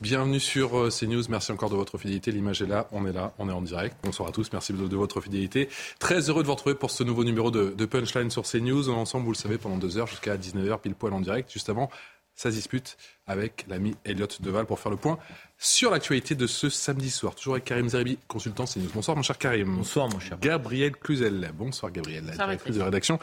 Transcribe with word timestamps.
Bienvenue 0.00 0.40
sur 0.40 0.78
euh, 0.78 0.88
CNews. 0.88 1.24
Merci 1.28 1.52
encore 1.52 1.68
de 1.68 1.76
votre 1.76 1.98
fidélité. 1.98 2.32
L'image 2.32 2.62
est 2.62 2.66
là, 2.66 2.88
on 2.90 3.06
est 3.06 3.12
là, 3.12 3.34
on 3.38 3.50
est 3.50 3.52
en 3.52 3.60
direct. 3.60 3.96
Bonsoir 4.02 4.30
à 4.30 4.32
tous. 4.32 4.50
Merci 4.50 4.72
de, 4.72 4.88
de 4.88 4.96
votre 4.96 5.20
fidélité. 5.20 5.68
Très 5.98 6.30
heureux 6.30 6.40
de 6.42 6.46
vous 6.46 6.54
retrouver 6.54 6.74
pour 6.74 6.90
ce 6.90 7.04
nouveau 7.04 7.22
numéro 7.22 7.50
de, 7.50 7.74
de 7.76 7.84
Punchline 7.84 8.30
sur 8.30 8.44
CNews. 8.44 8.88
On 8.88 8.94
est 8.94 8.96
ensemble, 8.96 9.26
vous 9.26 9.32
le 9.32 9.36
savez, 9.36 9.58
pendant 9.58 9.76
deux 9.76 9.98
heures 9.98 10.06
jusqu'à 10.06 10.38
19h, 10.38 10.80
pile 10.80 10.94
poil 10.94 11.12
en 11.12 11.20
direct. 11.20 11.52
Juste 11.52 11.68
avant, 11.68 11.90
ça 12.34 12.50
se 12.50 12.56
dispute 12.56 12.96
avec 13.26 13.66
l'ami 13.68 13.94
Elliot 14.06 14.26
Deval 14.40 14.64
pour 14.64 14.80
faire 14.80 14.90
le 14.90 14.96
point 14.96 15.18
sur 15.58 15.90
l'actualité 15.90 16.34
de 16.34 16.46
ce 16.46 16.70
samedi 16.70 17.10
soir. 17.10 17.34
Toujours 17.34 17.52
avec 17.56 17.66
Karim 17.66 17.90
Zeribi, 17.90 18.16
consultant 18.26 18.64
CNews. 18.64 18.88
Bonsoir 18.94 19.18
mon 19.18 19.22
cher 19.22 19.36
Karim. 19.36 19.76
Bonsoir 19.76 20.08
mon 20.08 20.18
cher. 20.18 20.38
Gabriel 20.40 20.92
Cluzel. 20.92 21.52
Bonsoir 21.52 21.92
Gabriel, 21.92 22.24
la 22.24 22.32
directrice 22.32 22.76
de 22.76 22.82
rédaction 22.82 23.18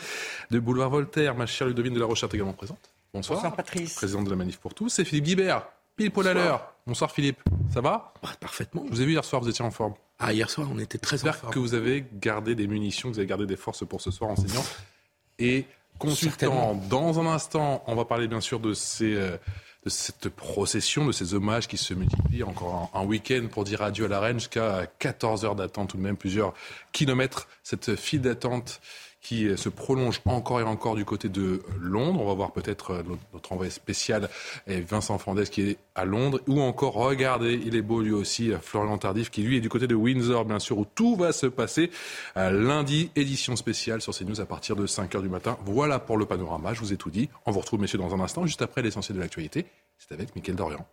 de 0.51 0.59
Boulevard 0.59 0.91
Voltaire. 0.91 1.33
Ma 1.33 1.47
chère 1.47 1.65
Ludovine 1.65 1.95
de 1.95 1.99
la 1.99 2.05
Rochette 2.05 2.35
également 2.35 2.53
présente. 2.53 2.91
Bonsoir. 3.15 3.37
Bonsoir 3.39 3.55
Patrice. 3.55 3.95
Président 3.95 4.21
de 4.21 4.29
la 4.29 4.35
Manif 4.35 4.57
pour 4.57 4.75
tous. 4.75 4.99
Et 4.99 5.05
Philippe 5.05 5.25
Guibert, 5.25 5.65
pile 5.97 6.11
poil 6.11 6.27
à 6.27 6.33
l'heure. 6.33 6.73
Bonsoir 6.85 7.11
Philippe. 7.11 7.41
Ça 7.73 7.81
va? 7.81 8.13
Bah, 8.23 8.29
parfaitement. 8.39 8.83
Je 8.87 8.91
vous 8.91 9.01
ai 9.01 9.05
vu 9.05 9.11
hier 9.13 9.25
soir, 9.25 9.41
vous 9.41 9.49
étiez 9.49 9.65
en 9.65 9.71
forme. 9.71 9.95
Ah, 10.19 10.31
hier 10.31 10.49
soir, 10.49 10.67
on 10.71 10.79
était 10.79 10.97
très 10.99 11.27
en 11.27 11.33
forme. 11.33 11.53
que 11.53 11.59
vous 11.59 11.73
avez 11.73 12.05
gardé 12.13 12.55
des 12.55 12.67
munitions, 12.67 13.09
que 13.09 13.15
vous 13.15 13.19
avez 13.19 13.27
gardé 13.27 13.45
des 13.45 13.57
forces 13.57 13.85
pour 13.85 13.99
ce 13.99 14.11
soir, 14.11 14.31
enseignant 14.31 14.63
et 15.39 15.65
consultant. 15.99 16.75
Dans 16.89 17.19
un 17.19 17.25
instant, 17.25 17.83
on 17.87 17.95
va 17.95 18.05
parler 18.05 18.27
bien 18.27 18.41
sûr 18.41 18.59
de 18.59 18.73
ces. 18.73 19.13
euh, 19.15 19.37
de 19.85 19.89
cette 19.89 20.27
procession, 20.27 21.05
de 21.05 21.13
ces 21.13 21.33
hommages 21.33 21.67
qui 21.67 21.77
se 21.77 21.93
multiplient. 21.93 22.43
Encore 22.43 22.91
un, 22.93 22.99
un 22.99 23.05
week-end 23.05 23.47
pour 23.49 23.63
dire 23.63 23.81
adieu 23.81 24.03
à 24.05 24.07
la 24.09 24.19
reine 24.19 24.37
jusqu'à 24.37 24.85
14 24.99 25.45
heures 25.45 25.55
d'attente, 25.55 25.91
tout 25.91 25.97
de 25.97 26.01
même 26.01 26.17
plusieurs 26.17 26.53
kilomètres. 26.91 27.47
Cette 27.63 27.95
file 27.95 28.19
d'attente 28.21 28.81
qui 29.27 29.45
euh, 29.49 29.57
se 29.57 29.67
prolonge 29.67 30.21
encore 30.25 30.61
et 30.61 30.63
encore 30.63 30.95
du 30.95 31.03
côté 31.03 31.27
de 31.27 31.61
Londres. 31.81 32.21
On 32.21 32.27
va 32.27 32.33
voir 32.33 32.53
peut-être 32.53 32.91
euh, 32.91 33.03
notre, 33.33 33.51
envoyé 33.51 33.69
spécial, 33.69 34.29
Vincent 34.67 35.17
Fandès, 35.17 35.45
qui 35.45 35.61
est 35.63 35.77
à 35.95 36.05
Londres. 36.05 36.39
Ou 36.47 36.61
encore, 36.61 36.93
regardez, 36.93 37.61
il 37.65 37.75
est 37.75 37.81
beau 37.81 38.01
lui 38.01 38.13
aussi, 38.13 38.53
euh, 38.53 38.57
Florian 38.59 38.97
Tardif, 38.97 39.29
qui 39.29 39.41
lui 39.41 39.57
est 39.57 39.61
du 39.61 39.67
côté 39.67 39.85
de 39.85 39.95
Windsor, 39.95 40.45
bien 40.45 40.59
sûr, 40.59 40.77
où 40.77 40.85
tout 40.85 41.17
va 41.17 41.33
se 41.33 41.45
passer. 41.45 41.91
Lundi, 42.35 43.11
édition 43.15 43.55
spéciale 43.55 44.01
sur 44.01 44.15
CNews 44.15 44.39
à 44.39 44.45
partir 44.45 44.75
de 44.75 44.87
5h 44.87 45.21
du 45.21 45.29
matin. 45.29 45.57
Voilà 45.65 45.99
pour 45.99 46.17
le 46.17 46.25
panorama, 46.25 46.73
je 46.73 46.79
vous 46.79 46.93
ai 46.93 46.97
tout 46.97 47.09
dit. 47.09 47.29
On 47.45 47.51
vous 47.51 47.59
retrouve, 47.59 47.81
messieurs, 47.81 47.97
dans 47.97 48.13
un 48.13 48.19
instant, 48.19 48.45
juste 48.45 48.61
après 48.61 48.81
l'essentiel 48.81 49.17
de 49.17 49.21
l'actualité. 49.21 49.65
C'est 49.97 50.13
avec 50.13 50.35
Mickaël 50.35 50.55
Dorian. 50.55 50.85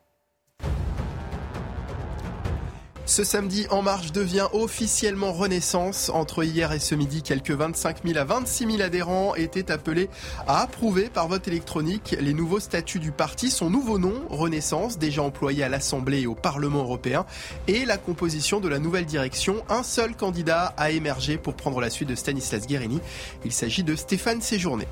Ce 3.06 3.22
samedi, 3.22 3.66
En 3.68 3.82
Marche 3.82 4.12
devient 4.12 4.46
officiellement 4.54 5.32
Renaissance. 5.32 6.08
Entre 6.08 6.42
hier 6.42 6.72
et 6.72 6.78
ce 6.78 6.94
midi, 6.94 7.22
quelques 7.22 7.50
25 7.50 7.98
000 8.02 8.18
à 8.18 8.24
26 8.24 8.66
000 8.76 8.80
adhérents 8.80 9.34
étaient 9.34 9.70
appelés 9.70 10.08
à 10.46 10.62
approuver 10.62 11.10
par 11.10 11.28
vote 11.28 11.46
électronique 11.46 12.16
les 12.18 12.32
nouveaux 12.32 12.60
statuts 12.60 13.00
du 13.00 13.12
parti, 13.12 13.50
son 13.50 13.68
nouveau 13.68 13.98
nom, 13.98 14.22
Renaissance, 14.30 14.98
déjà 14.98 15.22
employé 15.22 15.62
à 15.62 15.68
l'Assemblée 15.68 16.22
et 16.22 16.26
au 16.26 16.34
Parlement 16.34 16.80
européen, 16.80 17.26
et 17.68 17.84
la 17.84 17.98
composition 17.98 18.58
de 18.58 18.68
la 18.68 18.78
nouvelle 18.78 19.06
direction. 19.06 19.62
Un 19.68 19.82
seul 19.82 20.16
candidat 20.16 20.72
a 20.78 20.90
émergé 20.90 21.36
pour 21.36 21.54
prendre 21.54 21.82
la 21.82 21.90
suite 21.90 22.08
de 22.08 22.14
Stanislas 22.14 22.66
Guérini. 22.66 23.00
Il 23.44 23.52
s'agit 23.52 23.84
de 23.84 23.96
Stéphane 23.96 24.40
Séjourné. 24.40 24.86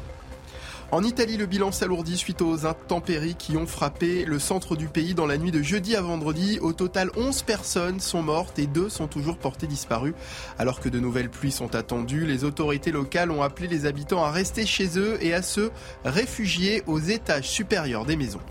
En 0.92 1.02
Italie, 1.04 1.38
le 1.38 1.46
bilan 1.46 1.72
s'alourdit 1.72 2.18
suite 2.18 2.42
aux 2.42 2.66
intempéries 2.66 3.34
qui 3.34 3.56
ont 3.56 3.66
frappé 3.66 4.26
le 4.26 4.38
centre 4.38 4.76
du 4.76 4.88
pays 4.88 5.14
dans 5.14 5.24
la 5.24 5.38
nuit 5.38 5.50
de 5.50 5.62
jeudi 5.62 5.96
à 5.96 6.02
vendredi. 6.02 6.58
Au 6.60 6.74
total, 6.74 7.10
11 7.16 7.44
personnes 7.44 7.98
sont 7.98 8.20
mortes 8.20 8.58
et 8.58 8.66
deux 8.66 8.90
sont 8.90 9.08
toujours 9.08 9.38
portées 9.38 9.66
disparues. 9.66 10.12
Alors 10.58 10.80
que 10.80 10.90
de 10.90 11.00
nouvelles 11.00 11.30
pluies 11.30 11.50
sont 11.50 11.74
attendues, 11.74 12.26
les 12.26 12.44
autorités 12.44 12.92
locales 12.92 13.30
ont 13.30 13.40
appelé 13.40 13.68
les 13.68 13.86
habitants 13.86 14.22
à 14.22 14.30
rester 14.30 14.66
chez 14.66 14.98
eux 14.98 15.16
et 15.22 15.32
à 15.32 15.40
se 15.40 15.70
réfugier 16.04 16.82
aux 16.86 17.00
étages 17.00 17.48
supérieurs 17.48 18.04
des 18.04 18.16
maisons. 18.16 18.42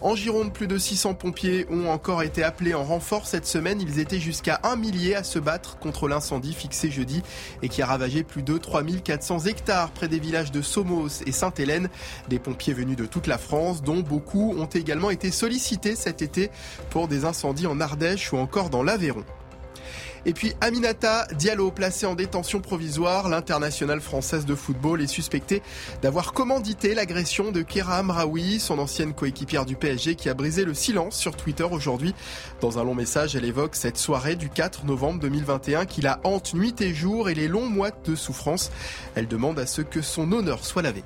En 0.00 0.14
Gironde, 0.14 0.52
plus 0.52 0.68
de 0.68 0.78
600 0.78 1.14
pompiers 1.14 1.66
ont 1.70 1.88
encore 1.88 2.22
été 2.22 2.44
appelés 2.44 2.72
en 2.72 2.84
renfort 2.84 3.26
cette 3.26 3.46
semaine. 3.46 3.80
Ils 3.80 3.98
étaient 3.98 4.20
jusqu'à 4.20 4.60
un 4.62 4.76
millier 4.76 5.16
à 5.16 5.24
se 5.24 5.40
battre 5.40 5.76
contre 5.78 6.06
l'incendie 6.06 6.54
fixé 6.54 6.88
jeudi 6.88 7.22
et 7.62 7.68
qui 7.68 7.82
a 7.82 7.86
ravagé 7.86 8.22
plus 8.22 8.44
de 8.44 8.58
3400 8.58 9.46
hectares 9.46 9.90
près 9.90 10.06
des 10.06 10.20
villages 10.20 10.52
de 10.52 10.62
Somos 10.62 11.22
et 11.26 11.32
Sainte-Hélène. 11.32 11.88
Des 12.28 12.38
pompiers 12.38 12.74
venus 12.74 12.96
de 12.96 13.06
toute 13.06 13.26
la 13.26 13.38
France, 13.38 13.82
dont 13.82 14.00
beaucoup 14.00 14.54
ont 14.56 14.66
également 14.66 15.10
été 15.10 15.32
sollicités 15.32 15.96
cet 15.96 16.22
été 16.22 16.50
pour 16.90 17.08
des 17.08 17.24
incendies 17.24 17.66
en 17.66 17.80
Ardèche 17.80 18.32
ou 18.32 18.36
encore 18.36 18.70
dans 18.70 18.84
l'Aveyron. 18.84 19.24
Et 20.28 20.34
puis 20.34 20.52
Aminata 20.60 21.26
Diallo, 21.38 21.70
placée 21.70 22.04
en 22.04 22.14
détention 22.14 22.60
provisoire, 22.60 23.30
l'internationale 23.30 24.02
française 24.02 24.44
de 24.44 24.54
football 24.54 25.00
est 25.00 25.06
suspectée 25.06 25.62
d'avoir 26.02 26.34
commandité 26.34 26.94
l'agression 26.94 27.50
de 27.50 27.62
Kera 27.62 27.96
Amraoui, 27.96 28.60
son 28.60 28.78
ancienne 28.78 29.14
coéquipière 29.14 29.64
du 29.64 29.74
PSG 29.74 30.16
qui 30.16 30.28
a 30.28 30.34
brisé 30.34 30.66
le 30.66 30.74
silence 30.74 31.16
sur 31.16 31.34
Twitter 31.34 31.64
aujourd'hui. 31.64 32.14
Dans 32.60 32.78
un 32.78 32.84
long 32.84 32.94
message, 32.94 33.36
elle 33.36 33.46
évoque 33.46 33.74
cette 33.74 33.96
soirée 33.96 34.36
du 34.36 34.50
4 34.50 34.84
novembre 34.84 35.18
2021 35.20 35.86
qui 35.86 36.02
la 36.02 36.20
hante 36.24 36.52
nuit 36.52 36.78
et 36.82 36.92
jour 36.92 37.30
et 37.30 37.34
les 37.34 37.48
longs 37.48 37.70
mois 37.70 37.90
de 37.90 38.14
souffrance. 38.14 38.70
Elle 39.14 39.28
demande 39.28 39.58
à 39.58 39.64
ce 39.64 39.80
que 39.80 40.02
son 40.02 40.30
honneur 40.32 40.62
soit 40.62 40.82
lavé. 40.82 41.04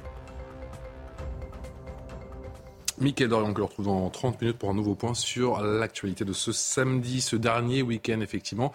Mickaël 3.03 3.29
Dorian 3.29 3.53
que 3.53 3.61
l'on 3.61 3.67
retrouve 3.67 3.87
dans 3.87 4.09
30 4.09 4.41
minutes 4.41 4.59
pour 4.59 4.71
un 4.71 4.75
nouveau 4.75 4.95
point 4.95 5.15
sur 5.15 5.61
l'actualité 5.61 6.25
de 6.25 6.33
ce 6.33 6.53
samedi, 6.53 7.21
ce 7.21 7.35
dernier 7.35 7.83
week-end 7.83 8.21
effectivement, 8.21 8.73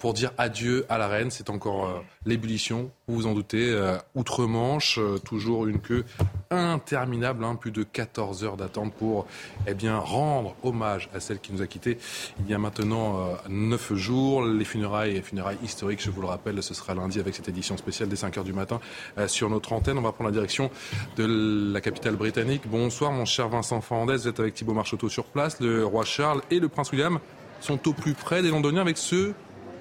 pour 0.00 0.14
dire 0.14 0.32
adieu 0.36 0.84
à 0.88 0.98
la 0.98 1.06
reine. 1.06 1.30
C'est 1.30 1.48
encore 1.48 1.86
euh, 1.86 2.00
l'ébullition, 2.26 2.90
vous 3.06 3.14
vous 3.14 3.26
en 3.26 3.34
doutez, 3.34 3.70
euh, 3.70 3.96
outre-Manche, 4.14 4.98
euh, 4.98 5.18
toujours 5.18 5.66
une 5.66 5.80
queue 5.80 6.04
interminable, 6.50 7.44
hein, 7.44 7.54
plus 7.54 7.70
de 7.70 7.82
14 7.82 8.44
heures 8.44 8.56
d'attente 8.56 8.92
pour 8.94 9.26
eh 9.66 9.74
bien, 9.74 9.98
rendre 9.98 10.54
hommage 10.62 11.08
à 11.14 11.20
celle 11.20 11.38
qui 11.38 11.52
nous 11.52 11.62
a 11.62 11.66
quittés 11.66 11.98
il 12.40 12.50
y 12.50 12.54
a 12.54 12.58
maintenant 12.58 13.20
euh, 13.20 13.34
9 13.48 13.94
jours. 13.94 14.44
Les 14.44 14.64
funérailles 14.64 15.22
funérailles 15.22 15.58
historiques, 15.62 16.02
je 16.02 16.10
vous 16.10 16.20
le 16.20 16.26
rappelle, 16.26 16.62
ce 16.62 16.74
sera 16.74 16.94
lundi 16.94 17.20
avec 17.20 17.34
cette 17.34 17.48
édition 17.48 17.76
spéciale 17.76 18.08
dès 18.08 18.16
5 18.16 18.38
heures 18.38 18.44
du 18.44 18.52
matin 18.52 18.80
sur 19.26 19.48
notre 19.48 19.72
antenne. 19.72 19.98
On 19.98 20.02
va 20.02 20.12
prendre 20.12 20.30
la 20.30 20.34
direction 20.34 20.70
de 21.16 21.72
la 21.72 21.80
capitale 21.80 22.16
britannique. 22.16 22.62
Bonsoir 22.66 23.12
mon 23.12 23.24
cher 23.24 23.48
Vincent 23.48 23.67
Fernandez, 23.80 24.16
vous 24.16 24.28
êtes 24.28 24.40
avec 24.40 24.54
Thibault 24.54 24.74
Marcheteau 24.74 25.08
sur 25.08 25.24
place. 25.24 25.60
Le 25.60 25.84
roi 25.84 26.04
Charles 26.04 26.42
et 26.50 26.58
le 26.58 26.68
prince 26.68 26.90
William 26.90 27.18
sont 27.60 27.88
au 27.88 27.92
plus 27.92 28.14
près 28.14 28.42
des 28.42 28.50
Londoniens 28.50 28.80
avec 28.80 28.96
ce 28.98 29.32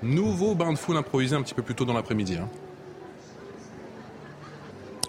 nouveau 0.04 0.56
bain 0.56 0.74
de 0.74 0.78
foule 0.78 0.98
improvisé 0.98 1.36
un 1.36 1.42
petit 1.42 1.54
peu 1.54 1.62
plus 1.62 1.76
tôt 1.76 1.86
dans 1.86 1.94
l'après-midi. 1.94 2.38
hein. 2.38 2.50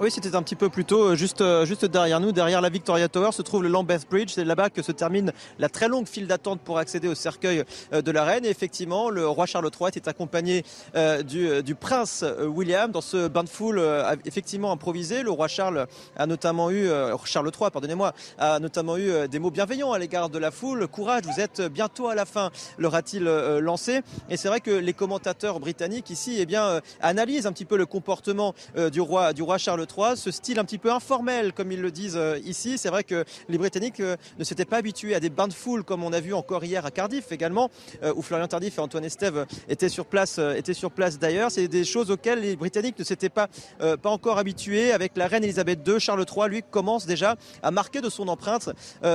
Oui, 0.01 0.13
c'était 0.13 0.37
un 0.37 0.45
petit 0.45 0.55
peu 0.55 0.69
plus 0.69 0.85
tôt, 0.85 1.17
juste, 1.17 1.41
euh, 1.41 1.67
juste 1.67 1.85
derrière 1.85 2.21
nous, 2.21 2.31
derrière 2.31 2.61
la 2.61 2.69
Victoria 2.69 3.09
Tower, 3.09 3.33
se 3.33 3.43
trouve 3.43 3.65
le 3.65 3.69
Lambeth 3.69 4.09
Bridge. 4.09 4.31
C'est 4.33 4.45
là-bas 4.45 4.71
que 4.71 4.81
se 4.81 4.93
termine 4.93 5.33
la 5.59 5.69
très 5.69 5.89
longue 5.89 6.07
file 6.07 6.29
d'attente 6.29 6.61
pour 6.61 6.79
accéder 6.79 7.09
au 7.09 7.17
cercueil 7.17 7.65
euh, 7.93 8.01
de 8.01 8.13
la 8.13 8.23
reine. 8.23 8.45
Et 8.45 8.49
effectivement, 8.49 9.11
le 9.11 9.27
roi 9.27 9.47
Charles 9.47 9.69
III 9.69 9.91
est 9.97 10.07
accompagné 10.07 10.65
euh, 10.95 11.25
du, 11.25 11.65
du 11.65 11.75
prince 11.75 12.25
William 12.41 12.93
dans 12.93 13.01
ce 13.01 13.27
bain 13.27 13.43
de 13.43 13.49
foule 13.49 13.83
effectivement 14.25 14.71
improvisé. 14.71 15.25
Le 15.25 15.33
roi 15.33 15.49
Charles 15.49 15.89
a 16.17 16.27
notamment 16.27 16.71
eu, 16.71 16.89
Charles 17.25 17.51
III, 17.61 17.71
pardonnez-moi, 17.73 18.13
a 18.39 18.61
notamment 18.61 18.99
eu 18.99 19.27
des 19.29 19.41
mots 19.41 19.51
bienveillants 19.51 19.93
à 19.93 19.99
l'égard 19.99 20.29
de 20.29 20.39
la 20.39 20.53
foule. 20.53 20.87
Courage, 20.87 21.25
vous 21.25 21.41
êtes 21.41 21.61
bientôt 21.63 22.07
à 22.07 22.15
la 22.15 22.25
fin, 22.25 22.51
leur 22.79 22.95
a-t-il 22.95 23.25
lancé. 23.25 24.03
Et 24.31 24.37
c'est 24.37 24.49
vrai 24.49 24.61
que 24.61 24.71
les 24.71 24.93
commentateurs 24.93 25.59
britanniques 25.59 26.11
ici, 26.11 26.37
eh 26.39 26.47
bien, 26.47 26.81
analysent 27.01 27.47
un 27.47 27.53
petit 27.53 27.65
peu 27.65 27.77
le 27.77 27.87
comportement 27.87 28.55
du 28.93 29.01
roi, 29.01 29.33
du 29.33 29.43
roi 29.43 29.59
Charles 29.59 29.88
Ce 30.15 30.31
style 30.31 30.61
un 30.61 30.65
petit 30.65 30.79
peu 30.79 30.93
informel, 30.93 31.53
comme 31.53 31.73
ils 31.73 31.81
le 31.81 31.91
disent 31.91 32.17
euh, 32.17 32.39
ici. 32.45 32.79
C'est 32.79 32.89
vrai 32.89 33.03
que 33.03 33.25
les 33.49 33.59
Britanniques 33.59 33.99
euh, 33.99 34.17
ne 34.39 34.45
s'étaient 34.45 34.65
pas 34.65 34.77
habitués 34.77 35.15
à 35.15 35.19
des 35.19 35.29
bains 35.29 35.49
de 35.49 35.53
foule 35.53 35.83
comme 35.83 36.05
on 36.05 36.13
a 36.13 36.21
vu 36.21 36.35
encore 36.35 36.63
hier 36.63 36.87
à 36.87 36.93
Cardiff 36.93 37.33
également, 37.33 37.69
euh, 38.05 38.13
où 38.15 38.23
Florian 38.23 38.47
Tardif 38.47 38.79
et 38.79 38.81
Antoine 38.81 39.05
Estève 39.05 39.47
étaient 39.69 39.89
sur 39.89 40.07
place, 40.07 40.39
étaient 40.39 40.73
sur 40.73 40.93
place 40.93 41.19
d'ailleurs. 41.19 41.51
C'est 41.51 41.67
des 41.67 41.85
choses 41.85 42.13
auxquelles 42.13 42.41
les 42.41 42.55
Britanniques 42.55 42.97
ne 42.97 43.05
s'étaient 43.05 43.29
pas, 43.29 43.49
pas 43.79 44.11
encore 44.11 44.39
habitués. 44.39 44.93
Avec 44.93 45.17
la 45.17 45.27
reine 45.27 45.43
Elisabeth 45.43 45.81
II, 45.87 45.99
Charles 45.99 46.25
III, 46.25 46.49
lui, 46.49 46.63
commence 46.63 47.05
déjà 47.05 47.35
à 47.63 47.73
marquer 47.73 48.01
de 48.01 48.09
son 48.09 48.29
empreinte 48.29 48.71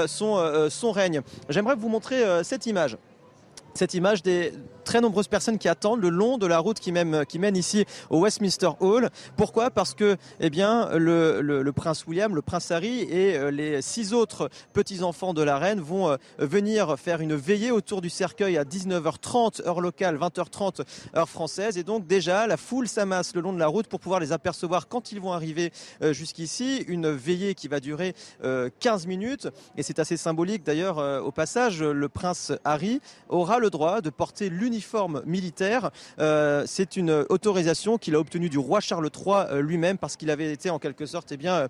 son, 0.08 0.70
son 0.70 0.92
règne. 0.92 1.22
J'aimerais 1.50 1.76
vous 1.76 1.90
montrer 1.90 2.24
cette 2.44 2.66
image. 2.66 2.98
Cette 3.74 3.94
image 3.94 4.22
des, 4.22 4.54
très 4.84 5.02
nombreuses 5.02 5.28
personnes 5.28 5.58
qui 5.58 5.68
attendent 5.68 6.02
le 6.02 6.10
long 6.10 6.38
de 6.38 6.46
la 6.46 6.60
route 6.60 6.80
qui 6.80 6.92
mène, 6.92 7.26
ici 7.56 7.86
au 8.10 8.20
Westminster 8.22 8.70
Hall. 8.80 9.10
Pourquoi? 9.36 9.72
Parce 9.72 9.94
que 9.94 10.18
eh 10.40 10.50
bien, 10.50 10.90
le, 10.98 11.42
le, 11.42 11.72
prince 11.74 12.06
William, 12.08 12.36
le 12.36 12.42
prince 12.42 12.72
Harry 12.72 13.02
et 13.02 13.36
euh, 13.36 13.52
les 13.52 13.82
six 13.82 14.14
autres 14.14 14.50
petits-enfants 14.74 15.34
de 15.34 15.42
la 15.42 15.58
reine 15.58 15.80
vont 15.80 16.10
euh, 16.10 16.18
venir 16.38 16.98
faire 17.00 17.22
une 17.22 17.36
veillée 17.36 17.72
autour 17.72 18.02
du 18.02 18.10
cercueil 18.10 18.58
à 18.58 18.64
19h30 18.64 19.68
heure 19.68 19.82
locale, 19.82 20.18
20h30 20.18 20.82
heure 21.16 21.30
française. 21.30 21.78
Et 21.78 21.84
donc 21.84 22.08
déjà, 22.08 22.48
la 22.48 22.58
foule 22.58 22.88
s'amasse 22.88 23.36
le 23.36 23.42
long 23.42 23.54
de 23.54 23.60
la 23.60 23.68
route 23.68 23.88
pour 23.88 24.00
pouvoir 24.00 24.20
les 24.20 24.32
apercevoir 24.32 24.88
quand 24.88 25.12
ils 25.12 25.20
vont 25.20 25.34
arriver 25.34 25.72
euh, 26.02 26.14
jusqu'ici. 26.14 26.84
Une 26.88 27.10
veillée 27.10 27.56
qui 27.56 27.68
va 27.68 27.80
durer 27.80 28.14
15 28.80 29.08
minutes. 29.08 29.48
Et 29.78 29.84
c'est 29.84 30.00
assez 30.00 30.18
symbolique 30.18 30.64
d'ailleurs 30.64 30.98
au 31.24 31.32
passage, 31.32 31.82
le 31.82 32.10
prince 32.10 32.52
Harry 32.64 33.02
aura 33.30 33.60
le 33.60 33.70
droit 33.70 34.02
de 34.02 34.10
porter 34.10 34.50
l'uniforme 34.74 35.22
militaire. 35.26 35.92
c'est 36.66 36.96
une 36.96 37.26
autorisation 37.30 37.98
qu'il 37.98 38.16
a 38.16 38.20
obtenue 38.20 38.50
du 38.50 38.58
roi 38.58 38.80
Charles 38.80 39.10
III 39.14 39.62
lui-même 39.62 39.98
parce 39.98 40.16
qu'il 40.16 40.32
avait 40.32 40.52
été 40.52 40.70
en 40.70 40.80
quelque 40.80 41.06
sorte 41.06 41.32
eh 41.32 41.38
bien, 41.38 41.68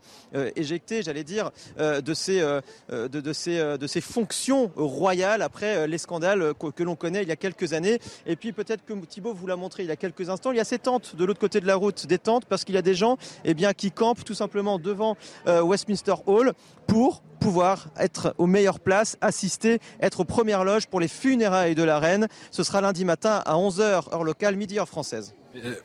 éjecté, 0.55 1.03
j'allais 1.03 1.23
dire, 1.23 1.51
de 1.77 2.13
ses 2.13 2.41
euh, 2.41 2.61
euh, 2.91 4.01
fonctions 4.01 4.71
royales 4.75 5.41
après 5.41 5.77
euh, 5.77 5.87
les 5.87 5.97
scandales 5.97 6.53
que, 6.53 6.83
l'on 6.83 6.95
connaît 6.95 7.23
il 7.23 7.29
y 7.29 7.31
a 7.31 7.35
quelques 7.35 7.73
années. 7.73 7.99
Et 8.25 8.35
puis 8.35 8.51
peut-être 8.51 8.85
que 8.85 8.93
Thibault 9.05 9.33
vous 9.33 9.47
l'a 9.47 9.55
montré 9.55 9.83
il 9.83 9.89
y 9.89 9.91
a 9.91 9.95
quelques 9.95 10.29
instants, 10.29 10.51
il 10.51 10.57
y 10.57 10.61
a 10.61 10.65
ces 10.65 10.79
tentes 10.79 11.15
de 11.15 11.25
l'autre 11.25 11.39
côté 11.39 11.59
de 11.59 11.67
la 11.67 11.75
route, 11.75 12.05
des 12.07 12.17
tentes 12.17 12.45
parce 12.45 12.63
qu'il 12.63 12.75
y 12.75 12.77
a 12.77 12.81
des 12.81 12.95
gens 12.95 13.17
eh 13.45 13.53
qui 13.75 13.91
campent 13.91 14.23
tout 14.23 14.33
simplement 14.33 14.79
devant 14.79 15.15
Westminster 15.45 16.15
Hall 16.25 16.53
pour 16.87 17.23
pouvoir 17.43 17.89
être 17.97 18.33
aux 18.37 18.47
meilleures 18.47 18.79
places, 18.79 19.17
assister, 19.19 19.79
être 19.99 20.21
aux 20.21 20.25
premières 20.25 20.63
loges 20.63 20.87
pour 20.87 21.01
les 21.01 21.09
funérailles 21.09 21.75
de 21.75 21.83
la 21.83 21.99
reine. 21.99 22.27
Ce 22.51 22.63
sera 22.63 22.79
lundi 22.79 23.03
matin 23.03 23.41
à 23.45 23.55
11h 23.55 23.81
heure 23.81 24.23
locale, 24.23 24.55
midi 24.55 24.79
heure 24.79 24.87
française. 24.87 25.35
Euh, 25.57 25.75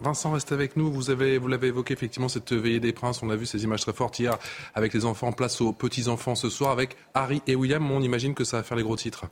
Vincent, 0.00 0.32
reste 0.32 0.50
avec 0.50 0.76
nous. 0.76 0.90
Vous 0.90 1.10
avez, 1.10 1.38
vous 1.38 1.46
l'avez 1.46 1.68
évoqué 1.68 1.94
effectivement 1.94 2.28
cette 2.28 2.52
veillée 2.52 2.80
des 2.80 2.92
princes. 2.92 3.22
On 3.22 3.30
a 3.30 3.36
vu 3.36 3.46
ces 3.46 3.62
images 3.62 3.82
très 3.82 3.92
fortes 3.92 4.18
hier 4.18 4.36
avec 4.74 4.92
les 4.92 5.04
enfants. 5.04 5.30
Place 5.30 5.60
aux 5.60 5.72
petits 5.72 6.08
enfants 6.08 6.34
ce 6.34 6.50
soir 6.50 6.72
avec 6.72 6.96
Harry 7.14 7.42
et 7.46 7.54
William. 7.54 7.88
On 7.90 8.02
imagine 8.02 8.34
que 8.34 8.42
ça 8.44 8.56
va 8.58 8.62
faire 8.64 8.76
les 8.76 8.82
gros 8.82 8.96
titres. 8.96 9.26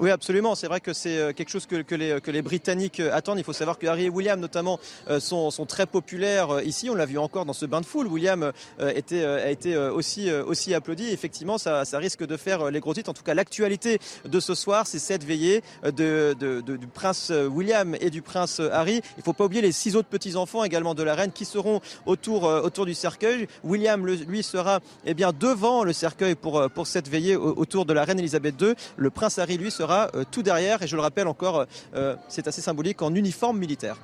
Oui, 0.00 0.10
absolument. 0.10 0.54
C'est 0.54 0.66
vrai 0.66 0.80
que 0.80 0.94
c'est 0.94 1.18
euh, 1.18 1.32
quelque 1.34 1.50
chose 1.50 1.66
que, 1.66 1.76
les, 1.94 2.22
que, 2.22 2.30
les, 2.30 2.40
Britanniques 2.40 3.00
euh, 3.00 3.14
attendent. 3.14 3.38
Il 3.38 3.44
faut 3.44 3.52
savoir 3.52 3.78
que 3.78 3.86
Harry 3.86 4.06
et 4.06 4.08
William, 4.08 4.40
notamment, 4.40 4.80
euh, 5.10 5.20
sont, 5.20 5.50
sont 5.50 5.66
très 5.66 5.84
populaires 5.84 6.62
ici. 6.62 6.88
On 6.88 6.94
l'a 6.94 7.04
vu 7.04 7.18
encore 7.18 7.44
dans 7.44 7.52
ce 7.52 7.66
bain 7.66 7.82
de 7.82 7.86
foule. 7.86 8.06
William 8.06 8.50
a 8.78 8.92
été 8.94 9.76
aussi, 9.76 10.32
aussi 10.32 10.72
applaudi. 10.72 11.10
Effectivement, 11.10 11.58
ça, 11.58 11.84
ça, 11.84 11.98
risque 11.98 12.26
de 12.26 12.38
faire 12.38 12.70
les 12.70 12.80
gros 12.80 12.94
titres. 12.94 13.10
En 13.10 13.12
tout 13.12 13.22
cas, 13.22 13.34
l'actualité 13.34 13.98
de 14.24 14.40
ce 14.40 14.54
soir, 14.54 14.86
c'est 14.86 14.98
cette 14.98 15.22
veillée 15.22 15.62
du 15.84 16.86
prince 16.94 17.30
William 17.30 17.94
et 18.00 18.08
du 18.08 18.22
prince 18.22 18.60
Harry. 18.72 19.02
Il 19.16 19.18
ne 19.18 19.22
faut 19.22 19.34
pas 19.34 19.44
oublier 19.44 19.60
les 19.60 19.72
six 19.72 19.96
autres 19.96 20.08
petits-enfants 20.08 20.64
également 20.64 20.94
de 20.94 21.02
la 21.02 21.14
reine 21.14 21.32
qui 21.32 21.44
seront 21.44 21.80
autour, 22.06 22.44
autour 22.44 22.86
du 22.86 22.94
cercueil. 22.94 23.48
William, 23.64 24.06
lui, 24.06 24.42
sera 24.42 24.80
eh 25.04 25.12
bien, 25.12 25.32
devant 25.38 25.84
le 25.84 25.92
cercueil 25.92 26.36
pour, 26.36 26.70
pour 26.70 26.86
cette 26.86 27.08
veillée 27.08 27.36
autour 27.36 27.84
de 27.84 27.92
la 27.92 28.04
reine 28.04 28.18
Elisabeth 28.18 28.60
II. 28.60 28.74
Le 28.96 29.10
prince 29.10 29.38
Harry, 29.38 29.58
lui, 29.58 29.70
sera 29.70 29.89
euh, 29.90 30.24
tout 30.30 30.42
derrière. 30.42 30.82
Et 30.82 30.86
je 30.86 30.96
le 30.96 31.02
rappelle 31.02 31.26
encore, 31.26 31.66
euh, 31.94 32.16
c'est 32.28 32.46
assez 32.46 32.62
symbolique, 32.62 33.02
en 33.02 33.14
uniforme 33.14 33.58
militaire. 33.58 33.96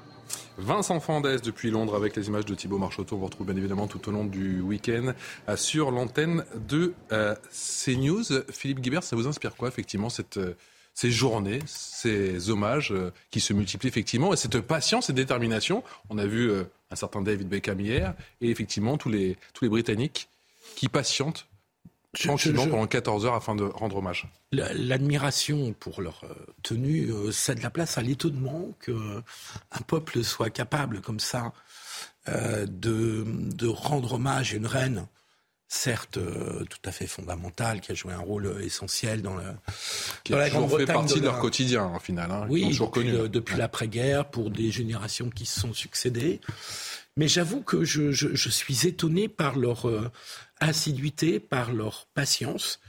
Vincent 0.59 1.01
Fandès 1.01 1.41
depuis 1.41 1.71
Londres 1.71 1.95
avec 1.95 2.17
les 2.17 2.29
images 2.29 2.47
de 2.47 2.55
Thibaut 2.55 2.79
Marchoteau. 2.79 3.17
On 3.17 3.19
vous 3.19 3.27
retrouve 3.27 3.47
bien 3.47 3.57
évidemment 3.57 3.87
tout 3.87 4.09
au 4.09 4.13
long 4.13 4.25
du 4.25 4.61
week-end 4.61 5.13
euh, 5.49 5.57
sur 5.57 5.91
l'antenne 5.91 6.45
de 6.69 6.95
CNews. 7.11 8.25
Philippe 8.51 8.81
Guibert, 8.81 9.03
ça 9.03 9.17
vous 9.17 9.27
inspire 9.27 9.55
quoi 9.55 9.69
effectivement 9.69 10.09
cette, 10.09 10.41
ces 10.95 11.11
journées, 11.11 11.61
ces 11.67 12.51
hommages 12.51 12.93
qui 13.31 13.41
se 13.41 13.53
multiplient 13.53 13.89
effectivement 13.89 14.33
et 14.33 14.37
cette 14.37 14.61
patience 14.61 15.11
et 15.11 15.13
détermination? 15.13 15.85
On 16.09 16.19
a 16.19 16.27
vu 16.27 16.51
un 16.91 16.97
certain 16.97 17.21
David 17.21 17.49
Beckham 17.49 17.81
hier 17.81 18.15
et 18.41 18.51
effectivement 18.51 18.97
tous 18.97 19.11
les, 19.11 19.37
tous 19.53 19.65
les 19.65 19.71
Britanniques 19.71 20.29
qui 20.75 20.89
patientent 20.89 21.47
tranquillement 22.25 22.67
pendant 22.67 22.87
14 22.87 23.27
heures 23.27 23.35
afin 23.35 23.55
de 23.55 23.65
rendre 23.65 23.97
hommage. 23.97 24.29
L'admiration 24.53 25.75
pour 25.79 26.01
leur 26.01 26.23
euh, 26.25 26.35
tenue 26.63 27.11
euh, 27.11 27.33
cède 27.33 27.63
la 27.63 27.71
place 27.71 27.99
à 27.99 28.03
l'étonnement 28.03 28.71
qu'un 28.85 29.81
peuple 29.87 30.25
soit 30.25 30.51
capable 30.51 31.01
comme 31.01 31.21
ça 31.21 31.53
euh, 32.29 32.67
de, 32.69 33.25
de, 33.27 33.67
rendre 33.67 34.15
hommage 34.15 34.53
à 34.53 34.57
une 34.57 34.67
reine, 34.67 35.07
certes 35.69 36.19
tout 36.19 36.79
à 36.85 36.93
fait 36.93 37.07
fondamentale, 37.07 37.81
qui 37.81 37.93
a 37.93 37.95
joué 37.95 38.13
un 38.13 38.21
rôle 38.21 38.61
essentiel 38.63 39.23
dans, 39.23 39.37
le, 39.37 39.45
qui 40.25 40.35
a 40.35 40.51
fait 40.51 40.87
partie 40.87 41.21
de, 41.21 41.25
leur 41.25 41.39
quotidien, 41.39 41.85
en 41.85 42.01
final. 42.01 42.31
Hein, 42.31 42.47
oui, 42.49 42.77
depuis, 42.77 43.13
depuis 43.29 43.57
l'après-guerre, 43.57 44.29
pour 44.29 44.51
des 44.51 44.71
générations 44.71 45.31
qui 45.31 45.47
se 45.47 45.61
sont 45.61 45.73
succédées. 45.73 46.41
Mais 47.17 47.29
j'avoue 47.29 47.63
que 47.63 47.85
je, 47.85 48.13
je, 48.13 48.35
je, 48.35 48.49
suis 48.51 48.87
étonné 48.87 49.29
par 49.29 49.57
leur 49.57 49.87
assiduité, 50.61 51.41
par 51.41 51.73
leur 51.73 52.07
patience. 52.15 52.81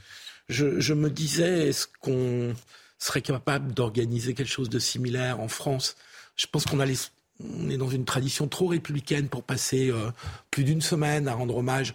Je, 0.48 0.94
me 0.94 1.10
disais, 1.10 1.68
est-ce 1.68 1.86
qu'on 2.00 2.54
serait 2.98 3.22
capable 3.22 3.74
d'organiser 3.74 4.34
quelque 4.34 4.50
chose 4.50 4.70
de 4.70 4.78
similaire 4.78 5.40
en 5.40 5.48
France? 5.48 5.96
Je 6.36 6.46
pense 6.46 6.64
qu'on 6.64 6.80
on 6.80 7.70
est 7.70 7.76
dans 7.76 7.90
une 7.90 8.04
tradition 8.04 8.48
trop 8.48 8.66
républicaine 8.68 9.28
pour 9.28 9.42
passer 9.42 9.90
euh, 9.90 10.10
plus 10.50 10.64
d'une 10.64 10.80
semaine 10.80 11.28
à 11.28 11.34
rendre 11.34 11.56
hommage 11.56 11.94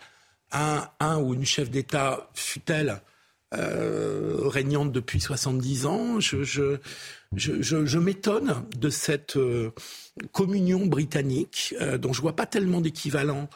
à 0.51 0.93
un, 0.99 1.17
ou 1.17 1.33
une 1.33 1.45
chef 1.45 1.71
d'État, 1.71 2.29
fut-elle 2.35 3.01
euh, 3.55 4.41
régnante 4.45 4.91
depuis 4.91 5.19
70 5.19 5.85
ans. 5.87 6.19
Je, 6.19 7.97
m'étonne 7.97 8.63
de 8.77 8.89
cette 8.91 9.35
euh, 9.35 9.71
communion 10.31 10.85
britannique 10.85 11.73
dont 11.97 12.13
je 12.13 12.21
vois 12.21 12.35
pas 12.35 12.45
tellement 12.45 12.81
d'équivalent 12.81 13.49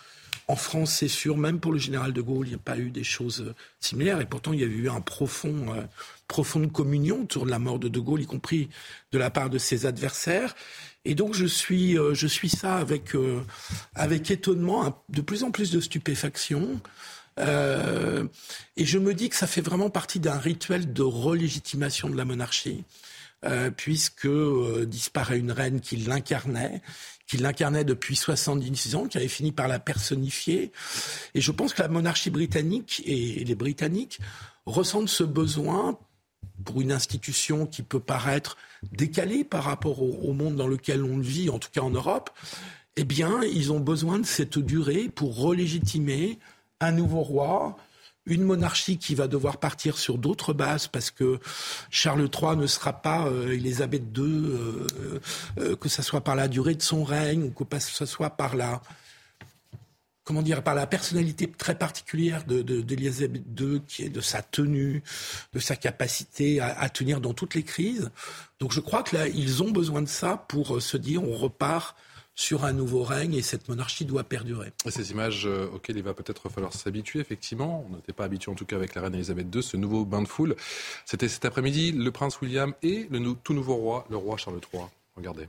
en 0.50 0.56
France, 0.56 0.94
c'est 0.94 1.10
sûr, 1.10 1.38
même 1.38 1.60
pour 1.60 1.74
le 1.74 1.78
général 1.78 2.14
de 2.14 2.22
Gaulle, 2.22 2.48
il 2.48 2.52
n'y 2.52 2.56
a 2.56 2.60
pas 2.60 2.78
eu 2.78 2.90
des 2.90 3.04
choses 3.04 3.42
euh, 3.42 3.56
similaires. 3.82 4.22
Et 4.22 4.26
pourtant, 4.26 4.54
il 4.54 4.62
y 4.62 4.64
a 4.64 4.68
eu 4.68 4.90
un 4.90 5.02
profond, 5.02 5.74
euh, 5.76 5.82
profonde 6.30 6.72
communion 6.72 7.24
autour 7.24 7.46
de 7.46 7.52
la 7.52 7.60
mort 7.60 7.80
de 7.80 7.90
de 7.90 8.00
Gaulle, 8.00 8.22
y 8.22 8.26
compris 8.26 8.70
de 9.12 9.18
la 9.18 9.30
part 9.30 9.50
de 9.50 9.58
ses 9.58 9.86
adversaires. 9.86 10.56
Et 11.04 11.16
donc, 11.16 11.34
je 11.34 11.46
suis, 11.46 12.00
euh, 12.00 12.14
je 12.14 12.28
suis 12.28 12.50
ça 12.50 12.78
avec, 12.78 13.12
avec 13.94 14.32
étonnement, 14.32 15.04
de 15.10 15.22
plus 15.22 15.44
en 15.44 15.52
plus 15.52 15.70
de 15.72 15.82
stupéfaction. 15.82 16.80
et 17.38 18.86
je 18.86 18.98
me 18.98 19.14
dis 19.14 19.30
que 19.30 19.36
ça 19.36 19.48
fait 19.48 19.62
vraiment 19.62 19.90
partie 19.90 20.20
d'un 20.20 20.40
rituel 20.40 20.94
de 20.94 21.04
relégitimation 21.04 22.10
de 22.10 22.16
la 22.16 22.26
monarchie. 22.26 22.84
puisque 23.78 24.28
disparaît 24.86 25.38
une 25.38 25.52
reine 25.52 25.80
qui 25.80 25.98
l'incarnait, 25.98 26.82
qui 27.28 27.38
l'incarnait 27.38 27.84
depuis 27.84 28.16
70 28.16 28.96
ans, 28.96 29.08
qui 29.08 29.18
avait 29.18 29.28
fini 29.28 29.52
par 29.52 29.68
la 29.68 29.80
personnifier. 29.80 30.72
Et 31.34 31.42
je 31.42 31.52
pense 31.52 31.74
que 31.74 31.82
la 31.82 31.90
monarchie 31.90 32.30
britannique 32.30 33.04
et 33.06 33.44
les 33.44 33.56
Britanniques 33.56 34.20
ressentent 34.66 35.10
ce 35.10 35.24
besoin 35.24 36.00
pour 36.64 36.82
une 36.82 36.92
institution 36.92 37.66
qui 37.66 37.84
peut 37.84 38.00
paraître 38.00 38.58
décalée 38.92 39.44
par 39.44 39.64
rapport 39.64 40.02
au, 40.02 40.34
monde 40.34 40.56
dans 40.56 40.68
lequel 40.68 41.04
on 41.04 41.20
vit, 41.20 41.50
en 41.50 41.60
tout 41.60 41.70
cas 41.72 41.82
en 41.82 41.90
Europe, 41.90 42.30
eh 42.96 43.04
bien, 43.04 43.42
ils 43.44 43.72
ont 43.72 43.80
besoin 43.80 44.20
de 44.20 44.26
cette 44.26 44.58
durée 44.58 45.10
pour 45.10 45.38
relégitimer 45.38 46.40
un 46.80 46.92
nouveau 46.92 47.22
roi, 47.22 47.78
une 48.28 48.44
monarchie 48.44 48.98
qui 48.98 49.16
va 49.16 49.28
devoir 49.28 49.58
partir 49.58 49.98
sur 49.98 50.18
d'autres 50.18 50.54
bases 50.54 50.88
parce 50.88 51.12
que 51.12 51.40
Charles 51.90 52.30
III 52.34 52.58
ne 52.58 52.68
sera 52.68 52.94
pas 52.94 53.28
euh, 53.28 53.54
Elisabeth 53.54 54.04
II, 54.16 54.24
euh, 54.24 54.88
euh, 55.60 55.76
que 55.76 55.90
ce 55.90 56.02
soit 56.02 56.22
par 56.22 56.36
la 56.36 56.48
durée 56.48 56.76
de 56.76 56.82
son 56.82 57.04
règne 57.04 57.44
ou 57.44 57.50
que 57.52 57.80
ce 57.80 58.06
soit 58.06 58.32
par 58.32 58.56
la 58.56 58.82
comment 60.24 60.42
dire, 60.42 60.62
par 60.62 60.76
la 60.76 60.88
personnalité 60.88 61.50
très 61.50 61.76
particulière 61.76 62.44
d'Elisabeth 62.44 63.54
de, 63.54 63.76
II, 63.76 63.82
qui 63.88 64.04
est 64.04 64.10
de 64.10 64.20
sa 64.20 64.42
tenue, 64.42 65.02
de 65.54 65.60
sa 65.60 65.78
capacité 65.78 66.60
à, 66.60 66.78
à, 66.78 66.90
tenir 66.90 67.22
dans 67.22 67.34
toutes 67.34 67.56
les 67.56 67.64
crises. 67.64 68.12
Donc 68.60 68.74
je 68.74 68.82
crois 68.82 69.04
que 69.04 69.16
là, 69.16 69.30
ils 69.30 69.64
ont 69.64 69.72
besoin 69.72 70.02
de 70.02 70.10
ça 70.10 70.36
pour 70.50 70.82
se 70.82 70.98
dire 70.98 71.24
on 71.24 71.34
repart 71.34 71.96
sur 72.38 72.66
un 72.66 72.72
nouveau 72.72 73.04
règne 73.04 73.34
et 73.34 73.42
cette 73.42 73.68
monarchie 73.68 74.06
doit 74.06 74.24
perdurer. 74.24 74.72
ces 74.88 75.12
images 75.12 75.48
euh, 75.48 75.68
auxquelles 75.74 75.98
il 75.98 76.04
va 76.04 76.14
peut-être 76.14 76.50
falloir 76.50 76.72
s'habituer, 76.72 77.20
effectivement. 77.20 77.86
On 77.90 77.96
n'était 77.96 78.14
pas 78.14 78.26
habitué 78.26 78.52
en 78.52 78.56
tout 78.56 78.66
cas 78.66 78.76
avec 78.76 78.94
la 78.94 79.02
reine 79.02 79.16
Elisabeth 79.16 79.54
II, 79.54 79.64
ce 79.64 79.76
nouveau 79.76 80.06
bain 80.06 80.22
de 80.22 80.28
foule. 80.28 80.56
C'était 81.04 81.28
cet 81.28 81.46
après-midi, 81.46 81.92
le 81.92 82.12
prince 82.12 82.40
William 82.40 82.74
et 82.84 83.08
le 83.10 83.34
tout 83.44 83.54
nouveau 83.54 83.76
roi, 83.76 84.06
le 84.12 84.18
roi 84.18 84.38
Charles 84.38 84.62
III. 84.72 84.84
Regardez. 85.16 85.48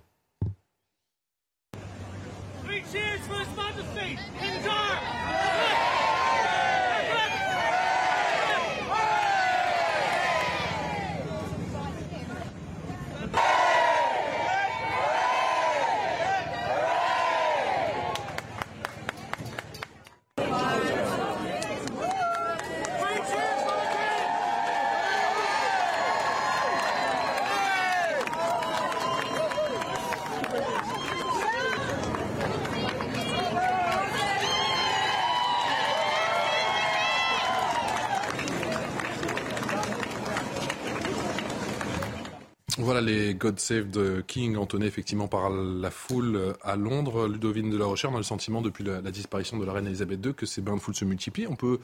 God 43.38 43.58
Save 43.58 43.90
the 43.90 44.26
King 44.26 44.56
entonnés 44.56 44.86
effectivement 44.86 45.28
par 45.28 45.50
la 45.50 45.90
foule 45.90 46.54
à 46.62 46.76
Londres. 46.76 47.28
Ludovine 47.28 47.70
de 47.70 47.78
la 47.78 47.86
Rochère, 47.86 48.10
on 48.10 48.14
a 48.14 48.18
le 48.18 48.22
sentiment 48.22 48.60
depuis 48.60 48.84
la, 48.84 49.00
disparition 49.00 49.58
de 49.58 49.64
la 49.64 49.72
reine 49.72 49.86
Elisabeth 49.86 50.24
II 50.24 50.34
que 50.34 50.46
ces 50.46 50.60
bains 50.60 50.76
de 50.76 50.80
foule 50.80 50.94
se 50.94 51.04
multiplient. 51.04 51.46
On 51.48 51.56
peut 51.56 51.78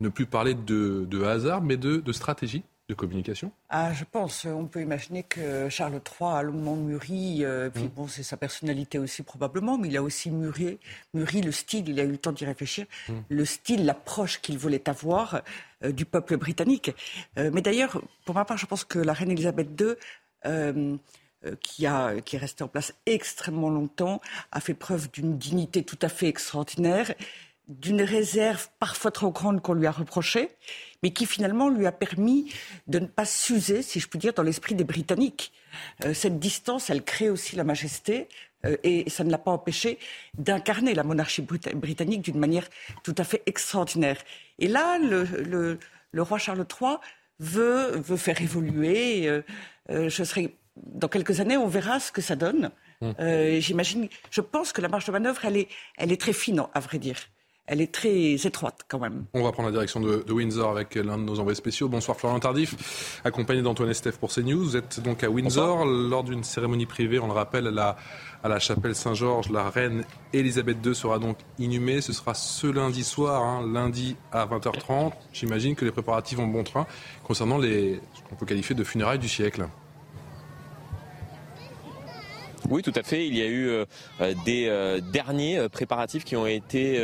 ne 0.00 0.08
plus 0.08 0.26
parler 0.26 0.54
de, 0.54 1.24
hasard, 1.24 1.62
mais 1.62 1.76
de 1.76 2.12
stratégie 2.12 2.62
de 2.90 2.94
communication 2.94 3.52
ah, 3.70 3.92
Je 3.92 4.04
pense. 4.04 4.44
On 4.44 4.66
peut 4.66 4.82
imaginer 4.82 5.22
que 5.22 5.68
Charles 5.68 5.94
III 5.94 6.28
a 6.28 6.42
longuement 6.42 6.76
mûri, 6.76 7.44
euh, 7.44 7.70
puis 7.70 7.84
mmh. 7.84 7.92
bon, 7.96 8.08
c'est 8.08 8.22
sa 8.22 8.36
personnalité 8.36 8.98
aussi 8.98 9.22
probablement, 9.22 9.78
mais 9.78 9.88
il 9.88 9.96
a 9.96 10.02
aussi 10.02 10.30
mûri, 10.30 10.78
mûri 11.14 11.40
le 11.40 11.52
style, 11.52 11.88
il 11.88 11.98
a 12.00 12.02
eu 12.02 12.10
le 12.10 12.18
temps 12.18 12.32
d'y 12.32 12.44
réfléchir, 12.44 12.86
mmh. 13.08 13.12
le 13.28 13.44
style, 13.44 13.86
l'approche 13.86 14.40
qu'il 14.40 14.58
voulait 14.58 14.88
avoir 14.88 15.40
euh, 15.84 15.92
du 15.92 16.04
peuple 16.04 16.36
britannique. 16.36 16.90
Euh, 17.38 17.50
mais 17.54 17.62
d'ailleurs, 17.62 18.02
pour 18.26 18.34
ma 18.34 18.44
part, 18.44 18.58
je 18.58 18.66
pense 18.66 18.84
que 18.84 18.98
la 18.98 19.12
reine 19.12 19.30
Elisabeth 19.30 19.68
II, 19.80 19.94
qui, 21.62 21.86
a, 21.86 22.20
qui 22.20 22.36
est 22.36 22.38
restée 22.38 22.64
en 22.64 22.68
place 22.68 22.94
extrêmement 23.06 23.70
longtemps, 23.70 24.20
a 24.52 24.60
fait 24.60 24.74
preuve 24.74 25.10
d'une 25.10 25.38
dignité 25.38 25.82
tout 25.82 25.98
à 26.02 26.08
fait 26.08 26.28
extraordinaire, 26.28 27.14
d'une 27.68 28.02
réserve 28.02 28.68
parfois 28.78 29.10
trop 29.10 29.30
grande 29.30 29.62
qu'on 29.62 29.74
lui 29.74 29.86
a 29.86 29.90
reprochée 29.90 30.50
mais 31.02 31.10
qui 31.10 31.26
finalement 31.26 31.68
lui 31.68 31.86
a 31.86 31.92
permis 31.92 32.52
de 32.86 32.98
ne 32.98 33.06
pas 33.06 33.24
s'user, 33.24 33.82
si 33.82 34.00
je 34.00 34.08
puis 34.08 34.18
dire, 34.18 34.32
dans 34.32 34.42
l'esprit 34.42 34.74
des 34.74 34.84
Britanniques. 34.84 35.52
Euh, 36.04 36.14
cette 36.14 36.38
distance, 36.38 36.90
elle 36.90 37.02
crée 37.02 37.30
aussi 37.30 37.56
la 37.56 37.64
majesté, 37.64 38.28
euh, 38.66 38.76
et 38.82 39.08
ça 39.08 39.24
ne 39.24 39.30
l'a 39.30 39.38
pas 39.38 39.50
empêché 39.50 39.98
d'incarner 40.36 40.94
la 40.94 41.04
monarchie 41.04 41.42
britannique 41.42 42.22
d'une 42.22 42.38
manière 42.38 42.68
tout 43.02 43.14
à 43.16 43.24
fait 43.24 43.42
extraordinaire. 43.46 44.18
Et 44.58 44.68
là, 44.68 44.98
le, 44.98 45.78
roi 46.16 46.38
Charles 46.38 46.66
III 46.80 46.96
veut, 47.40 47.96
veut 47.96 48.16
faire 48.16 48.40
évoluer. 48.40 49.28
Euh, 49.28 49.42
je 49.88 50.22
serai, 50.22 50.54
dans 50.76 51.08
quelques 51.08 51.40
années, 51.40 51.56
on 51.56 51.66
verra 51.66 51.98
ce 51.98 52.12
que 52.12 52.20
ça 52.20 52.36
donne. 52.36 52.70
Mmh. 53.00 53.58
J'imagine, 53.58 54.08
je 54.30 54.40
pense 54.40 54.72
que 54.72 54.80
la 54.80 54.88
marge 54.88 55.06
de 55.06 55.12
manœuvre, 55.12 55.44
elle 55.44 55.56
est, 55.56 55.68
elle 55.96 56.12
est 56.12 56.20
très 56.20 56.34
fine, 56.34 56.62
à 56.74 56.80
vrai 56.80 56.98
dire 56.98 57.16
elle 57.70 57.80
est 57.80 57.92
très 57.92 58.34
étroite 58.34 58.80
quand 58.88 58.98
même. 58.98 59.26
On 59.32 59.44
va 59.44 59.52
prendre 59.52 59.68
la 59.68 59.72
direction 59.72 60.00
de, 60.00 60.24
Windsor 60.28 60.72
avec 60.72 60.96
l'un 60.96 61.16
de 61.16 61.22
nos 61.22 61.38
envoyés 61.38 61.54
spéciaux. 61.54 61.88
Bonsoir 61.88 62.16
Florian 62.16 62.40
Tardif, 62.40 63.20
accompagné 63.24 63.62
d'Antoine 63.62 63.90
Estève 63.90 64.18
pour 64.18 64.32
CNews. 64.32 64.64
Vous 64.64 64.76
êtes 64.76 64.98
donc 65.00 65.22
à 65.22 65.30
Windsor 65.30 65.84
lors 65.86 66.24
d'une 66.24 66.42
cérémonie 66.42 66.86
privée, 66.86 67.20
on 67.20 67.28
le 67.28 67.32
rappelle, 67.32 67.68
à 67.68 67.70
la, 67.70 67.96
à 68.42 68.48
la 68.48 68.58
chapelle 68.58 68.96
Saint-Georges. 68.96 69.50
La 69.50 69.70
reine 69.70 70.04
Elisabeth 70.32 70.84
II 70.84 70.96
sera 70.96 71.20
donc 71.20 71.38
inhumée. 71.60 72.00
Ce 72.00 72.12
sera 72.12 72.34
ce 72.34 72.66
lundi 72.66 73.04
soir, 73.04 73.44
hein, 73.44 73.64
lundi 73.72 74.16
à 74.32 74.46
20h30. 74.46 75.12
J'imagine 75.32 75.76
que 75.76 75.84
les 75.84 75.92
préparatifs 75.92 76.38
vont 76.38 76.48
bon 76.48 76.64
train 76.64 76.88
concernant 77.22 77.56
les, 77.56 78.00
ce 78.14 78.28
qu'on 78.28 78.34
peut 78.34 78.46
qualifier 78.46 78.74
de 78.74 78.82
funérailles 78.82 79.20
du 79.20 79.28
siècle. 79.28 79.68
Oui, 82.70 82.82
tout 82.82 82.92
à 82.94 83.02
fait. 83.02 83.26
Il 83.26 83.36
y 83.36 83.42
a 83.42 83.46
eu 83.46 83.68
euh, 83.68 83.84
des 84.44 84.66
euh, 84.68 85.00
derniers 85.00 85.68
préparatifs 85.68 86.24
qui 86.24 86.36
ont 86.36 86.46
été 86.46 86.98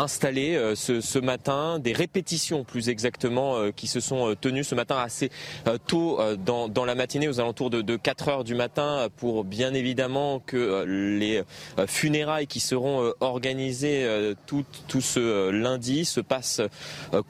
installés 0.00 0.74
ce, 0.74 1.18
matin, 1.18 1.78
des 1.78 1.92
répétitions 1.92 2.64
plus 2.64 2.88
exactement 2.88 3.70
qui 3.72 3.86
se 3.86 4.00
sont 4.00 4.34
tenues 4.40 4.64
ce 4.64 4.74
matin 4.74 4.96
assez 4.98 5.30
tôt 5.86 6.18
dans, 6.44 6.84
la 6.84 6.94
matinée, 6.94 7.28
aux 7.28 7.40
alentours 7.40 7.70
de, 7.70 7.96
4 7.96 8.28
heures 8.28 8.44
du 8.44 8.54
matin, 8.54 9.08
pour 9.16 9.44
bien 9.44 9.74
évidemment 9.74 10.40
que 10.40 10.84
les 10.84 11.42
funérailles 11.86 12.46
qui 12.46 12.60
seront 12.60 13.12
organisées 13.20 14.34
tout, 14.46 14.64
tout 14.88 15.00
ce 15.00 15.50
lundi 15.50 16.04
se 16.04 16.20
passent 16.20 16.62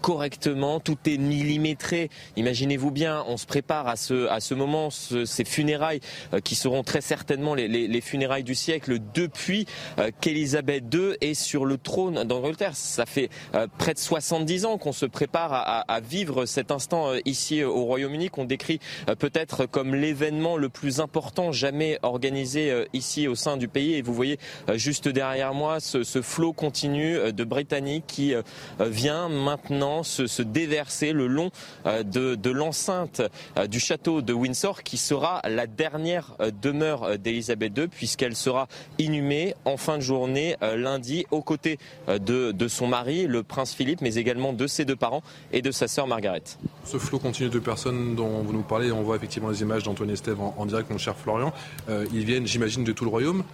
correctement. 0.01 0.81
Tout 0.81 0.99
est 1.07 1.19
millimétré. 1.19 2.11
Imaginez-vous 2.37 2.91
bien, 2.91 3.25
on 3.27 3.37
se 3.37 3.47
prépare 3.47 3.89
à 3.89 3.97
ce, 3.97 4.29
à 4.29 4.41
ce 4.41 4.55
moment, 4.55 4.91
ces 4.91 5.45
funérailles 5.45 6.01
qui 6.45 6.55
seront 6.55 6.83
très 6.83 7.01
certainement 7.01 7.55
les, 7.55 8.01
funérailles 8.01 8.45
du 8.45 8.55
siècle 8.55 8.99
depuis 9.15 9.67
euh, 9.99 10.11
qu'Élisabeth 10.21 10.85
II 10.93 11.17
est 11.21 11.35
sur 11.35 11.65
le 11.65 11.77
trône 11.77 12.25
Ça 12.73 13.07
fait 13.07 13.31
euh, 13.55 13.67
près 13.79 13.95
de 13.95 13.99
70 13.99 14.67
ans 14.67 14.79
qu'on 14.79 14.93
se 14.93 15.07
prépare 15.07 15.53
à, 15.53 16.01
vivre 16.01 16.47
cet 16.47 16.71
instant 16.71 17.11
euh, 17.11 17.19
ici 17.25 17.63
au 17.63 17.85
Royaume-Uni, 17.85 18.31
qu'on 18.31 18.45
décrit 18.45 18.81
peut-être 19.19 19.67
comme 19.67 19.95
l'événement 19.95 20.57
le 20.57 20.69
plus 20.69 21.01
important 21.01 21.53
jamais 21.53 21.99
organisé 22.03 22.87
ici 22.93 23.29
au 23.29 23.35
sein 23.35 23.57
du 23.57 23.69
pays. 23.69 23.95
Et 23.95 24.03
vous 24.03 24.15
voyez 24.15 24.39
juste 24.75 25.09
derrière 25.09 25.55
moi 25.55 25.81
ce, 25.81 26.23
flot 26.23 26.53
continu 26.53 27.33
de 27.33 27.45
Britanniques 27.45 28.07
qui 28.07 28.35
vient 28.79 29.29
maintenant 29.29 30.03
se, 30.03 30.43
déverser 30.43 31.13
le 31.13 31.27
long 31.27 31.51
de, 31.87 32.35
de 32.35 32.51
l'enceinte 32.51 33.23
du 33.69 33.81
château 33.81 34.23
de 34.23 34.33
Windsor, 34.33 34.83
qui 34.83 34.97
sera 34.97 35.41
la 35.49 35.67
dernière 35.67 36.37
demeure 36.63 37.19
d'Élisabeth 37.19 37.71
puisqu'elle 37.91 38.37
sera 38.37 38.69
inhumée 38.99 39.55
en 39.65 39.77
fin 39.77 39.97
de 39.97 40.03
journée 40.03 40.57
euh, 40.63 40.77
lundi 40.77 41.27
aux 41.31 41.43
côtés 41.43 41.79
euh, 42.09 42.19
de, 42.53 42.69
son 42.69 42.87
mari, 42.87 43.27
le 43.27 43.43
prince 43.43 43.75
Philippe, 43.75 44.01
mais 44.01 44.15
également 44.17 44.53
de 44.53 44.67
ses 44.67 44.85
deux 44.85 44.97
parents 44.97 45.23
et 45.53 45.63
de 45.63 45.71
sa 45.71 45.89
sœur 45.89 46.07
Margaret. 46.07 46.43
Ce 46.85 46.99
flot 46.99 47.19
continu 47.19 47.49
de 47.49 47.59
personnes 47.59 48.15
dont 48.15 48.43
vous 48.43 48.53
nous 48.53 48.63
parlez, 48.63 48.93
on 48.93 49.03
voit 49.03 49.17
effectivement 49.17 49.51
les 49.51 49.63
images 49.63 49.83
d'Antoine 49.83 50.11
Estève 50.11 50.41
en, 50.41 50.67
direct, 50.67 50.91
mon 50.91 50.99
cher 50.99 51.17
Florian. 51.17 51.53
Euh, 51.89 52.07
ils 52.13 52.25
viennent, 52.25 52.47
j'imagine, 52.47 52.85
de 52.85 52.93
tout 52.93 53.05
le 53.05 53.11
royaume. 53.11 53.45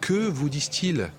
Que 0.00 0.28
vous 0.28 0.48
disent-ils 0.48 1.10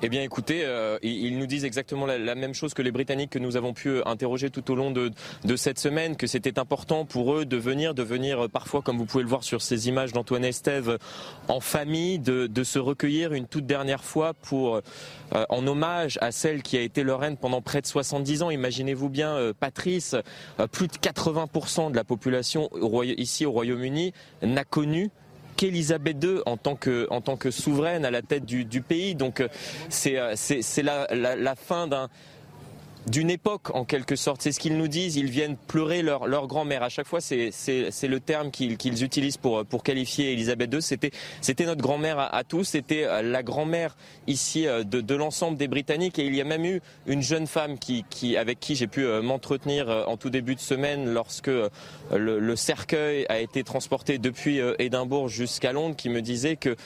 Eh 0.00 0.08
bien, 0.08 0.22
écoutez, 0.22 0.62
euh, 0.64 0.96
ils 1.02 1.36
nous 1.38 1.46
disent 1.46 1.64
exactement 1.64 2.06
la, 2.06 2.34
même 2.36 2.54
chose 2.54 2.72
que 2.72 2.82
les 2.82 2.92
Britanniques 2.92 3.30
que 3.30 3.40
nous 3.40 3.56
avons 3.56 3.72
pu 3.72 3.88
euh, 3.88 4.06
interroger 4.06 4.48
tout 4.48 4.70
au 4.70 4.76
long 4.76 4.92
de, 4.92 5.10
cette 5.56 5.80
semaine, 5.80 6.14
que 6.14 6.28
c'était 6.28 6.60
important 6.60 7.04
pour 7.04 7.34
eux 7.34 7.44
de 7.44 7.56
venir, 7.56 7.94
de 7.94 8.04
venir 8.04 8.44
euh, 8.44 8.48
parfois, 8.48 8.80
comme 8.80 8.96
vous 8.96 9.06
pouvez 9.06 9.24
le 9.24 9.28
voir 9.28 9.42
sur 9.42 9.60
ces 9.60 9.88
images 9.88 10.12
d'Antoine 10.12 10.44
Estève, 10.44 10.98
en 11.48 11.58
famille, 11.58 12.20
de, 12.20 12.62
se 12.62 12.78
recueillir 12.78 13.32
une 13.32 13.46
toute 13.46 13.66
dernière 13.66 14.04
fois 14.04 14.34
pour, 14.34 14.82
en 15.32 15.66
hommage 15.66 16.18
à 16.20 16.32
celle 16.32 16.62
qui 16.62 16.76
a 16.76 16.80
été 16.80 17.02
leur 17.02 17.20
reine 17.20 17.36
pendant 17.36 17.62
près 17.62 17.80
de 17.80 17.86
70 17.86 18.42
ans. 18.42 18.50
Imaginez-vous 18.50 19.08
bien, 19.08 19.52
Patrice, 19.58 20.14
plus 20.70 20.88
de 20.88 20.92
80% 20.92 21.90
de 21.90 21.96
la 21.96 22.04
population 22.04 22.68
ici 23.02 23.46
au 23.46 23.52
Royaume-Uni 23.52 24.12
n'a 24.42 24.64
connu 24.64 25.10
qu'Elisabeth 25.58 26.22
II 26.22 26.38
en 26.46 26.56
tant 26.56 26.76
que, 26.76 27.50
souveraine 27.50 28.04
à 28.04 28.10
la 28.10 28.22
tête 28.22 28.46
du, 28.46 28.80
pays. 28.80 29.14
Donc 29.14 29.40
euh, 29.40 29.48
c'est 29.90 30.16
euh, 30.16 30.34
la 31.10 31.54
fin 31.56 31.88
d'un 31.88 32.08
d'une 33.06 33.30
époque 33.30 33.74
en 33.74 33.84
quelque 33.84 34.16
sorte. 34.16 34.42
C'est 34.42 34.52
ce 34.52 34.60
qu'ils 34.60 34.76
nous 34.76 34.88
disent. 34.88 35.16
Ils 35.16 35.30
viennent 35.30 35.56
pleurer 35.56 36.02
leur, 36.02 36.46
grand-mère. 36.46 36.82
À 36.82 36.88
chaque 36.88 37.06
fois, 37.06 37.20
c'est 37.20 37.50
le 37.50 38.20
terme 38.20 38.50
qu'ils 38.50 39.04
utilisent 39.04 39.36
pour, 39.36 39.64
qualifier 39.82 40.32
Elisabeth 40.32 40.72
II. 40.72 40.82
C'était 41.40 41.64
notre 41.64 41.82
grand-mère 41.82 42.18
à, 42.18 42.44
tous. 42.44 42.64
C'était 42.64 43.04
euh, 43.04 43.22
la 43.22 43.42
grand-mère 43.42 43.96
ici 44.26 44.66
euh, 44.66 44.84
de, 44.84 45.14
l'ensemble 45.14 45.56
des 45.56 45.68
Britanniques. 45.68 46.18
Et 46.18 46.26
il 46.26 46.34
y 46.34 46.40
a 46.40 46.44
même 46.44 46.64
eu 46.64 46.80
une 47.06 47.22
jeune 47.22 47.46
femme 47.46 47.78
qui 47.78 48.04
avec 48.36 48.60
qui 48.60 48.74
j'ai 48.74 48.86
pu 48.86 49.04
euh, 49.04 49.22
m'entretenir 49.22 50.04
en 50.06 50.16
tout 50.16 50.30
début 50.30 50.54
de 50.54 50.60
semaine 50.60 51.12
lorsque 51.12 51.48
le, 51.48 51.70
le, 52.10 52.56
cercueil 52.56 53.26
a 53.28 53.38
été 53.38 53.64
transporté 53.64 54.18
depuis 54.18 54.60
Édimbourg 54.78 55.28
jusqu'à 55.28 55.72
Londres, 55.72 55.96
qui 55.96 56.08
me 56.08 56.22
disait 56.22 56.56
que 56.56 56.76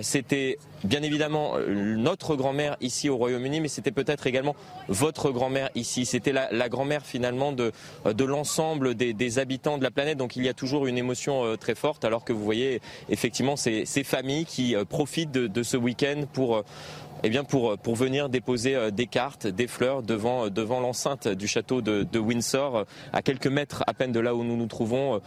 c'était 0.00 0.58
bien 0.84 1.02
évidemment 1.02 1.54
notre 1.68 2.36
grand-mère 2.36 2.76
ici 2.80 3.08
au 3.08 3.16
Royaume-Uni, 3.16 3.60
mais 3.60 3.68
c'était 3.68 3.90
peut-être 3.90 4.26
également 4.26 4.54
votre 4.88 5.30
grand-mère 5.30 5.70
ici. 5.74 6.06
C'était 6.06 6.32
la, 6.32 6.68
grand-mère 6.68 7.04
finalement 7.04 7.52
de, 7.52 7.72
de 8.04 8.24
l'ensemble 8.24 8.94
des, 8.94 9.38
habitants 9.38 9.78
de 9.78 9.82
la 9.82 9.90
planète. 9.90 10.18
Donc 10.18 10.36
il 10.36 10.44
y 10.44 10.48
a 10.48 10.54
toujours 10.54 10.86
une 10.86 10.98
émotion 10.98 11.44
euh, 11.44 11.56
très 11.56 11.74
forte, 11.74 12.04
alors 12.04 12.24
que 12.24 12.32
vous 12.32 12.44
voyez 12.44 12.80
effectivement 13.08 13.56
ces, 13.56 13.84
familles 14.04 14.44
qui 14.44 14.74
euh, 14.74 14.84
profitent 14.84 15.30
de, 15.30 15.46
de 15.46 15.62
ce 15.62 15.76
week-end 15.76 16.24
pour 16.32 16.56
euh, 16.56 16.62
eh 17.24 17.30
bien 17.30 17.44
pour, 17.44 17.78
pour 17.78 17.94
venir 17.94 18.28
déposer 18.28 18.90
des 18.90 19.06
cartes, 19.06 19.46
des 19.46 19.68
fleurs 19.68 20.02
devant, 20.02 20.48
devant 20.48 20.80
l'enceinte 20.80 21.28
du 21.28 21.46
château 21.46 21.80
de, 21.80 22.18
Windsor, 22.18 22.84
à 23.12 23.22
quelques 23.22 23.46
mètres 23.46 23.84
à 23.86 23.94
peine 23.94 24.10
de 24.10 24.18
là 24.18 24.34
où 24.34 24.42
nous 24.42 24.56
nous 24.56 24.66
trouvons, 24.66 25.20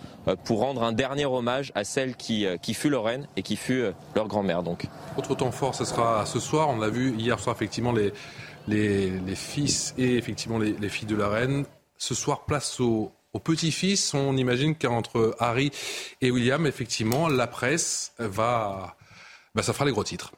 pour 0.43 0.59
rendre 0.59 0.83
un 0.83 0.91
dernier 0.91 1.25
hommage 1.25 1.71
à 1.73 1.85
celle 1.85 2.17
qui, 2.17 2.45
qui 2.61 2.73
fut 2.73 2.89
leur 2.89 3.05
reine 3.05 3.29
et 3.37 3.43
qui 3.43 3.55
fut 3.55 3.85
leur 4.13 4.27
grand-mère. 4.27 4.61
Donc. 4.61 4.87
Autre 5.17 5.35
temps 5.35 5.51
fort, 5.51 5.73
ce 5.73 5.85
sera 5.85 6.25
ce 6.25 6.41
soir. 6.41 6.67
On 6.67 6.81
a 6.81 6.89
vu 6.89 7.15
hier 7.17 7.39
soir 7.39 7.55
effectivement 7.55 7.93
les, 7.93 8.11
les, 8.67 9.35
fils 9.35 9.93
et 9.97 10.17
effectivement 10.17 10.59
les, 10.59 10.73
les, 10.73 10.89
filles 10.89 11.07
de 11.07 11.15
la 11.15 11.29
reine. 11.29 11.65
Ce 11.97 12.13
soir, 12.13 12.45
place 12.45 12.79
au, 12.79 13.11
au 13.35 13.39
petit-fils. 13.39 14.13
On 14.13 14.37
imagine 14.37 14.75
qu'entre 14.75 15.35
Harry 15.39 15.71
et 16.21 16.31
William, 16.31 16.65
effectivement, 16.65 17.27
la 17.27 17.47
presse 17.47 18.13
va, 18.17 18.95
bah, 19.53 19.61
ça 19.61 19.73
fera 19.73 19.85
les 19.85 19.91
gros 19.91 20.03
titres. 20.03 20.31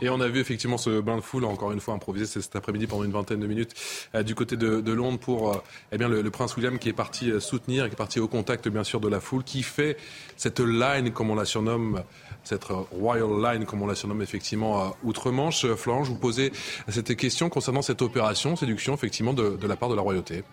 Et 0.00 0.08
on 0.10 0.20
a 0.20 0.28
vu 0.28 0.40
effectivement 0.40 0.78
ce 0.78 1.00
bain 1.00 1.16
de 1.16 1.20
foule, 1.20 1.44
encore 1.44 1.72
une 1.72 1.80
fois 1.80 1.94
improvisé 1.94 2.26
cet 2.40 2.54
après-midi 2.54 2.86
pendant 2.86 3.04
une 3.04 3.12
vingtaine 3.12 3.40
de 3.40 3.46
minutes 3.46 3.74
euh, 4.14 4.22
du 4.22 4.34
côté 4.34 4.56
de, 4.56 4.92
Londres 4.92 5.18
pour 5.18 5.52
euh, 5.52 5.62
eh 5.92 5.98
bien, 5.98 6.08
le, 6.08 6.30
prince 6.30 6.56
William 6.56 6.78
qui 6.78 6.88
est 6.88 6.92
parti 6.92 7.30
euh, 7.30 7.40
soutenir, 7.40 7.86
qui 7.86 7.92
est 7.92 7.96
parti 7.96 8.20
au 8.20 8.28
contact 8.28 8.68
bien 8.68 8.84
sûr 8.84 9.00
de 9.00 9.08
la 9.08 9.20
foule, 9.20 9.42
qui 9.42 9.62
fait 9.62 9.96
cette 10.36 10.60
line 10.60 11.12
comme 11.12 11.30
on 11.30 11.34
la 11.34 11.44
surnomme, 11.44 12.02
cette 12.44 12.64
Royal 12.64 13.28
Line 13.42 13.64
comme 13.64 13.82
on 13.82 13.86
la 13.86 13.94
surnomme 13.94 14.22
effectivement 14.22 14.96
outre-Manche. 15.02 15.66
Florent, 15.74 16.04
je 16.04 16.10
vous 16.10 16.18
posais 16.18 16.52
cette 16.88 17.16
question 17.16 17.48
concernant 17.48 17.82
cette 17.82 18.02
opération 18.02 18.54
séduction 18.56 18.94
effectivement 18.94 19.34
de 19.34 19.66
la 19.66 19.76
part 19.76 19.88
de 19.88 19.94
la 19.94 20.02
royauté. 20.02 20.44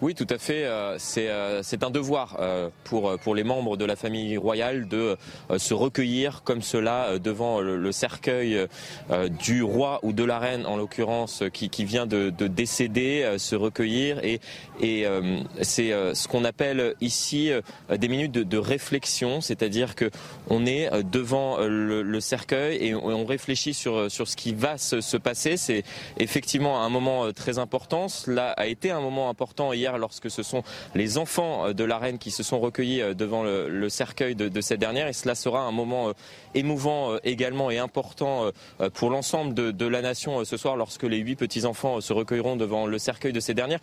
Oui, 0.00 0.14
tout 0.14 0.26
à 0.30 0.38
fait. 0.38 0.64
Euh, 0.64 0.96
euh, 1.16 1.60
c'est 1.64 1.82
un 1.82 1.90
devoir 1.90 2.36
euh, 2.38 2.68
pour, 2.84 3.18
pour 3.18 3.34
les 3.34 3.42
membres 3.42 3.76
de 3.76 3.84
la 3.84 3.96
famille 3.96 4.36
royale 4.36 4.86
de 4.86 5.16
se 5.56 5.74
recueillir 5.74 6.42
comme 6.44 6.62
cela 6.62 7.18
devant 7.18 7.60
le, 7.60 7.90
cercueil 7.90 8.66
du 9.40 9.62
roi 9.62 9.98
ou 10.02 10.12
de 10.12 10.22
la 10.22 10.38
reine, 10.38 10.66
en 10.66 10.76
l'occurrence, 10.76 11.42
qui, 11.52 11.68
qui 11.70 11.84
vient 11.84 12.06
de, 12.06 12.30
de 12.30 12.46
décéder, 12.46 13.36
se 13.38 13.56
recueillir. 13.56 14.22
Et, 14.22 14.40
et 14.80 15.06
c'est 15.62 15.90
ce 16.14 16.28
qu'on 16.28 16.44
appelle 16.44 16.94
ici 17.00 17.50
des 17.90 18.08
minutes 18.08 18.32
de, 18.32 18.42
de 18.42 18.58
réflexion, 18.58 19.40
c'est-à-dire 19.40 19.94
que 19.94 20.10
on 20.48 20.66
est 20.66 20.90
devant 21.04 21.58
le, 21.58 22.02
le, 22.02 22.20
cercueil 22.20 22.76
et 22.80 22.94
on 22.94 23.24
réfléchit 23.24 23.74
sur, 23.74 24.10
sur 24.10 24.28
ce 24.28 24.36
qui 24.36 24.54
va 24.54 24.78
se, 24.78 25.00
se 25.00 25.16
passer. 25.16 25.56
C'est 25.56 25.82
effectivement 26.18 26.82
un 26.82 26.88
moment 26.88 27.32
très 27.32 27.58
important. 27.58 28.08
Cela 28.08 28.50
a 28.50 28.66
été 28.66 28.90
un 28.90 29.00
moment 29.00 29.30
important 29.30 29.72
hier 29.72 29.87
lorsque 29.96 30.30
ce 30.30 30.42
sont 30.42 30.62
les 30.94 31.18
enfants 31.18 31.66
euh, 31.66 31.72
de 31.72 31.84
la 31.84 31.98
reine 31.98 32.18
qui 32.18 32.30
se 32.30 32.42
sont 32.42 32.60
recueillis 32.60 33.00
euh, 33.00 33.14
devant 33.14 33.42
le, 33.42 33.88
cercueil 33.88 34.34
de, 34.34 34.60
cette 34.60 34.80
dernière. 34.80 35.08
Et 35.08 35.12
cela 35.12 35.34
sera 35.34 35.60
un 35.60 35.72
moment 35.72 36.08
euh, 36.08 36.12
émouvant 36.54 37.16
également 37.24 37.70
et 37.70 37.78
important 37.78 38.50
pour 38.94 39.10
l'ensemble 39.10 39.54
de, 39.54 39.86
la 39.86 40.02
nation 40.02 40.44
ce 40.44 40.56
soir 40.56 40.76
lorsque 40.76 41.04
les 41.04 41.18
huit 41.18 41.36
petits-enfants 41.36 42.00
se 42.00 42.12
recueilleront 42.12 42.56
devant 42.56 42.86
le 42.86 42.98
cercueil 42.98 43.32
de 43.32 43.40
ces 43.40 43.54
dernières. 43.54 43.80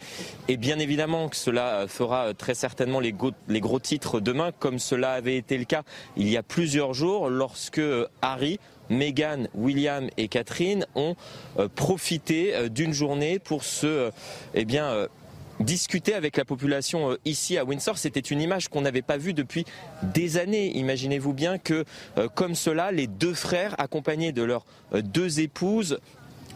Et 0.48 0.58
bien 0.58 0.80
évidemment 0.80 1.30
que 1.30 1.36
cela 1.36 1.86
fera 1.88 2.34
très 2.34 2.54
certainement 2.54 3.00
les, 3.00 3.16
les 3.48 3.60
gros 3.60 3.80
titres 3.80 4.20
demain, 4.20 4.52
comme 4.60 4.80
cela 4.80 5.14
avait 5.14 5.38
été 5.38 5.58
le 5.58 5.66
cas 5.66 5.84
il 6.18 6.30
y 6.30 6.38
a 6.38 6.44
plusieurs 6.44 6.94
jours 6.94 7.30
lorsque 7.30 7.82
Harry 8.22 8.60
Meghan, 8.90 9.48
William 9.56 10.10
et 10.18 10.28
Catherine 10.28 10.86
ont 10.96 11.16
profité 11.76 12.70
d'une 12.70 12.94
journée 12.94 13.40
pour 13.40 13.64
se, 13.64 14.12
eh 14.54 14.66
bien, 14.66 15.08
discuter 15.60 16.14
avec 16.14 16.38
la 16.38 16.46
population 16.46 17.12
euh, 17.12 17.20
ici 17.26 17.58
à 17.58 17.66
Windsor. 17.66 17.98
C'était 17.98 18.20
une 18.20 18.42
image 18.42 18.68
qu'on 18.68 18.82
n'avait 18.82 19.02
pas 19.02 19.18
vue 19.18 19.34
depuis 19.34 19.66
des 20.04 20.38
années. 20.38 20.76
Imaginez-vous 20.78 21.34
bien 21.34 21.58
que, 21.58 21.86
euh, 22.18 22.28
comme 22.28 22.56
cela, 22.56 22.92
les 22.92 23.08
deux 23.08 23.34
frères, 23.34 23.76
accompagnés 23.80 24.32
de 24.32 24.44
leurs 24.44 24.66
euh, 24.94 25.02
deux 25.02 25.40
épouses, 25.40 26.00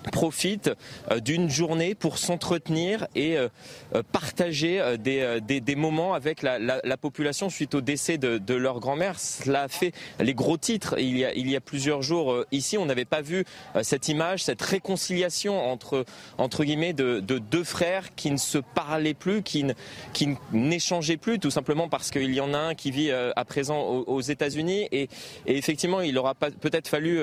profitent 0.10 0.72
euh, 1.12 1.20
d'une 1.20 1.50
journée 1.50 1.96
pour 1.96 2.18
s'entretenir 2.18 3.08
et 3.16 3.38
euh, 3.38 3.48
euh, 3.96 4.04
partager 4.12 4.98
des, 4.98 5.40
des, 5.42 5.76
moments 5.76 6.14
avec 6.14 6.42
la, 6.42 6.60
la, 6.60 6.98
population 6.98 7.50
suite 7.50 7.76
au 7.76 7.82
décès 7.82 8.18
de, 8.18 8.38
de 8.38 8.54
leur 8.54 8.80
grand-mère. 8.80 9.20
Cela 9.20 9.64
a 9.64 9.68
fait 9.68 9.94
les 10.20 10.34
gros 10.34 10.58
titres 10.58 10.96
il 10.98 11.18
y 11.18 11.26
a, 11.26 11.34
il 11.34 11.50
y 11.50 11.56
a 11.56 11.62
plusieurs 11.62 12.02
jours 12.02 12.44
ici. 12.52 12.78
On 12.78 12.86
n'avait 12.86 13.06
pas 13.06 13.22
vu 13.22 13.46
cette 13.82 14.10
image, 14.10 14.44
cette 14.44 14.62
réconciliation 14.62 15.60
entre, 15.72 16.06
entre 16.38 16.64
guillemets 16.64 16.94
de, 16.94 17.20
de 17.20 17.38
deux 17.38 17.64
frères 17.64 18.16
qui 18.16 18.32
ne 18.32 18.38
se 18.38 18.58
parlaient 18.58 19.14
plus, 19.14 19.42
qui, 19.44 19.66
qui 20.14 20.30
n'échangeaient 20.52 21.18
plus, 21.18 21.40
tout 21.40 21.52
simplement 21.52 21.88
parce 21.88 22.12
qu'il 22.12 22.34
y 22.34 22.42
en 22.42 22.54
a 22.54 22.58
un 22.58 22.76
qui 22.76 22.92
vit 22.92 23.12
à 23.12 23.46
présent 23.46 23.82
aux, 23.82 24.22
États-Unis. 24.22 24.88
Et, 24.92 25.04
et, 25.46 25.58
effectivement, 25.58 26.02
il 26.02 26.18
aura 26.18 26.36
peut-être 26.36 26.88
fallu 26.88 27.22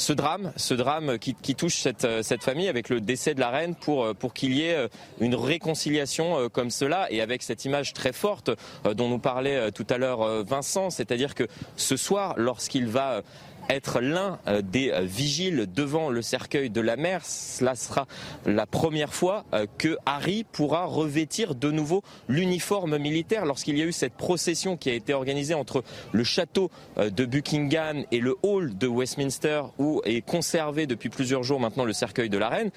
ce 0.00 0.14
drame, 0.14 0.52
ce 0.56 0.72
drame 0.72 1.18
qui, 1.18 1.54
touche 1.54 1.76
cette 1.76 2.04
euh, 2.04 2.22
cette 2.22 2.42
famille 2.42 2.68
avec 2.68 2.88
le 2.88 3.00
décès 3.00 3.34
de 3.34 3.40
la 3.40 3.50
reine 3.50 3.74
pour, 3.74 4.04
euh, 4.04 4.14
pour 4.14 4.32
qu'il 4.32 4.54
y 4.54 4.62
ait 4.62 4.74
euh, 4.74 4.88
une 5.20 5.34
réconciliation 5.34 6.48
comme 6.48 6.70
cela 6.70 7.06
et 7.12 7.20
avec 7.20 7.42
cette 7.42 7.64
image 7.64 7.92
très 7.92 8.12
forte 8.12 8.50
dont 8.96 9.08
nous 9.08 9.18
parlait 9.18 9.70
tout 9.72 9.86
à 9.90 9.98
l'heure 9.98 10.44
Vincent, 10.44 10.90
c'est-à-dire 10.90 11.34
que 11.34 11.46
ce 11.76 11.96
soir, 11.96 12.34
lorsqu'il 12.36 12.86
va 12.86 13.22
être 13.70 14.00
l'un 14.00 14.38
euh, 14.46 14.62
des 14.62 14.90
euh, 14.90 15.02
vigiles 15.02 15.66
devant 15.72 16.10
le 16.10 16.22
cercueil 16.22 16.70
de 16.70 16.80
la 16.80 16.96
mère. 16.96 17.24
Cela 17.24 17.74
sera 17.74 18.06
la 18.44 18.66
première 18.66 19.14
fois 19.14 19.44
euh, 19.54 19.66
que 19.78 19.96
Harry 20.06 20.44
pourra 20.44 20.84
revêtir 20.84 21.54
de 21.54 21.70
nouveau 21.70 22.02
l'uniforme 22.28 22.98
militaire 22.98 23.46
lorsqu'il 23.46 23.78
y 23.78 23.82
a 23.82 23.84
eu 23.84 23.92
cette 23.92 24.14
procession 24.14 24.76
qui 24.76 24.90
a 24.90 24.94
été 24.94 25.14
organisée 25.14 25.54
entre 25.54 25.84
le 26.12 26.24
château 26.24 26.70
de 26.96 27.24
Buckingham 27.24 28.04
et 28.10 28.18
le 28.18 28.36
hall 28.42 28.76
de 28.76 28.86
Westminster 28.86 29.62
où 29.78 30.02
est 30.04 30.20
conservé 30.20 30.86
depuis 30.86 31.08
plusieurs 31.08 31.42
jours 31.42 31.60
maintenant 31.60 31.84
le 31.84 31.92
cercueil 31.92 32.28
de 32.28 32.38
la 32.38 32.48
reine. 32.48 32.70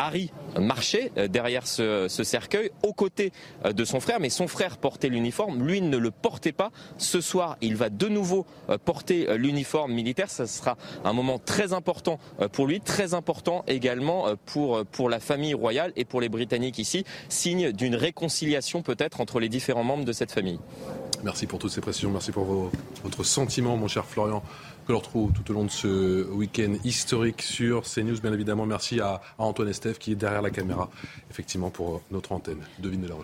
Harry 0.00 0.32
marchait 0.58 1.12
euh, 1.18 1.28
derrière 1.28 1.66
ce, 1.66 2.08
cercueil 2.08 2.70
aux 2.82 2.94
côtés 2.94 3.32
euh, 3.66 3.72
de 3.72 3.84
son 3.84 4.00
frère, 4.00 4.18
mais 4.18 4.30
son 4.30 4.48
frère 4.48 4.78
portait 4.78 5.10
l'uniforme, 5.10 5.62
lui 5.62 5.82
ne 5.82 5.98
le 5.98 6.10
portait 6.10 6.52
pas. 6.52 6.70
Ce 6.96 7.20
soir, 7.20 7.58
il 7.60 7.76
va 7.76 7.90
de 7.90 8.08
nouveau 8.08 8.46
euh, 8.70 8.78
porter 8.82 9.36
l'uniforme 9.36 9.92
militaire. 9.92 10.30
Ce 10.30 10.46
sera 10.46 10.78
un 11.04 11.12
moment 11.12 11.38
très 11.38 11.74
important 11.74 12.18
pour 12.52 12.66
lui, 12.66 12.80
très 12.80 13.12
important 13.12 13.62
également 13.66 14.26
pour, 14.46 14.84
pour 14.86 15.10
la 15.10 15.20
famille 15.20 15.54
royale 15.54 15.92
et 15.96 16.04
pour 16.04 16.20
les 16.20 16.28
Britanniques 16.28 16.78
ici, 16.78 17.04
signe 17.28 17.72
d'une 17.72 17.94
réconciliation 17.94 18.82
peut-être 18.82 19.20
entre 19.20 19.38
les 19.38 19.48
différents 19.48 19.84
membres 19.84 20.04
de 20.04 20.12
cette 20.12 20.32
famille. 20.32 20.58
Merci 21.22 21.46
pour 21.46 21.58
toutes 21.58 21.72
ces 21.72 21.82
précisions, 21.82 22.10
merci 22.10 22.32
pour 22.32 22.70
votre 23.04 23.24
sentiment, 23.24 23.76
mon 23.76 23.88
cher 23.88 24.06
Florian 24.06 24.42
que 24.86 24.92
l'on 24.92 24.98
retrouve 24.98 25.32
tout 25.32 25.50
au 25.50 25.54
long 25.54 25.64
de 25.64 25.70
ce 25.70 26.28
week-end 26.30 26.74
historique 26.84 27.42
sur 27.42 27.82
CNews. 27.82 28.20
Bien 28.20 28.32
évidemment, 28.32 28.66
merci 28.66 29.00
à, 29.00 29.20
Antoine 29.38 29.68
Estève 29.68 29.98
qui 29.98 30.12
est 30.12 30.16
derrière 30.16 30.42
la 30.42 30.50
caméra, 30.50 30.90
effectivement, 31.30 31.70
pour 31.70 32.02
notre 32.10 32.32
antenne. 32.32 32.60
Devine 32.78 33.02
de 33.02 33.08
la. 33.08 33.14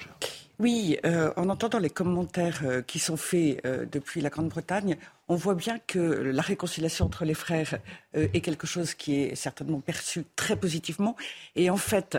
Oui, 0.59 0.97
euh, 1.05 1.33
en 1.37 1.51
entendant 1.51 1.79
les 1.79 1.91
commentaires 1.91 2.63
euh, 2.65 2.81
qui 2.81 2.99
sont 2.99 3.19
faits 3.19 3.61
euh, 3.67 3.85
depuis 3.91 4.23
la 4.23 4.31
Grande-Bretagne, 4.31 4.97
on 5.29 5.35
voit 5.35 5.55
bien 5.55 5.79
que 5.87 5.99
la 5.99 6.41
réconciliation 6.41 7.05
entre 7.05 7.25
les 7.25 7.35
frères 7.35 7.79
est 8.15 8.41
quelque 8.41 8.67
chose 8.67 8.95
qui 8.95 9.17
est 9.17 9.35
certainement 9.35 9.81
perçu 9.81 10.25
très 10.37 10.57
positivement. 10.57 11.17
Et 11.57 11.69
en 11.69 11.77
fait, 11.77 12.17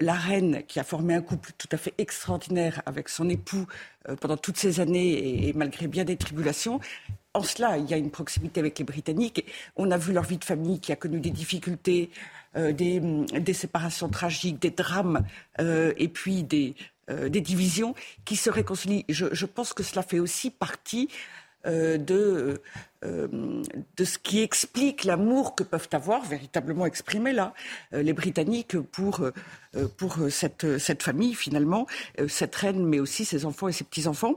la 0.00 0.14
reine, 0.14 0.64
qui 0.66 0.80
a 0.80 0.84
formé 0.84 1.14
un 1.14 1.22
couple 1.22 1.52
tout 1.56 1.68
à 1.70 1.76
fait 1.76 1.94
extraordinaire 1.96 2.82
avec 2.86 3.08
son 3.08 3.28
époux 3.28 3.66
pendant 4.20 4.36
toutes 4.36 4.56
ces 4.56 4.80
années 4.80 5.46
et 5.46 5.52
malgré 5.52 5.86
bien 5.86 6.02
des 6.02 6.16
tribulations, 6.16 6.80
en 7.34 7.42
cela, 7.42 7.78
il 7.78 7.88
y 7.88 7.94
a 7.94 7.96
une 7.96 8.10
proximité 8.10 8.60
avec 8.60 8.78
les 8.78 8.84
Britanniques. 8.84 9.44
On 9.76 9.90
a 9.90 9.96
vu 9.96 10.12
leur 10.12 10.24
vie 10.24 10.38
de 10.38 10.44
famille 10.44 10.80
qui 10.80 10.92
a 10.92 10.96
connu 10.96 11.20
des 11.20 11.30
difficultés, 11.30 12.10
euh, 12.56 12.72
des, 12.72 13.54
séparations 13.54 14.08
tragiques, 14.08 14.60
des 14.60 14.70
drames, 14.70 15.24
euh, 15.60 15.92
et 15.96 16.08
puis 16.08 16.44
euh, 17.08 17.28
des, 17.28 17.40
divisions 17.40 17.94
qui 18.24 18.34
se 18.34 18.50
réconcilient. 18.50 19.04
je, 19.08 19.46
pense 19.46 19.72
que 19.72 19.84
cela 19.84 20.02
fait 20.02 20.18
aussi 20.18 20.50
partie 20.50 21.08
euh, 21.66 21.98
de, 21.98 22.62
euh, 23.04 23.28
de 23.96 24.04
ce 24.04 24.16
qui 24.16 24.40
explique 24.40 25.04
l'amour 25.04 25.54
que 25.54 25.62
peuvent 25.62 25.88
avoir, 25.92 26.24
véritablement 26.24 26.86
exprimé 26.86 27.34
là, 27.34 27.52
euh, 27.92 28.02
les 28.02 28.14
Britanniques 28.14 28.78
pour, 28.78 29.22
pour 29.98 30.16
cette, 30.30 30.78
cette 30.78 31.02
famille 31.02 31.34
finalement, 31.34 31.86
cette 32.28 32.54
reine, 32.56 32.84
mais 32.86 32.98
aussi 32.98 33.26
ses 33.26 33.44
enfants 33.44 33.68
et 33.68 33.72
ses 33.72 33.84
petits-enfants. 33.84 34.34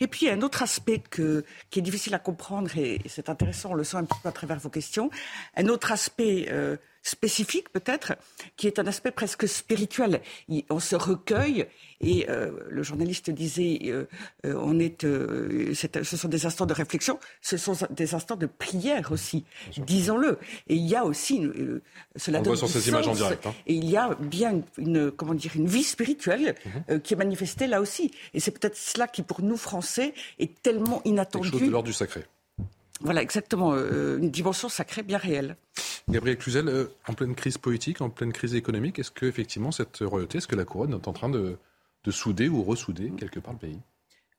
Et 0.00 0.06
puis 0.06 0.28
un 0.28 0.42
autre 0.42 0.62
aspect 0.62 0.98
que, 0.98 1.44
qui 1.70 1.78
est 1.78 1.82
difficile 1.82 2.14
à 2.14 2.18
comprendre, 2.18 2.70
et 2.76 3.00
c'est 3.06 3.30
intéressant, 3.30 3.70
on 3.70 3.74
le 3.74 3.84
sent 3.84 3.96
un 3.96 4.04
petit 4.04 4.20
peu 4.22 4.28
à 4.28 4.32
travers 4.32 4.58
vos 4.58 4.68
questions, 4.68 5.10
un 5.56 5.66
autre 5.68 5.92
aspect 5.92 6.48
spécifique 7.06 7.70
peut-être, 7.70 8.14
qui 8.56 8.66
est 8.66 8.78
un 8.78 8.86
aspect 8.86 9.12
presque 9.12 9.46
spirituel. 9.48 10.20
On 10.70 10.80
se 10.80 10.96
recueille 10.96 11.66
et 12.00 12.28
euh, 12.28 12.50
le 12.68 12.82
journaliste 12.82 13.30
disait, 13.30 13.78
euh, 13.84 14.06
euh, 14.44 14.54
on 14.60 14.78
est, 14.78 15.02
ce 15.02 16.16
sont 16.16 16.28
des 16.28 16.46
instants 16.46 16.66
de 16.66 16.74
réflexion, 16.74 17.18
ce 17.40 17.56
sont 17.56 17.74
des 17.90 18.14
instants 18.14 18.36
de 18.36 18.46
prière 18.46 19.12
aussi, 19.12 19.44
disons-le. 19.78 20.38
Et 20.68 20.74
il 20.74 20.86
y 20.86 20.96
a 20.96 21.04
aussi, 21.04 21.42
cela 22.16 22.40
on 22.40 22.42
donne 22.42 22.54
voit 22.54 22.68
sur 22.68 22.68
ces 22.68 22.88
images 22.88 23.08
en 23.08 23.14
direct. 23.14 23.46
Hein. 23.46 23.54
Et 23.66 23.74
il 23.74 23.88
y 23.88 23.96
a 23.96 24.14
bien 24.20 24.62
une, 24.76 25.10
comment 25.10 25.34
dire, 25.34 25.52
une 25.54 25.68
vie 25.68 25.84
spirituelle 25.84 26.54
mhm. 26.88 27.00
qui 27.00 27.14
est 27.14 27.16
manifestée 27.16 27.66
là 27.66 27.80
aussi. 27.80 28.10
Et 28.34 28.40
c'est 28.40 28.50
peut-être 28.50 28.76
cela 28.76 29.06
qui, 29.06 29.22
pour 29.22 29.42
nous 29.42 29.56
Français, 29.56 30.12
est 30.38 30.60
tellement 30.62 31.02
inattendu. 31.04 31.50
Quelque 31.50 31.60
chose 31.60 31.68
de 31.68 31.72
l'ordre 31.72 31.86
du 31.86 31.92
sacré. 31.92 32.24
Voilà, 33.00 33.22
exactement, 33.22 33.76
une 33.76 34.30
dimension 34.30 34.68
sacrée 34.68 35.02
bien 35.02 35.18
réelle. 35.18 35.56
Gabriel 36.08 36.38
Cluzel, 36.38 36.88
en 37.08 37.14
pleine 37.14 37.34
crise 37.34 37.58
politique, 37.58 38.00
en 38.00 38.10
pleine 38.10 38.32
crise 38.32 38.54
économique, 38.54 38.98
est-ce 38.98 39.10
que 39.10 39.26
effectivement 39.26 39.72
cette 39.72 39.98
royauté, 39.98 40.38
est-ce 40.38 40.46
que 40.46 40.56
la 40.56 40.64
couronne 40.64 40.92
est 40.92 41.08
en 41.08 41.12
train 41.12 41.28
de 41.28 41.58
de 42.06 42.10
souder 42.12 42.48
ou 42.48 42.62
ressouder 42.62 43.12
quelque 43.18 43.40
part 43.40 43.52
le 43.52 43.58
pays? 43.58 43.80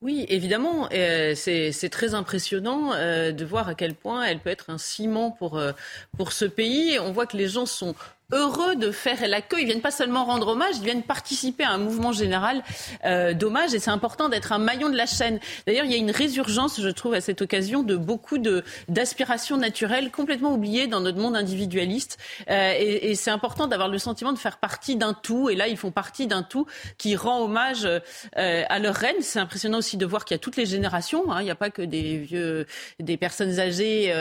Oui, 0.01 0.25
évidemment, 0.29 0.89
euh, 0.93 1.33
c'est 1.35 1.89
très 1.89 2.13
impressionnant 2.13 2.93
euh, 2.93 3.31
de 3.31 3.43
voir 3.45 3.67
à 3.67 3.75
quel 3.75 3.95
point 3.95 4.23
elle 4.23 4.39
peut 4.39 4.51
être 4.51 4.69
un 4.69 4.77
ciment 4.77 5.31
pour, 5.31 5.57
euh, 5.57 5.71
pour 6.15 6.33
ce 6.33 6.45
pays. 6.45 6.99
On 6.99 7.11
voit 7.11 7.25
que 7.25 7.35
les 7.35 7.47
gens 7.47 7.65
sont 7.65 7.95
heureux 8.33 8.75
de 8.75 8.91
faire 8.91 9.25
l'accueil. 9.25 9.61
Ils 9.61 9.65
viennent 9.67 9.81
pas 9.81 9.91
seulement 9.91 10.25
rendre 10.25 10.49
hommage, 10.49 10.75
ils 10.77 10.83
viennent 10.83 11.03
participer 11.03 11.63
à 11.63 11.71
un 11.71 11.77
mouvement 11.77 12.11
général 12.11 12.61
euh, 13.05 13.33
d'hommage 13.33 13.73
et 13.73 13.79
c'est 13.79 13.89
important 13.89 14.27
d'être 14.27 14.51
un 14.51 14.57
maillon 14.57 14.89
de 14.89 14.97
la 14.97 15.05
chaîne. 15.05 15.39
D'ailleurs, 15.65 15.85
il 15.85 15.91
y 15.91 15.95
a 15.95 15.97
une 15.97 16.11
résurgence, 16.11 16.81
je 16.81 16.89
trouve, 16.89 17.13
à 17.13 17.21
cette 17.21 17.41
occasion 17.41 17.83
de 17.83 17.95
beaucoup 17.95 18.37
de 18.37 18.63
d'aspirations 18.89 19.55
naturelles 19.55 20.11
complètement 20.11 20.53
oubliées 20.53 20.87
dans 20.87 20.99
notre 20.99 21.19
monde 21.19 21.37
individualiste. 21.37 22.17
Euh, 22.49 22.73
et, 22.77 23.15
c'est 23.15 23.31
important 23.31 23.67
d'avoir 23.67 23.87
le 23.87 23.97
sentiment 23.97 24.33
de 24.33 24.37
faire 24.37 24.57
partie 24.57 24.95
d'un 24.95 25.13
tout. 25.13 25.49
Et 25.49 25.55
là, 25.55 25.67
ils 25.67 25.77
font 25.77 25.91
partie 25.91 26.27
d'un 26.27 26.43
tout 26.43 26.65
qui 26.97 27.15
rend 27.15 27.41
hommage 27.41 27.85
euh, 27.85 27.99
à 28.35 28.79
leur 28.79 28.95
reine. 28.95 29.15
C'est 29.21 29.39
impressionnant 29.39 29.79
aussi 29.79 29.97
de 29.97 30.05
voir 30.05 30.25
qu'il 30.25 30.35
y 30.35 30.39
a 30.39 30.39
toutes 30.39 30.57
les 30.57 30.65
générations. 30.65 31.31
Hein. 31.31 31.41
Il 31.41 31.45
n'y 31.45 31.51
a 31.51 31.55
pas 31.55 31.69
que 31.69 31.81
des 31.81 32.17
vieux, 32.17 32.67
des 32.99 33.17
personnes 33.17 33.59
âgées 33.59 34.13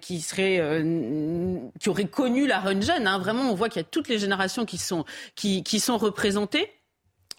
qui 0.00 0.20
seraient, 0.20 0.84
qui 1.80 1.88
auraient 1.88 2.04
connu 2.04 2.46
la 2.46 2.60
reine 2.60 2.82
jeune. 2.82 3.06
Hein. 3.06 3.13
Hein, 3.14 3.18
vraiment, 3.18 3.50
on 3.50 3.54
voit 3.54 3.68
qu'il 3.68 3.80
y 3.80 3.84
a 3.84 3.88
toutes 3.88 4.08
les 4.08 4.18
générations 4.18 4.64
qui 4.66 4.78
sont, 4.78 5.04
qui, 5.36 5.62
qui 5.62 5.80
sont 5.80 5.98
représentées. 5.98 6.70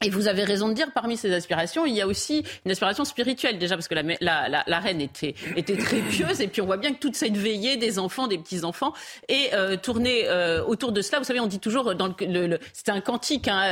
Et 0.03 0.09
vous 0.09 0.27
avez 0.27 0.43
raison 0.43 0.67
de 0.67 0.73
dire, 0.73 0.87
parmi 0.93 1.15
ces 1.15 1.33
aspirations, 1.33 1.85
il 1.85 1.93
y 1.93 2.01
a 2.01 2.07
aussi 2.07 2.43
une 2.65 2.71
aspiration 2.71 3.05
spirituelle, 3.05 3.57
déjà 3.57 3.75
parce 3.75 3.87
que 3.87 3.95
la, 3.95 4.79
reine 4.79 4.99
était, 4.99 5.33
très 5.77 5.99
pieuse, 5.99 6.41
et 6.41 6.47
puis 6.47 6.61
on 6.61 6.65
voit 6.65 6.75
bien 6.75 6.93
que 6.93 6.99
toute 6.99 7.15
cette 7.15 7.37
veillée 7.37 7.77
des 7.77 7.97
enfants, 7.97 8.27
des 8.27 8.37
petits-enfants, 8.37 8.93
est 9.29 9.53
euh, 9.53 9.77
tournée 9.77 10.25
euh, 10.25 10.63
autour 10.65 10.91
de 10.91 11.01
cela. 11.01 11.19
Vous 11.19 11.23
savez, 11.23 11.39
on 11.39 11.47
dit 11.47 11.59
toujours, 11.59 11.95
dans 11.95 12.13
c'était 12.73 12.91
un 12.91 12.99
cantique, 12.99 13.47
hein, 13.47 13.63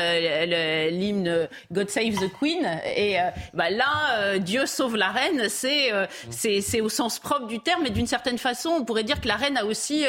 l'hymne 0.90 1.50
God 1.72 1.90
Save 1.90 2.16
the 2.16 2.32
Queen, 2.40 2.66
et 2.96 3.20
euh, 3.20 3.24
bah, 3.54 3.70
là, 3.70 4.16
euh, 4.16 4.38
Dieu 4.38 4.66
sauve 4.66 4.96
la 4.96 5.10
reine, 5.10 5.50
c'est, 5.50 6.82
au 6.82 6.90
sens 6.90 7.20
propre 7.20 7.48
du 7.48 7.60
terme, 7.60 7.86
et 7.86 7.90
d'une 7.90 8.08
certaine 8.08 8.38
façon, 8.38 8.70
on 8.70 8.86
pourrait 8.86 9.04
dire 9.04 9.20
que 9.20 9.28
la 9.28 9.36
reine 9.36 9.58
a 9.58 9.66
aussi 9.66 10.06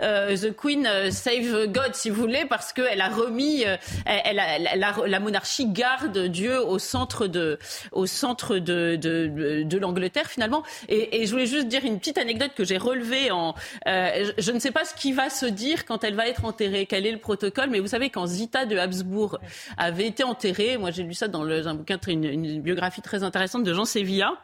The 0.00 0.56
Queen 0.56 0.88
Save 1.12 1.66
God, 1.68 1.94
si 1.94 2.10
vous 2.10 2.20
voulez, 2.20 2.46
parce 2.46 2.72
qu'elle 2.72 3.00
a 3.00 3.08
remis 3.08 3.64
la, 4.04 4.88
la 5.06 5.20
monarchie 5.52 5.66
garde 5.66 6.18
Dieu 6.18 6.60
au 6.60 6.78
centre 6.78 7.26
de, 7.26 7.58
au 7.92 8.06
centre 8.06 8.58
de, 8.58 8.96
de, 8.96 9.62
de 9.62 9.78
l'Angleterre 9.78 10.28
finalement. 10.28 10.62
Et, 10.88 11.22
et, 11.22 11.26
je 11.26 11.32
voulais 11.32 11.46
juste 11.46 11.68
dire 11.68 11.84
une 11.84 11.98
petite 11.98 12.18
anecdote 12.18 12.52
que 12.56 12.64
j'ai 12.64 12.78
relevée 12.78 13.30
en. 13.30 13.54
Euh, 13.86 14.32
je 14.38 14.52
ne 14.52 14.58
sais 14.58 14.70
pas 14.70 14.84
ce 14.84 14.94
qui 14.94 15.12
va 15.12 15.30
se 15.30 15.46
dire 15.46 15.84
quand 15.84 16.04
elle 16.04 16.14
va 16.14 16.28
être 16.28 16.44
enterrée, 16.44 16.86
quel 16.86 17.06
est 17.06 17.12
le 17.12 17.18
protocole, 17.18 17.70
mais 17.70 17.80
vous 17.80 17.88
savez 17.88 18.10
quand 18.10 18.26
Zita 18.26 18.66
de 18.66 18.76
Habsbourg 18.76 19.38
avait 19.76 20.06
été 20.06 20.24
enterrée, 20.24 20.76
moi 20.78 20.90
j'ai 20.90 21.02
lu 21.02 21.14
ça 21.14 21.28
dans 21.28 21.42
le, 21.42 21.66
un 21.66 21.74
bouquin, 21.74 21.98
une, 22.06 22.24
une 22.24 22.60
biographie 22.60 23.02
très 23.02 23.22
intéressante 23.22 23.64
de 23.64 23.74
Jean 23.74 23.84
Sévilla. 23.84 24.34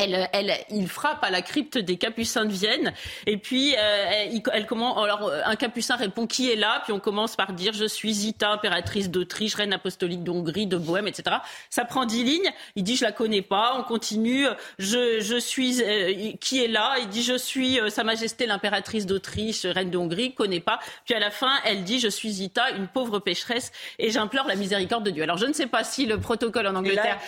Elle, 0.00 0.28
elle, 0.32 0.52
il 0.70 0.86
frappe 0.86 1.24
à 1.24 1.30
la 1.30 1.42
crypte 1.42 1.76
des 1.76 1.96
Capucins 1.96 2.44
de 2.44 2.52
Vienne 2.52 2.92
et 3.26 3.36
puis 3.36 3.74
euh, 3.76 4.38
elle, 4.52 4.66
commence. 4.66 4.96
Alors 4.96 5.32
un 5.44 5.56
Capucin 5.56 5.96
répond 5.96 6.26
qui 6.26 6.50
est 6.50 6.56
là, 6.56 6.82
puis 6.84 6.92
on 6.92 7.00
commence 7.00 7.34
par 7.34 7.52
dire 7.52 7.72
je 7.72 7.84
suis 7.84 8.12
Zita, 8.12 8.50
impératrice 8.50 9.10
d'Autriche, 9.10 9.56
reine 9.56 9.72
apostolique 9.72 10.22
d'Hongrie, 10.22 10.68
de 10.68 10.76
Bohème, 10.76 11.08
etc. 11.08 11.38
Ça 11.68 11.84
prend 11.84 12.04
dix 12.04 12.22
lignes. 12.22 12.50
Il 12.76 12.84
dit 12.84 12.96
je 12.96 13.04
la 13.04 13.10
connais 13.10 13.42
pas. 13.42 13.74
On 13.76 13.82
continue. 13.82 14.46
Je, 14.78 15.18
je 15.20 15.36
suis 15.36 15.82
euh, 15.82 16.32
qui 16.40 16.62
est 16.64 16.68
là? 16.68 16.94
Il 17.00 17.08
dit 17.08 17.24
je 17.24 17.36
suis 17.36 17.80
euh, 17.80 17.90
Sa 17.90 18.04
Majesté 18.04 18.46
l'impératrice 18.46 19.04
d'Autriche, 19.04 19.64
reine 19.64 19.90
de 19.90 19.98
Hongrie, 19.98 20.32
connaît 20.32 20.60
pas. 20.60 20.78
Puis 21.06 21.14
à 21.14 21.18
la 21.18 21.32
fin 21.32 21.52
elle 21.64 21.82
dit 21.82 21.98
je 21.98 22.08
suis 22.08 22.30
Zita, 22.30 22.70
une 22.70 22.86
pauvre 22.86 23.18
pécheresse 23.18 23.72
et 23.98 24.10
j'implore 24.10 24.46
la 24.46 24.54
miséricorde 24.54 25.04
de 25.04 25.10
Dieu. 25.10 25.24
Alors 25.24 25.38
je 25.38 25.46
ne 25.46 25.52
sais 25.52 25.66
pas 25.66 25.82
si 25.82 26.06
le 26.06 26.20
protocole 26.20 26.68
en 26.68 26.76
Angleterre 26.76 27.18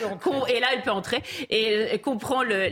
et 0.49 0.61
là 0.61 0.69
elle 0.73 0.83
peut 0.83 0.93
entrer 0.93 1.23
et 1.49 1.99
comprend 1.99 2.39
le 2.42 2.70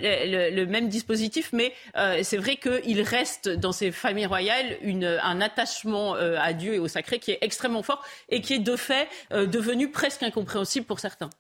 le, 0.51 0.67
même 0.67 0.89
dispositif, 0.89 1.51
mais 1.53 1.73
euh, 1.97 2.21
c'est 2.23 2.37
vrai 2.37 2.57
qu'il 2.57 3.01
reste 3.03 3.49
dans 3.49 3.73
ces 3.73 3.91
familles 3.91 4.27
royales 4.27 4.77
une, 4.83 5.05
un 5.05 5.41
attachement 5.41 6.17
euh, 6.17 6.37
à 6.39 6.53
Dieu 6.53 6.75
et 6.75 6.79
au 6.79 6.89
sacré 6.89 7.19
qui 7.19 7.33
est 7.33 7.39
extrêmement 7.41 7.83
fort 7.83 8.05
et 8.29 8.41
qui 8.41 8.55
est 8.55 8.59
de 8.59 8.77
fait 8.77 9.09
euh, 9.33 9.47
devenu 9.47 9.91
presque 9.91 10.23
incompréhensible 10.23 10.87
pour 10.87 11.01
certains. 11.01 11.31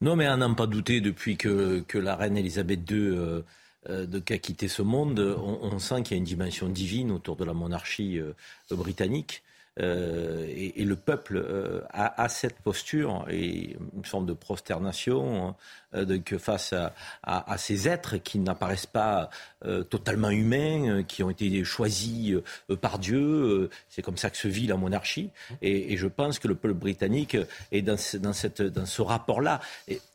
Non, 0.00 0.16
mais 0.16 0.26
à 0.26 0.36
n'en 0.36 0.54
pas 0.54 0.66
douter, 0.66 1.00
depuis 1.00 1.36
que, 1.36 1.80
que 1.86 1.98
la 1.98 2.16
reine 2.16 2.36
Elisabeth 2.36 2.90
II 2.90 3.42
de, 3.88 4.22
a 4.28 4.38
quitté 4.38 4.68
ce 4.68 4.82
monde, 4.82 5.18
on, 5.20 5.78
sent 5.78 6.02
qu'il 6.02 6.12
y 6.12 6.14
a 6.14 6.18
une 6.18 6.24
dimension 6.24 6.68
divine 6.68 7.10
autour 7.10 7.36
de 7.36 7.44
la 7.44 7.54
monarchie 7.54 8.20
britannique. 8.70 9.42
Et, 9.78 10.84
le 10.84 10.96
peuple 10.96 11.44
a, 11.90 12.22
a, 12.22 12.28
cette 12.28 12.60
posture 12.60 13.26
et 13.28 13.76
une 13.96 14.04
forme 14.04 14.26
de 14.26 14.32
prosternation 14.32 15.54
euh, 15.94 16.18
face 16.38 16.74
à, 17.22 17.58
ces 17.58 17.88
êtres 17.88 18.16
qui 18.16 18.38
n'apparaissent 18.38 18.86
pas 18.86 19.30
euh, 19.64 19.82
totalement 19.82 20.30
humains, 20.30 20.88
euh, 20.88 21.02
qui 21.02 21.22
ont 21.22 21.30
été 21.30 21.62
choisis 21.64 22.34
par 22.80 22.98
Dieu. 22.98 23.70
C'est 23.88 24.02
comme 24.02 24.16
ça 24.16 24.30
que 24.30 24.36
se 24.36 24.48
vit 24.48 24.66
la 24.66 24.76
monarchie. 24.76 25.30
Et, 25.62 25.96
je 25.96 26.08
pense 26.08 26.38
que 26.38 26.48
le 26.48 26.54
peuple 26.54 26.74
britannique 26.74 27.36
est 27.70 27.82
dans 27.82 27.96
ce, 27.96 29.02
rapport-là. 29.02 29.60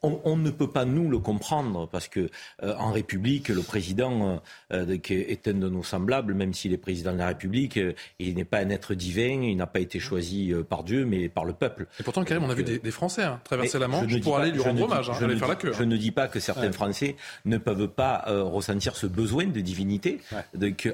On, 0.04 0.36
ne 0.36 0.50
peut 0.50 0.69
pas 0.69 0.86
nous 0.86 1.10
le 1.10 1.19
comprendre 1.19 1.88
parce 1.88 2.08
que 2.08 2.30
en 2.62 2.91
République, 2.91 3.48
le 3.50 3.62
président 3.62 4.41
est 4.72 5.48
un 5.48 5.54
de 5.54 5.69
nos 5.69 5.84
semblables, 5.84 6.34
même 6.34 6.54
s'il 6.54 6.74
est 6.74 6.78
président 6.78 7.13
de 7.13 7.17
la 7.17 7.28
République, 7.28 7.80
il 8.19 8.36
n'est 8.36 8.45
pas 8.45 8.60
un 8.60 8.69
être 8.69 8.93
divin, 8.93 9.41
il 9.51 9.57
n'a 9.57 9.67
pas 9.67 9.79
été 9.79 9.99
choisi 9.99 10.53
par 10.69 10.83
Dieu, 10.83 11.05
mais 11.05 11.29
par 11.29 11.45
le 11.45 11.53
peuple. 11.53 11.88
Et 11.99 12.03
pourtant, 12.03 12.23
Karim, 12.23 12.43
on 12.43 12.49
a 12.49 12.53
vu 12.53 12.63
des, 12.63 12.79
des 12.79 12.91
Français 12.91 13.23
hein, 13.23 13.39
traverser 13.43 13.79
la 13.79 13.88
Manche 13.88 14.19
pour 14.21 14.38
aller 14.38 14.51
lui 14.51 14.62
rendre 14.62 14.83
hommage, 14.83 15.09
hein, 15.09 15.13
aller 15.21 15.35
faire 15.35 15.47
la 15.47 15.55
queue. 15.55 15.73
Je 15.73 15.83
ne 15.83 15.97
dis 15.97 16.12
pas 16.12 16.27
que 16.27 16.39
certains 16.39 16.71
Français 16.71 17.15
ne 17.45 17.57
peuvent 17.57 17.88
pas 17.88 18.23
euh, 18.27 18.43
ressentir 18.43 18.95
ce 18.95 19.07
besoin 19.07 19.47
de 19.47 19.59
divinité 19.59 20.19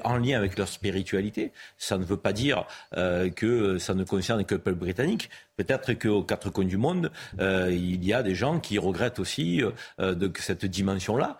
en 0.04 0.16
lien 0.16 0.36
avec 0.36 0.58
leur 0.58 0.68
spiritualité. 0.68 1.52
Ça 1.78 1.98
ne 1.98 2.04
veut 2.04 2.16
pas 2.16 2.32
dire 2.32 2.64
euh, 2.96 3.30
que 3.30 3.78
ça 3.78 3.94
ne 3.94 4.04
concerne 4.04 4.44
que 4.44 4.54
le 4.54 4.60
peuple 4.60 4.78
britannique. 4.78 5.30
Peut-être 5.56 5.94
qu'aux 5.94 6.22
quatre 6.22 6.50
coins 6.50 6.66
du 6.66 6.76
monde, 6.76 7.10
euh, 7.40 7.70
il 7.72 8.04
y 8.04 8.12
a 8.12 8.22
des 8.22 8.34
gens 8.34 8.60
qui 8.60 8.78
regrettent 8.78 9.18
aussi 9.18 9.62
de 9.98 10.32
cette 10.38 10.66
dimension-là. 10.66 11.38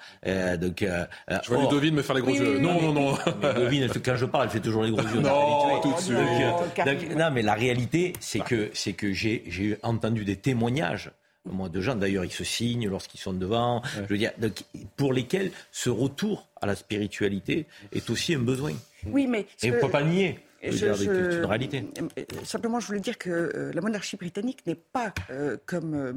donc, 0.57 0.85
je 0.85 1.49
vois 1.49 1.63
Ludovine 1.63 1.95
me 1.95 2.03
faire 2.03 2.17
les 2.17 2.23
gros 2.23 2.35
yeux. 2.35 2.59
non, 2.59 2.81
non, 2.81 2.93
non, 2.93 3.19
Ludovine, 3.43 3.89
quand 4.03 4.17
je 4.17 4.25
parle, 4.25 4.45
elle 4.45 4.51
fait 4.51 4.61
toujours 4.61 4.85
les 4.85 4.91
gros 4.91 5.03
yeux. 5.03 5.21
non, 5.21 5.81
tout 5.81 5.93
de 5.93 6.01
suite. 6.01 6.17
Non, 7.15 7.31
mais 7.31 7.43
la 7.43 7.55
réalité, 7.55 8.13
c'est 8.21 8.41
que, 8.41 8.71
c'est 8.75 8.93
que 8.93 9.13
j'ai 9.13 9.79
entendu 9.83 10.25
des 10.25 10.37
témoignages 10.37 11.11
moins 11.45 11.69
de 11.69 11.81
gens. 11.81 11.95
D'ailleurs, 11.95 12.25
ils 12.25 12.33
se 12.33 12.45
signent 12.45 12.89
lorsqu'ils 12.89 13.21
sont 13.21 13.33
devant. 13.33 13.83
Je 13.95 14.09
veux 14.09 14.19
dire, 14.19 14.33
pour 14.97 15.13
lesquels 15.13 15.53
ce 15.71 15.91
retour 15.91 16.49
à 16.61 16.67
la 16.67 16.75
spiritualité 16.75 17.67
est 17.93 18.11
aussi 18.11 18.35
un 18.35 18.41
besoin. 18.41 18.73
Oui, 19.07 19.27
mais 19.27 19.47
et 19.63 19.71
on 19.71 19.75
ne 19.75 19.81
peut 19.81 19.91
pas 19.91 20.03
nier. 20.03 20.41
Je, 20.63 20.93
c'est 20.95 21.05
une 21.05 21.45
réalité. 21.45 21.85
Euh, 22.19 22.25
simplement, 22.43 22.81
je 22.81 22.87
voulais 22.89 23.01
dire 23.01 23.19
que 23.19 23.31
euh, 23.31 23.73
la 23.73 23.81
monarchie 23.81 24.17
britannique 24.17 24.67
n'est 24.67 24.75
pas 24.75 25.13
euh, 25.31 25.57
comme 25.65 25.95
euh, 25.95 26.13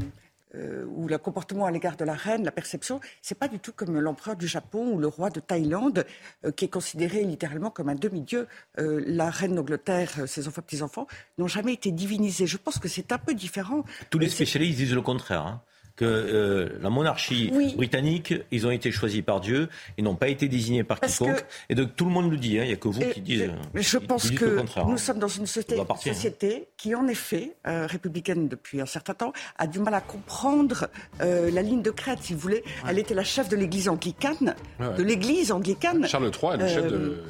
ou 0.55 1.07
le 1.07 1.17
comportement 1.17 1.65
à 1.65 1.71
l'égard 1.71 1.95
de 1.95 2.05
la 2.05 2.13
reine, 2.13 2.43
la 2.43 2.51
perception, 2.51 2.99
c'est 3.21 3.37
pas 3.37 3.47
du 3.47 3.59
tout 3.59 3.71
comme 3.71 3.99
l'empereur 3.99 4.35
du 4.35 4.47
Japon 4.47 4.91
ou 4.93 4.97
le 4.97 5.07
roi 5.07 5.29
de 5.29 5.39
Thaïlande, 5.39 6.05
euh, 6.45 6.51
qui 6.51 6.65
est 6.65 6.69
considéré 6.69 7.23
littéralement 7.23 7.69
comme 7.69 7.89
un 7.89 7.95
demi-dieu. 7.95 8.47
Euh, 8.79 9.03
la 9.05 9.29
reine 9.29 9.55
d'Angleterre, 9.55 10.27
ses 10.27 10.47
enfants, 10.47 10.61
petits-enfants, 10.61 11.07
n'ont 11.37 11.47
jamais 11.47 11.73
été 11.73 11.91
divinisés. 11.91 12.47
Je 12.47 12.57
pense 12.57 12.79
que 12.79 12.87
c'est 12.87 13.11
un 13.11 13.17
peu 13.17 13.33
différent. 13.33 13.83
Tous 14.09 14.19
les 14.19 14.29
spécialistes 14.29 14.77
disent 14.77 14.93
le 14.93 15.01
contraire. 15.01 15.45
Hein 15.45 15.61
que 15.99 16.05
euh, 16.05 16.79
la 16.81 16.89
monarchie 16.89 17.51
britannique, 17.75 18.33
ils 18.51 18.65
ont 18.65 18.71
été 18.71 18.89
choisis 18.89 19.21
par 19.21 19.41
Dieu, 19.41 19.67
ils 19.97 20.03
n'ont 20.05 20.15
pas 20.15 20.29
été 20.29 20.47
désignés 20.47 20.85
par 20.85 21.01
quiconque. 21.01 21.43
Et 21.67 21.75
donc 21.75 21.93
tout 21.97 22.05
le 22.05 22.11
monde 22.11 22.31
le 22.31 22.37
dit, 22.37 22.57
hein, 22.57 22.63
il 22.63 22.67
n'y 22.67 22.73
a 22.73 22.77
que 22.77 22.87
vous 22.87 23.01
qui 23.01 23.19
dites. 23.19 23.51
Mais 23.73 23.81
je 23.81 23.97
pense 23.97 24.31
que 24.31 24.45
nous 24.45 24.93
hein. 24.93 24.97
sommes 24.97 25.19
dans 25.19 25.27
une 25.27 25.45
société, 25.45 25.75
société 26.01 26.69
qui, 26.77 26.95
en 26.95 27.05
effet, 27.09 27.57
euh, 27.67 27.85
républicaine 27.85 28.47
depuis 28.47 28.79
un 28.79 28.85
certain 28.85 29.13
temps, 29.13 29.33
a 29.57 29.67
du 29.67 29.79
mal 29.79 29.93
à 29.93 29.99
comprendre 29.99 30.87
euh, 31.19 31.51
la 31.51 31.61
ligne 31.61 31.81
de 31.81 31.91
crête, 31.91 32.19
si 32.21 32.33
vous 32.33 32.39
voulez. 32.39 32.63
Elle 32.87 32.97
était 32.97 33.13
la 33.13 33.25
chef 33.25 33.49
de 33.49 33.57
l'église 33.57 33.89
anglicane, 33.89 34.55
de 34.79 35.03
l'église 35.03 35.51
anglicane. 35.51 36.07
Charles 36.07 36.31
III 36.31 36.53
est 36.53 36.57
le 36.57 36.67
chef 36.69 36.87
de. 36.87 37.23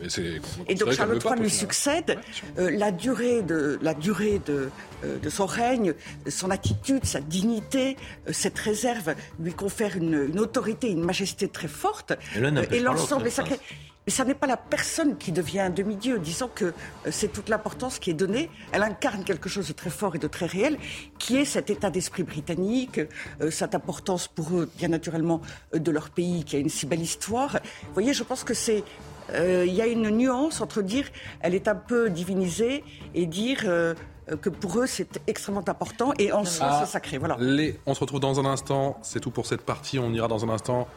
Et, 0.68 0.76
donc 0.76 0.92
Charles 0.92 1.18
III 1.18 1.42
lui 1.42 1.50
succède. 1.50 2.20
la 2.56 2.92
durée 2.92 3.42
de 3.42 3.80
la 3.82 3.96
durée 3.96 4.40
de 4.46 4.70
de 5.02 5.30
son 5.30 5.46
règne, 5.46 5.94
son 6.28 6.52
attitude, 6.52 7.06
sa 7.06 7.22
dignité, 7.22 7.96
cette 8.32 8.59
réserve 8.60 9.16
lui 9.40 9.54
confère 9.54 9.98
une, 9.98 10.40
autorité, 10.40 10.90
une 10.90 11.04
majesté 11.04 11.48
très 11.48 11.68
forte. 11.68 12.14
Et, 12.36 12.80
l'ensemble 12.80 13.28
est 13.28 13.32
sacré. 13.32 13.60
Mais 14.08 14.14
ça 14.14 14.26
n'est 14.26 14.34
pas 14.34 14.48
la 14.48 14.58
personne 14.58 15.18
qui 15.18 15.32
devient 15.32 15.60
un 15.60 15.70
demi-dieu. 15.70 16.20
Disons 16.20 16.50
que 16.54 16.66
euh, 16.66 16.72
c'est 17.12 17.32
toute 17.32 17.48
l'importance 17.48 18.00
qui 18.00 18.10
est 18.10 18.16
donnée. 18.16 18.50
Elle 18.72 18.82
incarne 18.82 19.24
quelque 19.24 19.50
chose 19.50 19.68
de 19.68 19.74
très 19.74 19.90
fort 19.92 20.16
et 20.16 20.20
de 20.20 20.28
très 20.28 20.48
réel, 20.48 20.78
qui 21.20 21.38
est 21.38 21.46
cet 21.46 21.70
état 21.70 21.92
d'esprit 21.92 22.24
britannique, 22.24 23.02
euh, 23.42 23.52
cette 23.52 23.76
importance 23.76 24.28
pour 24.28 24.58
eux, 24.58 24.70
bien 24.78 24.88
naturellement, 24.88 25.42
euh, 25.76 25.80
de 25.80 25.92
leur 25.92 26.10
pays, 26.10 26.44
qui 26.44 26.56
a 26.56 26.60
une 26.60 26.70
si 26.70 26.88
belle 26.88 27.02
histoire. 27.02 27.60
Vous 27.84 27.94
voyez, 27.94 28.14
je 28.14 28.24
pense 28.24 28.44
que 28.44 28.54
c'est 28.54 28.84
il 29.32 29.76
y 29.76 29.80
a 29.80 29.86
une 29.86 30.10
nuance 30.10 30.60
entre 30.60 30.82
dire 30.82 31.06
elle 31.42 31.54
est 31.54 31.68
un 31.68 31.76
peu 31.76 32.10
divinisée 32.10 32.84
et 33.14 33.28
dire 33.28 33.60
euh, 33.66 33.94
que 34.38 34.50
pour 34.50 34.80
eux 34.80 34.88
c'est 34.88 35.22
extrêmement 35.28 35.68
important 35.68 36.14
et 36.18 36.32
en 36.32 36.46
soi 36.46 36.68
ah, 36.70 36.84
c'est 36.84 36.92
sacré. 36.92 37.18
Voilà. 37.18 37.38
Les, 37.40 37.80
on 37.86 37.94
se 37.94 38.00
retrouve 38.00 38.20
dans 38.20 38.40
un 38.40 38.46
instant, 38.46 38.98
c'est 39.02 39.20
tout 39.20 39.32
pour 39.32 39.46
cette 39.46 39.62
partie, 39.62 40.00
on 40.00 40.14
ira 40.14 40.28
dans 40.28 40.46
un 40.46 40.50
instant 40.50 40.88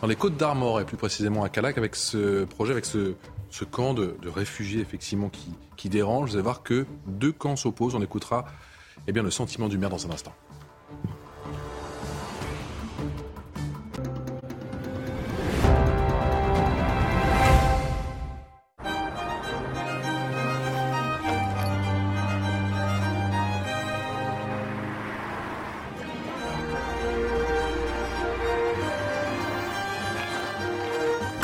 dans 0.00 0.06
les 0.06 0.16
Côtes 0.16 0.36
d'Armor 0.36 0.80
et 0.80 0.84
plus 0.84 0.96
précisément 0.96 1.42
à 1.42 1.48
Calac 1.48 1.78
avec 1.78 1.96
ce 1.96 2.44
projet, 2.44 2.72
avec 2.72 2.84
ce, 2.84 3.14
ce 3.50 3.64
camp 3.64 3.94
de, 3.94 4.14
réfugiés 4.26 4.80
effectivement 4.80 5.28
qui, 5.28 5.48
qui 5.76 5.88
dérange. 5.88 6.30
Vous 6.30 6.36
allez 6.36 6.42
voir 6.42 6.62
que 6.62 6.86
deux 7.06 7.32
camps 7.32 7.56
s'opposent. 7.56 7.94
On 7.94 8.02
écoutera 8.02 8.44
eh 9.06 9.12
bien, 9.12 9.22
le 9.22 9.30
sentiment 9.30 9.68
du 9.68 9.78
maire 9.78 9.90
dans 9.90 10.06
un 10.06 10.10
instant. 10.10 10.34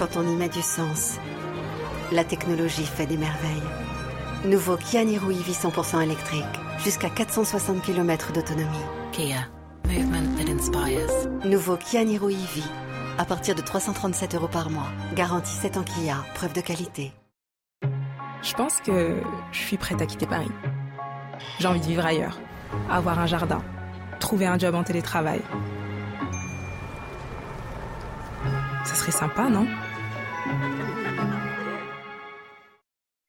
Quand 0.02 0.16
on 0.16 0.28
y 0.28 0.34
met 0.34 0.48
du 0.48 0.62
sens, 0.62 1.20
la 2.10 2.24
technologie 2.24 2.84
fait 2.84 3.06
des 3.06 3.16
merveilles. 3.16 3.62
Nouveau 4.44 4.76
Kia 4.76 5.04
Niro 5.04 5.30
EV 5.30 5.52
100% 5.52 6.02
électrique, 6.02 6.42
jusqu'à 6.82 7.08
460 7.08 7.82
km 7.82 8.32
d'autonomie. 8.32 8.66
Kia, 9.12 9.46
movement 9.84 10.36
that 10.36 10.50
inspires. 10.50 11.28
Nouveau 11.44 11.76
Kia 11.76 12.02
Niro 12.02 12.30
EV, 12.30 12.64
à 13.16 13.24
partir 13.24 13.54
de 13.54 13.60
337 13.60 14.34
euros 14.34 14.48
par 14.48 14.70
mois. 14.70 14.88
Garantie 15.14 15.54
7 15.54 15.76
ans 15.76 15.84
Kia, 15.84 16.16
preuve 16.34 16.52
de 16.52 16.62
qualité. 16.62 17.12
Je 18.42 18.54
pense 18.54 18.80
que 18.80 19.22
je 19.52 19.58
suis 19.58 19.76
prête 19.76 20.02
à 20.02 20.06
quitter 20.06 20.26
Paris. 20.26 20.50
J'ai 21.60 21.68
envie 21.68 21.78
de 21.78 21.86
vivre 21.86 22.04
ailleurs, 22.04 22.40
avoir 22.90 23.20
un 23.20 23.26
jardin, 23.26 23.62
trouver 24.18 24.46
un 24.46 24.58
job 24.58 24.74
en 24.74 24.82
télétravail. 24.82 25.42
Ça 28.84 28.96
serait 28.96 29.12
sympa, 29.12 29.48
non? 29.48 29.68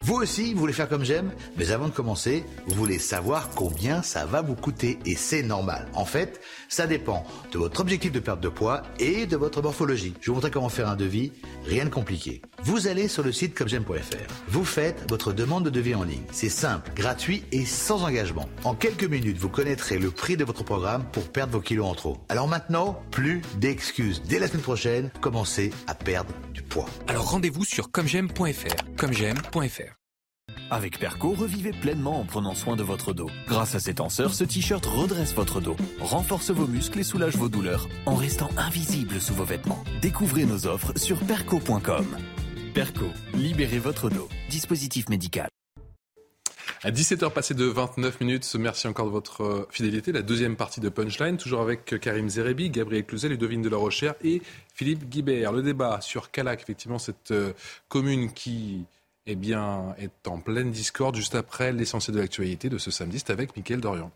Vous 0.05 0.15
aussi, 0.15 0.53
vous 0.53 0.59
voulez 0.59 0.73
faire 0.73 0.89
comme 0.89 1.05
j'aime? 1.05 1.31
Mais 1.57 1.71
avant 1.71 1.87
de 1.87 1.93
commencer, 1.93 2.43
vous 2.67 2.75
voulez 2.75 2.99
savoir 2.99 3.49
combien 3.55 4.01
ça 4.01 4.25
va 4.25 4.41
vous 4.41 4.55
coûter. 4.55 4.99
Et 5.05 5.15
c'est 5.15 5.43
normal. 5.43 5.87
En 5.93 6.05
fait, 6.05 6.41
ça 6.67 6.87
dépend 6.87 7.25
de 7.53 7.57
votre 7.57 7.79
objectif 7.79 8.11
de 8.11 8.19
perte 8.19 8.41
de 8.41 8.49
poids 8.49 8.83
et 8.99 9.25
de 9.25 9.37
votre 9.37 9.61
morphologie. 9.61 10.13
Je 10.19 10.29
vous 10.29 10.35
montrer 10.35 10.51
comment 10.51 10.69
faire 10.69 10.89
un 10.89 10.97
devis, 10.97 11.31
rien 11.65 11.85
de 11.85 11.89
compliqué. 11.89 12.41
Vous 12.65 12.87
allez 12.87 13.09
sur 13.09 13.23
le 13.23 13.33
site 13.33 13.55
commejaime.fr. 13.55 14.33
Vous 14.47 14.63
faites 14.63 15.09
votre 15.09 15.33
demande 15.33 15.65
de 15.65 15.69
devis 15.69 15.95
en 15.95 16.03
ligne. 16.03 16.23
C'est 16.31 16.47
simple, 16.47 16.91
gratuit 16.95 17.43
et 17.51 17.65
sans 17.65 18.03
engagement. 18.03 18.47
En 18.63 18.73
quelques 18.73 19.03
minutes, 19.03 19.37
vous 19.37 19.49
connaîtrez 19.49 19.99
le 19.99 20.11
prix 20.11 20.37
de 20.37 20.45
votre 20.45 20.63
programme 20.63 21.03
pour 21.11 21.29
perdre 21.29 21.53
vos 21.53 21.59
kilos 21.59 21.87
en 21.87 21.93
trop. 21.93 22.17
Alors 22.29 22.47
maintenant, 22.47 23.03
plus 23.11 23.41
d'excuses. 23.59 24.21
Dès 24.23 24.39
la 24.39 24.47
semaine 24.47 24.61
prochaine, 24.61 25.11
commencez 25.19 25.71
à 25.87 25.95
perdre 25.95 26.33
du 26.53 26.61
poids. 26.61 26.85
Alors 27.07 27.29
rendez-vous 27.31 27.65
sur 27.65 27.91
commejaime.fr. 27.91 28.95
Commejaime.fr. 28.97 29.97
Avec 30.71 30.99
Perco, 30.99 31.33
revivez 31.33 31.71
pleinement 31.71 32.21
en 32.21 32.25
prenant 32.25 32.55
soin 32.55 32.75
de 32.75 32.83
votre 32.83 33.13
dos. 33.13 33.29
Grâce 33.47 33.75
à 33.75 33.79
ses 33.79 33.95
tenseurs, 33.95 34.33
ce 34.33 34.43
t-shirt 34.43 34.85
redresse 34.85 35.33
votre 35.33 35.59
dos, 35.59 35.75
renforce 35.99 36.51
vos 36.51 36.67
muscles 36.67 36.99
et 36.99 37.03
soulage 37.03 37.35
vos 37.35 37.49
douleurs 37.49 37.89
en 38.05 38.15
restant 38.15 38.49
invisible 38.57 39.19
sous 39.19 39.33
vos 39.33 39.43
vêtements. 39.43 39.83
Découvrez 40.01 40.45
nos 40.45 40.65
offres 40.65 40.93
sur 40.95 41.19
perco.com. 41.19 42.05
Perco, 42.73 43.05
libérez 43.35 43.77
votre 43.77 44.09
dos. 44.09 44.27
Dispositif 44.49 45.07
médical. 45.07 45.47
À 46.81 46.89
17h 46.89 47.31
passées 47.31 47.53
de 47.53 47.65
29 47.65 48.19
minutes, 48.19 48.55
merci 48.55 48.87
encore 48.87 49.05
de 49.05 49.11
votre 49.11 49.43
euh, 49.43 49.67
fidélité. 49.69 50.11
La 50.11 50.23
deuxième 50.23 50.55
partie 50.55 50.79
de 50.79 50.89
Punchline, 50.89 51.37
toujours 51.37 51.61
avec 51.61 51.99
Karim 51.99 52.29
Zerebi, 52.29 52.71
Gabriel 52.71 53.05
Cluzel, 53.05 53.29
Ludovine 53.29 53.61
de 53.61 53.69
la 53.69 53.77
Rochère 53.77 54.15
et 54.23 54.41
Philippe 54.73 55.07
Guibert. 55.07 55.51
Le 55.51 55.61
débat 55.61 56.01
sur 56.01 56.31
Calac, 56.31 56.63
effectivement, 56.63 56.97
cette 56.97 57.29
euh, 57.29 57.53
commune 57.89 58.33
qui 58.33 58.85
eh 59.27 59.35
bien, 59.35 59.93
est 59.99 60.27
en 60.27 60.39
pleine 60.39 60.71
discorde 60.71 61.15
juste 61.15 61.35
après 61.35 61.73
l'essentiel 61.73 62.15
de 62.15 62.21
l'actualité 62.21 62.69
de 62.69 62.79
ce 62.79 62.89
samedi. 62.89 63.23
Avec 63.29 63.55
Mickaël 63.55 63.81
Dorian. 63.81 64.11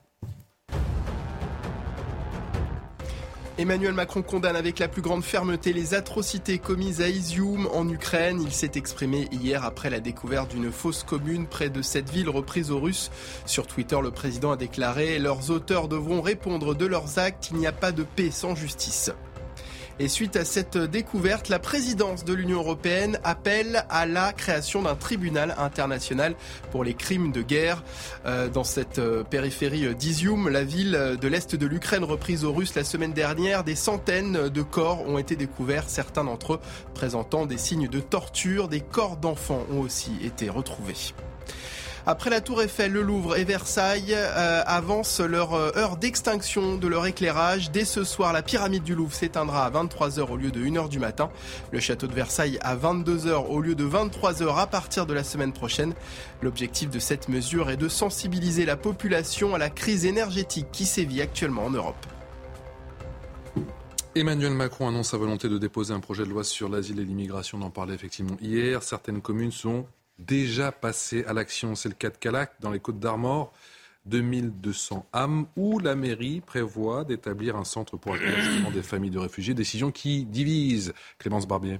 Emmanuel 3.59 3.93
Macron 3.93 4.21
condamne 4.21 4.55
avec 4.55 4.77
la 4.77 4.87
plus 4.87 5.01
grande 5.01 5.23
fermeté 5.23 5.73
les 5.73 5.95
atrocités 5.95 6.59
commises 6.59 7.01
à 7.01 7.09
Izium 7.09 7.67
en 7.73 7.89
Ukraine. 7.89 8.39
Il 8.39 8.51
s'est 8.51 8.73
exprimé 8.75 9.27
hier 9.31 9.65
après 9.65 9.89
la 9.89 9.99
découverte 9.99 10.51
d'une 10.51 10.71
fausse 10.71 11.03
commune 11.03 11.47
près 11.47 11.71
de 11.71 11.81
cette 11.81 12.11
ville 12.11 12.29
reprise 12.29 12.69
aux 12.69 12.79
Russes. 12.79 13.09
Sur 13.47 13.65
Twitter, 13.65 13.97
le 13.99 14.11
président 14.11 14.51
a 14.51 14.57
déclaré 14.57 15.17
Leurs 15.17 15.49
auteurs 15.49 15.87
devront 15.87 16.21
répondre 16.21 16.75
de 16.75 16.85
leurs 16.85 17.17
actes. 17.17 17.49
Il 17.49 17.57
n'y 17.57 17.65
a 17.65 17.71
pas 17.71 17.91
de 17.91 18.03
paix 18.03 18.29
sans 18.29 18.53
justice. 18.53 19.11
Et 19.99 20.09
suite 20.09 20.35
à 20.35 20.45
cette 20.45 20.77
découverte, 20.77 21.49
la 21.49 21.57
présidence 21.57 22.23
de 22.23 22.33
l'Union 22.33 22.59
européenne 22.59 23.19
appelle 23.23 23.83
à 23.89 24.05
la 24.05 24.31
création 24.31 24.83
d'un 24.83 24.95
tribunal 24.95 25.55
international 25.57 26.35
pour 26.71 26.83
les 26.83 26.93
crimes 26.93 27.31
de 27.31 27.41
guerre. 27.41 27.83
Euh, 28.25 28.47
dans 28.47 28.63
cette 28.63 28.99
euh, 28.99 29.23
périphérie 29.23 29.95
d'Izium, 29.95 30.49
la 30.49 30.63
ville 30.63 31.17
de 31.19 31.27
l'Est 31.27 31.55
de 31.55 31.65
l'Ukraine 31.65 32.03
reprise 32.03 32.45
aux 32.45 32.53
Russes 32.53 32.75
la 32.75 32.83
semaine 32.83 33.13
dernière, 33.13 33.63
des 33.63 33.75
centaines 33.75 34.49
de 34.49 34.61
corps 34.61 35.07
ont 35.07 35.17
été 35.17 35.35
découverts, 35.35 35.89
certains 35.89 36.23
d'entre 36.23 36.53
eux 36.53 36.59
présentant 36.93 37.47
des 37.47 37.57
signes 37.57 37.87
de 37.87 37.99
torture. 37.99 38.67
Des 38.67 38.81
corps 38.81 39.17
d'enfants 39.17 39.65
ont 39.71 39.79
aussi 39.79 40.11
été 40.23 40.49
retrouvés. 40.49 41.13
Après 42.09 42.29
la 42.29 42.39
Tour 42.39 42.61
Eiffel, 42.61 42.93
le 42.93 43.01
Louvre 43.01 43.35
et 43.35 43.43
Versailles 43.43 44.13
euh, 44.15 44.63
avancent 44.65 45.19
leur 45.19 45.55
euh, 45.55 45.73
heure 45.75 45.97
d'extinction 45.97 46.77
de 46.77 46.87
leur 46.87 47.05
éclairage. 47.05 47.69
Dès 47.69 47.83
ce 47.83 48.05
soir, 48.05 48.31
la 48.31 48.41
pyramide 48.41 48.83
du 48.83 48.95
Louvre 48.95 49.13
s'éteindra 49.13 49.65
à 49.65 49.69
23h 49.69 50.21
au 50.21 50.37
lieu 50.37 50.49
de 50.49 50.61
1h 50.61 50.87
du 50.87 50.99
matin. 50.99 51.29
Le 51.73 51.81
château 51.81 52.07
de 52.07 52.13
Versailles 52.13 52.59
à 52.61 52.77
22h 52.77 53.47
au 53.49 53.59
lieu 53.59 53.75
de 53.75 53.85
23h 53.85 54.57
à 54.57 54.67
partir 54.67 55.05
de 55.05 55.13
la 55.13 55.25
semaine 55.25 55.51
prochaine. 55.51 55.93
L'objectif 56.41 56.89
de 56.89 56.99
cette 56.99 57.27
mesure 57.27 57.69
est 57.71 57.75
de 57.75 57.89
sensibiliser 57.89 58.65
la 58.65 58.77
population 58.77 59.53
à 59.53 59.57
la 59.57 59.69
crise 59.69 60.05
énergétique 60.05 60.67
qui 60.71 60.85
sévit 60.85 61.21
actuellement 61.21 61.65
en 61.65 61.71
Europe. 61.71 62.05
Emmanuel 64.15 64.53
Macron 64.53 64.87
annonce 64.87 65.09
sa 65.09 65.17
volonté 65.17 65.49
de 65.49 65.57
déposer 65.57 65.93
un 65.93 65.99
projet 65.99 66.23
de 66.23 66.29
loi 66.29 66.45
sur 66.45 66.69
l'asile 66.69 67.01
et 67.01 67.05
l'immigration. 67.05 67.57
On 67.61 67.65
en 67.65 67.69
parlait 67.69 67.95
effectivement 67.95 68.37
hier. 68.41 68.81
Certaines 68.81 69.21
communes 69.21 69.51
sont 69.51 69.85
déjà 70.19 70.71
passé 70.71 71.23
à 71.25 71.33
l'action. 71.33 71.75
C'est 71.75 71.89
le 71.89 71.95
cas 71.95 72.09
de 72.09 72.17
Calac, 72.17 72.53
dans 72.59 72.71
les 72.71 72.79
Côtes 72.79 72.99
d'Armor. 72.99 73.53
2200 74.05 75.05
âmes, 75.13 75.47
où 75.57 75.79
la 75.79 75.93
mairie 75.95 76.39
prévoit 76.39 77.03
d'établir 77.03 77.57
un 77.57 77.65
centre 77.65 77.97
pour 77.97 78.13
accueillir 78.13 78.71
des 78.71 78.81
familles 78.81 79.11
de 79.11 79.19
réfugiés. 79.19 79.53
Décision 79.53 79.91
qui 79.91 80.25
divise. 80.25 80.93
Clémence 81.17 81.45
Barbier. 81.45 81.79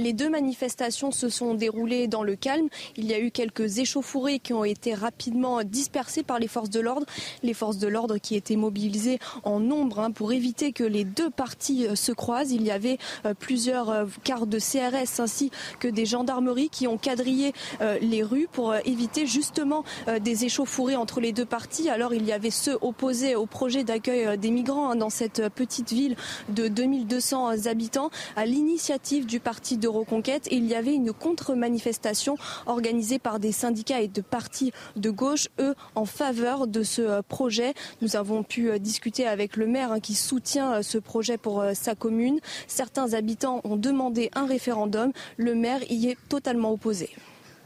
Les 0.00 0.14
deux 0.14 0.30
manifestations 0.30 1.10
se 1.10 1.28
sont 1.28 1.52
déroulées 1.52 2.08
dans 2.08 2.22
le 2.22 2.34
calme. 2.34 2.68
Il 2.96 3.04
y 3.04 3.12
a 3.12 3.20
eu 3.20 3.30
quelques 3.30 3.80
échauffourées 3.80 4.38
qui 4.38 4.54
ont 4.54 4.64
été 4.64 4.94
rapidement 4.94 5.62
dispersées 5.62 6.22
par 6.22 6.38
les 6.38 6.48
forces 6.48 6.70
de 6.70 6.80
l'ordre. 6.80 7.04
Les 7.42 7.52
forces 7.52 7.76
de 7.76 7.86
l'ordre 7.86 8.16
qui 8.16 8.34
étaient 8.34 8.56
mobilisées 8.56 9.18
en 9.44 9.60
nombre 9.60 10.00
hein, 10.00 10.10
pour 10.10 10.32
éviter 10.32 10.72
que 10.72 10.84
les 10.84 11.04
deux 11.04 11.28
parties 11.28 11.86
euh, 11.86 11.96
se 11.96 12.12
croisent. 12.12 12.50
Il 12.50 12.62
y 12.62 12.70
avait 12.70 12.96
euh, 13.26 13.34
plusieurs 13.34 13.90
euh, 13.90 14.06
quarts 14.24 14.46
de 14.46 14.58
CRS 14.58 15.20
ainsi 15.20 15.50
que 15.80 15.88
des 15.88 16.06
gendarmeries 16.06 16.70
qui 16.70 16.86
ont 16.86 16.96
quadrillé 16.96 17.52
les 18.00 18.22
rues 18.22 18.48
pour 18.50 18.74
éviter 18.84 19.26
justement 19.26 19.84
des 20.20 20.44
échauffourées 20.44 20.96
entre 20.96 21.20
les 21.20 21.32
deux 21.32 21.44
parties. 21.44 21.90
Alors 21.90 22.14
il 22.14 22.24
y 22.24 22.32
avait 22.32 22.50
ceux 22.50 22.78
opposés 22.80 23.34
au 23.34 23.46
projet 23.46 23.84
d'accueil 23.84 24.38
des 24.38 24.50
migrants 24.50 24.90
hein, 24.90 24.96
dans 24.96 25.10
cette 25.10 25.48
petite 25.50 25.92
ville 25.92 26.16
de 26.48 26.68
2200 26.68 27.66
habitants 27.66 28.10
à 28.36 28.46
l'initiative 28.46 29.26
du 29.26 29.40
parti 29.40 29.76
de 29.76 29.89
Reconquête 29.90 30.48
il 30.50 30.66
y 30.66 30.74
avait 30.74 30.94
une 30.94 31.12
contre-manifestation 31.12 32.36
organisée 32.66 33.18
par 33.18 33.40
des 33.40 33.52
syndicats 33.52 34.00
et 34.00 34.08
de 34.08 34.20
partis 34.20 34.72
de 34.96 35.10
gauche, 35.10 35.48
eux, 35.58 35.74
en 35.94 36.04
faveur 36.04 36.66
de 36.66 36.82
ce 36.82 37.02
euh, 37.02 37.22
projet. 37.22 37.74
Nous 38.02 38.16
avons 38.16 38.42
pu 38.42 38.70
euh, 38.70 38.78
discuter 38.78 39.26
avec 39.26 39.56
le 39.56 39.66
maire 39.66 39.92
hein, 39.92 40.00
qui 40.00 40.14
soutient 40.14 40.74
euh, 40.74 40.82
ce 40.82 40.98
projet 40.98 41.38
pour 41.38 41.64
sa 41.74 41.94
commune. 41.94 42.40
Certains 42.66 43.14
habitants 43.14 43.60
ont 43.64 43.76
demandé 43.76 44.30
un 44.34 44.46
référendum. 44.46 45.12
Le 45.36 45.54
maire 45.54 45.80
y 45.90 46.08
est 46.08 46.18
totalement 46.28 46.72
opposé. 46.72 47.10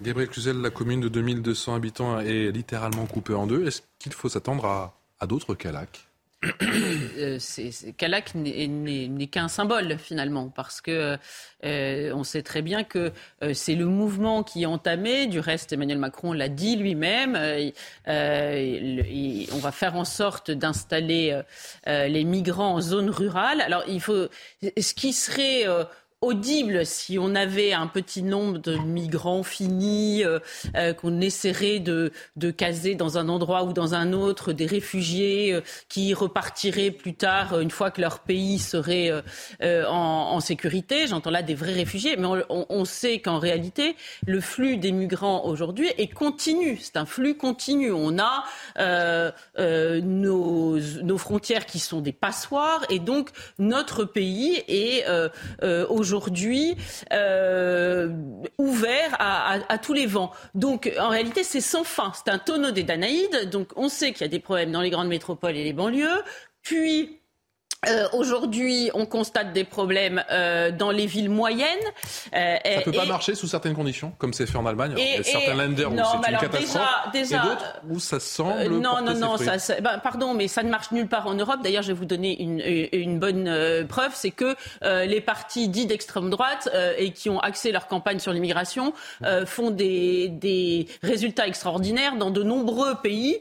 Gabriel 0.02 0.28
Cluzel, 0.28 0.60
la 0.60 0.70
commune 0.70 1.00
de 1.00 1.08
2200 1.08 1.74
habitants 1.74 2.20
est 2.20 2.50
littéralement 2.50 3.06
coupée 3.06 3.34
en 3.34 3.46
deux. 3.46 3.66
Est-ce 3.66 3.82
qu'il 3.98 4.12
faut 4.12 4.28
s'attendre 4.28 4.66
à, 4.66 4.98
à 5.20 5.26
d'autres 5.26 5.54
calacs 5.54 6.08
Calac 7.96 8.34
n'est 8.34 9.26
qu'un 9.26 9.48
symbole 9.48 9.98
finalement, 9.98 10.48
parce 10.48 10.80
que 10.80 11.16
euh, 11.64 12.12
on 12.14 12.24
sait 12.24 12.42
très 12.42 12.62
bien 12.62 12.84
que 12.84 13.12
euh, 13.42 13.54
c'est 13.54 13.74
le 13.74 13.86
mouvement 13.86 14.42
qui 14.42 14.62
est 14.62 14.66
entamé. 14.66 15.26
Du 15.26 15.40
reste, 15.40 15.72
Emmanuel 15.72 15.98
Macron 15.98 16.32
l'a 16.32 16.48
dit 16.48 16.76
lui-même. 16.76 17.36
on 18.06 19.58
va 19.58 19.72
faire 19.72 19.96
en 19.96 20.04
sorte 20.04 20.50
d'installer 20.50 21.40
les 21.86 22.24
migrants 22.24 22.74
en 22.74 22.80
zone 22.80 23.10
rurale. 23.10 23.60
Alors, 23.60 23.84
il 23.88 24.00
faut 24.00 24.28
ce 24.62 24.94
qui 24.94 25.12
serait 25.12 25.64
audible 26.24 26.86
si 26.86 27.18
on 27.18 27.34
avait 27.34 27.72
un 27.72 27.86
petit 27.86 28.22
nombre 28.22 28.58
de 28.58 28.76
migrants 28.76 29.42
finis 29.42 30.24
euh, 30.24 30.38
euh, 30.76 30.92
qu'on 30.92 31.20
essaierait 31.20 31.80
de, 31.80 32.12
de, 32.36 32.50
caser 32.50 32.94
dans 32.94 33.18
un 33.18 33.28
endroit 33.28 33.64
ou 33.64 33.72
dans 33.72 33.94
un 33.94 34.12
autre, 34.12 34.52
des 34.52 34.66
réfugiés 34.66 35.52
euh, 35.52 35.60
qui 35.88 36.14
repartiraient 36.14 36.90
plus 36.90 37.14
tard 37.14 37.60
une 37.60 37.70
fois 37.70 37.90
que 37.90 38.00
leur 38.00 38.20
pays 38.20 38.58
serait 38.58 39.10
en, 39.62 39.84
en, 39.88 40.40
sécurité. 40.40 41.06
J'entends 41.06 41.30
là 41.30 41.42
des 41.42 41.54
vrais 41.54 41.72
réfugiés, 41.72 42.16
mais 42.16 42.26
on, 42.26 42.66
on 42.68 42.84
sait 42.84 43.18
qu'en 43.18 43.38
réalité, 43.38 43.96
le 44.26 44.40
flux 44.40 44.76
des 44.76 44.92
migrants 44.92 45.44
aujourd'hui 45.44 45.88
est 45.98 46.12
continu. 46.12 46.78
C'est 46.80 46.96
un 46.96 47.06
flux 47.06 47.36
continu. 47.36 47.92
On 47.92 48.18
a 48.18 48.44
nos, 50.00 50.78
nos, 50.78 51.18
frontières 51.18 51.66
qui 51.66 51.78
sont 51.78 52.00
des 52.00 52.12
passoires 52.12 52.84
et 52.90 52.98
donc 52.98 53.30
notre 53.58 54.04
pays 54.04 54.62
est 54.68 55.04
aujourd'hui 55.88 56.13
aujourd'hui 56.14 56.76
euh, 57.12 58.10
ouvert 58.58 59.16
à, 59.18 59.78
tous 59.78 59.92
les 59.92 60.06
vents. 60.06 60.30
Donc 60.54 60.90
en 60.98 61.08
réalité, 61.08 61.44
c'est 61.44 61.60
sans 61.60 61.84
fin. 61.84 62.12
C'est 62.14 62.30
un 62.30 62.38
tonneau 62.38 62.70
des 62.70 62.82
Danaïdes. 62.82 63.50
Donc 63.50 63.72
on 63.76 63.88
sait 63.88 64.12
qu'il 64.12 64.22
y 64.22 64.24
a 64.24 64.28
des 64.28 64.40
problèmes 64.40 64.72
dans 64.72 64.80
les 64.80 64.90
grandes 64.90 65.08
métropoles 65.08 65.56
et 65.56 65.64
les 65.64 65.72
banlieues. 65.72 66.22
Puis 66.62 67.20
euh, 67.88 68.08
Aujourd'hui, 68.12 68.90
on 68.94 69.06
constate 69.06 69.52
des 69.52 69.64
problèmes 69.64 70.22
euh, 70.30 70.70
dans 70.70 70.90
les 70.90 71.06
villes 71.06 71.30
moyennes. 71.30 71.66
Euh, 72.34 72.56
ça 72.64 72.78
ne 72.78 72.82
peut 72.82 72.92
pas 72.92 73.04
marcher 73.04 73.34
sous 73.34 73.46
certaines 73.46 73.74
conditions, 73.74 74.12
comme 74.18 74.32
c'est 74.32 74.46
fait 74.46 74.56
en 74.56 74.66
Allemagne. 74.66 74.94
il 74.96 75.04
y 75.04 75.16
a 75.16 75.22
certains 75.22 75.54
lenders 75.54 75.92
où 75.92 75.96
c'est 75.96 76.30
une 76.30 76.38
catastrophe, 76.38 76.82
déjà, 77.12 77.36
et 77.36 77.48
d'autres 77.48 77.80
où 77.90 78.00
ça 78.00 78.20
semble. 78.20 78.60
Euh, 78.60 78.68
non, 78.68 79.02
non, 79.02 79.14
non. 79.14 79.36
Ça, 79.36 79.80
ben, 79.80 79.98
pardon, 79.98 80.34
mais 80.34 80.48
ça 80.48 80.62
ne 80.62 80.70
marche 80.70 80.90
nulle 80.92 81.08
part 81.08 81.26
en 81.26 81.34
Europe. 81.34 81.60
D'ailleurs, 81.62 81.82
je 81.82 81.88
vais 81.88 81.98
vous 81.98 82.04
donner 82.04 82.40
une, 82.40 82.62
une 82.92 83.18
bonne 83.18 83.86
preuve, 83.88 84.12
c'est 84.14 84.30
que 84.30 84.54
les 84.82 85.20
partis 85.20 85.68
dits 85.68 85.86
d'extrême 85.86 86.30
droite 86.30 86.68
et 86.98 87.12
qui 87.12 87.30
ont 87.30 87.40
axé 87.40 87.72
leur 87.72 87.86
campagne 87.86 88.18
sur 88.18 88.32
l'immigration 88.32 88.92
font 89.46 89.70
des, 89.70 90.28
des, 90.28 90.86
résultats 91.02 91.46
extraordinaires 91.46 92.16
dans 92.16 92.30
de 92.30 92.42
nombreux 92.42 92.94
pays. 93.02 93.38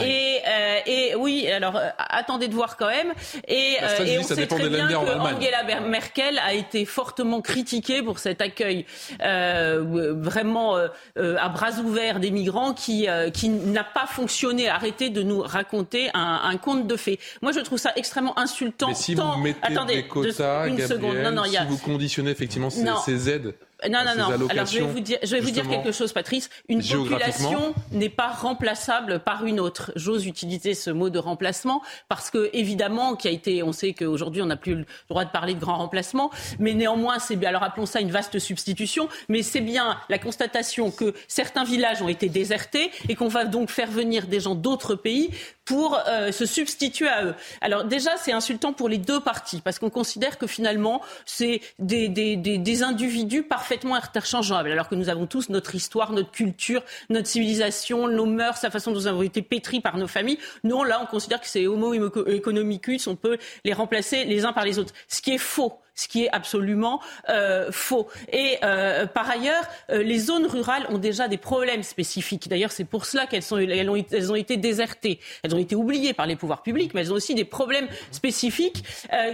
et, 0.00 0.40
et 0.86 1.14
oui, 1.16 1.48
alors 1.50 1.80
attendez 1.98 2.48
de 2.48 2.54
voir 2.54 2.76
quand 2.76 2.88
même. 2.88 3.12
Et, 3.46 3.76
euh, 3.82 4.18
on 4.20 4.22
sait 4.22 4.46
très 4.46 4.68
bien 4.68 4.88
que 4.88 4.94
Angela 4.94 5.80
Merkel 5.80 6.38
a 6.38 6.54
été 6.54 6.84
fortement 6.84 7.40
critiquée 7.40 8.02
pour 8.02 8.18
cet 8.18 8.40
accueil 8.40 8.86
euh, 9.22 10.14
vraiment 10.16 10.76
euh, 10.76 11.36
à 11.38 11.48
bras 11.48 11.78
ouverts 11.78 12.20
des 12.20 12.30
migrants 12.30 12.74
qui, 12.74 13.06
qui 13.32 13.48
n'a 13.48 13.84
pas 13.84 14.06
fonctionné. 14.06 14.68
Arrêtez 14.68 15.10
de 15.10 15.22
nous 15.22 15.40
raconter 15.40 16.10
un, 16.14 16.56
conte 16.58 16.86
de 16.86 16.96
fées. 16.96 17.18
Moi, 17.42 17.52
je 17.52 17.60
trouve 17.60 17.78
ça 17.78 17.92
extrêmement 17.96 18.38
insultant. 18.38 18.88
Mais 18.88 18.94
si 18.94 19.14
vous 19.14 19.36
mettez 19.42 19.58
Attendez, 19.62 19.96
des 19.96 20.06
quotas, 20.06 20.66
une 20.66 20.86
seconde. 20.86 21.16
Non, 21.18 21.32
non, 21.32 21.44
si 21.44 21.56
vous 21.68 21.78
conditionnez 21.78 22.30
effectivement 22.30 22.70
ces, 22.70 22.84
ces 23.04 23.30
aides 23.30 23.54
non, 23.88 24.00
non, 24.04 24.16
non. 24.16 24.48
Alors, 24.48 24.66
je 24.66 24.78
vais 24.78 24.86
vous 24.86 25.00
dire, 25.00 25.18
je 25.22 25.36
vais 25.36 25.40
vous 25.40 25.50
dire 25.50 25.68
quelque 25.68 25.92
chose, 25.92 26.12
Patrice. 26.12 26.50
Une 26.68 26.82
population 26.82 27.74
n'est 27.92 28.08
pas 28.08 28.28
remplaçable 28.28 29.20
par 29.20 29.44
une 29.44 29.60
autre. 29.60 29.92
J'ose 29.94 30.26
utiliser 30.26 30.74
ce 30.74 30.90
mot 30.90 31.10
de 31.10 31.18
remplacement 31.18 31.82
parce 32.08 32.30
que, 32.30 32.50
évidemment, 32.52 33.14
qui 33.14 33.28
a 33.28 33.30
été, 33.30 33.62
on 33.62 33.72
sait 33.72 33.92
qu'aujourd'hui, 33.92 34.42
on 34.42 34.46
n'a 34.46 34.56
plus 34.56 34.74
le 34.74 34.86
droit 35.08 35.24
de 35.24 35.30
parler 35.30 35.54
de 35.54 35.60
grand 35.60 35.76
remplacement, 35.76 36.30
mais 36.58 36.74
néanmoins, 36.74 37.18
c'est 37.18 37.36
bien, 37.36 37.50
alors 37.50 37.62
appelons 37.62 37.86
ça 37.86 38.00
une 38.00 38.10
vaste 38.10 38.38
substitution, 38.38 39.08
mais 39.28 39.42
c'est 39.42 39.60
bien 39.60 39.98
la 40.08 40.18
constatation 40.18 40.90
que 40.90 41.14
certains 41.28 41.64
villages 41.64 42.02
ont 42.02 42.08
été 42.08 42.28
désertés 42.28 42.90
et 43.08 43.14
qu'on 43.14 43.28
va 43.28 43.44
donc 43.44 43.70
faire 43.70 43.90
venir 43.90 44.26
des 44.26 44.40
gens 44.40 44.54
d'autres 44.54 44.96
pays 44.96 45.30
pour 45.68 46.00
euh, 46.08 46.32
se 46.32 46.46
substituer 46.46 47.08
à 47.08 47.24
eux. 47.26 47.34
Alors 47.60 47.84
déjà, 47.84 48.16
c'est 48.16 48.32
insultant 48.32 48.72
pour 48.72 48.88
les 48.88 48.96
deux 48.96 49.20
parties, 49.20 49.60
parce 49.60 49.78
qu'on 49.78 49.90
considère 49.90 50.38
que 50.38 50.46
finalement, 50.46 51.02
c'est 51.26 51.60
des, 51.78 52.08
des, 52.08 52.36
des, 52.36 52.56
des, 52.56 52.82
individus 52.82 53.42
parfaitement 53.68 53.96
interchangeables, 53.96 54.70
alors 54.70 54.88
que 54.88 54.94
nous 54.94 55.10
avons 55.10 55.26
tous 55.26 55.50
notre 55.50 55.74
histoire, 55.74 56.12
notre 56.12 56.30
culture, 56.30 56.82
notre 57.10 57.26
civilisation, 57.26 58.08
nos 58.08 58.24
mœurs, 58.24 58.62
la 58.62 58.70
façon 58.70 58.92
dont 58.92 58.96
nous 58.96 59.06
avons 59.06 59.20
été 59.20 59.42
pétris 59.42 59.80
par 59.80 59.98
nos 59.98 60.06
familles. 60.06 60.38
Non, 60.64 60.84
là, 60.84 61.00
on 61.02 61.06
considère 61.06 61.38
que 61.38 61.46
c'est 61.46 61.66
homo 61.66 61.92
economicus, 61.92 63.06
on 63.08 63.14
peut 63.14 63.36
les 63.66 63.74
remplacer 63.74 64.24
les 64.24 64.46
uns 64.46 64.54
par 64.54 64.64
les 64.64 64.78
autres, 64.78 64.94
ce 65.06 65.20
qui 65.20 65.34
est 65.34 65.38
faux 65.38 65.82
ce 65.98 66.06
qui 66.06 66.24
est 66.24 66.30
absolument 66.30 67.00
euh, 67.28 67.70
faux. 67.72 68.08
Et 68.32 68.58
euh, 68.62 69.06
par 69.06 69.28
ailleurs, 69.28 69.64
euh, 69.90 70.02
les 70.02 70.18
zones 70.18 70.46
rurales 70.46 70.86
ont 70.90 70.98
déjà 70.98 71.26
des 71.26 71.38
problèmes 71.38 71.82
spécifiques. 71.82 72.48
D'ailleurs, 72.48 72.70
c'est 72.70 72.84
pour 72.84 73.04
cela 73.04 73.26
qu'elles 73.26 73.42
sont, 73.42 73.58
elles 73.58 73.90
ont, 73.90 73.96
elles 74.12 74.32
ont, 74.32 74.36
été 74.36 74.56
désertées. 74.56 75.18
Elles 75.42 75.54
ont 75.54 75.58
été 75.58 75.74
oubliées 75.74 76.12
par 76.12 76.26
les 76.26 76.36
pouvoirs 76.36 76.62
publics, 76.62 76.94
mais 76.94 77.00
elles 77.00 77.12
ont 77.12 77.16
aussi 77.16 77.34
des 77.34 77.44
problèmes 77.44 77.88
spécifiques 78.12 78.84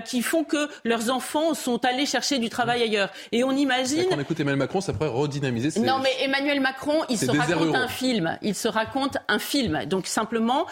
qui 0.07 0.23
font 0.23 0.45
que 0.45 0.69
leurs 0.85 1.11
enfants 1.11 1.53
sont 1.55 1.85
allés 1.85 2.07
chercher 2.07 2.39
du 2.39 2.49
travail 2.49 2.83
ailleurs. 2.83 3.11
Et 3.33 3.45
on 3.45 3.53
imagine. 3.53 4.07
Quand 4.09 4.17
on 4.17 4.21
écoute 4.21 4.41
Emmanuel 4.41 4.61
Macron, 4.61 4.81
ça 4.81 4.93
pourrait 4.95 5.09
redynamiser. 5.09 5.71
Ces... 5.71 5.81
Non, 5.81 5.99
mais 5.99 6.11
Emmanuel 6.21 6.61
Macron, 6.61 7.03
il 7.11 7.19
se 7.19 7.31
raconte 7.31 7.75
un 7.75 7.89
film. 7.89 8.39
Il 8.41 8.55
se 8.55 8.69
raconte 8.69 9.19
un 9.29 9.39
film. 9.39 9.85
Donc 9.87 10.07
simplement, 10.07 10.67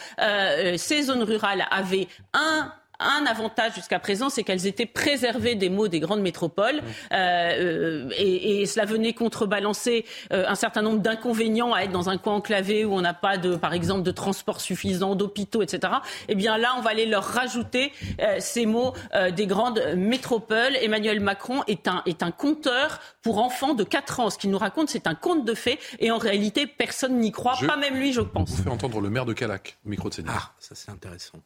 ces 0.76 1.02
zones 1.02 1.22
rurales 1.22 1.66
avaient 1.70 2.09
un 2.33 2.72
un 3.03 3.27
avantage 3.27 3.75
jusqu'à 3.75 3.99
présent, 3.99 4.29
c'est 4.29 4.43
qu'elles 4.43 4.67
étaient 4.67 4.87
préservées 4.87 5.55
des 5.55 5.69
maux 5.69 5.88
des 5.88 6.01
grandes 6.01 6.21
métropoles. 6.23 6.83
Euh, 7.12 7.53
euh, 7.53 8.11
et, 8.17 8.67
cela 8.67 8.85
venait 8.85 9.12
contrebalancer 9.12 10.05
euh, 10.33 10.45
un 10.49 10.55
certain 10.55 10.83
nombre 10.83 11.01
d'inconvénients 11.01 11.73
à 11.73 11.83
être 11.83 11.91
dans 11.91 12.09
un 12.09 12.17
coin 12.17 12.35
enclavé 12.35 12.85
où 12.85 12.95
on 12.95 13.01
n'a 13.01 13.15
pas, 13.15 13.37
de, 13.37 13.57
par 13.57 13.75
exemple, 13.75 14.03
de 14.03 14.11
transport 14.11 14.61
suffisant, 14.61 15.15
d'hôpitaux, 15.15 15.62
etc. 15.62 15.95
Eh 16.29 16.35
bien 16.35 16.59
là, 16.59 16.75
on 16.79 16.81
va 16.81 16.91
aller 16.91 17.07
leur 17.07 17.25
rajouter 17.25 17.93
ces 18.38 18.67
mots 18.67 18.95
des 19.35 19.47
grandes 19.47 19.83
métropoles. 19.97 20.77
Emmanuel 20.81 21.21
Macron 21.21 21.62
est 21.67 21.88
un, 21.88 22.03
est 22.07 22.23
un 22.23 22.31
conteur 22.31 23.01
pour 23.23 23.38
enfants 23.38 23.75
de 23.75 23.85
4 23.85 24.21
ans. 24.21 24.31
Ce 24.31 24.38
qu'il 24.38 24.51
nous 24.51 24.59
raconte, 24.59 24.88
c'est 24.88 25.07
un 25.07 25.15
conte 25.15 25.45
de 25.45 25.55
fées. 25.55 25.79
Et 25.99 26.11
en 26.11 26.19
réalité, 26.19 26.67
personne 26.67 27.19
n'y 27.19 27.33
croit, 27.33 27.55
pas 27.67 27.77
même 27.77 27.97
lui, 27.97 28.12
je 28.12 28.21
pense. 28.21 28.51
Vous 28.51 28.62
fait 28.62 28.71
entendre 28.71 29.01
le 29.01 29.11
maire 29.11 29.27
de 29.27 29.33
Calac, 29.33 29.79
micro 29.85 30.09
de 30.09 30.15
Ah, 30.29 30.53
ça 30.59 30.75
c'est 30.75 30.91
intéressant. 30.91 31.38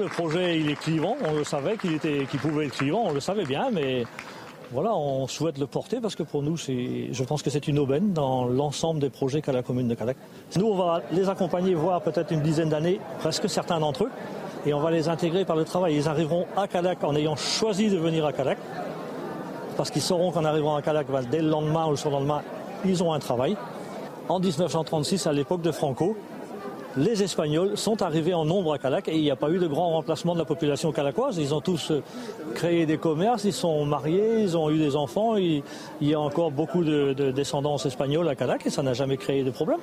Le 0.00 0.08
projet, 0.08 0.58
il 0.58 0.68
est 0.70 0.74
clivant, 0.74 1.14
on 1.24 1.34
le 1.34 1.44
savait 1.44 1.76
qu'il 1.76 2.40
pouvait 2.40 2.66
être 2.66 2.72
clivant, 2.72 3.04
on 3.04 3.12
le 3.12 3.20
savait 3.20 3.44
bien, 3.44 3.70
mais 3.70 4.02
voilà, 4.72 4.92
on 4.92 5.28
souhaite 5.28 5.56
le 5.56 5.68
porter 5.68 6.00
parce 6.00 6.16
que 6.16 6.24
pour 6.24 6.42
nous, 6.42 6.56
je 6.56 7.22
pense 7.22 7.44
que 7.44 7.50
c'est 7.50 7.68
une 7.68 7.78
aubaine 7.78 8.12
dans 8.12 8.44
l'ensemble 8.44 8.98
des 8.98 9.08
projets 9.08 9.40
qu'a 9.40 9.52
la 9.52 9.62
commune 9.62 9.86
de 9.86 9.94
Calac. 9.94 10.16
Nous, 10.56 10.66
on 10.66 10.74
va 10.74 11.00
les 11.12 11.28
accompagner, 11.28 11.74
voir 11.74 12.00
peut-être 12.00 12.32
une 12.32 12.40
dizaine 12.40 12.70
d'années, 12.70 12.98
presque 13.20 13.48
certains 13.48 13.78
d'entre 13.78 14.06
eux, 14.06 14.10
et 14.66 14.74
on 14.74 14.80
va 14.80 14.90
les 14.90 15.08
intégrer 15.08 15.44
par 15.44 15.54
le 15.54 15.62
travail. 15.62 15.94
Ils 15.94 16.08
arriveront 16.08 16.48
à 16.56 16.66
Calac 16.66 17.04
en 17.04 17.14
ayant 17.14 17.36
choisi 17.36 17.88
de 17.88 17.96
venir 17.96 18.26
à 18.26 18.32
Calac, 18.32 18.58
parce 19.76 19.92
qu'ils 19.92 20.02
sauront 20.02 20.32
qu'en 20.32 20.44
arrivant 20.44 20.74
à 20.74 20.82
Calac, 20.82 21.06
dès 21.30 21.40
le 21.40 21.50
lendemain 21.50 21.86
ou 21.86 21.90
le 21.90 21.96
surlendemain, 21.96 22.42
ils 22.84 23.00
ont 23.04 23.12
un 23.12 23.20
travail. 23.20 23.56
En 24.28 24.40
1936, 24.40 25.28
à 25.28 25.32
l'époque 25.32 25.62
de 25.62 25.70
Franco, 25.70 26.16
les 26.96 27.22
Espagnols 27.22 27.76
sont 27.76 28.02
arrivés 28.02 28.34
en 28.34 28.44
nombre 28.44 28.72
à 28.72 28.78
Calac 28.78 29.08
et 29.08 29.16
il 29.16 29.22
n'y 29.22 29.30
a 29.30 29.36
pas 29.36 29.50
eu 29.50 29.58
de 29.58 29.66
grand 29.66 29.90
remplacement 29.90 30.34
de 30.34 30.38
la 30.38 30.44
population 30.44 30.92
calacoise. 30.92 31.38
Ils 31.38 31.54
ont 31.54 31.60
tous 31.60 31.90
euh, 31.90 32.02
créé 32.54 32.86
des 32.86 32.98
commerces, 32.98 33.44
ils 33.44 33.52
sont 33.52 33.84
mariés, 33.84 34.40
ils 34.40 34.56
ont 34.56 34.70
eu 34.70 34.78
des 34.78 34.96
enfants. 34.96 35.36
Il, 35.36 35.62
y 36.00 36.14
a 36.14 36.20
encore 36.20 36.50
beaucoup 36.50 36.84
de, 36.84 37.12
descendance 37.32 37.86
espagnole 37.86 38.28
à 38.28 38.34
Calac 38.34 38.66
et 38.66 38.70
ça 38.70 38.82
n'a 38.82 38.94
jamais 38.94 39.16
créé 39.16 39.42
de 39.42 39.50
problème. 39.50 39.80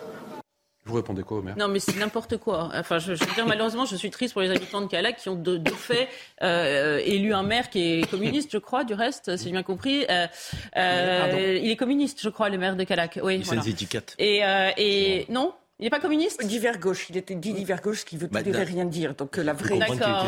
Vous 0.85 0.95
répondez 0.95 1.21
quoi, 1.21 1.41
maire 1.43 1.55
Non, 1.57 1.67
mais 1.67 1.79
c'est 1.79 1.95
n'importe 1.97 2.37
quoi. 2.37 2.71
Enfin, 2.73 2.97
je, 2.97 3.13
veux 3.13 3.35
dire, 3.35 3.45
malheureusement, 3.45 3.85
je 3.85 3.95
suis 3.95 4.09
triste 4.09 4.33
pour 4.33 4.41
les 4.41 4.49
habitants 4.49 4.81
de 4.81 4.87
Calac 4.87 5.17
qui 5.17 5.29
ont 5.29 5.35
de, 5.35 5.61
fait 5.69 6.07
euh, 6.41 6.99
élu 7.05 7.33
un 7.33 7.43
maire 7.43 7.69
qui 7.69 7.99
est 7.99 8.09
communiste, 8.09 8.49
je 8.51 8.57
crois, 8.57 8.83
du 8.83 8.93
reste, 8.93 9.37
si 9.37 9.45
j'ai 9.45 9.51
bien 9.51 9.63
compris. 9.63 10.05
Euh, 10.09 11.59
il 11.61 11.69
est 11.69 11.75
communiste, 11.75 12.21
je 12.21 12.29
crois, 12.29 12.49
le 12.49 12.57
maire 12.57 12.75
de 12.75 12.83
Calac. 12.83 13.19
Oui, 13.21 13.41
c'est 13.43 13.57
des 13.57 13.69
étiquettes. 13.69 14.15
Et, 14.17 14.41
et 14.77 15.25
non 15.29 15.53
il 15.81 15.85
n'est 15.85 15.89
pas 15.89 15.99
communiste? 15.99 16.45
Divers 16.45 16.77
gauche. 16.77 17.07
Il 17.09 17.17
était 17.17 17.33
dit 17.33 17.53
divers 17.53 17.81
gauche, 17.81 18.01
ce 18.01 18.05
qui 18.05 18.15
veut 18.15 18.27
tout 18.27 18.37
et 18.37 18.63
rien 18.63 18.85
dire. 18.85 19.15
Donc 19.15 19.39
euh, 19.39 19.43
la 19.43 19.53
vraie. 19.53 19.79
D'accord. 19.79 20.27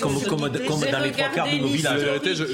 Comme, 0.00 0.22
comme, 0.22 0.40
comme 0.40 0.90
dans 0.90 1.00
les 1.00 1.12
trois 1.12 1.28
quarts 1.28 1.46
de 1.46 1.58
nos 1.58 1.66
villages. 1.66 2.00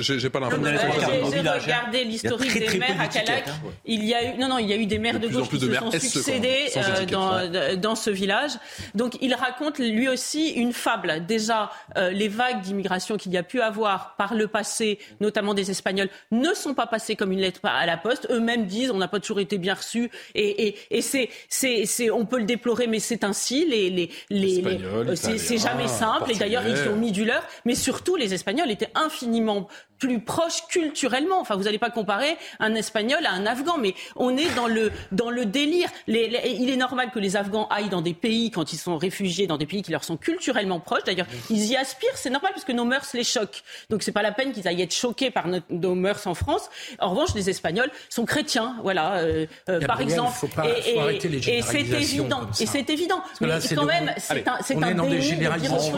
j'ai 0.00 0.28
pas 0.28 0.40
l'impression. 0.40 0.88
J'ai 1.31 1.38
regardé 1.38 2.05
l'historique 2.05 2.59
des 2.59 2.78
maires 2.78 3.00
à 3.00 3.07
Calac. 3.07 3.46
Hein. 3.46 3.52
Il 3.85 4.05
y 4.05 4.12
a 4.12 4.35
eu 4.35 4.38
non 4.38 4.48
non, 4.48 4.59
il 4.59 4.68
y 4.68 4.72
a 4.72 4.76
eu 4.76 4.87
des 4.87 4.98
maires 4.98 5.20
de 5.20 5.28
gauche 5.28 5.48
qui 5.48 5.61
se 5.61 5.72
sont 5.72 5.90
succédés 5.92 6.66
euh, 7.12 7.76
dans 7.76 7.94
ce 7.94 8.11
village. 8.11 8.52
Donc 8.96 9.18
il 9.20 9.35
raconte 9.35 9.78
lui 9.78 10.09
aussi 10.09 10.48
une 10.48 10.72
fable. 10.72 11.24
Déjà, 11.24 11.70
euh, 11.96 12.11
les 12.11 12.28
vagues 12.28 12.61
d'immigration 12.61 13.18
qu'il 13.18 13.31
y 13.31 13.37
a 13.37 13.44
pu 13.44 13.61
avoir 13.61 14.16
par 14.16 14.35
le 14.35 14.48
passé, 14.48 14.98
notamment 15.20 15.55
des 15.55 15.70
Espagnols, 15.70 16.09
ne 16.32 16.53
sont 16.55 16.74
pas 16.74 16.88
passées 16.88 17.14
comme 17.14 17.30
une 17.30 17.40
lettre 17.40 17.61
à 17.62 17.86
la 17.86 17.97
poste. 17.97 18.26
Eux-mêmes 18.30 18.66
disent 18.66 18.90
on 18.90 18.99
n'a 18.99 19.07
pas 19.07 19.20
toujours 19.20 19.38
été 19.38 19.59
bien 19.59 19.74
reçus. 19.74 20.11
Et 20.34 20.74
et 20.90 21.03
c'est 21.03 21.28
c'est 21.49 21.86
c'est 21.86 22.11
on 22.11 22.26
peut 22.33 22.39
le 22.39 22.45
déplorer, 22.45 22.87
mais 22.87 22.99
c'est 22.99 23.24
ainsi. 23.24 23.66
Les, 23.68 23.91
les, 23.91 24.11
les, 24.30 25.16
c'est 25.16 25.59
jamais 25.59 25.87
simple. 25.87 26.33
Et 26.33 26.35
d'ailleurs, 26.35 26.66
ils 26.66 26.89
ont 26.89 26.97
mis 26.97 27.12
du 27.12 27.26
leur. 27.26 27.43
Mais 27.66 27.74
surtout, 27.74 28.16
les 28.16 28.33
Espagnols 28.33 28.70
étaient 28.70 28.91
infiniment 28.95 29.68
plus 29.99 30.20
proche 30.20 30.66
culturellement. 30.68 31.41
Enfin, 31.41 31.55
vous 31.55 31.64
n'allez 31.64 31.78
pas 31.78 31.91
comparer 31.91 32.37
un 32.59 32.74
Espagnol 32.74 33.24
à 33.24 33.33
un 33.33 33.47
Afghan, 33.47 33.78
mais 33.78 33.95
on 34.16 34.37
est 34.37 34.53
dans 34.57 34.66
le, 34.66 34.91
dans 35.12 35.30
le 35.30 35.45
délire. 35.45 35.89
Les, 36.09 36.57
il 36.59 36.70
est 36.70 36.76
normal 36.76 37.11
que 37.14 37.20
les 37.20 37.37
Afghans 37.37 37.68
aillent 37.68 37.89
dans 37.89 38.01
des 38.01 38.14
pays, 38.14 38.51
quand 38.51 38.72
ils 38.72 38.78
sont 38.78 38.97
réfugiés, 38.97 39.47
dans 39.47 39.59
des 39.59 39.66
pays 39.66 39.83
qui 39.83 39.93
leur 39.93 40.03
sont 40.03 40.16
culturellement 40.16 40.80
proches. 40.80 41.05
D'ailleurs, 41.05 41.28
ils 41.51 41.66
y 41.66 41.76
aspirent, 41.76 42.16
c'est 42.16 42.30
normal, 42.30 42.51
parce 42.53 42.64
que 42.64 42.72
nos 42.72 42.85
mœurs 42.85 43.07
les 43.14 43.22
choquent. 43.22 43.62
Donc, 43.91 44.03
c'est 44.03 44.11
pas 44.11 44.22
la 44.22 44.33
peine 44.33 44.53
qu'ils 44.53 44.66
aillent 44.66 44.83
être 44.83 44.95
choqués 44.95 45.30
par 45.30 45.47
nos, 45.70 45.95
mœurs 45.95 46.26
en 46.26 46.35
France. 46.35 46.68
En 46.99 47.11
revanche, 47.11 47.35
les 47.37 47.49
Espagnols 47.49 47.91
sont 48.09 48.24
chrétiens, 48.24 48.76
voilà, 48.83 49.18
euh, 49.18 49.47
euh, 49.68 49.80
par 49.83 50.01
exemple. 50.01 50.33
Faut 50.33 50.49
pas, 50.49 50.66
et, 50.68 50.95
faut 50.95 51.01
arrêter 51.01 51.28
les 51.28 51.49
et 51.49 51.62
c'est 51.62 51.80
évident. 51.80 52.22
Et 52.61 52.66
c'est 52.66 52.89
évident. 52.91 53.23
Mais 53.41 53.49
quand 53.75 53.85
même, 53.85 54.12
c'est 54.18 54.47
un, 54.47 54.59
c'est 54.62 54.83
un 54.83 54.95
dans 54.95 55.07
des 55.07 55.20
généralisations 55.20 55.97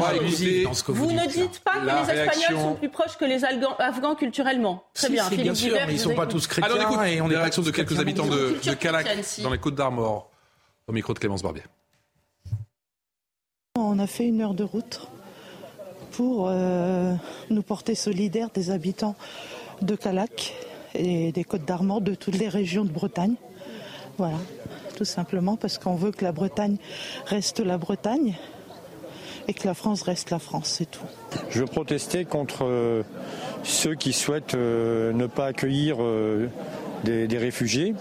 Vous 0.89 1.13
ne 1.13 1.27
dites 1.27 1.61
pas 1.61 1.81
que 1.81 1.87
les 1.87 2.21
Espagnols 2.21 2.61
sont 2.61 2.75
plus 2.75 2.89
proches 2.89 3.17
que 3.19 3.25
les 3.25 3.45
Afghans 3.45 3.77
afghans 3.79 4.15
culturellement. 4.15 4.85
Très 4.95 5.09
bien. 5.11 5.29
bien 5.31 5.55
sûr, 5.55 5.75
mais 5.87 5.93
ils 5.93 5.97
ne 5.97 5.99
sont 5.99 6.15
pas 6.15 6.27
tous 6.27 6.47
chrétiens. 6.47 6.75
Alors, 6.75 6.99
on 6.99 7.03
et 7.03 7.21
on 7.21 7.31
est 7.31 7.37
réaction 7.37 7.63
de 7.63 7.71
quelques 7.71 7.99
habitants 7.99 8.27
de, 8.27 8.59
de 8.65 8.75
Calac, 8.75 9.07
dans 9.43 9.51
les 9.51 9.59
Côtes 9.59 9.75
d'Armor, 9.75 10.31
au 10.87 10.93
micro 10.93 11.13
de 11.15 11.19
Clémence 11.19 11.43
Barbier. 11.43 11.63
On 13.77 13.99
a 13.99 14.07
fait 14.07 14.27
une 14.27 14.41
heure 14.41 14.55
de 14.55 14.65
route 14.65 15.09
pour 16.13 16.49
euh, 16.49 17.15
nous 17.51 17.63
porter 17.63 17.95
solidaires 17.97 18.51
des 18.55 18.71
habitants 18.71 19.17
de 19.83 19.97
Calac 19.97 20.55
et 20.95 21.33
des 21.33 21.45
Côtes 21.45 21.65
d'Armor, 21.65 22.01
de 22.01 22.15
toutes 22.15 22.37
les 22.37 22.49
régions 22.49 22.85
de 22.85 22.91
Bretagne. 22.91 23.35
Voilà, 24.17 24.37
tout 24.95 25.05
simplement 25.05 25.57
parce 25.57 25.79
qu'on 25.79 25.95
veut 25.95 26.13
que 26.13 26.25
la 26.25 26.33
Bretagne 26.33 26.77
reste 27.27 27.61
la 27.61 27.79
Bretagne 27.79 28.35
et 29.49 29.53
que 29.53 29.67
la 29.67 29.75
France 29.75 30.03
reste 30.03 30.31
la 30.31 30.39
France, 30.39 30.77
c'est 30.79 30.91
tout. 30.91 31.05
Je 31.51 31.61
veux 31.61 31.67
protester 31.67 32.25
contre 32.25 32.65
euh, 32.65 33.03
ceux 33.63 33.95
qui 33.95 34.13
souhaitent 34.13 34.55
euh, 34.55 35.13
ne 35.13 35.27
pas 35.27 35.47
accueillir 35.47 35.97
euh, 36.01 36.49
des, 37.05 37.27
réfugiés. 37.39 37.95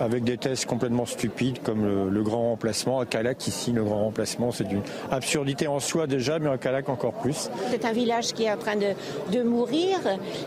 Avec 0.00 0.24
des 0.24 0.38
tests 0.38 0.66
complètement 0.66 1.06
stupides 1.06 1.62
comme 1.62 2.10
le, 2.10 2.22
grand 2.22 2.50
remplacement. 2.50 3.00
À 3.00 3.06
Calac, 3.06 3.46
ici, 3.46 3.72
le 3.72 3.84
grand 3.84 4.04
remplacement, 4.04 4.52
c'est 4.52 4.70
une 4.70 4.82
absurdité 5.10 5.66
en 5.66 5.80
soi 5.80 6.06
déjà, 6.06 6.38
mais 6.38 6.50
à 6.50 6.58
Calac 6.58 6.88
encore 6.88 7.14
plus. 7.14 7.50
C'est 7.70 7.84
un 7.84 7.92
village 7.92 8.32
qui 8.32 8.44
est 8.44 8.52
en 8.52 8.58
train 8.58 8.76
de, 8.76 9.42
mourir 9.42 9.98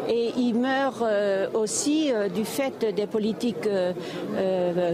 et 0.08 0.32
il 0.38 0.54
meurt 0.54 1.04
aussi 1.54 2.12
du 2.34 2.46
fait 2.46 2.94
des 2.96 3.08
politiques 3.08 3.68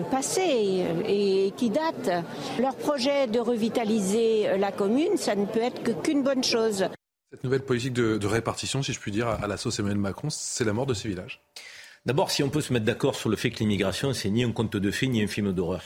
passées 0.10 0.86
et 1.06 1.54
qui 1.58 1.70
datent. 1.70 2.24
Leur 2.60 2.76
projet 2.76 3.28
de 3.28 3.40
revitaliser 3.40 4.58
la 4.58 4.72
commune, 4.72 5.18
ça 5.18 5.36
ne 5.36 5.46
peut 5.46 5.62
être 5.62 6.02
qu'une 6.02 6.24
bonne 6.24 6.44
chose. 6.44 6.86
Cette 7.32 7.44
nouvelle 7.44 7.62
politique 7.62 7.94
de, 7.94 8.28
répartition, 8.28 8.82
si 8.82 8.94
je 8.94 9.00
puis 9.00 9.12
dire, 9.12 9.28
à 9.28 9.48
la 9.48 9.58
sauce 9.58 9.80
Emmanuel 9.80 10.00
Macron, 10.00 10.30
c'est 10.30 10.64
la 10.64 10.74
mort 10.74 10.86
de 10.86 10.94
ces 10.94 11.08
villages 11.08 11.42
D'abord, 12.10 12.32
si 12.32 12.42
on 12.42 12.50
peut 12.50 12.62
se 12.62 12.74
mettre 12.74 12.86
d'accord 12.86 13.14
sur 13.14 13.30
le 13.30 13.36
fait 13.36 13.52
que 13.52 13.60
l'immigration, 13.60 14.14
c'est 14.14 14.32
ni 14.32 14.44
un 14.44 14.52
conte 14.52 14.76
de 14.76 14.90
fées, 14.90 15.06
ni 15.06 15.22
un 15.22 15.28
film 15.28 15.54
d'horreur. 15.54 15.84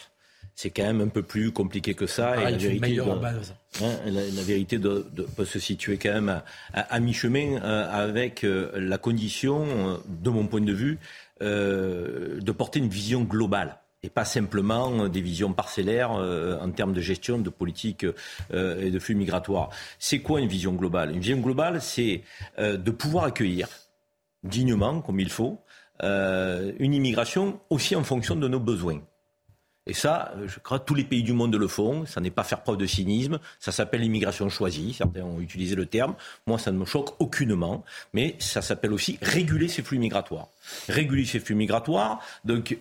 C'est 0.56 0.70
quand 0.70 0.84
même 0.84 1.02
un 1.02 1.10
peu 1.10 1.22
plus 1.22 1.52
compliqué 1.52 1.96
que 1.96 2.08
ça. 2.08 2.38
et 2.38 2.52
la 2.52 2.58
vérité, 2.58 3.00
hein, 3.02 3.92
la, 4.06 4.44
vérité 4.44 4.80
peut 4.80 5.44
se 5.44 5.60
situer 5.60 5.98
quand 5.98 6.14
même 6.14 6.42
à, 6.74 7.00
mi-chemin 7.02 7.60
euh, 7.62 7.90
avec 7.92 8.46
euh, 8.46 8.72
la 8.76 8.98
condition, 8.98 9.66
euh, 9.68 9.98
de 10.08 10.30
mon 10.30 10.48
point 10.48 10.62
de 10.62 10.72
vue, 10.72 10.98
de 11.42 12.52
porter 12.54 12.80
une 12.80 12.88
vision 12.88 13.24
globale 13.24 13.80
et 14.04 14.10
pas 14.10 14.26
simplement 14.26 15.08
des 15.08 15.22
visions 15.22 15.54
parcellaires 15.54 16.14
euh, 16.14 16.58
en 16.60 16.70
termes 16.72 16.94
de 16.94 17.02
gestion 17.02 17.40
de 17.40 17.50
politique 17.50 18.06
euh, 18.54 18.82
et 18.82 18.92
de 18.92 19.00
flux 19.00 19.16
migratoires. 19.16 19.70
C'est 19.98 20.20
quoi 20.20 20.42
une 20.42 20.48
vision 20.48 20.74
globale? 20.74 21.12
Une 21.12 21.20
vision 21.20 21.40
globale, 21.40 21.82
c'est 21.82 22.22
euh, 22.60 22.78
de 22.78 22.92
pouvoir 22.92 23.24
accueillir 23.24 23.68
dignement, 24.44 25.02
comme 25.02 25.22
il 25.22 25.30
faut, 25.30 25.62
une 26.02 26.94
immigration 26.94 27.60
aussi 27.70 27.96
en 27.96 28.04
fonction 28.04 28.36
de 28.36 28.48
nos 28.48 28.60
besoins. 28.60 29.02
Et 29.86 29.94
ça, 29.94 30.34
euh, 30.38 30.48
je 30.48 30.60
crois 30.60 30.80
que 30.80 30.86
tous 30.86 30.96
les 30.96 31.04
pays 31.04 31.24
du 31.24 31.34
monde 31.34 31.56
le 31.56 31.68
font. 31.68 32.06
Ça 32.06 32.22
n'est 32.22 32.32
pas 32.32 32.44
faire 32.44 32.62
preuve 32.62 32.78
de 32.78 32.86
cynisme. 32.86 33.40
Ça 33.60 33.72
s'appelle 33.72 34.02
l'immigration 34.02 34.48
choisie. 34.50 34.94
Certains 34.94 35.24
ont 35.24 35.42
utilisé 35.42 35.76
le 35.76 35.86
terme. 35.86 36.16
Moi, 36.48 36.58
ça 36.58 36.72
ne 36.72 36.78
me 36.78 36.86
choque 36.86 37.20
aucunement. 37.20 37.84
Mais 38.14 38.36
ça 38.40 38.62
s'appelle 38.62 38.94
aussi 38.94 39.20
réguler 39.22 39.68
ces 39.68 39.84
flux 39.84 40.00
migratoires. 40.00 40.48
Réguler 40.88 41.26
ces 41.26 41.40
flux 41.40 41.56
migratoires 41.56 42.22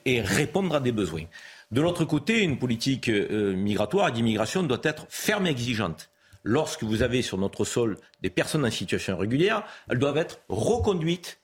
et 0.05 0.21
répondre 0.21 0.77
à 0.77 0.81
des 0.81 0.93
besoins. 0.93 1.25
De 1.73 1.81
l'autre 1.81 2.05
côté, 2.05 2.43
une 2.43 2.59
politique 2.59 3.09
euh, 3.09 3.55
migratoire 3.57 4.09
et 4.09 4.13
d'immigration 4.13 4.63
doit 4.63 4.81
être 4.85 5.07
ferme 5.09 5.47
et 5.47 5.51
exigeante. 5.51 6.11
Lorsque 6.45 6.83
vous 6.83 7.03
avez 7.03 7.23
sur 7.23 7.39
notre 7.39 7.65
sol 7.65 7.99
des 8.21 8.31
personnes 8.31 8.65
en 8.65 8.71
situation 8.71 9.17
irrégulière, 9.17 9.65
elles 9.89 9.99
doivent 9.99 10.19
être 10.19 10.41
reconduites 10.49 11.41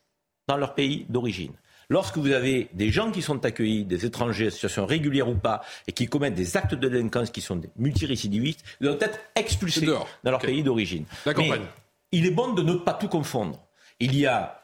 dans 0.49 0.57
leur 0.57 0.74
pays 0.74 1.07
d'origine. 1.09 1.53
Lorsque 1.90 2.18
vous 2.18 2.32
avez 2.32 2.68
des 2.74 2.90
gens 2.90 3.11
qui 3.11 3.22
sont 3.22 3.44
accueillis, 3.44 3.84
des 3.84 4.05
étrangers 4.05 4.51
situation 4.51 4.84
régulière 4.84 5.28
ou 5.28 5.34
pas, 5.34 5.62
et 5.86 5.92
qui 5.92 6.07
commettent 6.07 6.34
des 6.34 6.57
actes 6.57 6.74
de 6.74 6.88
délinquance 6.88 7.30
qui 7.30 7.40
sont 7.40 7.57
des 7.57 7.70
multirécidivistes, 7.76 8.62
ils 8.80 8.84
doivent 8.84 8.99
être 9.01 9.20
expulsés 9.36 9.86
dans 9.86 10.30
leur 10.30 10.40
pays 10.40 10.62
d'origine. 10.62 11.05
Mais 11.26 11.61
il 12.12 12.26
est 12.26 12.30
bon 12.30 12.53
de 12.53 12.62
ne 12.62 12.74
pas 12.74 12.94
tout 12.94 13.09
confondre. 13.09 13.59
Il 14.01 14.16
y 14.16 14.26
a 14.26 14.61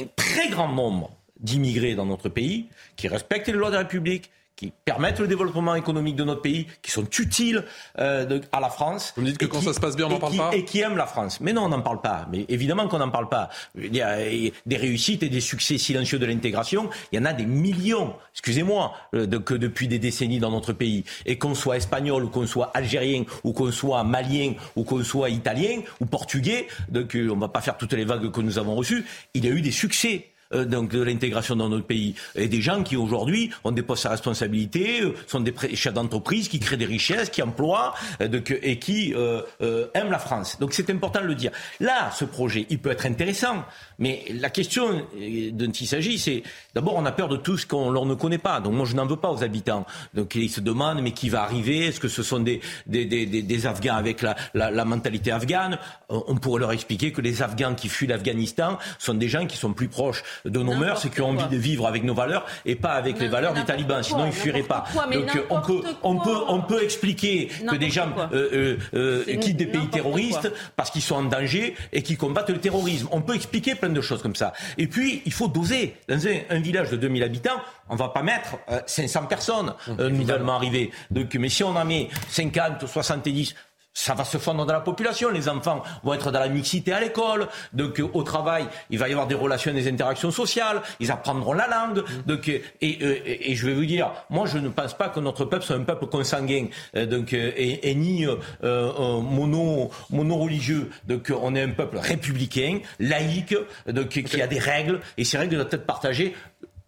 un 0.00 0.06
très 0.16 0.48
grand 0.48 0.68
nombre 0.68 1.16
d'immigrés 1.38 1.94
dans 1.94 2.06
notre 2.06 2.28
pays 2.28 2.68
qui 2.96 3.08
respectent 3.08 3.48
les 3.48 3.54
lois 3.54 3.68
de 3.68 3.74
la 3.74 3.80
République, 3.80 4.30
qui 4.60 4.74
permettent 4.84 5.20
le 5.20 5.26
développement 5.26 5.74
économique 5.74 6.16
de 6.16 6.24
notre 6.24 6.42
pays, 6.42 6.66
qui 6.82 6.90
sont 6.90 7.08
utiles 7.18 7.64
euh, 7.98 8.40
à 8.52 8.60
la 8.60 8.68
France. 8.68 9.14
Vous 9.16 9.22
me 9.22 9.26
dites 9.26 9.38
que 9.38 9.46
quand 9.46 9.62
ça 9.62 9.72
se 9.72 9.80
passe 9.80 9.96
bien, 9.96 10.04
on 10.04 10.10
n'en 10.10 10.18
parle 10.18 10.36
pas 10.36 10.50
Et 10.52 10.66
qui 10.66 10.80
aiment 10.80 10.98
la 10.98 11.06
France. 11.06 11.40
Mais 11.40 11.54
non, 11.54 11.62
on 11.62 11.68
n'en 11.70 11.80
parle 11.80 12.02
pas. 12.02 12.26
Mais 12.30 12.44
évidemment 12.50 12.86
qu'on 12.86 12.98
n'en 12.98 13.08
parle 13.08 13.30
pas. 13.30 13.48
Il 13.74 13.96
y 13.96 14.02
a 14.02 14.18
des 14.18 14.76
réussites 14.76 15.22
et 15.22 15.30
des 15.30 15.40
succès 15.40 15.78
silencieux 15.78 16.18
de 16.18 16.26
l'intégration. 16.26 16.90
Il 17.10 17.18
y 17.18 17.22
en 17.22 17.24
a 17.24 17.32
des 17.32 17.46
millions, 17.46 18.14
excusez-moi, 18.34 18.92
euh, 19.14 19.26
que 19.40 19.54
depuis 19.54 19.88
des 19.88 19.98
décennies 19.98 20.40
dans 20.40 20.50
notre 20.50 20.74
pays. 20.74 21.04
Et 21.24 21.38
qu'on 21.38 21.54
soit 21.54 21.78
espagnol, 21.78 22.24
ou 22.24 22.28
qu'on 22.28 22.46
soit 22.46 22.70
algérien, 22.74 23.24
ou 23.44 23.54
qu'on 23.54 23.72
soit 23.72 24.04
malien, 24.04 24.52
ou 24.76 24.84
qu'on 24.84 25.02
soit 25.02 25.30
italien, 25.30 25.80
ou 26.00 26.04
portugais, 26.04 26.66
donc 26.90 27.12
on 27.14 27.34
ne 27.34 27.40
va 27.40 27.48
pas 27.48 27.62
faire 27.62 27.78
toutes 27.78 27.94
les 27.94 28.04
vagues 28.04 28.30
que 28.30 28.42
nous 28.42 28.58
avons 28.58 28.74
reçues, 28.74 29.06
il 29.32 29.46
y 29.46 29.48
a 29.48 29.52
eu 29.52 29.62
des 29.62 29.70
succès. 29.70 30.26
Euh, 30.52 30.64
donc 30.64 30.90
de 30.90 31.00
l'intégration 31.00 31.54
dans 31.54 31.68
notre 31.68 31.86
pays. 31.86 32.16
Et 32.34 32.48
des 32.48 32.60
gens 32.60 32.82
qui 32.82 32.96
aujourd'hui 32.96 33.50
ont 33.62 33.70
des 33.70 33.82
postes 33.82 34.06
à 34.06 34.10
responsabilité, 34.10 35.00
euh, 35.02 35.14
sont 35.28 35.38
des 35.38 35.54
chefs 35.74 35.94
d'entreprise, 35.94 36.48
qui 36.48 36.58
créent 36.58 36.76
des 36.76 36.86
richesses, 36.86 37.30
qui 37.30 37.40
emploient 37.40 37.94
euh, 38.20 38.40
et 38.62 38.80
qui 38.80 39.14
aiment 39.60 40.10
la 40.10 40.18
France. 40.18 40.58
Donc 40.58 40.72
c'est 40.72 40.90
important 40.90 41.20
de 41.20 41.26
le 41.26 41.36
dire. 41.36 41.52
Là, 41.78 42.10
ce 42.10 42.24
projet, 42.24 42.66
il 42.68 42.80
peut 42.80 42.90
être 42.90 43.06
intéressant, 43.06 43.64
mais 43.98 44.24
la 44.30 44.50
question 44.50 45.06
dont 45.52 45.70
il 45.70 45.86
s'agit, 45.86 46.18
c'est 46.18 46.42
d'abord 46.74 46.96
on 46.96 47.06
a 47.06 47.12
peur 47.12 47.28
de 47.28 47.36
tout 47.36 47.56
ce 47.56 47.66
qu'on 47.66 48.04
ne 48.04 48.14
connaît 48.14 48.38
pas. 48.38 48.60
Donc 48.60 48.74
moi 48.74 48.86
je 48.86 48.96
n'en 48.96 49.06
veux 49.06 49.16
pas 49.16 49.30
aux 49.30 49.44
habitants. 49.44 49.86
Donc 50.14 50.34
ils 50.34 50.50
se 50.50 50.60
demandent 50.60 51.00
mais 51.02 51.12
qui 51.12 51.28
va 51.28 51.42
arriver? 51.42 51.86
Est-ce 51.86 52.00
que 52.00 52.08
ce 52.08 52.22
sont 52.22 52.40
des, 52.40 52.60
des, 52.86 53.04
des, 53.04 53.26
des 53.26 53.66
Afghans 53.66 53.96
avec 53.96 54.22
la, 54.22 54.34
la, 54.54 54.70
la 54.70 54.84
mentalité 54.84 55.30
afghane? 55.30 55.78
On 56.08 56.36
pourrait 56.36 56.60
leur 56.60 56.72
expliquer 56.72 57.12
que 57.12 57.20
les 57.20 57.42
Afghans 57.42 57.74
qui 57.74 57.88
fuient 57.88 58.08
l'Afghanistan 58.08 58.78
sont 58.98 59.14
des 59.14 59.28
gens 59.28 59.46
qui 59.46 59.56
sont 59.56 59.72
plus 59.72 59.88
proches 59.88 60.22
de 60.44 60.58
nos 60.60 60.74
mœurs 60.74 61.04
et 61.04 61.10
qui 61.10 61.20
ont 61.20 61.30
envie 61.30 61.48
de 61.48 61.56
vivre 61.56 61.86
avec 61.86 62.04
nos 62.04 62.14
valeurs 62.14 62.46
et 62.64 62.74
pas 62.74 62.92
avec 62.92 63.18
les 63.18 63.28
valeurs 63.28 63.54
des 63.54 63.64
talibans. 63.64 64.02
Sinon, 64.02 64.24
ils 64.24 64.28
ne 64.28 64.32
fuiraient 64.32 64.62
pas. 64.62 64.84
Donc, 65.12 65.38
on 65.50 65.60
peut, 65.60 65.82
on, 66.02 66.16
peut, 66.16 66.36
on 66.48 66.60
peut 66.62 66.82
expliquer 66.82 67.48
que 67.68 67.76
des 67.76 67.90
gens 67.90 68.08
euh, 68.32 68.76
euh, 68.94 69.24
euh 69.28 69.36
quittent 69.40 69.56
des 69.56 69.66
pays 69.66 69.88
terroristes 69.88 70.52
parce 70.76 70.90
qu'ils 70.90 71.02
sont 71.02 71.16
en 71.16 71.24
danger 71.24 71.74
et 71.92 72.02
qui 72.02 72.16
combattent 72.16 72.50
le 72.50 72.60
terrorisme. 72.60 73.08
On 73.10 73.22
peut 73.22 73.34
expliquer 73.34 73.74
plein 73.74 73.88
de 73.88 74.00
choses 74.00 74.22
comme 74.22 74.36
ça. 74.36 74.52
Et 74.78 74.86
puis, 74.86 75.22
il 75.24 75.32
faut 75.32 75.48
doser. 75.48 75.96
Dans 76.08 76.18
un, 76.26 76.60
village 76.60 76.90
de 76.90 76.96
2000 76.96 77.22
habitants, 77.22 77.60
on 77.88 77.94
ne 77.94 77.98
va 77.98 78.08
pas 78.08 78.22
mettre 78.22 78.58
500 78.86 79.26
personnes 79.26 79.74
nouvellement 79.98 80.56
arrivées. 80.56 80.90
Donc, 81.10 81.34
mais 81.34 81.48
si 81.48 81.64
on 81.64 81.74
en 81.74 81.84
met 81.84 82.08
50, 82.28 82.86
70, 82.86 83.54
ça 83.92 84.14
va 84.14 84.24
se 84.24 84.38
fondre 84.38 84.64
dans 84.64 84.72
la 84.72 84.80
population. 84.80 85.30
Les 85.30 85.48
enfants 85.48 85.82
vont 86.02 86.14
être 86.14 86.30
dans 86.30 86.40
la 86.40 86.48
mixité 86.48 86.92
à 86.92 87.00
l'école. 87.00 87.48
Donc, 87.72 88.00
euh, 88.00 88.08
au 88.12 88.22
travail, 88.22 88.66
il 88.90 88.98
va 88.98 89.08
y 89.08 89.12
avoir 89.12 89.26
des 89.26 89.34
relations, 89.34 89.72
des 89.72 89.88
interactions 89.88 90.30
sociales. 90.30 90.80
Ils 91.00 91.10
apprendront 91.10 91.52
la 91.52 91.66
langue. 91.66 92.04
Donc, 92.26 92.48
euh, 92.48 92.60
et, 92.80 93.50
et, 93.50 93.54
je 93.54 93.66
vais 93.66 93.74
vous 93.74 93.84
dire, 93.84 94.12
moi, 94.30 94.46
je 94.46 94.58
ne 94.58 94.68
pense 94.68 94.94
pas 94.94 95.08
que 95.08 95.20
notre 95.20 95.44
peuple 95.44 95.64
soit 95.64 95.76
un 95.76 95.84
peuple 95.84 96.06
consanguin, 96.06 96.66
euh, 96.96 97.06
donc, 97.06 97.32
et, 97.32 97.94
ni 97.94 98.26
mono, 98.62 99.90
mono-religieux. 100.10 100.90
Donc, 101.06 101.32
on 101.42 101.54
est 101.54 101.62
un 101.62 101.70
peuple 101.70 101.98
républicain, 101.98 102.78
laïque, 103.00 103.56
donc, 103.86 104.08
qui 104.08 104.42
a 104.42 104.46
des 104.46 104.58
règles. 104.58 105.00
Et 105.18 105.24
ces 105.24 105.36
règles 105.38 105.56
doivent 105.56 105.68
être 105.70 105.86
partagées 105.86 106.34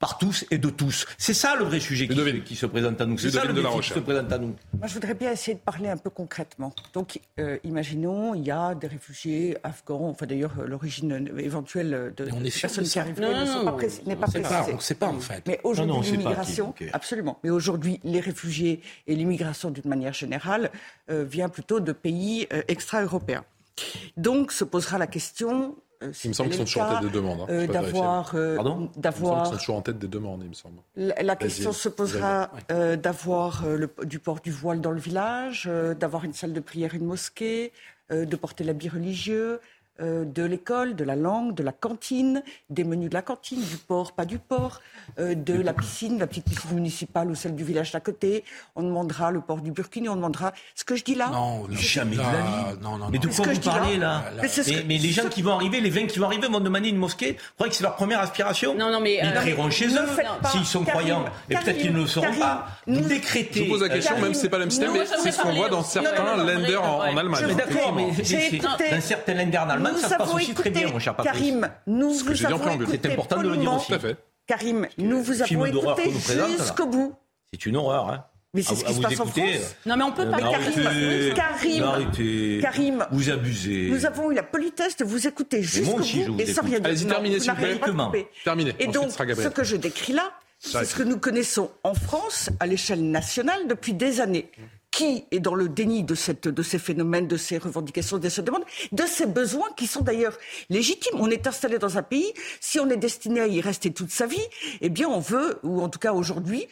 par 0.03 0.19
tous 0.19 0.45
et 0.51 0.59
de 0.59 0.69
tous. 0.69 1.07
C'est 1.17 1.33
ça 1.33 1.55
le 1.55 1.65
vrai 1.65 1.79
sujet 1.79 2.09
qui, 2.09 2.41
qui 2.43 2.57
se 2.57 2.67
présente 2.67 3.01
à 3.01 3.07
nous. 3.07 3.17
C'est 3.19 3.31
ça 3.31 3.45
le 3.45 3.53
défi 3.53 3.81
qui 3.83 3.89
se 3.91 4.01
présente 4.01 4.33
à 4.33 4.39
nous. 4.39 4.57
Moi, 4.77 4.89
je 4.89 4.95
voudrais 4.95 5.15
bien 5.15 5.31
essayer 5.31 5.55
de 5.55 5.61
parler 5.61 5.89
un 5.89 5.97
peu 5.97 6.11
concrètement. 6.11 6.75
Donc, 6.93 7.21
euh, 7.39 7.59
imaginons, 7.63 8.35
il 8.35 8.43
y 8.45 8.51
a 8.51 8.75
des 8.75 8.89
réfugiés 8.89 9.57
afghans, 9.63 10.09
enfin 10.09 10.27
d'ailleurs, 10.27 10.55
euh, 10.59 10.67
l'origine 10.67 11.31
éventuelle 11.39 12.13
de 12.17 12.25
des 12.25 12.51
personnes 12.51 12.85
qui 12.85 12.99
arrivent 12.99 13.21
n'est 13.21 14.17
pas 14.17 14.27
précisée. 14.27 14.73
On 14.73 14.75
ne 14.75 14.81
sait 14.81 14.97
pas, 14.97 15.07
en 15.07 15.21
fait. 15.21 15.45
Mais 15.47 15.61
aujourd'hui, 15.63 16.17
l'immigration, 16.17 16.75
absolument. 16.93 17.39
Mais 17.45 17.51
aujourd'hui, 17.51 18.01
les 18.03 18.19
réfugiés 18.19 18.81
et 19.07 19.15
l'immigration 19.15 19.71
d'une 19.71 19.89
manière 19.89 20.15
générale 20.15 20.73
euh, 21.11 21.23
vient 21.23 21.49
plutôt 21.49 21.79
de 21.79 21.93
pays 21.93 22.49
euh, 22.53 22.63
extra-européens. 22.67 23.45
Donc, 24.17 24.51
se 24.51 24.65
posera 24.65 24.99
la 24.99 25.07
question 25.07 25.77
euh, 25.77 25.92
il 26.25 26.29
me 26.29 26.35
semble 26.35 26.51
qu'ils 26.51 26.59
sont 26.59 26.65
toujours 26.65 26.83
en 26.83 27.01
tête 27.01 27.11
des 27.11 27.15
demandes. 27.15 27.41
Hein, 27.43 27.47
euh, 27.51 27.67
d'avoir, 27.67 28.33
euh, 28.35 28.57
Pardon? 28.57 28.91
d'avoir. 28.97 29.47
Ils 29.47 29.51
sont 29.51 29.57
toujours 29.57 29.77
en 29.77 29.83
tête 29.83 29.99
des 29.99 30.09
demandes, 30.09 30.41
il 30.43 30.49
me 30.49 30.55
semble. 30.55 30.77
La, 30.97 31.23
la 31.23 31.37
question 31.37 31.73
se 31.73 31.89
posera 31.89 32.51
euh, 32.71 32.97
d'avoir 32.97 33.65
du 34.05 34.19
port 34.19 34.41
du 34.41 34.51
voile 34.51 34.81
dans 34.81 34.91
le 34.91 35.01
village, 35.01 35.69
d'avoir 35.99 36.25
une 36.25 36.33
salle 36.33 36.53
de 36.53 36.61
prière, 36.61 36.95
une 36.95 37.05
mosquée, 37.05 37.73
de 38.11 38.37
porter 38.37 38.65
l'habit 38.65 38.89
religieux, 38.89 39.61
euh, 40.01 40.25
de 40.25 40.43
l'école, 40.43 40.97
de 40.97 41.05
la 41.05 41.17
langue, 41.17 41.55
de 41.55 41.63
la 41.63 41.73
cantine, 41.73 42.43
des 42.71 42.83
menus 42.85 43.11
de 43.11 43.15
la 43.15 43.23
cantine, 43.23 43.61
du 43.63 43.77
port, 43.77 44.13
pas 44.13 44.25
du 44.25 44.39
port, 44.39 44.81
euh, 45.19 45.35
de 45.35 45.55
la 45.55 45.73
piscine, 45.75 46.19
la 46.19 46.27
petite 46.27 46.45
piscine 46.47 46.71
municipale 46.75 47.29
ou 47.31 47.35
celle 47.35 47.55
du 47.55 47.63
village 47.65 47.93
d'à 47.93 48.01
côté. 48.01 48.43
On 48.75 48.83
demandera 48.83 49.31
le 49.31 49.41
port 49.43 49.61
du 49.61 49.71
burkini, 49.71 50.09
on 50.09 50.17
demandera 50.17 50.53
ce 50.75 50.85
que 50.85 50.97
je 50.97 51.05
dis 51.05 51.15
là. 51.15 51.29
Non, 51.29 51.67
jamais 51.71 52.17
de 52.17 52.21
la 52.23 52.25
vie. 52.73 52.79
Non, 52.83 52.97
non, 52.97 53.09
mais 53.11 53.19
de 53.19 53.29
quoi 53.29 53.47
vous 53.47 53.61
parlez 53.61 53.99
là, 53.99 54.25
Mais, 54.41 54.49
c'est 54.49 54.63
ce 54.63 54.71
mais, 54.71 54.83
que- 54.83 54.87
mais 54.89 54.99
les 54.99 55.11
gens 55.11 55.29
qui 55.29 55.43
vont 55.43 55.53
arriver, 55.53 55.81
les 55.81 55.91
20 55.91 56.07
qui 56.07 56.19
vont 56.19 56.27
arriver 56.27 56.49
vont 56.49 56.61
demander 56.61 56.89
une 56.89 56.97
mosquée. 56.97 57.33
Vous 57.33 57.39
croyez 57.57 57.71
que 57.71 57.77
c'est 57.77 57.85
leur 57.85 57.95
première 57.97 58.21
aspiration 58.21 58.75
Non, 58.75 58.91
non, 58.91 59.01
mais, 59.01 59.19
Ils 59.23 59.29
euh, 59.29 59.41
crieront 59.41 59.71
chez 59.71 59.89
eux 59.89 60.09
s'ils 60.51 60.65
sont 60.65 60.85
Karim, 60.85 61.01
croyants. 61.01 61.25
Et 61.51 61.55
peut-être 61.55 61.79
qu'ils 61.79 61.93
ne 61.93 62.01
le 62.01 62.07
seront 62.07 62.27
Karim, 62.27 62.41
pas. 62.41 62.67
Nous- 62.87 63.01
décrétez. 63.03 63.61
Je 63.61 63.65
vous 63.65 63.71
pose 63.73 63.83
la 63.83 63.89
question, 63.91 64.17
euh, 64.17 64.21
même 64.23 64.35
si 64.35 64.41
c'est 64.41 64.49
pas 64.49 64.57
le 64.59 64.65
même 64.65 64.71
système, 64.71 64.93
mais 64.93 65.05
c'est 65.23 65.33
ce 65.33 65.43
qu'on 65.43 65.53
voit 65.53 65.69
dans 65.69 65.83
certains 65.83 66.37
lenders 66.37 66.83
en, 66.83 67.01
Allemagne. 67.03 67.45
Mais 67.47 67.55
d'accord, 67.55 67.95
mais 67.95 68.11
dans 68.91 69.01
certains 69.01 69.35
lenders 69.35 69.63
en 69.63 69.69
Allemagne, 69.69 69.82
nous 69.91 69.99
ça 69.99 70.09
se 70.09 70.15
passe 70.15 70.21
avons 70.29 70.35
aussi 70.37 70.55
très 70.55 70.69
écouté, 70.69 70.85
bien, 70.85 70.93
mon 70.93 70.99
cher 70.99 71.17
Patrice. 71.17 71.33
Karim, 71.33 71.69
nous 71.87 72.15
Ce 72.15 72.25
que 72.25 72.33
vous 72.33 72.47
avons 72.47 72.75
écouté 72.75 72.99
C'est 73.03 73.13
important 73.13 73.37
de 73.37 73.43
le 73.43 73.49
dire 73.49 73.57
poliment. 73.57 73.77
aussi. 73.77 73.87
Tout 73.89 73.95
à 73.95 73.99
fait. 73.99 74.17
Karim, 74.47 74.87
nous 74.99 75.23
vous 75.23 75.43
avons 75.43 75.65
écouté 75.67 76.11
jusqu'au 76.59 76.87
bout. 76.87 77.15
C'est 77.53 77.67
une 77.67 77.77
horreur. 77.77 78.09
Hein. 78.09 78.25
Mais 78.55 78.63
c'est 78.63 78.75
ce 78.75 78.85
qui 78.85 78.95
se 78.95 79.01
passe 79.01 79.19
en 79.19 79.27
France. 79.27 79.77
Non, 79.87 79.97
mais 79.97 80.05
on 80.05 80.13
peut 80.13 80.27
euh, 80.27 80.31
pas. 80.31 80.37
mais 80.37 80.43
Karim, 80.43 80.87
arrêtez, 80.87 81.33
Karim, 81.35 81.83
arrêtez. 81.85 82.59
Karim, 82.61 83.07
Vous 83.11 83.31
abusez. 83.31 83.89
Nous 83.91 84.05
avons 84.05 84.31
eu 84.31 84.35
la 84.35 84.43
politesse 84.43 84.97
de 84.99 85.05
vous 85.05 85.27
écouter 85.27 85.63
jusqu'au 85.63 86.03
je 86.03 86.25
bout 86.27 86.35
vous 86.35 86.41
et 86.41 86.47
sans 86.53 86.63
rien 86.63 86.79
dire. 86.79 86.87
Allez-y, 86.87 87.07
terminez, 87.07 87.37
vous 87.39 87.45
s'il 87.45 87.53
vous 87.53 88.11
plaît. 88.11 88.29
Terminez. 88.45 88.75
Et 88.79 88.89
donc, 88.89 89.11
ce 89.11 89.49
que 89.49 89.65
je 89.65 89.77
décris 89.77 90.13
là, 90.13 90.33
c'est 90.59 90.85
ce 90.85 90.95
que 90.95 91.03
nous 91.03 91.19
connaissons 91.19 91.71
en 91.83 91.95
France 91.95 92.51
à 92.61 92.67
l'échelle 92.67 93.11
nationale 93.11 93.67
depuis 93.69 93.95
des 93.95 94.21
années. 94.21 94.51
Qui 94.93 95.25
est 95.31 95.41
dans 95.41 95.55
le 95.55 95.69
déni 95.71 96.05
de, 96.05 96.15
cette, 96.15 96.49
de 96.49 96.63
ces 96.63 96.79
phénomènes, 96.79 97.27
de 97.27 97.39
ces 97.39 97.57
revendications, 97.57 98.19
de 98.19 98.29
ces 98.29 98.43
demandes, 98.43 98.65
de 98.93 99.05
ces 99.07 99.25
besoins 99.25 99.71
qui 99.75 99.87
sont 99.87 100.03
d'ailleurs 100.03 100.37
légitimes. 100.69 101.19
On 101.19 101.31
est 101.31 101.47
installé 101.47 101.79
dans 101.79 101.97
un 101.97 102.03
pays, 102.03 102.31
si 102.61 102.79
on 102.79 102.91
est 102.91 102.99
destiné 102.99 103.41
à 103.41 103.47
y 103.47 103.63
rester 103.63 103.91
toute 103.91 104.11
sa 104.11 104.27
vie, 104.27 104.47
eh 104.83 104.91
bien 104.91 105.09
on 105.09 105.19
veut, 105.19 105.59
ou 105.63 105.81
en 105.81 105.89
tout 105.89 105.99
cas 105.99 106.13
aujourd'hui, 106.13 106.69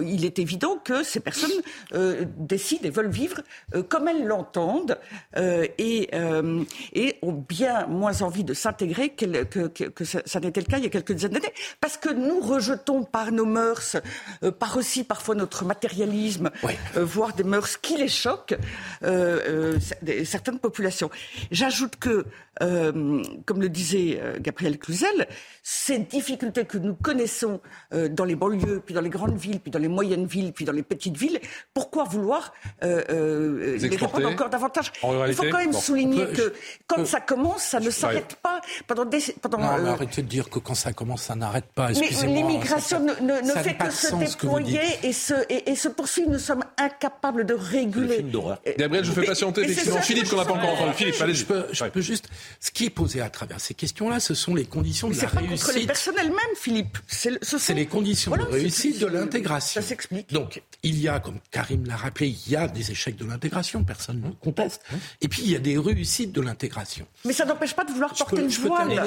il 0.00 0.24
est 0.24 0.38
évident 0.38 0.78
que 0.82 1.02
ces 1.02 1.18
personnes 1.18 1.60
euh, 1.92 2.24
décident 2.38 2.84
et 2.84 2.90
veulent 2.90 3.10
vivre 3.10 3.40
euh, 3.74 3.82
comme 3.82 4.06
elles 4.06 4.24
l'entendent 4.24 4.98
euh, 5.36 5.66
et, 5.78 6.08
euh, 6.14 6.62
et 6.92 7.16
ont 7.22 7.32
bien 7.32 7.88
moins 7.88 8.22
envie 8.22 8.44
de 8.44 8.54
s'intégrer 8.54 9.08
que, 9.08 9.42
que, 9.42 9.66
que 9.66 10.04
ça, 10.04 10.22
ça 10.24 10.38
n'était 10.38 10.60
le 10.60 10.66
cas 10.66 10.78
il 10.78 10.84
y 10.84 10.86
a 10.86 10.90
quelques 10.90 11.12
dizaines 11.12 11.32
d'années. 11.32 11.52
Parce 11.80 11.96
que 11.96 12.10
nous 12.10 12.38
rejetons 12.40 13.02
par 13.02 13.32
nos 13.32 13.44
mœurs, 13.44 13.96
euh, 14.44 14.52
par 14.52 14.76
aussi 14.76 15.02
parfois 15.02 15.34
notre 15.34 15.64
matérialisme, 15.64 16.50
euh, 16.96 17.04
voire 17.04 17.34
des 17.34 17.42
mœurs 17.56 17.76
qui 17.78 17.96
les 17.96 18.08
choquent, 18.08 18.56
euh, 19.02 19.78
euh, 20.06 20.24
certaines 20.24 20.58
populations. 20.58 21.10
J'ajoute 21.50 21.96
que, 21.96 22.26
euh, 22.62 23.22
comme 23.46 23.60
le 23.60 23.68
disait 23.68 24.18
euh, 24.20 24.36
Gabriel 24.40 24.78
Cluzel, 24.78 25.26
ces 25.62 25.98
difficultés 25.98 26.64
que 26.64 26.78
nous 26.78 26.94
connaissons 26.94 27.60
euh, 27.94 28.08
dans 28.08 28.24
les 28.24 28.36
banlieues, 28.36 28.80
puis 28.84 28.94
dans 28.94 29.00
les 29.00 29.10
grandes 29.10 29.36
villes, 29.38 29.60
puis 29.60 29.70
dans 29.70 29.78
les 29.78 29.88
moyennes 29.88 30.26
villes, 30.26 30.52
puis 30.52 30.64
dans 30.64 30.72
les 30.72 30.82
petites 30.82 31.16
villes, 31.16 31.40
pourquoi 31.74 32.04
vouloir 32.04 32.52
euh, 32.82 33.02
euh, 33.10 33.76
Les 33.78 33.88
les 33.88 33.96
répandre 33.96 34.28
encore 34.28 34.50
davantage? 34.50 34.92
en 35.02 35.24
Il 35.26 35.34
faut 35.34 35.44
quand 35.50 35.58
même 35.58 35.70
Bon. 35.72 35.80
souligner 35.80 36.26
peut- 36.26 36.32
que 36.32 36.54
quand 36.86 37.04
ça 37.06 37.20
commence, 37.20 37.62
ça 37.62 37.80
ne 37.80 37.90
s'arrête 37.90 38.36
pas 38.42 38.60
pendant 38.86 39.04
des... 39.04 39.20
Pendant, 39.42 39.58
Non, 39.58 39.72
euh, 39.86 39.92
arrêtez 39.92 40.22
de 40.22 40.28
dire 40.28 40.48
que 40.50 40.58
quand 40.58 40.74
ça 40.74 40.92
commence, 40.92 41.22
ça 41.22 41.34
n'arrête 41.34 41.66
pas. 41.74 41.88
mais 41.88 41.98
Excusez-moi. 41.98 42.36
l'immigration 42.36 43.00
ne, 43.00 43.50
fait 43.66 43.76
que 43.76 43.90
se 43.90 44.14
déployer 44.14 44.80
et 45.02 45.12
se, 45.12 45.34
et, 45.48 45.70
et 45.70 45.76
se 45.76 45.88
poursuivre. 45.88 46.30
Nous 46.30 46.38
sommes 46.38 46.64
incapables 46.78 47.44
de 47.46 47.54
réguler. 47.54 48.16
film 48.16 48.30
d'horreur. 48.30 48.58
Gabriel, 48.78 49.04
je 49.04 49.10
vous 49.10 49.20
fais 49.20 49.26
patienter, 49.26 49.62
c'est 49.64 49.70
effectivement. 49.72 50.00
Philippe, 50.02 50.28
qu'on 50.28 50.36
n'a 50.36 50.44
pas 50.44 50.52
encore 50.52 50.70
entendu. 50.74 50.92
Philippe, 50.94 51.14
allez-y. 51.20 51.36
Je 51.36 51.44
peux, 51.46 51.64
je 51.72 51.84
peux 51.84 52.00
juste. 52.00 52.28
Ce 52.60 52.70
qui 52.70 52.86
est 52.86 52.90
posé 52.90 53.20
à 53.20 53.30
travers 53.30 53.60
ces 53.60 53.74
questions-là, 53.74 54.20
ce 54.20 54.34
sont 54.34 54.54
les 54.54 54.64
conditions 54.64 55.08
Mais 55.08 55.14
de 55.14 55.20
c'est 55.20 55.26
la 55.26 55.32
pas 55.32 55.40
contre 55.40 55.50
les 55.72 55.86
réussite. 55.86 56.12
elles-mêmes, 56.18 56.36
Philippe. 56.56 56.98
C'est 57.06 57.30
le- 57.30 57.38
ce 57.42 57.58
C'est 57.58 57.72
sont- 57.72 57.74
les 57.78 57.86
conditions 57.86 58.30
Voilà, 58.30 58.44
de 58.44 58.50
c'est- 58.50 58.56
réussite 58.58 58.98
de 59.00 59.06
c'est- 59.06 59.12
l'intégration. 59.14 59.80
Ça 59.80 59.86
s'explique. 59.86 60.32
Donc, 60.32 60.60
il 60.82 60.98
y 61.00 61.08
a, 61.08 61.20
comme 61.20 61.38
Karim 61.50 61.86
l'a 61.86 61.96
rappelé, 61.96 62.28
il 62.46 62.52
y 62.52 62.56
a 62.56 62.68
des 62.68 62.90
échecs 62.90 63.16
de 63.16 63.24
l'intégration, 63.24 63.84
personne 63.84 64.20
ne 64.20 64.26
le 64.28 64.34
conteste. 64.34 64.82
Et 65.20 65.28
puis, 65.28 65.42
il 65.44 65.50
y 65.52 65.56
a 65.56 65.60
des 65.60 65.78
réussites 65.78 66.32
de 66.32 66.40
l'intégration. 66.40 67.06
Mais 67.24 67.32
ça 67.32 67.44
n'empêche 67.44 67.74
pas 67.74 67.84
de 67.84 67.92
vouloir 67.92 68.12
Je 68.14 68.18
porter 68.18 68.36
peux- 68.36 68.42
le 68.42 68.48
voile. 68.48 68.98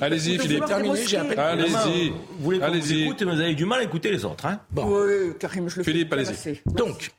Allez-y, 0.00 0.38
Philippe. 0.38 0.64
j'ai 1.06 1.16
appelé- 1.16 1.36
Allez-y. 1.38 2.08
Vous 2.10 2.14
voulez 2.44 2.58
qu'on 2.58 2.66
vous 2.66 2.72
Allez-y. 2.72 3.02
écoute, 3.04 3.22
mais 3.22 3.34
vous 3.34 3.40
avez 3.40 3.54
du 3.54 3.64
mal 3.64 3.80
à 3.80 3.82
écouter 3.84 4.10
les 4.10 4.24
autres. 4.24 4.46
Hein? 4.46 4.60
Bon. 4.70 5.04
Karim, 5.38 5.68
je 5.68 5.76
le 5.78 5.82
Philippe, 5.84 6.08
fais 6.14 6.20
allez-y. 6.20 6.60
Donc, 6.66 7.10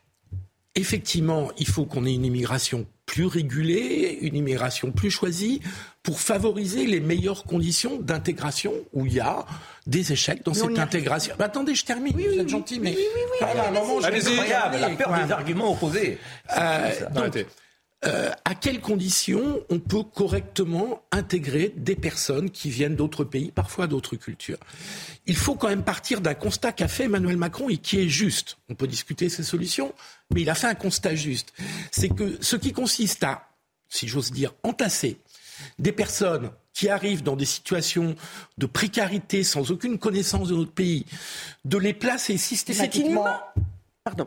effectivement, 0.74 1.50
il 1.58 1.66
faut 1.66 1.84
qu'on 1.84 2.04
ait 2.06 2.14
une 2.14 2.24
immigration 2.24 2.86
plus 3.06 3.26
régulée, 3.26 4.18
une 4.20 4.36
immigration 4.36 4.92
plus 4.92 5.10
choisie, 5.10 5.60
pour 6.02 6.20
favoriser 6.20 6.86
les 6.86 7.00
meilleures 7.00 7.44
conditions 7.44 7.98
d'intégration 7.98 8.72
où 8.92 9.04
il 9.06 9.14
y 9.14 9.20
a 9.20 9.44
des 9.86 10.12
échecs 10.12 10.44
dans 10.44 10.52
Mais 10.52 10.58
cette 10.58 10.78
intégration. 10.78 11.34
Bah, 11.38 11.46
attendez, 11.46 11.74
je 11.74 11.84
termine. 11.84 12.12
vous 12.12 12.38
êtes 12.38 12.48
gentil, 12.48 12.78
mais 12.78 12.96
Ah, 13.40 13.68
un 13.68 13.70
moment, 13.72 13.96
je 14.00 14.06
vais 14.06 14.06
Allez-y. 14.06 14.32
Incroyable, 14.32 14.76
la 14.80 14.90
peur 14.90 15.08
Quand 15.08 15.26
des 15.26 15.32
arguments 15.32 15.72
opposés. 15.72 16.18
Euh, 16.56 16.90
donc, 17.08 17.16
Arrêtez. 17.16 17.46
Euh, 18.06 18.30
à 18.46 18.54
quelles 18.54 18.80
conditions 18.80 19.60
on 19.68 19.78
peut 19.78 20.02
correctement 20.02 21.02
intégrer 21.12 21.74
des 21.76 21.96
personnes 21.96 22.50
qui 22.50 22.70
viennent 22.70 22.96
d'autres 22.96 23.24
pays, 23.24 23.50
parfois 23.50 23.86
d'autres 23.86 24.16
cultures? 24.16 24.58
Il 25.26 25.36
faut 25.36 25.54
quand 25.54 25.68
même 25.68 25.84
partir 25.84 26.22
d'un 26.22 26.34
constat 26.34 26.72
qu'a 26.72 26.88
fait 26.88 27.04
Emmanuel 27.04 27.36
Macron 27.36 27.68
et 27.68 27.76
qui 27.76 28.00
est 28.00 28.08
juste. 28.08 28.56
On 28.70 28.74
peut 28.74 28.86
discuter 28.86 29.28
ses 29.28 29.42
solutions, 29.42 29.92
mais 30.32 30.42
il 30.42 30.50
a 30.50 30.54
fait 30.54 30.66
un 30.66 30.74
constat 30.74 31.14
juste. 31.14 31.52
C'est 31.90 32.08
que 32.08 32.38
ce 32.40 32.56
qui 32.56 32.72
consiste 32.72 33.22
à, 33.22 33.48
si 33.88 34.08
j'ose 34.08 34.30
dire, 34.30 34.54
entasser 34.62 35.18
des 35.78 35.92
personnes 35.92 36.50
qui 36.72 36.88
arrivent 36.88 37.22
dans 37.22 37.36
des 37.36 37.44
situations 37.44 38.14
de 38.56 38.64
précarité 38.64 39.44
sans 39.44 39.70
aucune 39.70 39.98
connaissance 39.98 40.48
de 40.48 40.54
notre 40.54 40.72
pays, 40.72 41.04
de 41.66 41.76
les 41.76 41.92
placer 41.92 42.38
C'est 42.38 42.54
systématiquement... 42.54 43.10
inhumain. 43.10 43.40
Pardon. 44.04 44.26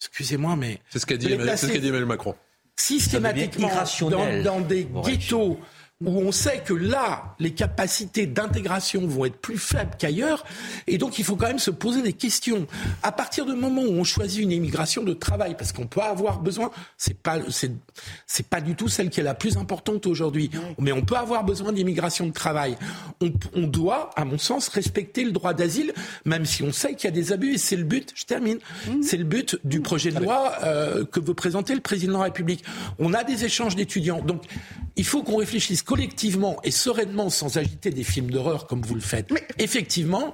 Excusez-moi, 0.00 0.56
mais... 0.56 0.80
C'est 0.90 0.98
ce 0.98 1.06
qu'a 1.06 1.16
dit, 1.16 1.28
ce 1.28 1.66
dit 1.66 1.76
Emmanuel 1.76 2.06
Macron. 2.06 2.34
Systématiquement 2.82 3.70
dans, 4.10 4.42
dans 4.42 4.60
des 4.60 4.86
ghettos 5.04 5.58
où 6.04 6.18
on 6.18 6.32
sait 6.32 6.62
que 6.64 6.74
là, 6.74 7.34
les 7.38 7.52
capacités 7.52 8.26
d'intégration 8.26 9.06
vont 9.06 9.24
être 9.24 9.36
plus 9.36 9.58
faibles 9.58 9.92
qu'ailleurs, 9.98 10.44
et 10.86 10.98
donc 10.98 11.18
il 11.18 11.24
faut 11.24 11.36
quand 11.36 11.48
même 11.48 11.58
se 11.58 11.70
poser 11.70 12.02
des 12.02 12.12
questions. 12.12 12.66
À 13.02 13.12
partir 13.12 13.46
du 13.46 13.54
moment 13.54 13.82
où 13.82 13.92
on 13.92 14.04
choisit 14.04 14.42
une 14.42 14.52
immigration 14.52 15.02
de 15.02 15.12
travail, 15.12 15.56
parce 15.56 15.72
qu'on 15.72 15.86
peut 15.86 16.00
avoir 16.00 16.40
besoin, 16.40 16.70
c'est 16.96 17.18
pas 17.18 17.38
c'est 17.50 17.72
c'est 18.26 18.46
pas 18.46 18.60
du 18.60 18.74
tout 18.74 18.88
celle 18.88 19.10
qui 19.10 19.20
est 19.20 19.24
la 19.24 19.34
plus 19.34 19.56
importante 19.56 20.06
aujourd'hui, 20.06 20.50
mais 20.78 20.92
on 20.92 21.02
peut 21.02 21.16
avoir 21.16 21.44
besoin 21.44 21.72
d'immigration 21.72 22.26
de 22.26 22.32
travail. 22.32 22.76
On, 23.20 23.32
on 23.54 23.66
doit, 23.66 24.10
à 24.16 24.24
mon 24.24 24.38
sens, 24.38 24.68
respecter 24.68 25.24
le 25.24 25.32
droit 25.32 25.54
d'asile, 25.54 25.92
même 26.24 26.44
si 26.44 26.62
on 26.62 26.72
sait 26.72 26.94
qu'il 26.94 27.04
y 27.04 27.12
a 27.12 27.14
des 27.14 27.32
abus, 27.32 27.54
et 27.54 27.58
c'est 27.58 27.76
le 27.76 27.84
but. 27.84 28.12
Je 28.14 28.24
termine. 28.24 28.58
C'est 29.02 29.16
le 29.16 29.24
but 29.24 29.58
du 29.64 29.80
projet 29.80 30.10
de 30.10 30.20
loi 30.20 30.52
euh, 30.64 31.04
que 31.04 31.20
veut 31.20 31.34
présenter 31.34 31.74
le 31.74 31.80
président 31.80 32.14
de 32.14 32.18
la 32.18 32.24
République. 32.24 32.64
On 32.98 33.14
a 33.14 33.24
des 33.24 33.44
échanges 33.44 33.76
d'étudiants, 33.76 34.22
donc 34.22 34.42
il 34.96 35.04
faut 35.04 35.22
qu'on 35.22 35.36
réfléchisse 35.36 35.82
collectivement 35.92 36.56
et 36.64 36.70
sereinement, 36.70 37.28
sans 37.28 37.58
agiter 37.58 37.90
des 37.90 38.02
films 38.04 38.30
d'horreur 38.30 38.66
comme 38.66 38.80
vous 38.82 38.94
le 38.94 39.00
faites. 39.02 39.28
Effectivement, 39.58 40.32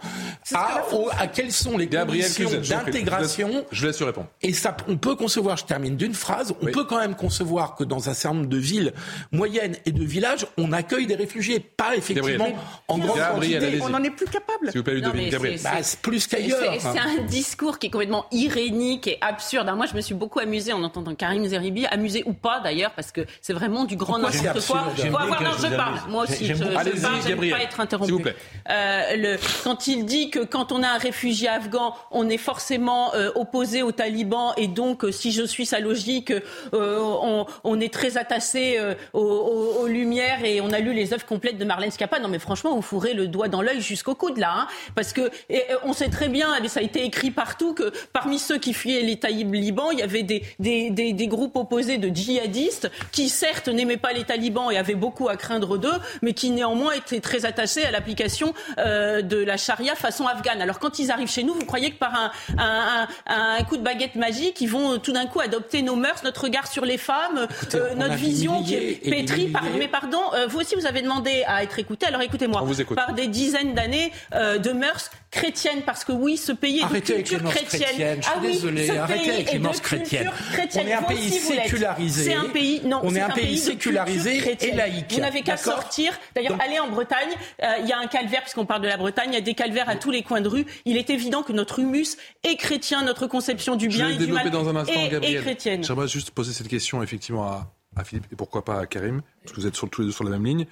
à, 0.55 0.85
au- 0.93 1.09
à 1.19 1.27
quelles 1.27 1.51
sont 1.53 1.77
les 1.77 1.89
Gabriel 1.89 2.31
conditions 2.33 2.77
d'intégration 2.77 3.65
Je 3.73 3.87
laisse- 3.87 4.01
répondre. 4.03 4.29
et 4.43 4.53
ça, 4.53 4.77
on 4.87 4.97
peut 4.97 5.17
concevoir, 5.17 5.57
je 5.57 5.65
termine 5.65 5.97
d'une 5.97 6.15
phrase, 6.15 6.55
on 6.63 6.67
peut 6.67 6.85
quand 6.85 6.99
même 6.99 7.17
concevoir 7.17 7.75
que 7.75 7.83
dans 7.85 8.09
un 8.09 8.15
certain 8.15 8.37
nombre 8.37 8.49
de 8.49 8.57
villes 8.57 8.93
moyennes 9.33 9.75
et 9.85 9.91
de 9.93 10.05
villages, 10.05 10.47
on 10.57 10.71
accueille 10.73 11.07
des 11.07 11.17
réfugiés, 11.17 11.59
pas 11.59 11.97
effectivement 11.97 12.31
Gabriel. 12.45 12.57
en 12.89 12.99
grande 12.99 13.19
quantité. 13.35 13.79
On 13.83 13.89
n'en 13.89 14.03
est 14.05 14.11
plus 14.11 14.27
capable. 14.27 14.71
S'il 14.71 14.79
vous 14.79 14.85
plaît, 14.85 14.95
Non, 15.01 15.11
Gabriel. 15.11 15.59
c'est- 15.59 15.65
Bah, 15.65 15.83
c'est 15.83 15.99
plus 16.01 16.27
qu'ailleurs. 16.27 16.75
c'est 16.81 16.99
un 16.99 17.25
discours 17.27 17.79
qui 17.79 17.89
est 17.89 17.91
complètement 17.91 18.27
irénique 18.31 19.07
et 19.09 19.19
absurde. 19.21 19.67
Alors 19.67 19.77
moi, 19.77 19.87
je 19.87 19.95
me 19.97 20.01
suis 20.01 20.15
beaucoup 20.15 20.39
amusée 20.39 20.73
en 20.73 20.83
entendant 20.85 21.15
Karim 21.15 21.45
Zeribi, 21.47 21.87
amusée 21.87 22.23
ou 22.27 22.33
pas 22.33 22.61
d'ailleurs, 22.61 22.93
parce 22.93 23.11
que 23.13 23.23
c'est 23.41 23.53
vraiment 23.53 23.85
du 23.85 23.97
grand 23.97 24.19
n'importe 24.19 24.67
quoi. 24.67 24.93
faut 24.97 25.17
avoir 25.17 25.38
non, 25.43 25.51
je 25.59 25.77
parle. 25.77 25.99
Moi 26.09 26.25
aussi, 26.25 26.47
je, 26.47 26.55
je 26.55 26.65
parle, 26.65 26.91
j'aime 27.27 27.51
pas 27.51 27.63
être 27.63 27.81
interrompu. 27.81 28.09
S'il 28.09 28.17
vous 28.17 28.23
plaît. 28.23 28.37
Euh, 28.71 29.17
le, 29.17 29.37
quand 29.65 29.87
il 29.87 30.05
dit 30.05 30.31
que 30.31 30.41
quand 30.41 30.73
on 30.73 30.83
a 30.83 30.89
un 30.89 30.99
réfugié 30.99 31.49
afghan, 31.49 31.95
on 32.11 32.29
est 32.29 32.39
forcément 32.39 33.15
euh, 33.15 33.31
opposé 33.35 33.83
aux 33.83 33.93
talibans 33.93 34.53
et 34.57 34.67
donc, 34.67 35.05
euh, 35.05 35.13
si 35.13 35.33
je 35.33 35.43
suis 35.43 35.67
sa 35.67 35.81
logique, 35.81 36.33
on, 36.73 37.47
on, 37.65 37.81
est 37.81 37.93
très 37.93 38.17
attaché 38.17 38.81
aux, 39.13 39.21
aux, 39.21 39.83
aux, 39.83 39.87
lumières 39.87 40.45
et 40.45 40.61
on 40.61 40.71
a 40.73 40.79
lu 40.79 40.93
les 40.93 41.13
œuvres 41.13 41.27
complètes 41.27 41.59
de 41.59 41.65
Marlène 41.65 41.91
Schiappa. 41.91 42.19
Non, 42.19 42.29
mais 42.29 42.39
franchement, 42.39 42.75
vous 42.75 42.83
fourrez 42.83 43.15
le 43.15 43.29
doigt 43.29 43.49
dans 43.49 43.63
l'œil 43.63 43.81
jusqu'au 43.81 44.15
coude 44.15 44.39
là, 44.39 44.53
hein, 44.57 44.67
parce 44.95 45.13
que 45.13 45.31
et, 45.49 45.63
on 45.85 45.93
sait 45.93 46.09
très 46.09 46.29
bien, 46.29 46.55
et 46.63 46.69
ça 46.69 46.81
a 46.81 46.83
été 46.83 47.05
écrit 47.05 47.31
partout, 47.31 47.75
que 47.75 47.93
parmi 48.13 48.39
ceux 48.39 48.59
qui 48.59 48.73
fuyaient 48.73 49.03
les 49.03 49.19
talibans, 49.19 49.89
il 49.93 49.99
y 49.99 50.03
avait 50.03 50.23
des, 50.23 50.43
des, 50.59 50.91
des, 50.91 51.13
des 51.13 51.27
groupes 51.27 51.57
opposés 51.57 51.99
de 51.99 52.15
djihadistes 52.15 52.91
qui, 53.13 53.29
certes, 53.29 53.69
n'aimaient 53.69 53.97
pas 53.97 54.13
les 54.13 54.25
talibans 54.25 54.71
et 54.71 54.77
avaient 54.77 54.95
beaucoup 54.95 55.28
à 55.29 55.37
craindre 55.37 55.79
d'eux, 55.79 55.99
mais 56.23 56.33
qui 56.35 56.51
néanmoins 56.51 56.93
étaient 56.93 57.21
très 57.21 57.45
attachés 57.45 57.85
à 57.85 57.91
l'application 57.91 58.55
euh, 58.79 59.23
de 59.23 59.39
la 59.39 59.57
charia 59.57 59.95
façon 59.95 60.27
afghane. 60.27 60.61
Alors 60.61 60.79
quand 60.79 60.99
ils 60.99 61.11
arrivent 61.11 61.31
chez 61.31 61.43
nous, 61.43 61.55
vous 61.55 61.65
croyez 61.65 61.91
que 61.91 61.99
par 61.99 62.15
un, 62.15 62.31
un, 62.59 63.09
un, 63.27 63.57
un 63.59 63.65
coup 63.65 63.77
de 63.77 63.83
baguette 63.83 64.17
magique, 64.17 64.61
ils 64.61 64.69
vont 64.69 64.99
tout 64.99 65.13
d'un 65.13 65.27
coup 65.27 65.41
adopter 65.41 65.83
nos 65.83 65.97
mœurs, 65.97 66.23
notre 66.25 66.43
regard 66.45 66.67
sur 66.67 66.85
les 66.85 66.99
femmes, 66.99 67.47
Écoutez, 67.51 67.79
euh, 67.79 67.95
notre 67.95 68.15
vision 68.15 68.63
qui 68.63 68.75
est 68.75 69.01
pétrie 69.09 69.49
par... 69.49 69.63
Mais 69.79 69.89
pardon, 69.89 70.21
euh, 70.35 70.47
vous 70.47 70.61
aussi 70.61 70.75
vous 70.75 70.87
avez 70.87 71.03
demandé 71.03 71.45
à 71.47 71.63
être 71.63 71.79
écouté, 71.79 72.07
alors 72.07 72.23
écoutez-moi, 72.23 72.65
par 72.95 73.15
des 73.15 73.27
dizaines 73.29 73.75
d'années 73.75 74.13
euh, 74.35 74.59
de 74.59 74.73
mœurs 74.73 75.11
chrétiennes, 75.31 75.83
parce 75.85 76.05
que 76.05 76.13
oui, 76.13 76.37
ce 76.37 76.53
pays 76.53 76.81
est 76.81 76.85
arrêtez 76.85 77.13
de 77.13 77.19
culture 77.19 77.51
chrétienne. 77.51 77.81
chrétienne. 77.83 78.19
Je 78.19 78.23
suis 78.23 78.33
ah 78.35 78.41
oui, 78.43 78.53
désolé, 78.53 78.91
arrêtez 78.97 79.31
avec 79.31 79.47
chrétiennes. 79.83 80.31
chrétienne. 80.53 80.87
On 80.87 80.89
est 80.89 80.93
un 80.95 81.03
pays 81.03 81.31
sécularisé. 81.31 82.25
C'est 82.25 82.35
un 82.35 82.45
pays, 82.45 82.81
non, 82.85 83.01
on 83.03 83.15
est 83.15 83.21
un 83.21 83.29
pays 83.31 83.59
sécularisé 83.59 84.57
et 84.61 84.73
laïque. 84.73 85.18
Vous 85.19 85.25
n'avez 85.25 85.43
qu'à 85.43 85.57
sortir. 85.57 86.13
D'ailleurs, 86.35 86.53
Donc- 86.53 86.63
allez 86.63 86.79
en 86.79 86.89
Bretagne, 86.89 87.31
euh, 87.63 87.77
il 87.81 87.87
y 87.89 87.93
a 87.93 87.99
un 87.99 88.07
calvaire, 88.07 88.43
puisqu'on 88.43 88.67
parle 88.67 88.83
de 88.83 88.89
la 88.89 88.97
Bretagne, 88.97 89.31
il 89.31 89.35
y 89.35 89.39
a 89.39 89.41
des 89.43 89.55
calvaires 89.55 89.89
à 89.89 89.97
tous 89.97 90.11
les 90.11 90.23
coins 90.23 90.41
de 90.41 90.49
rue. 90.49 90.67
Il 90.85 90.97
est 90.97 91.11
évident 91.11 91.43
que 91.43 91.53
notre 91.53 91.79
humus 91.79 92.17
est 92.45 92.57
chrétien, 92.57 93.03
notre 93.03 93.27
conception 93.27 93.77
du 93.77 93.91
Je 93.91 93.97
bien 93.97 94.09
vais 94.09 94.15
et 94.15 94.27
du 94.27 94.33
mal 94.33 94.51
dans 94.51 94.69
un 94.69 94.77
instant, 94.77 94.93
est, 95.01 95.07
est 95.07 95.11
Gabriel. 95.11 95.43
chrétienne. 95.43 95.85
J'aimerais 95.85 96.09
juste 96.09 96.31
poser 96.31 96.53
cette 96.53 96.69
question 96.69 97.03
effectivement 97.03 97.45
à, 97.45 97.73
à 97.97 98.05
Philippe 98.05 98.27
et 98.33 98.37
pourquoi 98.37 98.65
pas 98.65 98.81
à 98.81 98.87
Karim, 98.87 99.23
parce 99.43 99.55
que 99.55 99.61
vous 99.61 99.67
êtes 99.67 99.77
sur, 99.77 99.89
tous 99.91 100.01
les 100.03 100.07
deux 100.09 100.13
sur 100.13 100.25
la 100.25 100.31
même 100.31 100.45
ligne. 100.45 100.67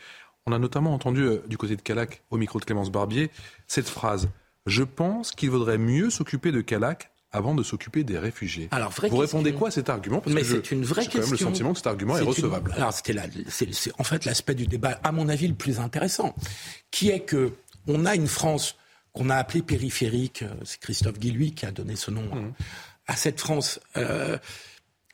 On 0.47 0.53
a 0.53 0.59
notamment 0.59 0.94
entendu 0.94 1.22
euh, 1.22 1.42
du 1.49 1.59
côté 1.59 1.74
de 1.76 1.82
Calac, 1.82 2.22
au 2.30 2.36
micro 2.36 2.61
de 2.61 2.64
Clémence 2.64 2.90
Barbier, 2.90 3.30
cette 3.66 3.88
phrase 3.88 4.28
Je 4.66 4.84
pense 4.84 5.32
qu'il 5.32 5.51
vaudrait 5.51 5.78
mieux 5.78 6.09
s'occuper 6.11 6.53
de 6.53 6.61
Calac 6.61 7.11
avant 7.37 7.55
de 7.55 7.62
s'occuper 7.62 8.03
des 8.05 8.18
réfugiés. 8.18 8.68
Alors, 8.72 8.91
Vous 8.91 9.01
question. 9.03 9.18
répondez 9.20 9.53
quoi 9.53 9.68
à 9.68 9.70
cet 9.70 9.89
argument? 9.91 10.20
Parce 10.20 10.34
Mais 10.34 10.43
c'est 10.45 10.70
une 10.72 10.84
vraie 10.84 11.03
j'ai 11.03 11.09
quand 11.09 11.18
même 11.18 11.28
question. 11.28 11.49
le 11.49 11.53
sentiment 11.55 11.70
que 11.72 11.78
cet 11.78 11.87
argument 11.87 12.16
est, 12.16 12.22
une- 12.22 12.26
recevable. 12.28 12.72
Alors 12.76 12.93
c'était 12.93 13.12
la- 13.12 13.26
c'est 13.49 13.72
c'est 13.74 13.93
en 13.99 14.05
fait 14.05 14.24
l'aspect 14.24 14.55
du 14.55 14.66
débat, 14.66 14.99
à 15.05 15.12
mon 15.12 15.28
avis, 15.28 15.47
le 15.49 15.55
plus 15.55 15.78
intéressant, 15.78 16.34
qui 16.91 17.11
est 17.11 17.20
que 17.20 17.53
on 17.87 18.05
a 18.07 18.14
une 18.14 18.26
France 18.28 18.76
qu'on 19.12 19.30
a 19.30 19.37
appelée 19.37 19.62
périphérique. 19.62 20.43
euh, 20.43 20.49
C'est 20.64 20.80
Christophe 20.80 21.18
Guilluy 21.18 21.53
qui 21.55 21.64
a 21.66 21.70
donné 21.70 21.95
ce 21.97 22.11
nom 22.11 22.22
Mmh. 22.34 22.53
à 23.07 23.16
cette 23.16 23.41
France. 23.41 23.78
euh, 23.97 24.39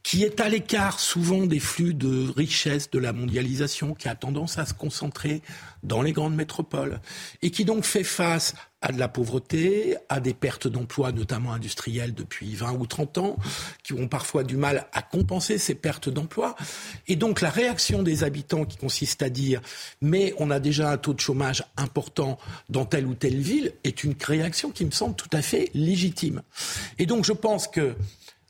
qui 0.03 0.25
est 0.25 0.41
à 0.41 0.49
l'écart 0.49 0.99
souvent 0.99 1.47
des 1.47 1.61
flux 1.61 1.95
de 1.95 2.29
richesse 2.31 2.91
de 2.91 2.99
la 2.99 3.13
mondialisation, 3.13 3.95
qui 3.95 4.09
a 4.09 4.15
tendance 4.15 4.59
à 4.59 4.67
se 4.67 4.75
concentrer 4.75 5.43
dans 5.83 6.03
les 6.03 6.13
grandes 6.13 6.35
métropoles, 6.35 7.01
et 7.43 7.51
qui 7.51 7.65
donc 7.65 7.85
fait 7.85 8.05
face 8.05 8.55
à 8.83 8.91
de 8.91 8.99
la 8.99 9.09
pauvreté, 9.09 9.97
à 10.09 10.19
des 10.19 10.35
pertes 10.35 10.67
d'emplois, 10.67 11.13
notamment 11.13 11.53
industriels, 11.53 12.15
depuis 12.15 12.55
20 12.55 12.73
ou 12.73 12.87
30 12.87 13.19
ans, 13.19 13.37
qui 13.85 13.93
ont 13.93 14.09
parfois 14.09 14.43
du 14.43 14.57
mal 14.57 14.89
à 14.93 15.03
compenser 15.03 15.57
ces 15.57 15.77
pertes 15.77 16.09
d'emplois. 16.09 16.57
Et 17.07 17.15
donc 17.15 17.41
la 17.41 17.51
réaction 17.51 18.03
des 18.03 18.25
habitants 18.25 18.65
qui 18.65 18.77
consiste 18.77 19.23
à 19.23 19.29
dire 19.29 19.61
mais 20.01 20.35
on 20.39 20.51
a 20.51 20.59
déjà 20.59 20.91
un 20.91 20.99
taux 20.99 21.15
de 21.15 21.21
chômage 21.21 21.65
important 21.77 22.39
dans 22.69 22.85
telle 22.85 23.07
ou 23.07 23.15
telle 23.15 23.41
ville 23.41 23.73
est 23.85 24.03
une 24.03 24.15
réaction 24.21 24.71
qui 24.71 24.85
me 24.85 24.91
semble 24.91 25.15
tout 25.15 25.31
à 25.33 25.43
fait 25.43 25.71
légitime. 25.75 26.43
Et 26.99 27.07
donc 27.07 27.25
je 27.25 27.33
pense 27.33 27.69
que 27.69 27.95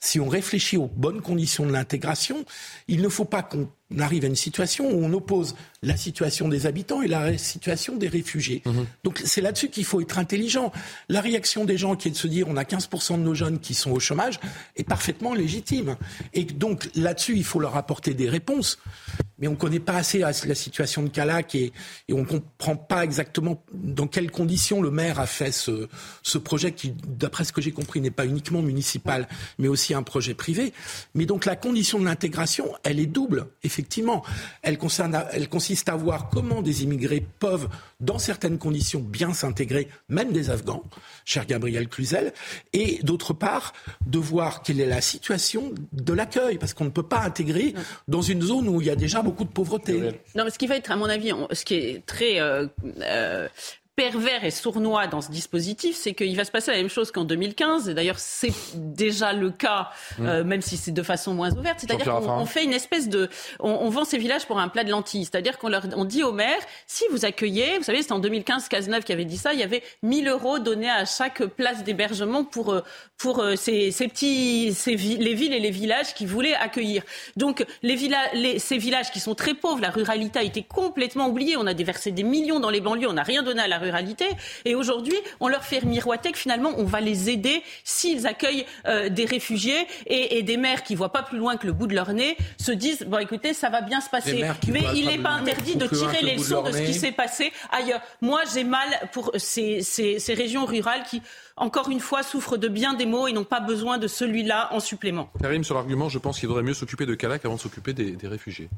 si 0.02 0.18
on 0.18 0.28
réfléchit 0.28 0.76
aux 0.76 0.88
bonnes 0.88 1.22
conditions 1.22 1.64
de 1.64 1.72
l'intégration, 1.72 2.44
il 2.88 3.00
ne 3.02 3.08
faut 3.08 3.24
pas 3.24 3.42
qu'on 3.42 3.70
arrive 4.00 4.24
à 4.24 4.28
une 4.28 4.36
situation 4.36 4.90
où 4.90 5.04
on 5.04 5.12
oppose 5.12 5.54
la 5.82 5.96
situation 5.96 6.48
des 6.48 6.66
habitants 6.66 7.02
et 7.02 7.08
la 7.08 7.36
situation 7.38 7.96
des 7.96 8.08
réfugiés. 8.08 8.62
Donc 9.04 9.20
c'est 9.24 9.40
là-dessus 9.40 9.68
qu'il 9.68 9.84
faut 9.84 10.00
être 10.00 10.18
intelligent. 10.18 10.72
La 11.08 11.20
réaction 11.20 11.64
des 11.64 11.76
gens 11.76 11.96
qui 11.96 12.08
est 12.08 12.12
de 12.12 12.16
se 12.16 12.28
dire 12.28 12.46
on 12.48 12.56
a 12.56 12.62
15% 12.62 13.18
de 13.18 13.22
nos 13.22 13.34
jeunes 13.34 13.58
qui 13.58 13.74
sont 13.74 13.90
au 13.90 14.00
chômage 14.00 14.38
est 14.76 14.84
parfaitement 14.84 15.34
légitime. 15.34 15.96
Et 16.34 16.44
donc 16.44 16.88
là-dessus, 16.94 17.36
il 17.36 17.44
faut 17.44 17.60
leur 17.60 17.76
apporter 17.76 18.14
des 18.14 18.28
réponses. 18.28 18.78
Mais 19.38 19.48
on 19.48 19.52
ne 19.52 19.56
connaît 19.56 19.80
pas 19.80 19.94
assez 19.94 20.18
la 20.18 20.32
la 20.44 20.54
situation 20.54 21.02
de 21.02 21.08
Calac 21.08 21.54
et, 21.54 21.72
et 22.08 22.12
on 22.12 22.18
ne 22.18 22.24
comprend 22.24 22.76
pas 22.76 23.04
exactement 23.04 23.62
dans 23.72 24.06
quelles 24.06 24.30
conditions 24.30 24.82
le 24.82 24.90
maire 24.90 25.18
a 25.18 25.26
fait 25.26 25.52
ce, 25.52 25.88
ce 26.22 26.38
projet 26.38 26.72
qui, 26.72 26.94
d'après 27.06 27.44
ce 27.44 27.52
que 27.52 27.60
j'ai 27.60 27.72
compris, 27.72 28.00
n'est 28.00 28.10
pas 28.10 28.26
uniquement 28.26 28.62
municipal, 28.62 29.28
mais 29.58 29.68
aussi 29.68 29.94
un 29.94 30.02
projet 30.02 30.34
privé. 30.34 30.72
Mais 31.14 31.26
donc 31.26 31.44
la 31.44 31.56
condition 31.56 31.98
de 31.98 32.04
l'intégration, 32.04 32.72
elle 32.84 33.00
est 33.00 33.06
double, 33.06 33.46
effectivement. 33.62 33.81
Elle, 34.62 34.78
concerne, 34.78 35.14
à- 35.14 35.28
elle 35.32 35.48
consiste 35.48 35.88
à 35.88 35.96
voir 35.96 36.28
comment 36.30 36.62
des 36.62 36.82
immigrés 36.84 37.24
peuvent, 37.38 37.68
dans 38.00 38.18
certaines 38.18 38.58
conditions, 38.58 39.00
bien 39.00 39.32
s'intégrer, 39.32 39.88
même 40.08 40.32
des 40.32 40.50
Afghans, 40.50 40.82
cher 41.24 41.46
Gabriel 41.46 41.88
Cluzel, 41.88 42.32
et 42.72 42.98
d'autre 43.02 43.32
part, 43.32 43.72
de 44.06 44.18
voir 44.18 44.62
quelle 44.62 44.80
est 44.80 44.86
la 44.86 45.00
situation 45.00 45.72
de 45.92 46.12
l'accueil, 46.12 46.58
parce 46.58 46.74
qu'on 46.74 46.84
ne 46.84 46.90
peut 46.90 47.02
pas 47.02 47.20
intégrer 47.20 47.74
dans 48.08 48.22
une 48.22 48.42
zone 48.42 48.68
où 48.68 48.80
il 48.80 48.86
y 48.86 48.90
a 48.90 48.96
déjà 48.96 49.22
beaucoup 49.22 49.44
de 49.44 49.50
pauvreté. 49.50 50.00
Non, 50.34 50.44
mais 50.44 50.50
ce 50.50 50.58
qui 50.58 50.66
va 50.66 50.76
être, 50.76 50.90
à 50.90 50.96
mon 50.96 51.06
avis, 51.08 51.32
ce 51.52 51.64
qui 51.64 51.74
est 51.74 52.06
très 52.06 52.40
euh, 52.40 52.66
euh, 53.00 53.48
pervers 53.94 54.44
et 54.44 54.50
sournois 54.50 55.06
dans 55.06 55.20
ce 55.20 55.30
dispositif, 55.30 55.96
c'est 55.96 56.14
qu'il 56.14 56.34
va 56.36 56.44
se 56.44 56.50
passer 56.50 56.70
la 56.70 56.78
même 56.78 56.88
chose 56.88 57.10
qu'en 57.10 57.24
2015. 57.24 57.88
Et 57.90 57.94
d'ailleurs, 57.94 58.18
c'est 58.18 58.52
déjà 58.74 59.32
le 59.32 59.50
cas, 59.50 59.90
euh, 60.20 60.44
même 60.44 60.62
si 60.62 60.76
c'est 60.76 60.92
de 60.92 61.02
façon 61.02 61.34
moins 61.34 61.50
ouverte. 61.52 61.80
C'est-à-dire 61.80 62.06
qu'on 62.38 62.46
fait 62.46 62.64
une 62.64 62.72
espèce 62.72 63.08
de... 63.08 63.28
On, 63.60 63.70
on 63.70 63.88
vend 63.90 64.04
ces 64.04 64.16
villages 64.18 64.46
pour 64.46 64.58
un 64.58 64.68
plat 64.68 64.84
de 64.84 64.90
lentilles. 64.90 65.24
C'est-à-dire 65.24 65.58
qu'on 65.58 65.68
leur 65.68 65.82
on 65.94 66.04
dit 66.06 66.22
aux 66.22 66.32
maires, 66.32 66.60
si 66.86 67.04
vous 67.10 67.24
accueillez, 67.26 67.76
vous 67.78 67.84
savez, 67.84 68.00
c'était 68.00 68.12
en 68.12 68.18
2015 68.18 68.68
Cazeneuve 68.68 69.02
qui 69.04 69.12
avait 69.12 69.24
dit 69.26 69.36
ça, 69.36 69.52
il 69.52 69.60
y 69.60 69.62
avait 69.62 69.82
1000 70.02 70.26
euros 70.28 70.58
donnés 70.58 70.90
à 70.90 71.04
chaque 71.04 71.44
place 71.44 71.84
d'hébergement 71.84 72.44
pour, 72.44 72.72
euh, 72.72 72.80
pour 73.18 73.40
euh, 73.40 73.56
ces, 73.56 73.90
ces 73.90 74.08
petits... 74.08 74.72
Ces 74.72 74.96
les 74.96 75.34
villes 75.34 75.52
et 75.52 75.60
les 75.60 75.70
villages 75.70 76.14
qui 76.14 76.24
voulaient 76.26 76.54
accueillir. 76.54 77.02
Donc, 77.36 77.64
les 77.82 77.94
villa- 77.96 78.32
les, 78.34 78.58
ces 78.58 78.78
villages 78.78 79.10
qui 79.10 79.20
sont 79.20 79.34
très 79.34 79.54
pauvres, 79.54 79.80
la 79.80 79.90
ruralité 79.90 80.38
a 80.38 80.42
été 80.42 80.62
complètement 80.62 81.26
oubliée. 81.28 81.56
On 81.56 81.66
a 81.66 81.74
déversé 81.74 82.10
des 82.10 82.22
millions 82.22 82.60
dans 82.60 82.70
les 82.70 82.80
banlieues, 82.80 83.08
on 83.08 83.14
n'a 83.14 83.22
rien 83.22 83.42
donné 83.42 83.60
à 83.60 83.68
la 83.68 83.81
ruralité. 83.82 84.24
Et 84.64 84.74
aujourd'hui, 84.74 85.16
on 85.40 85.48
leur 85.48 85.64
fait 85.64 85.82
miroiter 85.84 86.32
que 86.32 86.38
finalement, 86.38 86.72
on 86.78 86.84
va 86.84 87.00
les 87.00 87.28
aider 87.28 87.62
s'ils 87.84 88.26
accueillent 88.26 88.64
euh, 88.86 89.08
des 89.08 89.26
réfugiés 89.26 89.86
et, 90.06 90.38
et 90.38 90.42
des 90.42 90.56
maires 90.56 90.82
qui 90.82 90.94
voient 90.94 91.12
pas 91.12 91.22
plus 91.22 91.38
loin 91.38 91.56
que 91.56 91.66
le 91.66 91.74
bout 91.74 91.88
de 91.88 91.94
leur 91.94 92.12
nez 92.12 92.36
se 92.58 92.72
disent 92.72 93.02
bon, 93.06 93.18
écoutez, 93.18 93.52
ça 93.52 93.68
va 93.68 93.82
bien 93.82 94.00
se 94.00 94.08
passer. 94.08 94.44
Mais 94.68 94.82
il 94.94 95.06
n'est 95.06 95.18
pas 95.18 95.30
interdit 95.30 95.76
de 95.76 95.86
tirer 95.86 96.22
les 96.22 96.36
leçons 96.36 96.62
de 96.62 96.72
ce 96.72 96.82
qui 96.82 96.94
s'est 96.94 97.12
passé 97.12 97.52
ailleurs. 97.70 98.00
Moi, 98.20 98.40
j'ai 98.54 98.64
mal 98.64 98.88
pour 99.12 99.32
ces, 99.36 99.82
ces, 99.82 100.18
ces 100.18 100.34
régions 100.34 100.64
rurales 100.64 101.02
qui, 101.08 101.20
encore 101.56 101.90
une 101.90 102.00
fois, 102.00 102.22
souffrent 102.22 102.56
de 102.56 102.68
bien 102.68 102.94
des 102.94 103.06
maux 103.06 103.26
et 103.28 103.32
n'ont 103.32 103.44
pas 103.44 103.60
besoin 103.60 103.98
de 103.98 104.06
celui-là 104.06 104.68
en 104.72 104.80
supplément. 104.80 105.30
Karim, 105.40 105.64
sur 105.64 105.74
l'argument, 105.74 106.08
je 106.08 106.18
pense 106.18 106.38
qu'il 106.38 106.48
vaudrait 106.48 106.62
mieux 106.62 106.74
s'occuper 106.74 107.06
de 107.06 107.14
Calac 107.14 107.44
avant 107.44 107.56
de 107.56 107.60
s'occuper 107.60 107.92
des, 107.92 108.12
des 108.12 108.28
réfugiés. 108.28 108.68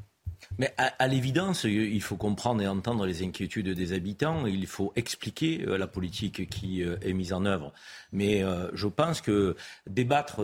Mais 0.58 0.72
à, 0.76 0.92
à 0.98 1.08
l'évidence, 1.08 1.64
il 1.64 2.00
faut 2.00 2.16
comprendre 2.16 2.62
et 2.62 2.68
entendre 2.68 3.06
les 3.06 3.24
inquiétudes 3.24 3.68
des 3.68 3.92
habitants. 3.92 4.46
Il 4.46 4.66
faut 4.66 4.92
expliquer 4.94 5.64
euh, 5.66 5.76
la 5.76 5.86
politique 5.86 6.48
qui 6.48 6.82
euh, 6.82 6.96
est 7.02 7.12
mise 7.12 7.32
en 7.32 7.44
œuvre. 7.44 7.72
Mais 8.12 8.44
euh, 8.44 8.70
je 8.72 8.86
pense 8.86 9.20
que 9.20 9.56
débattre 9.88 10.40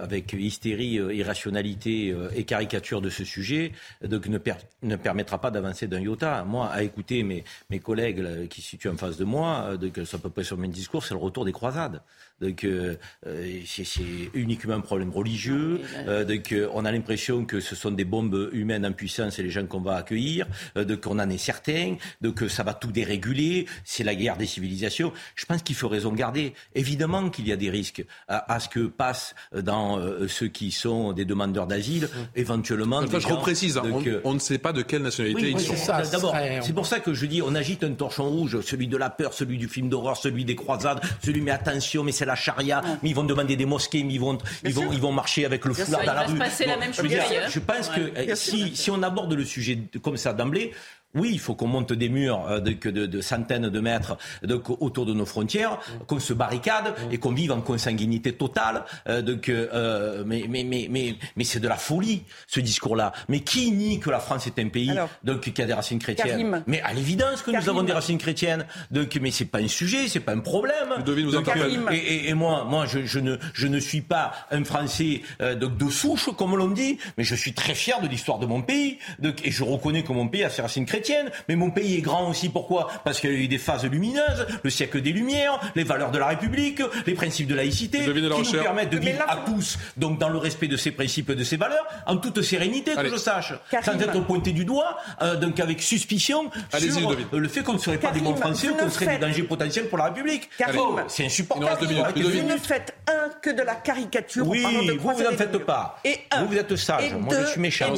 avec 0.00 0.32
hystérie, 0.32 0.94
irrationalité 0.94 2.14
et 2.34 2.44
caricature 2.44 3.02
de 3.02 3.10
ce 3.10 3.24
sujet 3.24 3.72
donc, 4.02 4.26
ne, 4.26 4.38
per- 4.38 4.54
ne 4.82 4.96
permettra 4.96 5.38
pas 5.40 5.50
d'avancer 5.50 5.86
d'un 5.86 6.00
iota. 6.00 6.44
Moi, 6.44 6.68
à 6.68 6.82
écouter 6.82 7.22
mes, 7.22 7.44
mes 7.68 7.78
collègues 7.78 8.18
là, 8.18 8.46
qui 8.46 8.62
se 8.62 8.70
situent 8.70 8.88
en 8.88 8.96
face 8.96 9.18
de 9.18 9.24
moi, 9.24 9.76
c'est 9.94 10.14
à 10.14 10.18
peu 10.18 10.30
près 10.30 10.44
sur 10.44 10.56
même 10.56 10.70
discours, 10.70 11.04
c'est 11.04 11.14
le 11.14 11.20
retour 11.20 11.44
des 11.44 11.52
croisades. 11.52 12.00
Donc, 12.42 12.64
euh, 12.64 12.96
euh, 13.26 13.60
c'est 13.66 13.84
c'est 13.84 14.02
uniquement 14.34 14.74
un 14.74 14.80
problème 14.80 15.10
religieux. 15.10 15.80
Euh, 16.08 16.24
donc, 16.24 16.52
euh, 16.52 16.68
on 16.74 16.84
a 16.84 16.90
l'impression 16.90 17.44
que 17.44 17.60
ce 17.60 17.74
sont 17.76 17.92
des 17.92 18.04
bombes 18.04 18.50
humaines 18.52 18.84
en 18.84 18.92
puissance 18.92 19.38
et 19.38 19.42
les 19.42 19.50
gens 19.50 19.64
qu'on 19.66 19.80
va 19.80 19.96
accueillir, 19.96 20.46
euh, 20.76 20.84
donc 20.84 21.06
on 21.06 21.18
en 21.18 21.30
est 21.30 21.38
certain, 21.38 21.94
donc 22.20 22.42
ça 22.48 22.62
va 22.64 22.74
tout 22.74 22.90
déréguler. 22.90 23.66
C'est 23.84 24.02
la 24.04 24.14
guerre 24.14 24.36
des 24.36 24.46
civilisations. 24.46 25.12
Je 25.36 25.44
pense 25.46 25.62
qu'il 25.62 25.76
faut 25.76 25.88
raison 25.88 26.12
garder. 26.12 26.52
Évidemment 26.74 27.30
qu'il 27.30 27.46
y 27.46 27.52
a 27.52 27.56
des 27.56 27.70
risques 27.70 28.04
à, 28.28 28.52
à 28.52 28.58
ce 28.58 28.68
que 28.68 28.86
passent 28.88 29.34
dans 29.54 29.98
euh, 29.98 30.26
ceux 30.28 30.48
qui 30.48 30.72
sont 30.72 31.12
des 31.12 31.24
demandeurs 31.24 31.66
d'asile, 31.68 32.08
éventuellement. 32.34 32.98
Enfin, 32.98 33.18
des 33.18 33.20
je 33.20 33.28
gens, 33.28 33.36
reprécise, 33.36 33.78
hein, 33.78 33.82
donc, 33.82 34.08
on, 34.24 34.30
on 34.30 34.34
ne 34.34 34.40
sait 34.40 34.58
pas 34.58 34.72
de 34.72 34.82
quelle 34.82 35.02
nationalité 35.02 35.42
oui, 35.42 35.50
ils 35.50 35.56
oui, 35.56 35.64
sont. 35.64 35.74
c'est 35.76 35.84
ça. 35.84 36.02
D'abord, 36.02 36.34
c'est 36.62 36.72
pour 36.74 36.86
ça 36.86 36.98
que 36.98 37.14
je 37.14 37.26
dis, 37.26 37.40
on 37.40 37.54
agite 37.54 37.84
un 37.84 37.92
torchon 37.92 38.28
rouge, 38.28 38.60
celui 38.62 38.88
de 38.88 38.96
la 38.96 39.10
peur, 39.10 39.32
celui 39.32 39.58
du 39.58 39.68
film 39.68 39.88
d'horreur, 39.88 40.16
celui 40.16 40.44
des 40.44 40.56
croisades, 40.56 41.00
celui 41.22 41.40
mais 41.40 41.50
attention, 41.52 42.02
mais 42.04 42.12
c'est 42.12 42.24
la 42.24 42.31
charia, 42.36 42.82
mais 43.02 43.10
ils 43.10 43.14
vont 43.14 43.24
demander 43.24 43.56
des 43.56 43.66
mosquées, 43.66 44.04
mais 44.04 44.14
ils 44.14 44.20
vont, 44.20 44.38
ils 44.64 44.74
vont, 44.74 44.92
ils 44.92 45.00
vont 45.00 45.12
marcher 45.12 45.44
avec 45.44 45.64
le 45.64 45.74
foulard 45.74 46.04
dans 46.04 46.14
la 46.14 46.22
va 46.22 46.26
se 46.26 46.32
rue. 46.32 46.38
passer 46.38 46.66
la 46.66 46.74
Bon, 46.74 46.80
même 46.80 46.92
je 46.92 47.58
pense 47.58 47.88
que 47.88 48.00
euh, 48.00 48.34
si, 48.34 48.74
si 48.76 48.90
on 48.90 49.02
aborde 49.02 49.32
le 49.34 49.44
sujet 49.44 49.78
comme 50.02 50.16
ça 50.16 50.32
d'emblée, 50.32 50.72
oui, 51.14 51.30
il 51.32 51.38
faut 51.38 51.54
qu'on 51.54 51.66
monte 51.66 51.92
des 51.92 52.08
murs 52.08 52.46
euh, 52.48 52.60
de, 52.60 52.72
de, 52.90 53.06
de, 53.06 53.20
centaines 53.20 53.68
de 53.68 53.80
mètres 53.80 54.16
donc, 54.42 54.70
autour 54.80 55.06
de 55.06 55.12
nos 55.12 55.26
frontières, 55.26 55.78
qu'on 56.06 56.20
se 56.20 56.32
barricade 56.32 56.94
et 57.10 57.18
qu'on 57.18 57.32
vive 57.32 57.52
en 57.52 57.60
consanguinité 57.60 58.32
totale. 58.32 58.84
Euh, 59.08 59.20
donc, 59.22 59.48
euh, 59.48 60.24
mais 60.26 60.44
mais, 60.48 60.64
mais, 60.64 60.88
mais, 60.90 61.16
mais 61.36 61.44
c'est 61.44 61.60
de 61.60 61.68
la 61.68 61.76
folie, 61.76 62.22
ce 62.46 62.60
discours-là. 62.60 63.12
Mais 63.28 63.40
qui 63.40 63.70
nie 63.72 64.00
que 64.00 64.10
la 64.10 64.20
France 64.20 64.46
est 64.46 64.58
un 64.58 64.68
pays 64.68 64.92
donc, 65.22 65.40
qui 65.40 65.62
a 65.62 65.66
des 65.66 65.74
racines 65.74 65.98
chrétiennes? 65.98 66.28
Karim. 66.28 66.62
Mais 66.66 66.80
à 66.80 66.92
l'évidence 66.92 67.42
que 67.42 67.50
nous 67.50 67.68
avons 67.68 67.82
des 67.82 67.92
racines 67.92 68.18
chrétiennes. 68.18 68.66
Donc, 68.90 69.18
mais 69.20 69.30
c'est 69.30 69.44
pas 69.44 69.58
un 69.58 69.68
sujet, 69.68 70.08
c'est 70.08 70.20
pas 70.20 70.32
un 70.32 70.40
problème. 70.40 70.88
Vous 71.04 71.30
Donc, 71.30 71.48
interpelle. 71.48 71.82
et, 71.92 71.96
et, 71.96 72.28
et 72.30 72.34
moi, 72.34 72.64
moi 72.64 72.86
je, 72.86 73.04
je, 73.04 73.18
ne, 73.18 73.36
je 73.52 73.66
ne 73.66 73.78
suis 73.78 74.00
pas 74.00 74.32
un 74.50 74.64
Français 74.64 75.22
euh, 75.40 75.54
donc 75.54 75.76
de 75.76 75.90
souche, 75.90 76.30
comme 76.36 76.56
l'on 76.56 76.68
dit, 76.68 76.98
mais 77.18 77.24
je 77.24 77.34
suis 77.34 77.52
très 77.52 77.74
fier 77.74 78.00
de 78.00 78.08
l'histoire 78.08 78.38
de 78.38 78.46
mon 78.46 78.62
pays. 78.62 78.98
Donc, 79.18 79.44
et 79.46 79.50
je 79.50 79.62
reconnais 79.62 80.02
que 80.02 80.12
mon 80.12 80.28
pays 80.28 80.44
a 80.44 80.50
ses 80.50 80.62
racines 80.62 80.86
chrétiennes. 80.86 81.01
Mais 81.48 81.56
mon 81.56 81.70
pays 81.70 81.98
est 81.98 82.00
grand 82.00 82.28
aussi. 82.28 82.48
Pourquoi? 82.48 82.88
Parce 83.04 83.20
qu'il 83.20 83.32
y 83.32 83.34
a 83.34 83.38
eu 83.38 83.48
des 83.48 83.58
phases 83.58 83.84
lumineuses, 83.84 84.46
le 84.62 84.70
siècle 84.70 85.00
des 85.00 85.12
Lumières, 85.12 85.58
les 85.74 85.84
valeurs 85.84 86.10
de 86.10 86.18
la 86.18 86.26
République, 86.28 86.82
les 87.06 87.14
principes 87.14 87.48
de 87.48 87.54
laïcité, 87.54 87.98
qui 87.98 88.12
de 88.12 88.28
la 88.28 88.36
nous 88.36 88.52
permettent 88.52 88.90
de 88.90 88.98
vivre 88.98 89.18
là, 89.18 89.26
à 89.28 89.36
tous, 89.36 89.78
donc 89.96 90.18
dans 90.18 90.28
le 90.28 90.38
respect 90.38 90.68
de 90.68 90.76
ces 90.76 90.90
principes 90.90 91.30
et 91.30 91.34
de 91.34 91.44
ces 91.44 91.56
valeurs, 91.56 91.86
en 92.06 92.16
toute 92.16 92.42
sérénité, 92.42 92.92
Allez. 92.96 93.10
que 93.10 93.16
je 93.16 93.20
sache, 93.20 93.54
sans 93.82 94.00
être 94.00 94.20
pointé 94.26 94.52
du 94.52 94.64
doigt, 94.64 94.96
euh, 95.22 95.36
donc 95.36 95.60
avec 95.60 95.82
suspicion 95.82 96.50
sur 96.78 97.10
euh, 97.10 97.16
le 97.32 97.48
fait 97.48 97.62
qu'on 97.62 97.74
ne 97.74 97.78
serait 97.78 97.98
pas 97.98 98.10
des 98.10 98.20
bons 98.20 98.36
Français 98.36 98.70
ou 98.70 98.74
qu'on 98.74 98.90
serait 98.90 99.18
des 99.18 99.26
dangers 99.26 99.42
potentiels 99.42 99.88
pour 99.88 99.98
la 99.98 100.04
République. 100.04 100.48
Oh, 100.76 100.98
c'est 101.08 101.26
insupportable. 101.26 101.86
Vous 101.86 102.48
ne 102.48 102.56
faites 102.56 102.94
un 103.08 103.30
que 103.40 103.50
de 103.50 103.62
la 103.62 103.74
caricature. 103.74 104.46
Oui, 104.46 104.62
de 104.86 104.92
vous, 104.92 105.08
n'en 105.08 105.36
faites 105.36 105.58
pas. 105.58 105.98
Et 106.04 106.18
un. 106.30 106.42
Vous, 106.42 106.48
vous 106.48 106.56
êtes 106.56 106.76
sage. 106.76 107.14
Moi, 107.14 107.34
je 107.40 107.46
suis 107.46 107.60
méchant. 107.60 107.92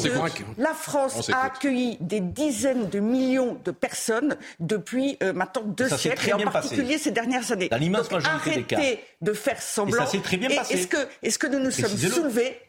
La 0.59 0.75
France 0.75 1.31
a 1.31 1.45
accueilli 1.45 1.97
des 2.01 2.21
dizaines 2.21 2.89
de 2.95 3.01
millions 3.01 3.59
de 3.65 3.73
personnes 3.73 4.37
depuis 4.61 5.17
euh, 5.23 5.33
maintenant 5.33 5.63
deux 5.63 5.89
Ça 5.89 5.99
siècles, 5.99 6.29
et 6.29 6.33
en 6.33 6.39
passé. 6.39 6.51
particulier 6.51 6.97
ces 6.97 7.11
dernières 7.11 7.51
années. 7.51 7.69
Dans 7.69 7.77
l'immense 7.77 8.11
majorité 8.11 8.55
des 8.55 8.65
cas. 8.65 8.81
de 9.21 9.33
faire 9.33 9.61
semblant. 9.61 9.97
Et 9.97 10.07
ça 10.07 10.07
s'est 10.07 10.21
très 10.21 10.37
bien 10.37 10.49
passé. 10.49 10.75
Est-ce 10.75 10.87
que, 10.87 11.09
est-ce 11.23 11.39
que 11.39 11.49
nous 11.49 11.59
nous 11.59 11.73
sommes 11.73 11.97
soulevés? 11.97 12.61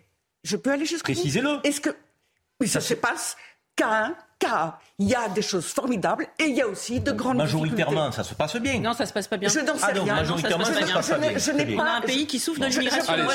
Je 0.44 0.58
peux 0.58 0.72
aller 0.72 0.86
jusqu'au 0.86 1.12
bout 1.12 1.20
Précisez-le. 1.20 1.60
Est-ce 1.64 1.80
que 1.80 1.92
oui, 2.60 2.68
ça, 2.68 2.82
se 2.82 2.94
passe 2.96 3.38
qu'à 3.76 4.06
un 4.06 4.16
cas. 4.40 4.80
Il 4.98 5.10
y 5.10 5.16
a 5.16 5.28
des 5.28 5.42
choses 5.42 5.66
formidables 5.66 6.26
et 6.40 6.46
il 6.46 6.56
y 6.56 6.62
a 6.62 6.68
aussi 6.70 7.02
de 7.02 7.12
grandes 7.12 7.36
Majoritairement, 7.36 8.14
ça 8.14 8.24
se 8.24 8.34
passe 8.34 8.56
bien. 8.56 8.80
Non, 8.80 8.94
ça 8.94 9.06
se 9.06 9.12
passe 9.12 9.28
pas 9.28 9.36
bien. 9.36 9.50
Je 9.50 9.60
n'en 9.60 9.76
sais 9.76 9.82
Ah 9.84 9.88
rien. 9.92 10.16
majoritairement, 10.16 10.60
Non, 10.60 10.66
ça 10.74 10.74
se 10.74 10.80
ça 10.80 10.80
passe 10.80 10.86
se 10.86 10.94
pas 10.94 10.96
passe 10.96 11.08
Je 11.08 11.12
pas 11.12 11.18
n'ai- 11.20 11.30
bien. 11.32 11.38
je 11.38 11.52
n'ai 11.52 11.66
bien. 11.66 11.78
On 11.78 11.82
a 11.82 11.84
pas- 11.86 11.92
un 11.98 12.02
pays 12.02 12.28
qui 12.28 12.40
souffre 12.40 12.62
de 12.62 12.66
l'immigration. 12.68 13.14
Allez, 13.14 13.24
vous. 13.24 13.32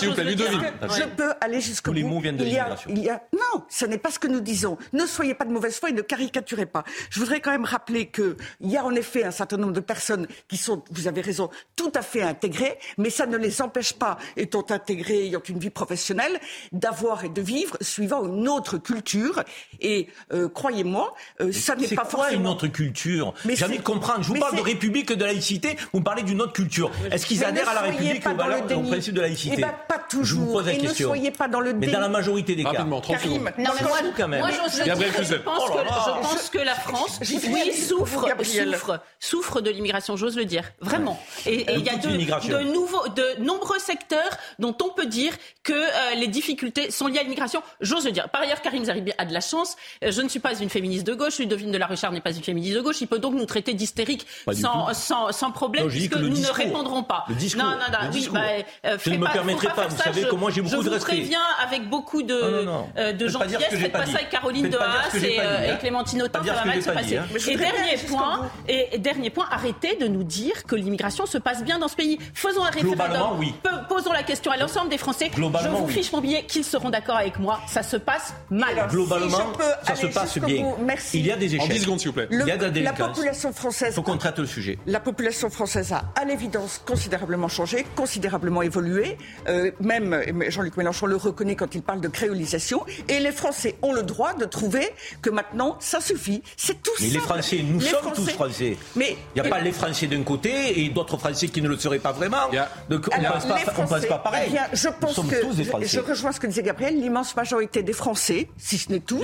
Je 0.95 1.05
peux 1.05 1.35
aller 1.43 1.61
jusqu'au 1.61 1.91
Tous 1.91 1.95
les 1.95 2.03
bout. 2.03 2.09
mots 2.09 2.21
viennent 2.21 2.39
de 2.39 2.45
l'immigration. 2.45 2.91
non, 2.95 3.63
ce 3.69 3.85
n'est 3.85 3.99
pas 3.99 4.11
ce 4.11 4.19
que 4.19 4.27
nous 4.27 4.41
disons. 4.41 4.79
Ne 4.95 5.05
soyez 5.05 5.35
pas 5.35 5.45
de 5.45 5.53
mauvaise 5.53 5.79
foi 5.79 5.91
et 5.91 5.93
ne 5.93 6.01
caricaturez 6.01 6.65
pas. 6.65 6.83
Je 7.11 7.19
voudrais 7.21 7.41
quand 7.41 7.51
même 7.51 7.67
rappeler 7.67 8.07
que 8.07 8.39
il 8.61 8.71
y 8.71 8.79
a 8.79 8.85
en 8.85 8.95
effet 8.95 9.25
un 9.25 9.31
certain 9.31 9.59
nombre 9.59 9.75
de 9.75 9.81
personnes 9.81 10.27
qui 10.49 10.57
sont, 10.57 10.83
vous 10.91 11.09
avez 11.09 11.21
raison, 11.21 11.51
tout 11.77 11.93
à 11.95 12.01
fait 12.01 12.23
intégrées, 12.23 12.79
mais 12.97 13.11
ça 13.11 13.27
ne 13.27 13.37
les 13.37 13.61
empêche 13.61 13.93
pas, 13.93 14.17
étant 14.39 14.65
intégrées, 14.71 15.27
ayant 15.27 15.43
une 15.47 15.59
vie 15.59 15.69
professionnelle, 15.69 16.41
d'avoir 16.73 17.25
et 17.25 17.29
de 17.29 17.43
vivre 17.43 17.77
suivant 17.83 18.25
une 18.27 18.49
autre 18.49 18.79
culture. 18.79 19.43
Et 19.81 20.09
euh, 20.33 20.49
croyez-moi, 20.49 21.15
euh, 21.43 21.50
ça 21.53 21.75
n'est 21.77 21.87
C'est 21.87 21.95
pas 21.95 22.03
quoi 22.03 22.11
forcément 22.25 22.41
une 22.43 22.47
autre 22.49 22.67
culture? 22.69 23.35
Mais 23.45 23.57
J'ai 23.57 23.65
envie 23.65 23.79
de 23.79 23.83
comprendre. 23.83 24.23
Je 24.23 24.29
vous 24.29 24.35
mais 24.35 24.41
parle 24.41 24.57
de 24.57 24.61
République, 24.63 25.13
de 25.13 25.25
laïcité. 25.25 25.77
Vous 25.93 26.01
me 26.01 26.05
parlez 26.05 26.23
d'une 26.23 26.41
autre 26.43 26.53
culture. 26.53 26.91
Est-ce 27.11 27.27
qu'ils 27.27 27.41
Mais 27.41 27.47
adhèrent 27.47 27.65
ne 27.67 27.71
à 27.71 27.75
la 27.75 27.81
République, 27.83 28.25
le 28.25 28.35
valeurs, 28.35 28.79
au 28.79 28.83
principe 28.83 29.15
de 29.15 29.21
laïcité? 29.21 29.57
Eh 29.59 29.61
ben, 29.61 29.75
pas 29.89 29.97
Je 30.11 30.17
vous 30.17 30.21
toujours. 30.23 30.53
pose 30.53 30.67
la 30.67 30.73
Et 30.73 30.77
ne 30.77 30.81
question. 30.83 31.09
soyez 31.09 31.31
pas 31.31 31.49
dans 31.49 31.61
le 31.61 31.73
Mais 31.73 31.81
déni. 31.87 31.93
dans 31.93 32.01
la 32.01 32.09
majorité 32.09 32.55
des 32.57 32.63
cas. 32.65 32.71
Rapidement, 32.71 33.01
30 33.01 33.17
Karim, 33.17 33.33
secondes. 33.33 33.53
Non, 33.59 33.71
mais 33.81 33.87
moi, 33.87 33.99
quand 34.17 34.29
même. 34.29 34.41
moi, 34.41 34.51
je 34.51 35.35
pense, 35.37 35.61
Oh 35.71 35.77
là 35.77 35.85
je 35.89 36.29
pense 36.29 36.51
que 36.51 36.59
la 36.59 36.75
France, 36.75 37.19
Je- 37.23 37.27
je- 37.39 37.47
oui, 37.53 37.73
je- 37.75 37.83
souffre, 37.83 38.27
Gabriel. 38.27 38.73
souffre, 38.75 39.01
souffre 39.19 39.61
de 39.61 39.71
l'immigration, 39.71 40.17
j'ose 40.17 40.37
le 40.37 40.45
dire, 40.45 40.65
vraiment. 40.81 41.21
Et 41.47 41.67
il 41.75 41.85
y 41.85 41.89
a 41.91 41.97
de 41.97 42.63
nouveaux, 42.73 43.07
de 43.09 43.43
nombreux 43.43 43.79
secteurs 43.79 44.31
dont 44.59 44.77
on 44.83 44.91
peut 44.91 45.07
dire 45.07 45.33
que 45.63 45.73
euh, 45.73 46.15
les 46.17 46.29
difficultés 46.29 46.91
sont 46.91 47.07
liées 47.07 47.19
à 47.19 47.23
l'immigration, 47.23 47.63
j'ose 47.81 48.05
le 48.07 48.13
dire. 48.13 48.29
Par 48.31 48.43
ailleurs, 48.43 48.61
Karim 48.63 48.85
Zeribi 48.85 49.13
a 49.19 49.25
de 49.25 49.33
la 49.33 49.41
chance. 49.41 49.77
Euh, 50.05 50.11
Je 50.11 50.23
ne 50.23 50.29
suis 50.29 50.41
pas 50.41 50.59
une 50.59 50.71
féministe 50.71 51.07
de 51.07 51.15
gauche, 51.15 51.40
Ludovine 51.41 51.73
de 51.73 51.79
la 51.79 51.87
Richard 51.87 52.13
n'est 52.13 52.21
pas 52.21 52.33
une 52.33 52.43
féministe 52.43 52.75
de 52.77 52.81
gauche. 52.81 53.01
Il 53.01 53.07
peut 53.07 53.19
donc 53.19 53.35
nous 53.35 53.45
traiter 53.47 53.75
d'hystériques 53.75 54.27
sans, 54.53 54.93
sans, 54.95 55.33
sans 55.33 55.51
problème, 55.51 55.85
Non, 55.85 55.91
je 55.91 55.97
puisque 55.97 56.17
nous 56.17 56.29
discours. 56.29 56.57
ne 56.59 56.63
répondrons 56.65 57.03
pas. 57.03 57.25
Le 57.29 57.35
discours. 57.35 57.65
Non, 57.65 57.71
non, 57.71 57.77
non, 57.77 57.99
Le 58.03 58.07
oui, 58.07 58.11
discours. 58.13 58.35
bah, 58.35 58.43
euh, 58.87 58.97
Je 59.05 59.11
ne 59.11 59.17
me 59.19 59.27
permettrai 59.33 59.69
pas, 59.69 59.87
vous 59.89 59.97
ça. 59.97 60.05
savez 60.05 60.23
Je- 60.23 60.27
que 60.29 60.35
moi, 60.35 60.51
j'ai 60.51 60.61
beaucoup 60.63 60.77
je 60.77 60.81
de 60.83 60.89
vous 60.89 60.95
respect. 60.95 61.13
préviens 61.13 61.41
avec 61.67 61.89
beaucoup 61.89 62.23
de, 62.23 62.35
Non, 62.35 62.51
non, 62.51 62.63
non. 62.65 62.89
euh, 62.99 63.13
de 63.13 63.29
gentillesse. 63.29 63.69
que 63.71 63.77
j'ai 63.77 63.83
Faites 63.83 63.93
pas 63.93 63.99
pas 64.01 64.05
dit. 64.05 64.13
ça 64.13 64.19
avec 64.19 64.31
Caroline 64.31 64.69
Dehaas 64.69 65.15
et, 65.17 65.41
euh, 65.41 65.71
hein. 65.71 65.75
et 65.75 65.79
Clémentine 65.79 66.23
Autain, 66.23 66.45
ça 66.45 66.53
va 66.53 66.65
mal 66.65 66.81
se 66.83 66.87
pas 66.89 66.93
passer. 66.95 67.19
je 67.37 67.51
Et 67.51 67.57
dernier 67.57 67.97
point, 68.09 68.39
bout. 68.39 68.49
et 68.69 68.99
dernier 68.99 69.31
point, 69.31 69.47
arrêtez 69.51 69.97
de 69.97 70.07
nous 70.07 70.23
dire 70.25 70.65
que 70.67 70.75
l'immigration 70.77 71.27
se 71.27 71.39
passe 71.39 71.63
bien 71.65 71.79
dans 71.79 71.89
ce 71.89 71.97
pays. 71.97 72.19
Faisons 72.35 72.65
un 72.65 72.71
référendum. 72.71 73.41
Posons 73.89 74.13
la 74.13 74.23
question 74.23 74.53
à 74.53 74.57
l'ensemble 74.57 74.89
des 74.91 74.99
Français. 74.99 75.31
Je 75.37 75.69
vous 75.69 75.89
fiche 75.89 76.13
mon 76.13 76.21
billet 76.21 76.45
qu'ils 76.45 76.65
seront 76.65 76.91
d'accord 76.91 77.17
avec 77.17 77.39
moi. 77.39 77.61
Ça 77.67 77.83
se 77.83 77.97
passe 77.97 78.35
mal. 78.51 78.87
Globalement, 78.91 79.53
je 79.83 79.87
ça 79.89 79.97
se 79.97 80.07
passe 80.07 80.39
bien. 80.39 80.65
merci. 80.81 81.23
Il 81.31 81.43
y 81.43 81.47
a 81.47 81.49
des 81.49 81.61
En 81.61 81.65
échecs. 81.65 81.73
10 81.77 81.81
secondes, 81.83 81.99
s'il 82.01 82.09
vous 82.09 82.15
plaît. 82.15 82.27
Le- 82.31 82.41
Il 82.43 82.49
y 82.49 82.51
a 82.51 82.57
de 82.57 82.81
la 82.81 82.93
population 82.93 83.51
Il 83.51 83.55
française 83.57 83.95
faut 83.95 84.03
qu'on 84.03 84.17
traite 84.17 84.39
le 84.39 84.47
sujet. 84.47 84.79
La 84.87 85.01
population 85.01 85.49
française 85.51 85.93
a, 85.93 86.03
à 86.21 86.25
l'évidence, 86.25 86.83
considérablement 86.85 87.49
changé, 87.49 87.85
considérablement 87.97 88.63
évolué. 88.63 89.17
Euh, 89.49 89.71
même 89.81 90.21
Jean-Luc 90.49 90.77
Mélenchon 90.77 91.07
le 91.07 91.17
reconnaît 91.17 91.55
quand 91.57 91.75
il 91.75 91.83
parle 91.83 92.01
de 92.01 92.09
créolisation. 92.09 92.85
Et 93.09 93.21
les 93.21 93.33
Français 93.33 93.77
ont 93.83 93.93
le 93.93 94.03
droit 94.03 94.35
de 94.35 94.45
trouver 94.45 94.89
que 95.23 95.31
maintenant, 95.31 95.77
ça 95.81 96.01
suffit. 96.01 96.43
C'est 96.57 96.83
tout 96.83 96.91
Mais 97.01 97.07
les 97.07 97.13
simple. 97.15 97.25
Français, 97.25 97.61
nous 97.65 97.79
Les 97.81 97.87
sommes 97.87 98.13
tous 98.15 98.29
français. 98.31 98.77
Mais 98.97 99.17
Il 99.37 99.43
n'y 99.43 99.47
a 99.47 99.51
pas 99.51 99.61
les 99.61 99.73
Français 99.73 100.07
d'un 100.07 100.23
côté 100.23 100.81
et 100.85 100.89
d'autres 100.89 101.17
Français 101.17 101.49
qui 101.49 101.63
ne 101.63 101.69
le 101.69 101.79
seraient 101.79 101.99
pas 101.99 102.13
vraiment. 102.13 102.49
Donc 102.89 103.09
on 103.17 103.21
ne 103.21 103.27
pense 103.29 103.45
les 103.45 103.51
pense 103.65 103.87
Français, 103.89 104.07
pas 104.09 104.19
pareil. 104.19 104.45
eh 104.49 104.51
bien, 104.51 104.63
je 104.73 104.89
nous 104.89 104.95
pense 105.01 105.15
sommes 105.15 105.29
que 105.29 105.41
tous 105.41 105.55
des 105.55 105.65
je, 105.65 105.69
Français. 105.69 105.87
je 105.87 106.01
rejoins 106.01 106.33
ce 106.33 106.41
que 106.41 106.47
disait 106.47 106.63
Gabriel. 106.63 107.01
L'immense 107.01 107.37
majorité 107.37 107.83
des 107.83 107.93
Français, 107.93 108.49
si 108.59 108.79
ce 108.79 108.91
n'est 108.91 109.01
tous, 109.01 109.23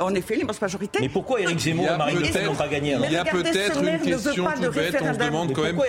en 0.00 0.14
effet, 0.14 0.36
l'immense 0.36 0.60
majorité. 0.60 0.98
Mais 1.00 1.08
pourquoi 1.08 1.40
Éric 1.42 1.58
Zemmour 1.60 1.84
Il 1.84 1.86
y 1.86 1.90
a 1.90 1.94
et 1.94 1.98
Marine 1.98 2.16
Le 2.16 2.22
Pen 2.22 2.32
peut-être- 2.32 2.46
n'ont 2.46 2.54
pas 2.54 2.68
gagné 2.68 2.94
alors 2.94 3.06
Il 3.06 3.12
y 3.12 3.16
a 3.16 3.24
peut-être 3.24 3.78
une 3.78 3.84
maire 3.84 4.00
ne 4.00 4.06
veut 4.06 4.10
question 4.10 4.44
toute 4.44 4.74
bête. 4.74 4.96
On 5.02 5.12
se 5.14 5.18
demande 5.18 5.52
quand 5.52 5.62
même 5.62 5.80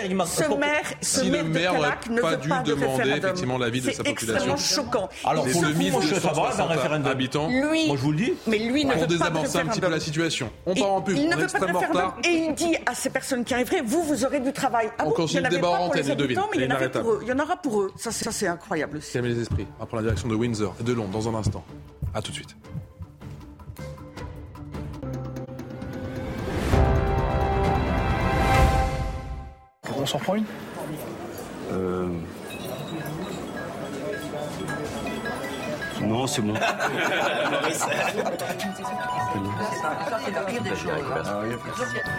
si 1.02 1.30
le 1.30 1.44
maire 1.44 1.72
aurait 1.76 1.82
Calac 1.90 2.10
ne 2.10 2.22
pas 2.22 2.36
dû 2.36 2.48
demander 2.50 3.10
effectivement 3.12 3.58
l'avis 3.58 3.82
de 3.82 3.86
sa 3.92 3.98
C'est 3.98 4.04
population. 4.04 4.54
extrêmement 4.54 4.58
choquant. 4.58 5.10
Alors, 5.26 5.48
Il 5.48 5.52
pour 5.54 5.62
se 5.62 5.68
le 5.68 5.74
suis 5.74 6.16
de- 6.16 6.20
favorable 6.20 6.62
à 6.62 6.64
un 6.64 6.68
référendum. 6.68 7.12
habitants 7.12 7.48
Lui, 7.50 7.88
Moi, 7.88 7.96
je 7.98 8.02
vous 8.02 8.12
le 8.12 8.18
dis. 8.18 8.34
mais 8.48 8.58
lui 8.60 8.86
ne 8.86 8.92
pour 8.92 9.02
veut 9.02 9.08
pas 9.08 9.14
de 9.14 9.18
désamorcer 9.18 9.58
un 9.60 9.66
petit 9.68 9.82
peu 9.82 9.90
la 9.90 10.00
situation. 10.00 10.50
On 10.66 10.74
Il- 10.74 10.82
part 10.82 10.92
en 10.94 11.02
pub, 11.02 11.16
Il 11.18 11.24
on 11.24 11.28
ne 11.28 11.32
est 11.32 11.36
veut 11.36 11.36
pas 11.36 11.42
de 11.42 11.44
extrêmement 11.66 11.80
retard. 11.80 12.18
et 12.24 12.30
il 12.30 12.54
dit 12.56 12.76
à 12.86 12.96
ces 12.96 13.10
personnes 13.10 13.44
qui 13.44 13.54
arriveraient, 13.54 13.82
vous, 13.86 14.04
vous 14.04 14.26
aurez 14.26 14.40
du 14.40 14.54
travail. 14.54 14.90
Ah 14.98 15.04
On 15.08 15.12
continue 15.12 15.40
il 15.42 15.44
y 15.44 15.48
en 15.48 15.50
le 15.50 15.56
débat 15.56 15.68
pas 15.70 15.80
en 15.80 15.90
habitants, 15.92 16.50
mais 16.52 16.58
il 16.58 16.64
y 16.64 16.66
en 16.66 16.70
avait 16.72 16.86
Inarrêtable. 16.86 17.06
pour 17.06 17.14
eux. 17.14 17.20
Il 17.24 17.28
y 17.28 17.32
en 17.32 17.40
aura 17.40 17.58
pour 17.58 17.82
eux. 17.82 17.92
Ça, 17.98 18.12
c'est 18.12 18.24
ça, 18.26 18.32
c'est 18.32 18.48
incroyable. 18.48 18.98
aussi. 18.98 19.14
Calmer 19.14 19.30
les 19.30 19.42
esprits. 19.42 19.68
On 19.80 19.86
prend 19.86 19.98
la 19.98 20.04
direction 20.04 20.28
de 20.28 20.36
Windsor 20.36 20.76
et 20.80 20.84
de 20.84 20.94
Londres 20.94 21.10
dans 21.12 21.30
un 21.30 21.36
instant. 21.36 21.64
À 22.14 22.22
tout 22.22 22.32
de 22.32 22.36
suite. 22.36 22.56
On 30.04 30.06
s'en 30.06 30.20
prend 30.20 30.36
une 30.36 30.44
Euh... 31.72 32.10
Non, 36.02 36.28
c'est 36.28 36.42
bon. 36.42 36.54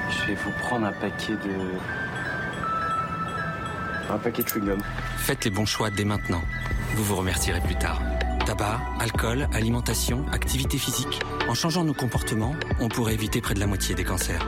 Je 0.09 0.27
vais 0.27 0.35
vous 0.35 0.51
prendre 0.63 0.87
un 0.87 0.93
paquet 0.93 1.35
de. 1.35 1.75
Un 4.09 4.17
paquet 4.17 4.43
de 4.43 4.49
chewing-gum. 4.49 4.79
Faites 5.19 5.45
les 5.45 5.51
bons 5.51 5.67
choix 5.67 5.91
dès 5.91 6.05
maintenant. 6.05 6.41
Vous 6.95 7.05
vous 7.05 7.17
remercierez 7.17 7.61
plus 7.61 7.77
tard. 7.77 8.01
Tabac, 8.47 8.81
alcool, 8.99 9.47
alimentation, 9.53 10.25
activité 10.33 10.79
physique. 10.79 11.21
En 11.51 11.55
changeant 11.55 11.85
nos 11.85 11.93
comportements, 11.93 12.57
on 12.81 12.89
pourrait 12.89 13.13
éviter 13.13 13.43
près 13.43 13.53
de 13.53 13.61
la 13.61 13.67
moitié 13.67 13.95
des 13.95 14.05
cancers. 14.05 14.47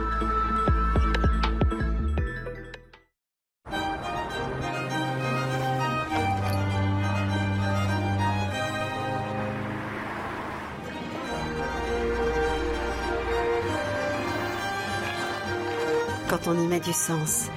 Quand 16.43 16.51
on 16.51 16.59
y 16.59 16.67
met 16.67 16.79
du 16.79 16.93
sens, 16.93 17.47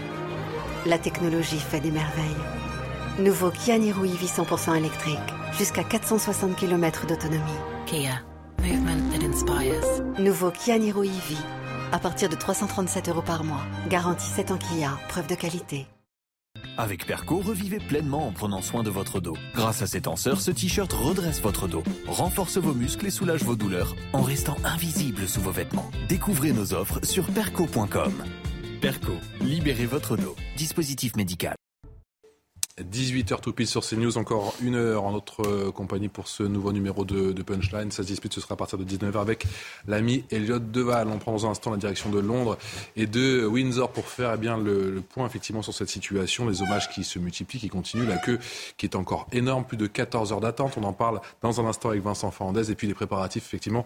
la 0.86 0.98
technologie 0.98 1.58
fait 1.58 1.80
des 1.80 1.90
merveilles. 1.90 2.24
Nouveau 3.18 3.50
Kia 3.50 3.78
Niro 3.78 4.04
EV 4.04 4.26
100% 4.26 4.76
électrique, 4.76 5.18
jusqu'à 5.58 5.84
460 5.84 6.56
km 6.56 7.06
d'autonomie. 7.06 7.42
Kia, 7.86 8.22
movement 8.62 9.10
that 9.10 9.26
inspires. 9.26 10.02
Nouveau 10.18 10.50
Kia 10.50 10.78
Niro 10.78 11.02
EV, 11.02 11.36
à 11.92 11.98
partir 11.98 12.28
de 12.28 12.36
337 12.36 13.08
euros 13.08 13.22
par 13.22 13.44
mois. 13.44 13.60
Garantie 13.88 14.26
7 14.26 14.52
ans 14.52 14.58
Kia, 14.58 14.98
preuve 15.08 15.26
de 15.26 15.34
qualité. 15.34 15.86
Avec 16.78 17.06
Perco, 17.06 17.40
revivez 17.40 17.78
pleinement 17.78 18.28
en 18.28 18.32
prenant 18.32 18.62
soin 18.62 18.82
de 18.82 18.90
votre 18.90 19.20
dos. 19.20 19.36
Grâce 19.54 19.82
à 19.82 19.86
ses 19.86 20.02
tenseurs, 20.02 20.40
ce 20.40 20.50
t-shirt 20.50 20.90
redresse 20.92 21.42
votre 21.42 21.68
dos, 21.68 21.82
renforce 22.06 22.56
vos 22.56 22.72
muscles 22.72 23.06
et 23.06 23.10
soulage 23.10 23.42
vos 23.42 23.56
douleurs 23.56 23.94
en 24.14 24.22
restant 24.22 24.56
invisible 24.64 25.28
sous 25.28 25.42
vos 25.42 25.52
vêtements. 25.52 25.90
Découvrez 26.08 26.52
nos 26.52 26.72
offres 26.72 27.00
sur 27.04 27.26
perco.com. 27.26 28.14
Perco, 28.80 29.12
libérez 29.42 29.84
votre 29.84 30.16
dos. 30.16 30.34
Dispositif 30.56 31.14
médical. 31.14 31.54
18h 32.82 33.40
tout 33.40 33.52
pile 33.52 33.66
sur 33.66 33.84
CNews, 33.84 34.16
encore 34.18 34.54
une 34.62 34.74
heure 34.74 35.04
en 35.04 35.12
notre 35.12 35.46
euh, 35.46 35.70
compagnie 35.70 36.08
pour 36.08 36.28
ce 36.28 36.42
nouveau 36.42 36.72
numéro 36.72 37.04
de, 37.04 37.42
Punchline. 37.42 37.90
Ça 37.90 38.02
se 38.02 38.08
dispute, 38.08 38.32
ce 38.32 38.40
sera 38.40 38.54
à 38.54 38.56
partir 38.56 38.78
de 38.78 38.84
19h 38.84 39.20
avec 39.20 39.46
l'ami 39.86 40.24
Elliot 40.30 40.58
Deval. 40.58 41.08
On 41.08 41.18
prend 41.18 41.32
dans 41.32 41.46
un 41.46 41.50
instant 41.50 41.70
la 41.70 41.76
direction 41.76 42.10
de 42.10 42.18
Londres 42.18 42.58
et 42.96 43.06
de 43.06 43.44
Windsor 43.46 43.90
pour 43.90 44.06
faire 44.06 44.32
eh 44.34 44.38
bien, 44.38 44.56
le, 44.56 44.90
le, 44.90 45.00
point 45.00 45.26
effectivement 45.26 45.62
sur 45.62 45.74
cette 45.74 45.88
situation, 45.88 46.48
les 46.48 46.62
hommages 46.62 46.90
qui 46.90 47.04
se 47.04 47.18
multiplient, 47.18 47.60
qui 47.60 47.68
continuent, 47.68 48.06
la 48.06 48.18
queue 48.18 48.38
qui 48.76 48.86
est 48.86 48.96
encore 48.96 49.26
énorme, 49.32 49.64
plus 49.64 49.76
de 49.76 49.86
14 49.86 50.32
heures 50.32 50.40
d'attente. 50.40 50.76
On 50.76 50.84
en 50.84 50.92
parle 50.92 51.20
dans 51.42 51.60
un 51.60 51.66
instant 51.66 51.90
avec 51.90 52.02
Vincent 52.02 52.30
Fernandez 52.30 52.70
et 52.70 52.74
puis 52.74 52.86
les 52.86 52.94
préparatifs 52.94 53.44
effectivement 53.44 53.84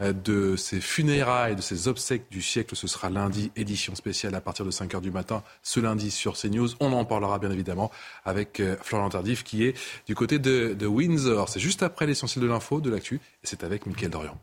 euh, 0.00 0.12
de 0.12 0.56
ces 0.56 0.80
funérailles, 0.80 1.56
de 1.56 1.62
ces 1.62 1.88
obsèques 1.88 2.30
du 2.30 2.42
siècle. 2.42 2.76
Ce 2.76 2.86
sera 2.86 3.10
lundi, 3.10 3.50
édition 3.56 3.94
spéciale 3.94 4.34
à 4.34 4.40
partir 4.40 4.64
de 4.64 4.70
5h 4.70 5.00
du 5.00 5.10
matin, 5.10 5.42
ce 5.62 5.80
lundi 5.80 6.10
sur 6.10 6.34
CNews. 6.36 6.68
On 6.80 6.92
en 6.92 7.04
parlera 7.04 7.38
bien 7.38 7.50
évidemment 7.50 7.90
avec 8.30 8.60
euh, 8.60 8.76
Florian 8.80 9.10
Tardif 9.10 9.44
qui 9.44 9.64
est 9.64 9.76
du 10.06 10.14
côté 10.14 10.38
de, 10.38 10.74
de 10.74 10.86
Windsor. 10.86 11.48
C'est 11.48 11.60
juste 11.60 11.82
après 11.82 12.06
l'essentiel 12.06 12.42
de 12.42 12.48
l'info, 12.48 12.80
de 12.80 12.88
l'actu, 12.88 13.16
et 13.16 13.46
c'est 13.46 13.62
avec 13.62 13.86
Mickaël 13.86 14.10
Dorian. 14.10 14.38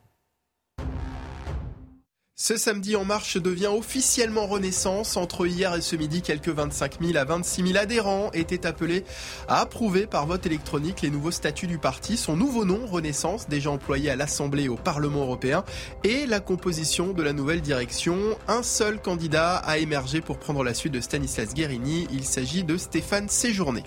Ce 2.40 2.56
samedi 2.56 2.96
en 2.96 3.04
marche 3.04 3.38
devient 3.38 3.66
officiellement 3.66 4.46
Renaissance. 4.46 5.18
Entre 5.18 5.48
hier 5.48 5.74
et 5.74 5.82
ce 5.82 5.96
midi, 5.96 6.22
quelques 6.22 6.50
25 6.50 7.02
000 7.02 7.18
à 7.18 7.26
26 7.26 7.70
000 7.70 7.78
adhérents 7.80 8.30
étaient 8.32 8.68
appelés 8.68 9.06
à 9.48 9.60
approuver 9.60 10.06
par 10.06 10.28
vote 10.28 10.46
électronique 10.46 11.02
les 11.02 11.10
nouveaux 11.10 11.32
statuts 11.32 11.66
du 11.66 11.80
parti, 11.80 12.16
son 12.16 12.38
nouveau 12.38 12.64
nom, 12.64 12.86
Renaissance, 12.86 13.50
déjà 13.50 13.72
employé 13.72 14.12
à 14.12 14.16
l'Assemblée 14.16 14.66
et 14.66 14.70
au 14.70 14.76
Parlement 14.76 15.22
européen, 15.22 15.64
et 16.04 16.28
la 16.28 16.40
composition 16.40 17.12
de 17.12 17.24
la 17.24 17.34
nouvelle 17.34 17.62
direction. 17.62 18.38
Un 18.48 18.62
seul 18.62 19.02
candidat 19.02 19.56
a 19.56 19.80
émergé 19.80 20.22
pour 20.22 20.38
prendre 20.38 20.64
la 20.64 20.76
suite 20.76 20.94
de 20.94 21.02
Stanislas 21.02 21.56
Guérini. 21.56 22.08
Il 22.12 22.24
s'agit 22.24 22.64
de 22.64 22.78
Stéphane 22.78 23.30
Séjourné. 23.30 23.82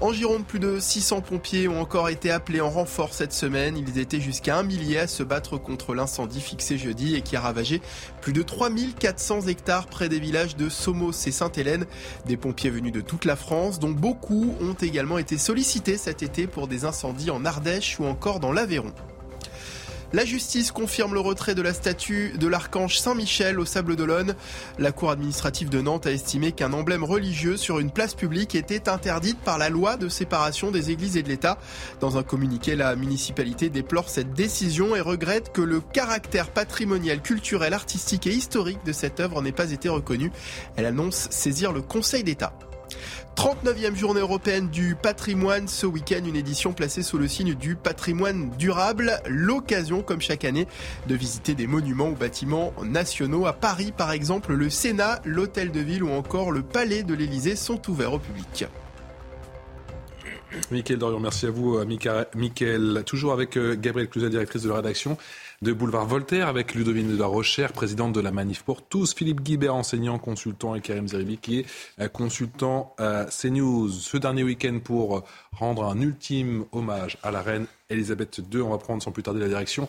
En 0.00 0.12
Gironde, 0.12 0.44
plus 0.44 0.60
de 0.60 0.78
600 0.78 1.22
pompiers 1.22 1.66
ont 1.66 1.80
encore 1.80 2.08
été 2.08 2.30
appelés 2.30 2.60
en 2.60 2.70
renfort 2.70 3.12
cette 3.12 3.32
semaine. 3.32 3.76
Ils 3.76 3.98
étaient 3.98 4.20
jusqu'à 4.20 4.56
un 4.56 4.62
millier 4.62 5.00
à 5.00 5.06
se 5.08 5.24
battre 5.24 5.58
contre 5.58 5.92
l'incendie 5.92 6.40
fixé 6.40 6.78
jeudi 6.78 7.16
et 7.16 7.20
qui 7.22 7.34
a 7.34 7.40
ravagé 7.40 7.82
plus 8.20 8.32
de 8.32 8.42
3400 8.42 9.48
hectares 9.48 9.88
près 9.88 10.08
des 10.08 10.20
villages 10.20 10.54
de 10.54 10.68
Somos 10.68 11.26
et 11.26 11.32
Sainte-Hélène. 11.32 11.84
Des 12.26 12.36
pompiers 12.36 12.70
venus 12.70 12.92
de 12.92 13.00
toute 13.00 13.24
la 13.24 13.34
France, 13.34 13.80
dont 13.80 13.90
beaucoup 13.90 14.54
ont 14.60 14.74
également 14.74 15.18
été 15.18 15.36
sollicités 15.36 15.96
cet 15.96 16.22
été 16.22 16.46
pour 16.46 16.68
des 16.68 16.84
incendies 16.84 17.32
en 17.32 17.44
Ardèche 17.44 17.98
ou 17.98 18.04
encore 18.04 18.38
dans 18.38 18.52
l'Aveyron. 18.52 18.92
La 20.14 20.24
justice 20.24 20.72
confirme 20.72 21.12
le 21.12 21.20
retrait 21.20 21.54
de 21.54 21.60
la 21.60 21.74
statue 21.74 22.32
de 22.38 22.46
l'archange 22.46 22.98
Saint-Michel 22.98 23.60
au 23.60 23.66
Sable 23.66 23.94
d'Olonne. 23.94 24.34
La 24.78 24.90
cour 24.90 25.10
administrative 25.10 25.68
de 25.68 25.82
Nantes 25.82 26.06
a 26.06 26.10
estimé 26.10 26.52
qu'un 26.52 26.72
emblème 26.72 27.04
religieux 27.04 27.58
sur 27.58 27.78
une 27.78 27.90
place 27.90 28.14
publique 28.14 28.54
était 28.54 28.88
interdite 28.88 29.38
par 29.40 29.58
la 29.58 29.68
loi 29.68 29.98
de 29.98 30.08
séparation 30.08 30.70
des 30.70 30.90
églises 30.90 31.18
et 31.18 31.22
de 31.22 31.28
l'État. 31.28 31.58
Dans 32.00 32.16
un 32.16 32.22
communiqué, 32.22 32.74
la 32.74 32.96
municipalité 32.96 33.68
déplore 33.68 34.08
cette 34.08 34.32
décision 34.32 34.96
et 34.96 35.02
regrette 35.02 35.52
que 35.52 35.60
le 35.60 35.80
caractère 35.80 36.48
patrimonial, 36.48 37.20
culturel, 37.20 37.74
artistique 37.74 38.26
et 38.26 38.32
historique 38.32 38.84
de 38.86 38.92
cette 38.92 39.20
œuvre 39.20 39.42
n'ait 39.42 39.52
pas 39.52 39.72
été 39.72 39.90
reconnu. 39.90 40.32
Elle 40.76 40.86
annonce 40.86 41.28
saisir 41.30 41.70
le 41.70 41.82
Conseil 41.82 42.24
d'État. 42.24 42.54
39e 43.38 43.94
journée 43.94 44.20
européenne 44.20 44.68
du 44.68 44.96
patrimoine. 44.96 45.68
Ce 45.68 45.86
week-end, 45.86 46.24
une 46.26 46.34
édition 46.34 46.72
placée 46.72 47.04
sous 47.04 47.18
le 47.18 47.28
signe 47.28 47.54
du 47.54 47.76
patrimoine 47.76 48.50
durable. 48.58 49.20
L'occasion, 49.28 50.02
comme 50.02 50.20
chaque 50.20 50.44
année, 50.44 50.66
de 51.06 51.14
visiter 51.14 51.54
des 51.54 51.68
monuments 51.68 52.08
ou 52.08 52.16
bâtiments 52.16 52.74
nationaux. 52.82 53.46
À 53.46 53.52
Paris, 53.52 53.92
par 53.96 54.10
exemple, 54.10 54.54
le 54.54 54.68
Sénat, 54.68 55.20
l'Hôtel 55.24 55.70
de 55.70 55.78
Ville 55.78 56.02
ou 56.02 56.10
encore 56.10 56.50
le 56.50 56.62
Palais 56.62 57.04
de 57.04 57.14
l'Élysée 57.14 57.54
sont 57.54 57.80
ouverts 57.88 58.14
au 58.14 58.18
public. 58.18 58.64
Mickaël 60.72 60.98
Dorion, 60.98 61.20
merci 61.20 61.46
à 61.46 61.50
vous, 61.50 61.78
Mickaël. 61.84 63.04
Toujours 63.06 63.32
avec 63.32 63.56
euh, 63.56 63.76
Gabrielle 63.78 64.08
Cluzet, 64.08 64.30
directrice 64.30 64.62
de 64.62 64.68
la 64.68 64.76
rédaction 64.76 65.16
de 65.60 65.72
Boulevard 65.72 66.06
Voltaire, 66.06 66.46
avec 66.46 66.74
Ludovine 66.74 67.10
de 67.10 67.18
la 67.18 67.26
Rochère, 67.26 67.72
présidente 67.72 68.12
de 68.12 68.20
la 68.20 68.30
Manif 68.30 68.62
pour 68.62 68.82
tous, 68.82 69.12
Philippe 69.12 69.40
Guibert, 69.40 69.74
enseignant, 69.74 70.18
consultant, 70.18 70.76
et 70.76 70.80
Karim 70.80 71.08
Zeribi, 71.08 71.38
qui 71.38 71.60
est 71.60 71.66
euh, 72.00 72.08
consultant 72.08 72.94
à 72.98 73.24
CNews. 73.24 73.88
Ce 73.88 74.16
dernier 74.16 74.44
week-end 74.44 74.78
pour 74.82 75.24
rendre 75.58 75.84
un 75.84 76.00
ultime 76.00 76.64
hommage 76.72 77.18
à 77.22 77.30
la 77.30 77.42
reine 77.42 77.66
Elisabeth 77.90 78.42
II. 78.52 78.60
On 78.60 78.68
va 78.68 78.78
prendre 78.78 79.02
sans 79.02 79.12
plus 79.12 79.22
tarder 79.22 79.40
la 79.40 79.48
direction 79.48 79.88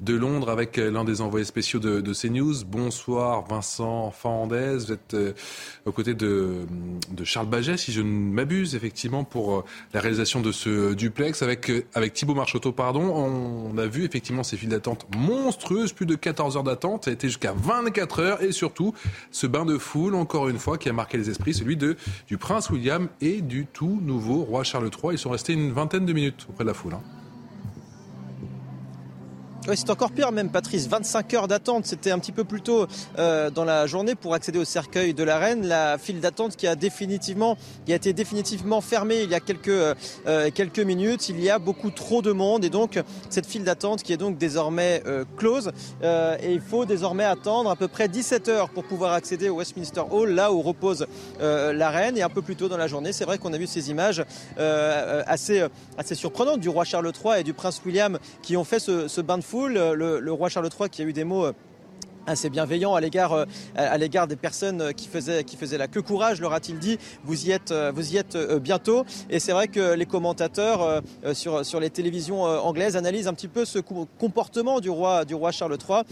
de 0.00 0.14
Londres 0.14 0.50
avec 0.50 0.76
l'un 0.76 1.04
des 1.04 1.22
envoyés 1.22 1.46
spéciaux 1.46 1.80
de, 1.80 2.00
de 2.00 2.12
CNews. 2.12 2.64
Bonsoir 2.66 3.46
Vincent 3.48 4.10
Fernandez, 4.10 4.74
vous 4.74 4.92
êtes 4.92 5.14
euh, 5.14 5.32
aux 5.86 5.92
côtés 5.92 6.12
de, 6.12 6.66
Charles 7.24 7.48
Baget, 7.48 7.78
si 7.78 7.92
je 7.92 8.02
ne 8.02 8.08
m'abuse, 8.08 8.74
effectivement, 8.74 9.24
pour 9.24 9.58
euh, 9.58 9.64
la 9.94 10.00
réalisation 10.00 10.40
de 10.40 10.52
ce 10.52 10.92
duplex. 10.92 11.42
Avec, 11.42 11.70
euh, 11.70 11.86
avec 11.94 12.12
Thibaut 12.12 12.34
Marcheteau, 12.34 12.72
pardon, 12.72 13.02
on 13.02 13.78
a 13.78 13.86
vu 13.86 14.04
effectivement 14.04 14.42
ces 14.42 14.58
files 14.58 14.68
d'attente 14.68 15.06
monstrueuses, 15.16 15.92
plus 15.92 16.06
de 16.06 16.16
14 16.16 16.58
heures 16.58 16.62
d'attente, 16.62 17.04
ça 17.06 17.10
a 17.10 17.14
été 17.14 17.28
jusqu'à 17.28 17.54
24 17.56 18.20
heures, 18.20 18.42
et 18.42 18.52
surtout 18.52 18.94
ce 19.30 19.46
bain 19.46 19.64
de 19.64 19.78
foule, 19.78 20.14
encore 20.14 20.48
une 20.50 20.58
fois, 20.58 20.76
qui 20.76 20.90
a 20.90 20.92
marqué 20.92 21.16
les 21.16 21.30
esprits, 21.30 21.54
celui 21.54 21.78
de, 21.78 21.96
du 22.28 22.36
prince 22.36 22.68
William 22.68 23.08
et 23.22 23.40
du 23.40 23.66
tout 23.66 24.00
nouveau 24.02 24.42
roi 24.42 24.62
Charles 24.62 24.90
III. 24.90 24.99
Ils 25.10 25.18
sont 25.18 25.30
restés 25.30 25.54
une 25.54 25.72
vingtaine 25.72 26.04
de 26.04 26.12
minutes 26.12 26.46
auprès 26.50 26.64
de 26.64 26.68
la 26.68 26.74
foule. 26.74 26.94
Hein. 26.94 27.19
Oui, 29.68 29.76
c'est 29.76 29.90
encore 29.90 30.10
pire 30.10 30.32
même, 30.32 30.48
Patrice. 30.48 30.88
25 30.88 31.34
heures 31.34 31.46
d'attente, 31.46 31.84
c'était 31.84 32.10
un 32.10 32.18
petit 32.18 32.32
peu 32.32 32.44
plus 32.44 32.62
tôt 32.62 32.86
euh, 33.18 33.50
dans 33.50 33.64
la 33.64 33.86
journée 33.86 34.14
pour 34.14 34.32
accéder 34.32 34.58
au 34.58 34.64
cercueil 34.64 35.12
de 35.12 35.22
la 35.22 35.38
reine. 35.38 35.66
La 35.66 35.98
file 35.98 36.20
d'attente 36.20 36.56
qui 36.56 36.66
a 36.66 36.74
définitivement, 36.74 37.58
été 37.86 38.14
définitivement 38.14 38.80
fermée 38.80 39.20
il 39.22 39.30
y 39.30 39.34
a 39.34 39.40
quelques 39.40 39.68
euh, 39.68 39.94
quelques 40.54 40.80
minutes. 40.80 41.28
Il 41.28 41.38
y 41.42 41.50
a 41.50 41.58
beaucoup 41.58 41.90
trop 41.90 42.22
de 42.22 42.32
monde 42.32 42.64
et 42.64 42.70
donc 42.70 42.98
cette 43.28 43.44
file 43.44 43.62
d'attente 43.62 44.02
qui 44.02 44.14
est 44.14 44.16
donc 44.16 44.38
désormais 44.38 45.02
euh, 45.06 45.24
close. 45.36 45.72
et 46.02 46.52
il 46.52 46.62
faut 46.62 46.86
désormais 46.86 47.24
attendre 47.24 47.68
à 47.70 47.76
peu 47.76 47.86
près 47.86 48.08
17 48.08 48.48
heures 48.48 48.70
pour 48.70 48.84
pouvoir 48.84 49.12
accéder 49.12 49.50
au 49.50 49.56
Westminster 49.56 50.02
Hall, 50.10 50.30
là 50.30 50.52
où 50.52 50.62
repose 50.62 51.06
la 51.38 51.90
reine. 51.90 52.16
Et 52.16 52.22
un 52.22 52.30
peu 52.30 52.40
plus 52.40 52.56
tôt 52.56 52.68
dans 52.68 52.78
la 52.78 52.86
journée, 52.86 53.12
c'est 53.12 53.26
vrai 53.26 53.36
qu'on 53.36 53.52
a 53.52 53.58
vu 53.58 53.66
ces 53.66 53.90
images 53.90 54.24
assez 54.56 55.66
assez 55.98 56.14
surprenantes 56.14 56.60
du 56.60 56.70
roi 56.70 56.84
Charles 56.84 57.12
III 57.22 57.40
et 57.40 57.44
du 57.44 57.52
prince 57.52 57.82
William 57.84 58.18
qui 58.42 58.56
ont 58.56 58.64
fait 58.64 58.78
ce, 58.78 59.06
ce 59.06 59.20
bain 59.20 59.36
de 59.36 59.42
foule. 59.50 59.74
Le, 59.74 60.20
le, 60.20 60.32
roi 60.32 60.48
Charles 60.48 60.68
III 60.78 60.88
qui 60.88 61.02
a 61.02 61.04
eu 61.04 61.12
des 61.12 61.24
mots 61.24 61.46
euh, 61.46 61.52
assez 62.30 62.50
bienveillant 62.50 62.94
à 62.94 63.00
l'égard 63.00 63.32
euh, 63.32 63.44
à 63.74 63.98
l'égard 63.98 64.26
des 64.26 64.36
personnes 64.36 64.94
qui 64.94 65.08
faisaient 65.08 65.44
qui 65.44 65.56
faisaient 65.56 65.78
la 65.78 65.88
queue. 65.88 66.02
Courage 66.02 66.40
leur 66.40 66.52
a-t-il 66.52 66.78
dit. 66.78 66.98
Vous 67.24 67.46
y 67.46 67.50
êtes 67.50 67.72
euh, 67.72 67.92
vous 67.94 68.14
y 68.14 68.16
êtes 68.16 68.36
bientôt. 68.58 69.04
Et 69.28 69.40
c'est 69.40 69.52
vrai 69.52 69.68
que 69.68 69.94
les 69.94 70.06
commentateurs 70.06 71.02
sur 71.32 71.64
sur 71.64 71.80
les 71.80 71.90
télévisions 71.90 72.42
anglaises 72.42 72.96
analysent 72.96 73.28
un 73.28 73.34
petit 73.34 73.48
peu 73.48 73.64
ce 73.64 73.78
comportement 73.78 74.80
du 74.80 74.90
roi 74.90 75.24
du 75.24 75.34
roi 75.34 75.50
Charles 75.50 75.76
III 75.76 76.02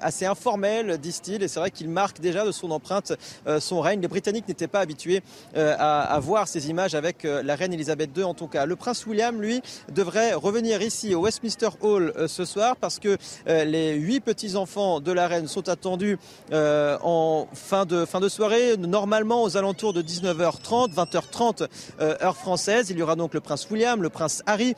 assez 0.00 0.26
informel 0.26 0.98
disent-ils. 0.98 1.42
Et 1.42 1.48
c'est 1.48 1.60
vrai 1.60 1.70
qu'il 1.70 1.88
marque 1.88 2.20
déjà 2.20 2.44
de 2.44 2.52
son 2.52 2.70
empreinte 2.70 3.12
son 3.58 3.80
règne. 3.80 4.00
Les 4.00 4.08
britanniques 4.08 4.48
n'étaient 4.48 4.68
pas 4.68 4.80
habitués 4.80 5.22
à, 5.54 6.18
voir 6.20 6.48
ces 6.48 6.70
images 6.70 6.94
avec 6.94 7.24
la 7.24 7.56
reine 7.56 7.72
Elisabeth 7.72 8.10
II 8.16 8.24
en 8.24 8.34
tout 8.34 8.46
cas. 8.46 8.66
Le 8.66 8.76
prince 8.76 9.06
William 9.06 9.40
lui 9.40 9.62
devrait 9.90 10.34
revenir 10.34 10.82
ici 10.82 11.14
au 11.14 11.22
Westminster 11.22 11.70
Hall 11.80 12.12
ce 12.26 12.44
soir 12.44 12.76
parce 12.76 12.98
que 12.98 13.16
les 13.46 13.94
huit 13.94 14.20
petits 14.20 14.56
enfants 14.56 15.00
de 15.00 15.12
la 15.12 15.28
sont 15.46 15.68
attendus 15.68 16.18
euh, 16.52 16.98
en 17.02 17.48
fin 17.52 17.84
de, 17.84 18.04
fin 18.04 18.20
de 18.20 18.28
soirée, 18.28 18.76
normalement 18.76 19.42
aux 19.42 19.56
alentours 19.56 19.92
de 19.92 20.02
19h30, 20.02 20.92
20h30 20.94 21.68
euh, 22.00 22.16
heure 22.22 22.36
française. 22.36 22.90
Il 22.90 22.98
y 22.98 23.02
aura 23.02 23.16
donc 23.16 23.34
le 23.34 23.40
prince 23.40 23.68
William, 23.70 24.02
le 24.02 24.10
prince 24.10 24.42
Harry, 24.46 24.74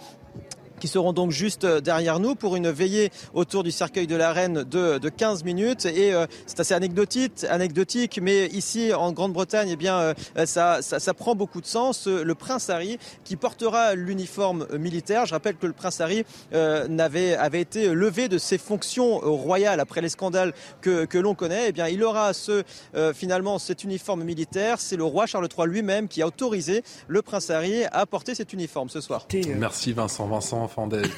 qui 0.81 0.89
seront 0.89 1.13
donc 1.13 1.31
juste 1.31 1.67
derrière 1.67 2.21
nous 2.21 2.35
pour 2.35 2.57
une 2.57 2.71
veillée 2.71 3.11
autour 3.33 3.63
du 3.63 3.71
cercueil 3.71 4.07
de 4.07 4.17
la 4.17 4.33
reine 4.33 4.65
de, 4.65 4.99
de 4.99 5.09
15 5.09 5.45
minutes. 5.45 5.87
Et 5.87 6.13
euh, 6.13 6.27
c'est 6.47 6.61
assez 6.61 6.75
anecdotique, 6.75 7.45
anecdotique, 7.49 8.19
mais 8.23 8.47
ici 8.47 8.93
en 8.93 9.13
Grande-Bretagne, 9.13 9.71
eh 9.73 9.77
bien, 9.77 10.15
euh, 10.37 10.47
ça, 10.47 11.15
prend 11.15 11.35
beaucoup 11.35 11.61
de 11.61 11.67
sens. 11.67 12.07
Le 12.07 12.35
prince 12.35 12.71
Harry 12.71 12.99
qui 13.25 13.37
portera 13.37 13.95
l'uniforme 13.95 14.67
militaire. 14.79 15.27
Je 15.27 15.35
rappelle 15.35 15.57
que 15.57 15.67
le 15.67 15.73
prince 15.73 16.01
Harry 16.01 16.25
euh, 16.53 16.87
avait 16.99 17.61
été 17.61 17.89
levé 17.89 18.29
de 18.29 18.39
ses 18.39 18.59
fonctions 18.59 19.19
royales 19.19 19.81
après 19.81 20.01
les 20.01 20.09
scandales 20.09 20.53
que, 20.81 21.19
l'on 21.19 21.35
connaît. 21.35 21.69
Eh 21.69 21.73
bien, 21.73 21.89
il 21.89 22.03
aura 22.03 22.33
euh, 22.49 23.13
finalement 23.15 23.59
cet 23.59 23.85
uniforme 23.85 24.25
militaire. 24.25 24.81
C'est 24.81 24.97
le 24.97 25.05
roi 25.05 25.27
Charles 25.27 25.49
III 25.57 25.69
lui-même 25.69 26.09
qui 26.09 26.23
a 26.23 26.27
autorisé 26.27 26.83
le 27.09 27.23
prince 27.23 27.51
Harry 27.51 27.85
à 27.93 28.07
porter 28.07 28.35
cet 28.35 28.53
uniforme 28.53 28.89
ce 28.89 29.01
soir. 29.01 29.27
Merci. 29.57 29.93
Vincent 29.93 30.64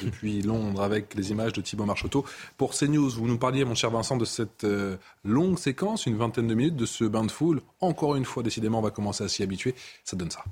Depuis 0.03 0.41
Londres 0.43 0.81
avec 0.81 1.15
les 1.15 1.31
images 1.31 1.53
de 1.53 1.61
Thibaut 1.61 1.85
Marcheteau 1.85 2.25
pour 2.57 2.73
CNews. 2.73 3.09
Vous 3.09 3.27
nous 3.27 3.37
parliez, 3.37 3.65
mon 3.65 3.75
cher 3.75 3.91
Vincent, 3.91 4.17
de 4.17 4.25
cette 4.25 4.63
euh, 4.63 4.97
longue 5.23 5.57
séquence, 5.57 6.05
une 6.05 6.17
vingtaine 6.17 6.47
de 6.47 6.55
minutes 6.55 6.75
de 6.75 6.85
ce 6.85 7.03
bain 7.03 7.23
de 7.23 7.31
foule. 7.31 7.61
Encore 7.81 8.15
une 8.15 8.25
fois, 8.25 8.43
décidément, 8.43 8.79
on 8.79 8.83
va 8.83 8.91
commencer 8.91 9.23
à 9.23 9.27
s'y 9.27 9.43
habituer. 9.43 9.75
Ça 10.03 10.15
donne 10.15 10.31
ça. 10.31 10.43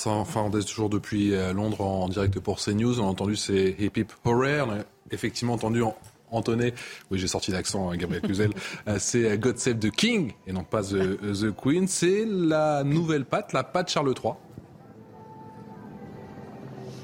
Vincent 0.00 0.24
Fernandez, 0.24 0.64
toujours 0.64 0.88
depuis 0.88 1.34
euh, 1.34 1.52
Londres 1.52 1.82
en 1.82 2.08
direct 2.08 2.40
pour 2.40 2.58
CNews. 2.58 3.00
On 3.00 3.04
a 3.04 3.08
entendu 3.08 3.36
ces 3.36 3.76
hip 3.78 3.90
hip 3.96 4.06
horror. 4.24 4.66
On 4.66 4.70
a 4.70 4.82
effectivement 5.10 5.52
entendu 5.52 5.82
entonner, 6.30 6.72
oui 7.10 7.18
j'ai 7.18 7.26
sorti 7.26 7.50
l'accent, 7.50 7.90
hein, 7.90 7.96
Gabriel 7.98 8.22
Cluzel, 8.22 8.50
euh, 8.88 8.96
c'est 8.98 9.36
God 9.36 9.58
Save 9.58 9.78
the 9.78 9.90
King 9.90 10.32
et 10.46 10.52
non 10.52 10.64
pas 10.64 10.82
The, 10.82 11.18
the 11.20 11.54
Queen. 11.54 11.86
C'est 11.86 12.24
la 12.24 12.82
nouvelle 12.82 13.26
patte, 13.26 13.52
la 13.52 13.62
patte 13.62 13.90
Charles 13.90 14.14
III 14.24 14.32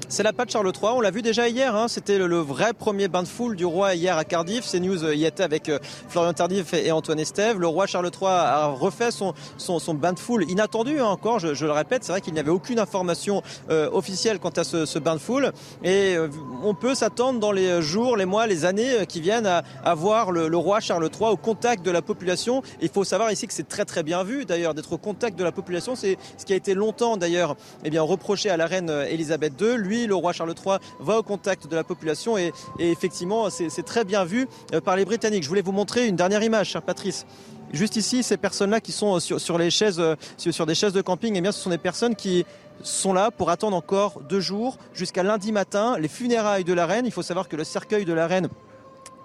c'est 0.09 0.23
la 0.23 0.31
patte 0.31 0.51
Charles 0.51 0.71
III. 0.73 0.91
On 0.95 1.01
l'a 1.01 1.11
vu 1.11 1.21
déjà 1.21 1.49
hier. 1.49 1.75
Hein. 1.75 1.87
C'était 1.89 2.17
le, 2.17 2.37
vrai 2.37 2.73
premier 2.73 3.09
bain 3.09 3.23
de 3.23 3.27
foule 3.27 3.57
du 3.57 3.65
roi 3.65 3.95
hier 3.95 4.17
à 4.17 4.23
Cardiff. 4.23 4.63
C'est 4.63 4.79
news 4.79 5.03
euh, 5.03 5.13
y 5.13 5.25
était 5.25 5.43
avec 5.43 5.67
euh, 5.67 5.79
Florian 6.07 6.31
Tardif 6.31 6.73
et, 6.73 6.91
Antoine 6.91 7.19
Estève. 7.19 7.59
Le 7.59 7.67
roi 7.67 7.87
Charles 7.87 8.09
III 8.13 8.29
a 8.29 8.67
refait 8.67 9.11
son, 9.11 9.33
son, 9.57 9.93
bain 9.93 10.13
de 10.13 10.19
foule 10.19 10.49
inattendu 10.49 10.99
hein, 10.99 11.05
encore. 11.05 11.39
Je, 11.39 11.65
le 11.65 11.71
répète, 11.71 12.05
c'est 12.05 12.13
vrai 12.13 12.21
qu'il 12.21 12.33
n'y 12.33 12.39
avait 12.39 12.51
aucune 12.51 12.79
information 12.79 13.43
euh, 13.69 13.89
officielle 13.91 14.39
quant 14.39 14.49
à 14.49 14.63
ce, 14.63 14.99
bain 14.99 15.15
de 15.15 15.19
foule. 15.19 15.51
Et 15.83 16.15
on 16.63 16.73
peut 16.73 16.95
s'attendre 16.95 17.39
dans 17.39 17.51
les 17.51 17.81
jours, 17.81 18.15
les 18.15 18.25
mois, 18.25 18.47
les 18.47 18.63
années 18.63 19.05
qui 19.07 19.19
viennent 19.19 19.45
à, 19.47 19.93
voir 19.95 20.31
le, 20.31 20.57
roi 20.57 20.79
Charles 20.79 21.09
III 21.13 21.31
au 21.31 21.37
contact 21.37 21.85
de 21.85 21.91
la 21.91 22.01
population. 22.01 22.61
Il 22.81 22.89
faut 22.89 23.03
savoir 23.03 23.31
ici 23.31 23.45
que 23.45 23.53
c'est 23.53 23.67
très 23.67 23.85
très 23.85 24.03
bien 24.03 24.23
vu 24.23 24.45
d'ailleurs 24.45 24.73
d'être 24.73 24.93
au 24.93 24.97
contact 24.97 25.37
de 25.37 25.43
la 25.43 25.51
population. 25.51 25.95
C'est 25.95 26.17
ce 26.37 26.45
qui 26.45 26.53
a 26.53 26.55
été 26.55 26.73
longtemps 26.73 27.17
d'ailleurs 27.17 27.55
eh 27.83 27.97
reproché 27.99 28.49
à 28.49 28.57
la 28.57 28.67
reine 28.67 28.89
Elisabeth 28.89 29.59
II. 29.59 29.75
Lui 29.77 29.96
le 30.05 30.15
roi 30.15 30.33
Charles 30.33 30.53
III 30.53 30.77
va 30.99 31.17
au 31.17 31.23
contact 31.23 31.67
de 31.67 31.75
la 31.75 31.83
population 31.83 32.37
et, 32.37 32.53
effectivement, 32.79 33.49
c'est 33.49 33.85
très 33.85 34.03
bien 34.03 34.25
vu 34.25 34.47
euh, 34.73 34.81
par 34.81 34.95
les 34.95 35.05
Britanniques. 35.05 35.43
Je 35.43 35.49
voulais 35.49 35.61
vous 35.61 35.71
montrer 35.71 36.07
une 36.07 36.15
dernière 36.15 36.43
image, 36.43 36.69
cher 36.69 36.81
Patrice. 36.81 37.25
Juste 37.73 37.95
ici, 37.95 38.23
ces 38.23 38.37
personnes-là 38.37 38.79
qui 38.79 38.91
sont 38.91 39.19
chaises, 39.19 39.99
euh, 39.99 40.15
sur, 40.37 40.65
des 40.65 40.75
chaises 40.75 40.93
de 40.93 41.01
camping, 41.01 41.35
eh 41.35 41.41
bien, 41.41 41.51
ce 41.51 41.61
sont 41.61 41.69
des 41.69 41.77
personnes 41.77 42.15
qui 42.15 42.45
sont 42.83 43.13
là 43.13 43.31
pour 43.31 43.49
attendre 43.49 43.75
encore 43.75 44.21
deux 44.29 44.39
jours 44.39 44.77
jusqu'à 44.93 45.23
lundi 45.23 45.51
matin 45.51 45.97
les 45.97 46.07
funérailles 46.07 46.63
de 46.63 46.73
la 46.73 46.85
reine. 46.85 47.05
Il 47.05 47.11
faut 47.11 47.23
savoir 47.23 47.47
que 47.47 47.55
le 47.55 47.63
cercueil 47.63 48.05
de 48.05 48.13
la 48.13 48.27
reine 48.27 48.49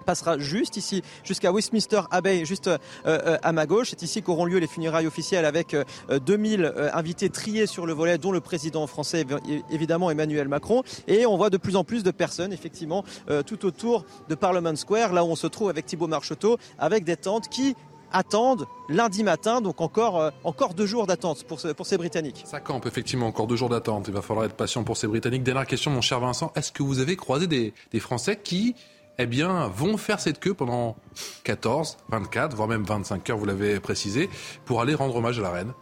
passera 0.03 0.37
juste 0.37 0.77
ici, 0.77 1.01
jusqu'à 1.23 1.51
Westminster 1.51 2.01
Abbey, 2.11 2.45
juste 2.45 2.67
euh, 2.67 2.77
euh, 3.05 3.37
à 3.41 3.51
ma 3.51 3.65
gauche. 3.65 3.89
C'est 3.89 4.01
ici 4.03 4.21
qu'auront 4.21 4.45
lieu 4.45 4.59
les 4.59 4.67
funérailles 4.67 5.07
officielles 5.07 5.45
avec 5.45 5.75
2000 6.09 6.63
euh, 6.63 6.89
invités 6.93 7.29
triés 7.29 7.67
sur 7.67 7.85
le 7.85 7.93
volet, 7.93 8.17
dont 8.17 8.31
le 8.31 8.41
président 8.41 8.85
français, 8.87 9.25
évidemment 9.69 10.11
Emmanuel 10.11 10.47
Macron. 10.47 10.83
Et 11.07 11.25
on 11.25 11.37
voit 11.37 11.49
de 11.49 11.57
plus 11.57 11.75
en 11.75 11.83
plus 11.83 12.03
de 12.03 12.11
personnes, 12.11 12.53
effectivement, 12.53 13.03
tout 13.45 13.65
autour 13.65 14.05
de 14.29 14.35
Parliament 14.35 14.75
Square, 14.75 15.13
là 15.13 15.23
où 15.23 15.27
on 15.27 15.35
se 15.35 15.47
trouve 15.47 15.69
avec 15.69 15.85
Thibault 15.85 16.07
Marcheteau, 16.07 16.57
avec 16.77 17.03
des 17.03 17.15
tentes 17.15 17.49
qui 17.49 17.75
attendent 18.11 18.67
lundi 18.89 19.23
matin, 19.23 19.61
donc 19.61 19.81
encore, 19.81 20.31
encore 20.43 20.73
deux 20.73 20.85
jours 20.85 21.07
d'attente 21.07 21.43
pour, 21.45 21.59
pour 21.75 21.85
ces 21.85 21.97
Britanniques. 21.97 22.43
Ça 22.45 22.59
campe 22.59 22.85
effectivement, 22.85 23.27
encore 23.27 23.47
deux 23.47 23.55
jours 23.55 23.69
d'attente. 23.69 24.05
Il 24.07 24.13
va 24.13 24.21
falloir 24.21 24.45
être 24.45 24.55
patient 24.55 24.83
pour 24.83 24.97
ces 24.97 25.07
Britanniques. 25.07 25.43
Dernière 25.43 25.65
question, 25.65 25.91
mon 25.91 26.01
cher 26.01 26.19
Vincent, 26.19 26.51
est-ce 26.55 26.71
que 26.71 26.83
vous 26.83 26.99
avez 26.99 27.15
croisé 27.15 27.47
des 27.47 27.99
Français 27.99 28.39
qui 28.41 28.75
eh 29.19 29.25
bien, 29.25 29.67
vont 29.67 29.97
faire 29.97 30.19
cette 30.19 30.39
queue 30.39 30.53
pendant 30.53 30.95
14, 31.43 31.97
24, 32.09 32.55
voire 32.55 32.67
même 32.67 32.83
25 32.83 33.29
heures, 33.29 33.37
vous 33.37 33.45
l'avez 33.45 33.79
précisé, 33.79 34.29
pour 34.65 34.81
aller 34.81 34.95
rendre 34.95 35.15
hommage 35.15 35.39
à 35.39 35.43
la 35.43 35.51
reine. 35.51 35.73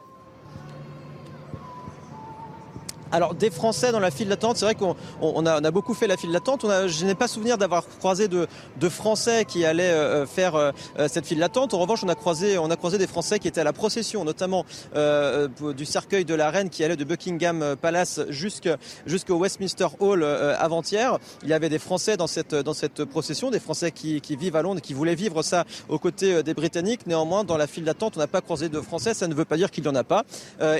Alors 3.12 3.36
des 3.36 3.49
Français 3.49 3.91
dans 3.91 3.99
la 3.99 4.09
file 4.09 4.30
d'attente, 4.30 4.55
c'est 4.55 4.66
vrai 4.66 4.76
qu'on 4.76 5.45
a, 5.45 5.72
beaucoup 5.72 5.93
fait 5.93 6.07
la 6.07 6.16
file 6.16 6.32
d'attente. 6.32 6.66
Je 6.88 7.05
n'ai 7.05 7.16
pas 7.16 7.28
souvenir 7.28 7.57
d'avoir 7.57 7.86
croisé 7.99 8.30
de, 8.30 8.47
Français 8.89 9.45
qui 9.45 9.66
allaient 9.66 9.91
euh, 9.91 10.24
euh, 10.24 10.26
faire 10.26 10.55
euh, 10.55 10.72
cette 11.07 11.26
file 11.26 11.39
d'attente. 11.39 11.74
En 11.74 11.80
revanche, 11.80 12.03
on 12.03 12.09
a 12.09 12.16
croisé, 12.16 12.57
on 12.57 12.70
a 12.70 12.76
croisé 12.76 12.97
des 12.97 13.07
Français 13.07 13.39
qui 13.39 13.47
étaient 13.47 13.62
à 13.62 13.66
la 13.66 13.74
procession, 13.74 14.24
notamment 14.24 14.66
du 15.74 15.86
cercueil 15.86 16.26
de 16.26 16.34
la 16.34 16.49
reine 16.49 16.70
qui 16.70 16.84
allait 16.84 16.95
de 16.95 17.03
Buckingham 17.03 17.76
Palace 17.82 18.22
jusqu'au 18.30 19.36
Westminster 19.36 19.88
Hall 19.99 20.24
avant-hier. 20.24 21.18
Il 21.43 21.49
y 21.49 21.53
avait 21.53 21.70
des 21.70 21.80
Français 21.80 22.18
dans 22.18 22.28
cette, 22.28 22.55
dans 22.55 22.74
cette 22.74 23.03
procession, 23.03 23.51
des 23.51 23.59
Français 23.59 23.91
qui, 23.91 24.22
vivent 24.36 24.55
à 24.55 24.62
Londres, 24.62 24.82
qui 24.82 24.93
voulaient 24.93 25.16
vivre 25.16 25.41
ça 25.43 25.66
aux 25.89 25.99
côtés 25.99 26.43
des 26.43 26.53
Britanniques. 26.53 27.07
Néanmoins, 27.07 27.43
dans 27.43 27.57
la 27.57 27.68
file 27.68 27.84
d'attente, 27.84 28.14
on 28.16 28.20
n'a 28.20 28.28
pas 28.28 28.41
croisé 28.41 28.70
de 28.70 28.80
Français. 28.80 29.14
Ça 29.14 29.28
ne 29.28 29.34
veut 29.34 29.45
pas 29.45 29.57
dire 29.57 29.72
qu'il 29.72 29.84
n'y 29.84 29.89
en 29.89 29.95
a 29.95 30.03
pas. 30.03 30.24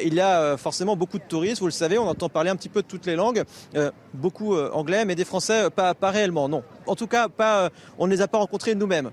il 0.04 0.14
y 0.14 0.22
a 0.22 0.58
forcément 0.58 0.96
beaucoup 0.96 1.18
de 1.18 1.24
touristes, 1.28 1.60
vous 1.60 1.68
le 1.68 1.72
savez. 1.72 1.98
On 1.98 2.08
parler 2.30 2.50
un 2.50 2.56
petit 2.56 2.70
peu 2.70 2.82
de 2.82 2.88
toutes 2.88 3.06
les 3.06 3.16
langues, 3.16 3.44
euh, 3.76 3.92
beaucoup 4.14 4.56
euh, 4.56 4.70
anglais, 4.74 5.06
mais 5.06 5.16
des 5.16 5.26
Français 5.26 5.66
euh, 5.66 5.70
pas, 5.70 5.94
pas 5.94 6.12
réellement, 6.12 6.50
non. 6.50 6.64
En 6.86 6.96
tout 6.96 7.08
cas, 7.08 7.30
pas, 7.30 7.70
on 7.98 8.08
ne 8.08 8.12
les 8.12 8.22
a 8.22 8.28
pas 8.28 8.38
rencontrés 8.38 8.76
nous-mêmes. 8.76 9.12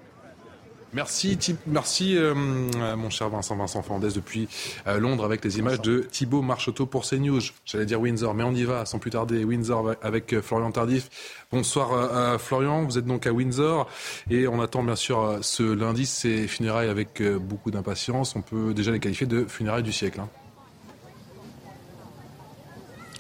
Merci, 0.95 1.39
merci 1.67 2.17
mon 2.17 3.11
cher 3.11 3.29
Vincent 3.29 3.55
Vincent 3.57 3.83
Fernandez 3.83 4.15
depuis 4.15 4.49
Londres 4.87 5.23
avec 5.23 5.45
les 5.45 5.59
images 5.59 5.83
de 5.83 5.99
Thibaut 6.01 6.41
Marcheteau 6.41 6.87
pour 6.87 7.05
CNews. 7.05 7.43
J'allais 7.67 7.85
dire 7.85 8.01
Windsor, 8.01 8.33
mais 8.33 8.43
on 8.43 8.55
y 8.55 8.65
va 8.65 8.87
sans 8.87 8.99
plus 8.99 9.11
tarder. 9.11 9.45
Windsor 9.45 9.97
avec 10.01 10.41
Florian 10.41 10.71
Tardif. 10.73 11.11
Bonsoir 11.53 12.41
Florian, 12.41 12.85
vous 12.85 12.97
êtes 12.97 13.05
donc 13.05 13.27
à 13.27 13.33
Windsor 13.35 13.87
et 14.31 14.49
on 14.49 14.63
attend 14.63 14.83
bien 14.83 14.97
sûr 14.97 15.41
ce 15.43 15.63
lundi 15.63 16.07
ces 16.07 16.49
funérailles 16.49 16.89
avec 16.89 17.23
beaucoup 17.23 17.71
d'impatience. 17.71 18.35
On 18.35 18.41
peut 18.41 18.73
déjà 18.73 18.91
les 18.91 18.99
qualifier 18.99 19.27
de 19.27 19.45
funérailles 19.45 19.83
du 19.83 19.93
siècle. 19.93 20.21
Hein. 20.21 20.31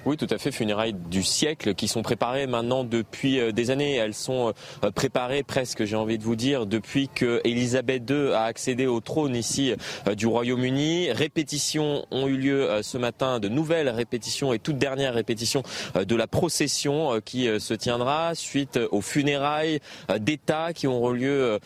Oui, 0.04 0.16
tout 0.16 0.28
à 0.30 0.38
fait. 0.38 0.52
Funérailles 0.52 0.94
du 0.94 1.22
siècle 1.22 1.74
qui 1.74 1.88
sont 1.88 2.02
préparées 2.02 2.46
maintenant 2.46 2.84
depuis 2.84 3.40
euh, 3.40 3.52
des 3.52 3.70
années. 3.70 3.96
Elles 3.96 4.14
sont 4.14 4.54
euh, 4.84 4.90
préparées 4.92 5.42
presque, 5.42 5.84
j'ai 5.84 5.96
envie 5.96 6.18
de 6.18 6.22
vous 6.22 6.36
dire, 6.36 6.66
depuis 6.66 7.08
que 7.08 7.40
Elisabeth 7.44 8.08
II 8.08 8.32
a 8.32 8.44
accédé 8.44 8.86
au 8.86 9.00
trône 9.00 9.34
ici 9.34 9.74
euh, 10.06 10.14
du 10.14 10.26
Royaume-Uni. 10.26 11.10
Répétitions 11.10 12.06
ont 12.12 12.28
eu 12.28 12.36
lieu 12.36 12.68
ce 12.82 12.96
matin, 12.96 13.40
de 13.40 13.48
nouvelles 13.48 13.88
répétitions 13.88 14.52
et 14.52 14.58
toute 14.58 14.78
dernière 14.78 15.14
répétition 15.14 15.62
de 15.94 16.16
la 16.16 16.26
procession 16.26 17.20
qui 17.24 17.48
se 17.58 17.74
tiendra 17.74 18.34
suite 18.34 18.78
aux 18.90 19.00
funérailles 19.00 19.80
d'État 20.20 20.72
qui 20.72 20.86
auront 20.86 21.10
lieu 21.10 21.58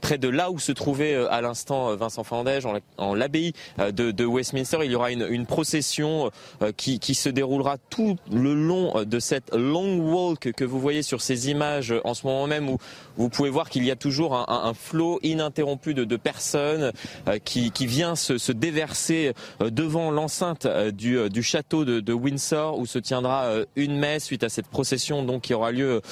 près 0.00 0.18
de 0.18 0.28
là 0.28 0.50
où 0.50 0.58
se 0.58 0.72
trouvait 0.72 1.14
à 1.14 1.40
l'instant 1.40 1.94
Vincent 1.96 2.24
Fandège, 2.24 2.66
en 2.98 3.14
l'abbaye 3.14 3.52
de, 3.78 4.24
Westminster. 4.24 4.78
Il 4.84 4.92
y 4.92 4.94
aura 4.94 5.10
une, 5.10 5.46
procession 5.46 6.30
qui 6.76 7.14
se 7.14 7.28
déroulera 7.28 7.71
tout 7.90 8.16
le 8.30 8.54
long 8.54 8.96
euh, 8.96 9.04
de 9.04 9.18
cette 9.18 9.54
long 9.54 9.98
walk 9.98 10.52
que 10.52 10.64
vous 10.64 10.80
voyez 10.80 11.02
sur 11.02 11.20
ces 11.20 11.50
images 11.50 11.94
en 12.04 12.14
ce 12.14 12.26
moment 12.26 12.46
même 12.46 12.68
où 12.68 12.78
vous 13.16 13.28
pouvez 13.28 13.50
voir 13.50 13.70
qu'il 13.70 13.84
y 13.84 13.90
a 13.90 13.96
toujours 13.96 14.34
un, 14.48 14.72
flot 14.74 15.18
ininterrompu 15.22 15.94
de, 15.94 16.16
personnes 16.16 16.92
euh, 17.28 17.38
qui, 17.38 17.86
vient 17.86 18.16
se, 18.16 18.52
déverser 18.52 19.32
euh, 19.60 19.70
devant 19.70 20.10
l'enceinte 20.10 20.66
du, 20.66 21.42
château 21.42 21.84
de, 21.84 22.12
Windsor 22.12 22.78
où 22.78 22.86
se 22.86 22.98
tiendra 22.98 23.50
une 23.76 23.96
messe 23.96 24.24
suite 24.24 24.44
à 24.44 24.48
cette 24.48 24.66
procession 24.66 25.24
donc 25.24 25.42
qui 25.42 25.54
aura 25.54 25.72
lieu 25.72 26.02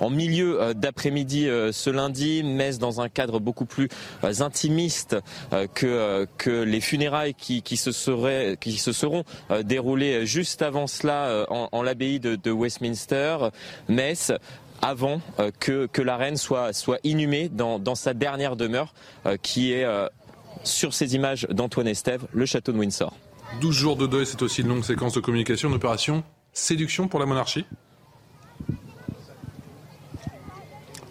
en 0.00 0.10
milieu 0.10 0.74
d'après-midi 0.74 1.48
ce 1.72 1.90
lundi, 1.90 2.42
messe 2.42 2.78
dans 2.78 3.00
un 3.00 3.08
cadre 3.08 3.40
beaucoup 3.40 3.64
plus 3.64 3.88
intimiste 4.22 5.16
que, 5.74 6.26
que 6.36 6.62
les 6.62 6.80
funérailles 6.80 7.34
qui, 7.34 7.62
qui, 7.62 7.76
se, 7.76 7.92
seraient, 7.92 8.56
qui 8.60 8.72
se 8.72 8.92
seront 8.92 9.24
déroulées 9.64 10.26
juste 10.26 10.62
avant 10.62 10.86
cela 10.86 11.26
euh, 11.26 11.46
en, 11.48 11.82
l'abbaye 11.82 12.20
de, 12.20 12.50
Westminster, 12.50 13.50
Metz 13.88 14.32
avant 14.82 15.20
euh, 15.38 15.50
que, 15.58 15.86
que 15.86 16.02
la 16.02 16.16
reine 16.16 16.36
soit, 16.36 16.72
soit 16.72 16.98
inhumée 17.04 17.48
dans, 17.48 17.78
dans 17.78 17.94
sa 17.94 18.14
dernière 18.14 18.56
demeure, 18.56 18.94
euh, 19.26 19.36
qui 19.40 19.72
est 19.72 19.86
sur 20.64 20.94
ces 20.94 21.14
images 21.14 21.46
d'Antoine 21.50 21.86
Estève, 21.86 22.26
le 22.32 22.46
château 22.46 22.72
de 22.72 22.78
Windsor. 22.78 23.14
12 23.60 23.74
jours 23.74 23.96
de 23.96 24.06
deuil, 24.06 24.26
c'est 24.26 24.42
aussi 24.42 24.62
une 24.62 24.68
longue 24.68 24.84
séquence 24.84 25.14
de 25.14 25.20
communication, 25.20 25.68
une 25.68 25.76
opération 25.76 26.24
séduction 26.52 27.06
pour 27.06 27.20
la 27.20 27.26
monarchie 27.26 27.66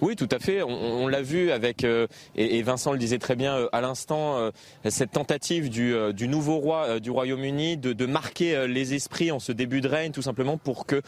Oui, 0.02 0.16
tout 0.16 0.30
à 0.32 0.40
fait. 0.40 0.62
On, 0.62 1.08
l'a 1.08 1.22
vu 1.22 1.52
avec, 1.52 1.84
euh, 1.84 2.06
et, 2.36 2.62
Vincent 2.62 2.92
le 2.92 3.00
disait 3.00 3.18
très 3.18 3.36
bien 3.36 3.56
euh, 3.56 3.70
à 3.72 3.82
l'instant, 3.82 4.38
euh, 4.38 4.52
cette 4.88 5.12
tentative 5.12 5.70
du, 5.70 6.28
nouveau 6.28 6.58
roi 6.58 7.00
du 7.00 7.10
Royaume-Uni 7.10 7.78
de, 7.78 8.06
marquer 8.06 8.68
les 8.68 8.94
esprits 8.94 9.32
en 9.32 9.40
ce 9.40 9.52
début 9.52 9.82
de 9.82 9.88
règne, 9.88 10.12
tout 10.12 10.22
simplement 10.22 10.58
pour 10.58 10.86
que 10.86 11.02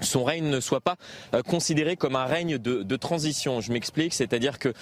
son 0.00 0.24
règne 0.24 0.48
ne 0.48 0.60
soit 0.60 0.80
pas 0.80 0.96
considéré 1.46 1.96
comme 1.96 2.16
un 2.16 2.24
règne 2.24 2.58
de, 2.58 2.96
transition. 2.96 3.60
Je 3.60 3.72
m'explique, 3.72 4.14
c'est-à-dire 4.14 4.58
que 4.58 4.72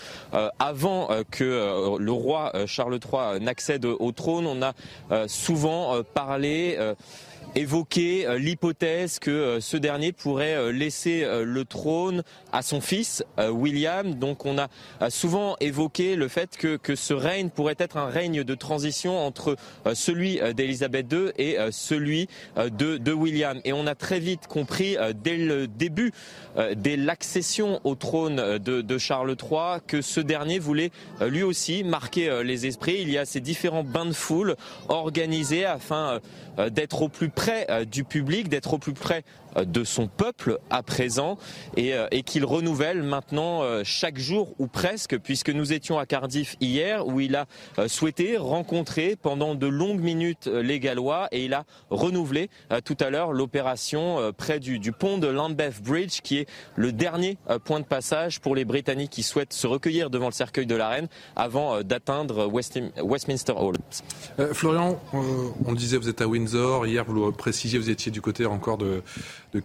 avant 0.59 1.09
que 1.31 1.97
le 1.99 2.13
roi 2.13 2.53
Charles 2.67 2.99
III 3.03 3.41
n'accède 3.41 3.85
au 3.85 4.13
trône, 4.13 4.47
on 4.47 4.63
a 4.63 4.75
souvent 5.29 6.03
parlé 6.15 6.79
évoqué 7.55 8.27
euh, 8.27 8.39
l'hypothèse 8.39 9.19
que 9.19 9.31
euh, 9.31 9.61
ce 9.61 9.77
dernier 9.77 10.13
pourrait 10.13 10.55
euh, 10.55 10.73
laisser 10.73 11.27
le 11.45 11.65
trône 11.65 12.23
à 12.53 12.63
son 12.63 12.81
fils 12.81 13.25
William. 13.39 14.15
Donc 14.15 14.47
on 14.47 14.57
a 14.59 14.69
souvent 15.11 15.57
évoqué 15.61 16.17
le 16.17 16.29
fait 16.29 16.57
que, 16.57 16.77
que 16.77 16.95
ce 16.95 17.15
règne 17.15 17.51
pourrait 17.51 17.77
être 17.79 17.97
un 17.97 18.09
règne 18.09 18.45
de 18.45 18.55
transition 18.55 19.19
entre 19.19 19.57
celui 19.95 20.41
d'Élisabeth 20.55 21.13
II 21.13 21.33
et 21.37 21.57
celui 21.71 22.29
de, 22.57 22.97
de, 22.97 23.13
William. 23.13 23.61
Et 23.65 23.73
on 23.73 23.87
a 23.87 23.95
très 23.95 24.21
vite 24.21 24.47
compris 24.47 24.97
dès 25.23 25.37
le 25.37 25.67
début, 25.67 26.13
dès 26.77 26.97
l'accession 26.97 27.81
au 27.85 27.95
trône 27.95 28.59
de, 28.59 28.81
de, 28.81 28.99
Charles 28.99 29.37
III, 29.41 29.81
que 29.87 30.01
ce 30.01 30.21
dernier 30.21 30.59
voulait 30.59 30.91
lui 31.21 31.43
aussi 31.43 31.85
marquer 31.85 32.43
les 32.45 32.67
esprits. 32.67 32.99
Il 33.01 33.11
y 33.11 33.19
a 33.19 33.25
ces 33.25 33.41
différents 33.41 33.85
bains 33.85 34.07
de 34.07 34.13
foule 34.13 34.57
organisés 34.89 35.65
afin 35.65 36.21
d'être 36.71 37.03
au 37.03 37.09
plus 37.09 37.29
près 37.29 37.67
euh, 37.71 37.85
du 37.85 38.05
public, 38.05 38.49
d'être 38.49 38.75
au 38.75 38.79
plus 38.79 38.93
près 38.93 39.23
euh, 39.23 39.48
de 39.57 39.85
son 39.85 40.07
peuple 40.07 40.59
à 40.71 40.83
présent 40.83 41.39
et, 41.77 41.95
euh, 41.95 42.07
et 42.11 42.23
qu'il 42.23 42.45
renouvelle 42.45 43.03
maintenant 43.03 43.63
chaque 43.85 44.19
jour 44.19 44.55
ou 44.59 44.67
presque, 44.67 45.19
puisque 45.19 45.51
nous 45.51 45.73
étions 45.73 45.99
à 45.99 46.07
Cardiff 46.07 46.57
hier 46.61 47.07
où 47.07 47.21
il 47.21 47.37
a 47.37 47.47
souhaité 47.87 48.37
rencontrer 48.37 49.17
pendant 49.17 49.55
de 49.55 49.67
longues 49.67 50.01
minutes 50.01 50.47
les 50.47 50.81
Gallois 50.81 51.29
et 51.33 51.45
il 51.45 51.55
a 51.55 51.65
renouvelé 51.91 52.51
tout 52.85 52.97
à 53.01 53.11
l'heure 53.11 53.33
l'opération 53.33 54.33
près 54.37 54.61
du, 54.61 54.79
du, 54.79 54.93
pont 54.93 55.19
de 55.19 55.27
Lambeth 55.27 55.83
Bridge 55.83 56.21
qui 56.23 56.39
est 56.39 56.49
le 56.77 56.93
dernier 56.93 57.39
point 57.65 57.81
de 57.81 57.85
passage 57.85 58.41
pour 58.41 58.55
les 58.55 58.65
Britanniques 58.65 59.11
qui 59.11 59.23
souhaitent 59.23 59.53
se 59.53 59.67
recueillir 59.67 60.11
devant 60.11 60.27
le 60.27 60.33
cercueil 60.33 60.67
de 60.67 60.75
la 60.75 60.89
reine 60.89 61.09
avant 61.37 61.83
d'atteindre 61.83 62.47
Westminster 62.47 63.55
Hall. 63.57 63.77
Florian, 64.53 65.01
on 65.13 65.71
le 65.71 65.77
disait, 65.77 65.97
vous 65.97 66.09
êtes 66.09 66.21
à 66.21 66.27
Windsor. 66.27 66.87
Hier, 66.87 67.05
vous 67.05 67.27
le 67.27 67.33
précisiez, 67.33 67.79
vous 67.79 67.91
étiez 67.91 68.11
du 68.11 68.21
côté 68.21 68.47
encore 68.47 68.79
de, 68.79 69.03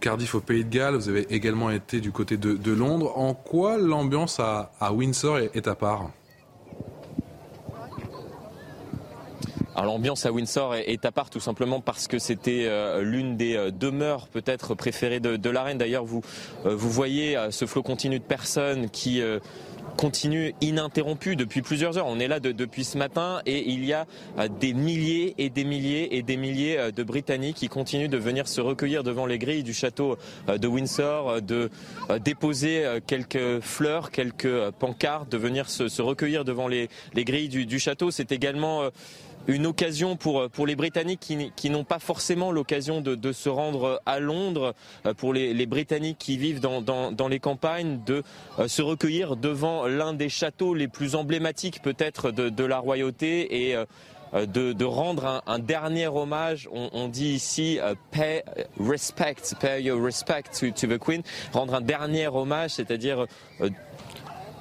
Cardiff 0.00 0.34
au 0.34 0.40
Pays 0.40 0.64
de 0.64 0.70
Galles. 0.70 0.94
Vous 0.94 1.08
avez 1.08 1.26
également 1.34 1.70
été 1.70 2.00
du 2.00 2.12
côté 2.12 2.36
de, 2.36 2.72
Londres. 2.72 3.12
En 3.16 3.34
quoi 3.34 3.76
l'ambiance 3.76 4.40
à, 4.40 4.70
Windsor 4.92 5.38
est, 5.38 5.68
à 5.68 5.74
part? 5.74 6.10
Alors 9.76 9.86
l'ambiance 9.86 10.24
à 10.24 10.30
Windsor 10.30 10.76
est, 10.76 11.04
à 11.04 11.10
part 11.10 11.30
tout 11.30 11.40
simplement 11.40 11.80
parce 11.80 12.06
que 12.06 12.20
c'était 12.20 12.66
euh, 12.66 13.02
l'une 13.02 13.36
des 13.36 13.56
euh, 13.56 13.70
demeures 13.72 14.28
peut-être 14.28 14.76
préférées 14.76 15.18
de, 15.18 15.50
la 15.50 15.64
reine. 15.64 15.78
D'ailleurs, 15.78 16.04
vous, 16.04 16.22
euh, 16.64 16.76
vous 16.76 16.90
voyez 16.90 17.36
ce 17.50 17.66
flot 17.66 17.82
continu 17.82 18.20
de 18.20 18.24
personnes 18.24 18.88
qui 18.88 19.20
continue 19.96 20.54
ininterrompu 20.60 21.36
depuis 21.36 21.62
plusieurs 21.62 21.98
heures. 21.98 22.06
On 22.06 22.18
est 22.18 22.28
là 22.28 22.40
depuis 22.40 22.84
ce 22.84 22.98
matin 22.98 23.40
et 23.46 23.70
il 23.70 23.84
y 23.84 23.92
a 23.92 24.06
des 24.60 24.74
milliers 24.74 25.34
et 25.38 25.50
des 25.50 25.64
milliers 25.64 26.16
et 26.16 26.22
des 26.22 26.36
milliers 26.36 26.90
de 26.92 27.02
Britanniques 27.02 27.56
qui 27.56 27.68
continuent 27.68 28.08
de 28.08 28.16
venir 28.16 28.48
se 28.48 28.60
recueillir 28.60 29.02
devant 29.02 29.26
les 29.26 29.38
grilles 29.38 29.62
du 29.62 29.74
château 29.74 30.16
de 30.48 30.66
Windsor, 30.66 31.42
de 31.42 31.70
déposer 32.20 32.84
quelques 33.06 33.60
fleurs, 33.60 34.10
quelques 34.10 34.70
pancartes, 34.78 35.30
de 35.30 35.38
venir 35.38 35.68
se, 35.68 36.02
recueillir 36.02 36.44
devant 36.44 36.68
les, 36.68 36.88
grilles 37.14 37.48
du, 37.48 37.66
du 37.66 37.78
château. 37.78 38.10
C'est 38.10 38.32
également 38.32 38.90
une 39.46 39.66
occasion 39.66 40.16
pour, 40.16 40.48
pour 40.50 40.66
les 40.66 40.76
Britanniques 40.76 41.20
qui, 41.20 41.52
qui 41.54 41.70
n'ont 41.70 41.84
pas 41.84 41.98
forcément 41.98 42.52
l'occasion 42.52 43.00
de, 43.00 43.14
de, 43.14 43.32
se 43.32 43.48
rendre 43.48 44.00
à 44.06 44.20
Londres, 44.20 44.74
euh, 45.06 45.14
pour 45.14 45.32
les, 45.32 45.54
les 45.54 45.66
Britanniques 45.66 46.18
qui 46.18 46.36
vivent 46.36 46.60
dans, 46.60 46.80
dans, 46.80 47.12
dans, 47.12 47.28
les 47.28 47.40
campagnes, 47.40 48.00
de 48.04 48.22
euh, 48.58 48.68
se 48.68 48.82
recueillir 48.82 49.36
devant 49.36 49.86
l'un 49.86 50.12
des 50.12 50.28
châteaux 50.28 50.74
les 50.74 50.88
plus 50.88 51.14
emblématiques 51.14 51.82
peut-être 51.82 52.30
de, 52.30 52.48
de, 52.48 52.64
la 52.64 52.78
royauté 52.78 53.68
et 53.68 53.76
euh, 53.76 53.84
de, 54.46 54.72
de, 54.72 54.84
rendre 54.84 55.26
un, 55.26 55.42
un, 55.46 55.58
dernier 55.58 56.08
hommage. 56.08 56.68
On, 56.72 56.90
on 56.92 57.08
dit 57.08 57.28
ici 57.28 57.78
pay 58.10 58.42
respect, 58.80 59.54
pay 59.60 59.82
your 59.82 60.02
respect 60.02 60.44
to, 60.58 60.70
to, 60.70 60.88
the 60.88 60.98
Queen, 60.98 61.22
rendre 61.52 61.74
un 61.74 61.80
dernier 61.80 62.26
hommage, 62.26 62.72
c'est-à-dire 62.72 63.26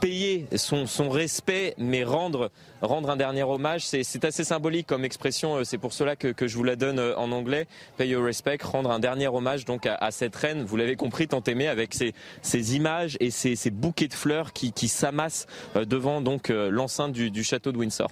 payer 0.03 0.47
son, 0.57 1.09
respect, 1.09 1.75
mais 1.77 2.03
rendre, 2.03 2.51
rendre 2.81 3.09
un 3.09 3.15
dernier 3.15 3.43
hommage, 3.43 3.85
c'est 3.85 4.25
assez 4.25 4.43
symbolique 4.43 4.85
comme 4.85 5.05
expression. 5.05 5.55
Euh, 5.55 5.63
c'est 5.63 5.77
pour 5.77 5.93
cela 5.93 6.17
que, 6.17 6.33
je 6.45 6.57
vous 6.57 6.63
la 6.65 6.75
donne 6.75 6.99
euh, 6.99 7.17
en 7.17 7.31
anglais. 7.31 7.67
Pay 7.97 8.09
your 8.09 8.25
respect, 8.25 8.57
rendre 8.61 8.91
un 8.91 8.99
dernier 8.99 9.29
hommage 9.29 9.63
donc 9.63 9.85
à, 9.85 10.11
cette 10.11 10.35
reine. 10.35 10.65
Vous 10.65 10.75
l'avez 10.75 10.97
compris, 10.97 11.29
tant 11.29 11.41
aimée, 11.43 11.69
avec 11.69 11.93
ces 11.93 12.75
images 12.75 13.15
et 13.21 13.31
ces, 13.31 13.71
bouquets 13.71 14.09
de 14.09 14.13
fleurs 14.13 14.51
qui, 14.51 14.73
qui 14.73 14.89
s'amassent 14.89 15.47
euh, 15.77 15.85
devant 15.85 16.19
donc 16.19 16.49
l'enceinte 16.49 17.13
du, 17.13 17.31
du 17.31 17.43
château 17.43 17.71
de 17.71 17.77
Windsor. 17.77 18.11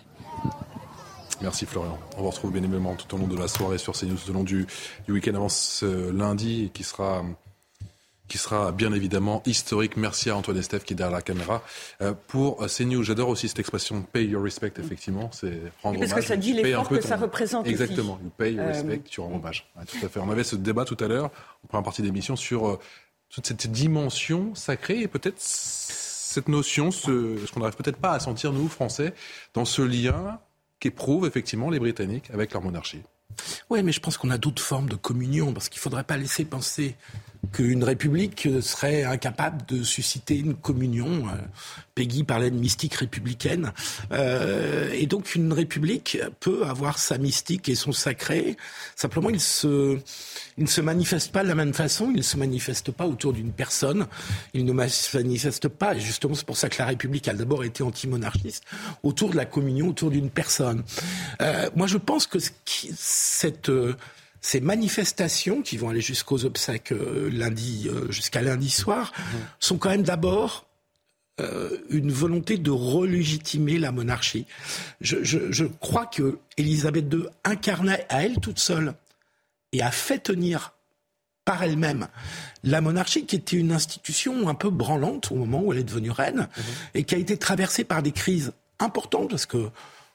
Merci 1.42 1.66
Florian. 1.66 2.00
On 2.18 2.22
vous 2.22 2.30
retrouve 2.30 2.54
bien 2.54 2.64
évidemment 2.64 2.96
tout 2.96 3.14
au 3.16 3.18
long 3.18 3.28
de 3.28 3.38
la 3.38 3.50
soirée 3.50 3.78
sur 3.78 3.94
CNews, 3.94 4.16
tout 4.16 4.30
au 4.30 4.34
long 4.34 4.44
du, 4.44 4.66
du 5.08 5.12
week-end 5.12 5.36
avant 5.36 5.50
ce 5.50 6.12
lundi 6.12 6.72
qui 6.74 6.84
sera 6.84 7.24
qui 8.32 8.38
sera 8.38 8.72
bien 8.72 8.94
évidemment 8.94 9.44
historique. 9.46 9.98
Merci 9.98 10.30
à 10.30 10.38
Antoine 10.38 10.56
Estève 10.56 10.84
qui 10.84 10.94
est 10.94 10.96
derrière 10.96 11.14
la 11.14 11.22
caméra. 11.22 11.62
Euh, 12.02 12.14
pour 12.30 12.66
CNews, 12.66 13.04
j'adore 13.04 13.28
aussi 13.28 13.50
cette 13.50 13.60
expression 13.60 14.04
pay 14.04 14.24
your 14.24 14.42
respect, 14.42 14.72
effectivement. 14.80 15.30
C'est 15.34 15.60
rendre 15.84 15.98
hommage. 15.98 16.12
Parce 16.12 16.22
que 16.22 16.28
ça 16.28 16.38
dit 16.38 16.54
l'effort 16.54 16.88
que 16.88 17.02
ça 17.02 17.18
représente. 17.18 17.68
Exactement. 17.68 18.18
You 18.24 18.30
pay 18.38 18.54
your 18.54 18.64
euh, 18.64 18.68
respect, 18.70 19.02
tu 19.02 19.20
rends 19.20 19.36
hommage. 19.36 19.70
tout 19.86 20.06
à 20.06 20.08
fait. 20.08 20.22
On 20.22 20.30
avait 20.30 20.46
ce 20.46 20.56
débat 20.56 20.86
tout 20.86 20.96
à 21.02 21.10
l'heure, 21.10 21.26
en 21.26 21.68
première 21.68 21.84
partie 21.84 22.04
d'émission, 22.04 22.38
sur 22.38 22.70
euh, 22.70 22.80
toute 23.30 23.46
cette 23.46 23.70
dimension 23.70 24.56
sacrée 24.56 25.02
et 25.02 25.10
peut-être 25.10 25.36
cette 25.38 26.48
notion, 26.48 26.90
ce, 26.90 27.36
ce 27.46 27.52
qu'on 27.52 27.60
n'arrive 27.60 27.76
peut-être 27.76 27.98
pas 27.98 28.14
à 28.14 28.22
sentir, 28.22 28.54
nous, 28.54 28.70
Français, 28.70 29.14
dans 29.54 29.66
ce 29.66 29.82
lien 29.82 30.40
qu'éprouvent 30.80 31.28
effectivement 31.28 31.70
les 31.70 31.80
Britanniques 31.80 32.32
avec 32.34 32.54
leur 32.54 32.62
monarchie. 32.62 33.02
Oui, 33.70 33.84
mais 33.84 33.92
je 33.92 34.00
pense 34.00 34.18
qu'on 34.18 34.30
a 34.30 34.38
d'autres 34.38 34.64
formes 34.64 34.90
de 34.90 34.96
communion, 34.96 35.54
parce 35.54 35.70
qu'il 35.70 35.80
ne 35.80 35.84
faudrait 35.84 36.04
pas 36.04 36.18
laisser 36.18 36.46
penser 36.46 36.96
qu'une 37.52 37.84
république 37.84 38.48
serait 38.62 39.04
incapable 39.04 39.66
de 39.68 39.84
susciter 39.84 40.38
une 40.38 40.56
communion. 40.56 41.28
Euh, 41.28 41.36
Peggy 41.96 42.24
parlait 42.24 42.52
de 42.52 42.56
mystique 42.56 42.96
républicaine. 42.96 43.74
Euh, 44.12 44.90
et 44.94 45.08
donc 45.08 45.36
une 45.36 45.52
république 45.52 46.18
peut 46.40 46.66
avoir 46.66 46.98
sa 46.98 47.18
mystique 47.18 47.68
et 47.68 47.76
son 47.76 47.92
sacré. 47.92 48.56
Simplement, 48.96 49.30
il, 49.30 49.36
ne 49.36 50.68
se 50.68 50.82
manifeste 50.82 51.32
pas 51.32 51.44
de 51.44 51.48
la 51.48 51.56
même 51.56 51.74
façon. 51.74 52.10
Il 52.12 52.18
ne 52.18 52.22
se 52.22 52.38
manifeste 52.38 52.92
pas 52.92 53.08
autour 53.08 53.34
d'une 53.34 53.52
personne. 53.52 54.08
Il 54.54 54.66
ne 54.66 54.88
se 54.88 55.18
manifeste 55.18 55.68
pas, 55.68 55.96
et 55.96 56.00
justement 56.00 56.36
c'est 56.36 56.46
pour 56.46 56.58
ça 56.58 56.70
que 56.70 56.78
la 56.80 56.86
République 56.86 57.28
a 57.28 57.34
d'abord 57.34 57.64
été 57.64 57.84
anti-monarchiste, 57.84 58.64
autour 59.04 59.30
de 59.30 59.36
la 59.36 59.46
communion, 59.46 59.90
autour 59.90 60.12
d'une 60.12 60.30
personne. 60.30 60.84
Euh, 61.42 61.70
moi, 61.76 61.88
je 61.88 61.98
pense 61.98 62.28
que 62.28 62.38
cette 63.22 63.72
ces 64.42 64.60
manifestations 64.60 65.62
qui 65.62 65.78
vont 65.78 65.90
aller 65.90 66.02
jusqu'aux 66.02 66.46
obsèques 66.46 66.92
euh, 66.92 67.30
lundi, 67.32 67.88
euh, 67.88 68.12
jusqu'à 68.12 68.42
lundi 68.42 68.70
soir, 68.72 69.14
mhm. 69.16 69.40
sont 69.60 69.78
quand 69.78 69.92
même 69.92 70.02
d'abord 70.02 70.66
euh, 71.40 71.78
une 71.90 72.12
volonté 72.12 72.58
de 72.58 72.72
relégitimer 72.72 73.78
la 73.78 73.92
monarchie. 73.92 74.48
Je, 75.00 75.24
je, 75.24 75.52
je 75.52 75.66
crois 75.66 76.08
que 76.08 76.40
Élisabeth 76.58 77.14
II 77.14 77.26
incarnait 77.44 78.06
à 78.10 78.24
elle 78.24 78.40
toute 78.40 78.60
seule 78.60 78.96
et 79.72 79.82
a 79.84 79.92
fait 79.92 80.20
tenir 80.20 80.74
par 81.46 81.64
elle-même 81.64 82.08
la 82.64 82.82
monarchie, 82.82 83.26
qui 83.26 83.36
était 83.36 83.58
une 83.58 83.72
institution 83.72 84.50
un 84.50 84.56
peu 84.56 84.70
branlante 84.70 85.32
au 85.32 85.36
moment 85.36 85.62
où 85.62 85.72
elle 85.72 85.80
est 85.80 85.84
devenue 85.84 86.12
reine, 86.12 86.48
mhm. 86.58 86.64
et 86.96 87.04
qui 87.04 87.14
a 87.14 87.20
été 87.20 87.38
traversée 87.38 87.84
par 87.84 88.02
des 88.02 88.12
crises 88.12 88.54
importantes, 88.80 89.30
parce 89.30 89.46
que 89.46 89.70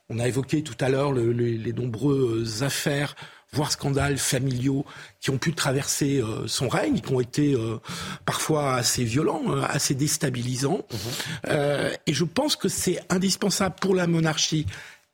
on 0.09 0.19
a 0.19 0.29
évoqué 0.29 0.63
tout 0.63 0.77
à 0.81 0.89
l'heure 0.89 1.13
les 1.13 1.73
nombreuses 1.73 2.63
affaires 2.63 3.15
voire 3.53 3.73
scandales 3.73 4.19
familiaux 4.19 4.85
qui 5.21 5.31
ont 5.31 5.39
pu 5.39 5.55
traverser 5.55 6.21
euh, 6.21 6.47
son 6.47 6.69
règne, 6.69 7.01
qui 7.01 7.13
ont 7.13 7.21
été 7.21 7.55
euh, 7.55 7.79
parfois 8.25 8.75
assez 8.75 9.05
violents, 9.05 9.43
euh, 9.49 9.63
assez 9.69 9.95
déstabilisants. 9.95 10.85
Mhm. 10.93 11.91
et 12.07 12.13
je 12.13 12.25
pense 12.25 12.57
que 12.57 12.69
c'est 12.69 13.01
indispensable 13.09 13.77
pour 13.81 13.95
la 13.95 14.07
monarchie 14.07 14.67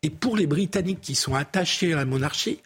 et 0.03 0.11
pour 0.11 0.37
les 0.37 0.47
Britanniques 0.47 1.01
qui 1.01 1.15
sont 1.15 1.35
attachés 1.35 1.93
à 1.93 1.97
la 1.97 2.05
monarchie 2.05 2.61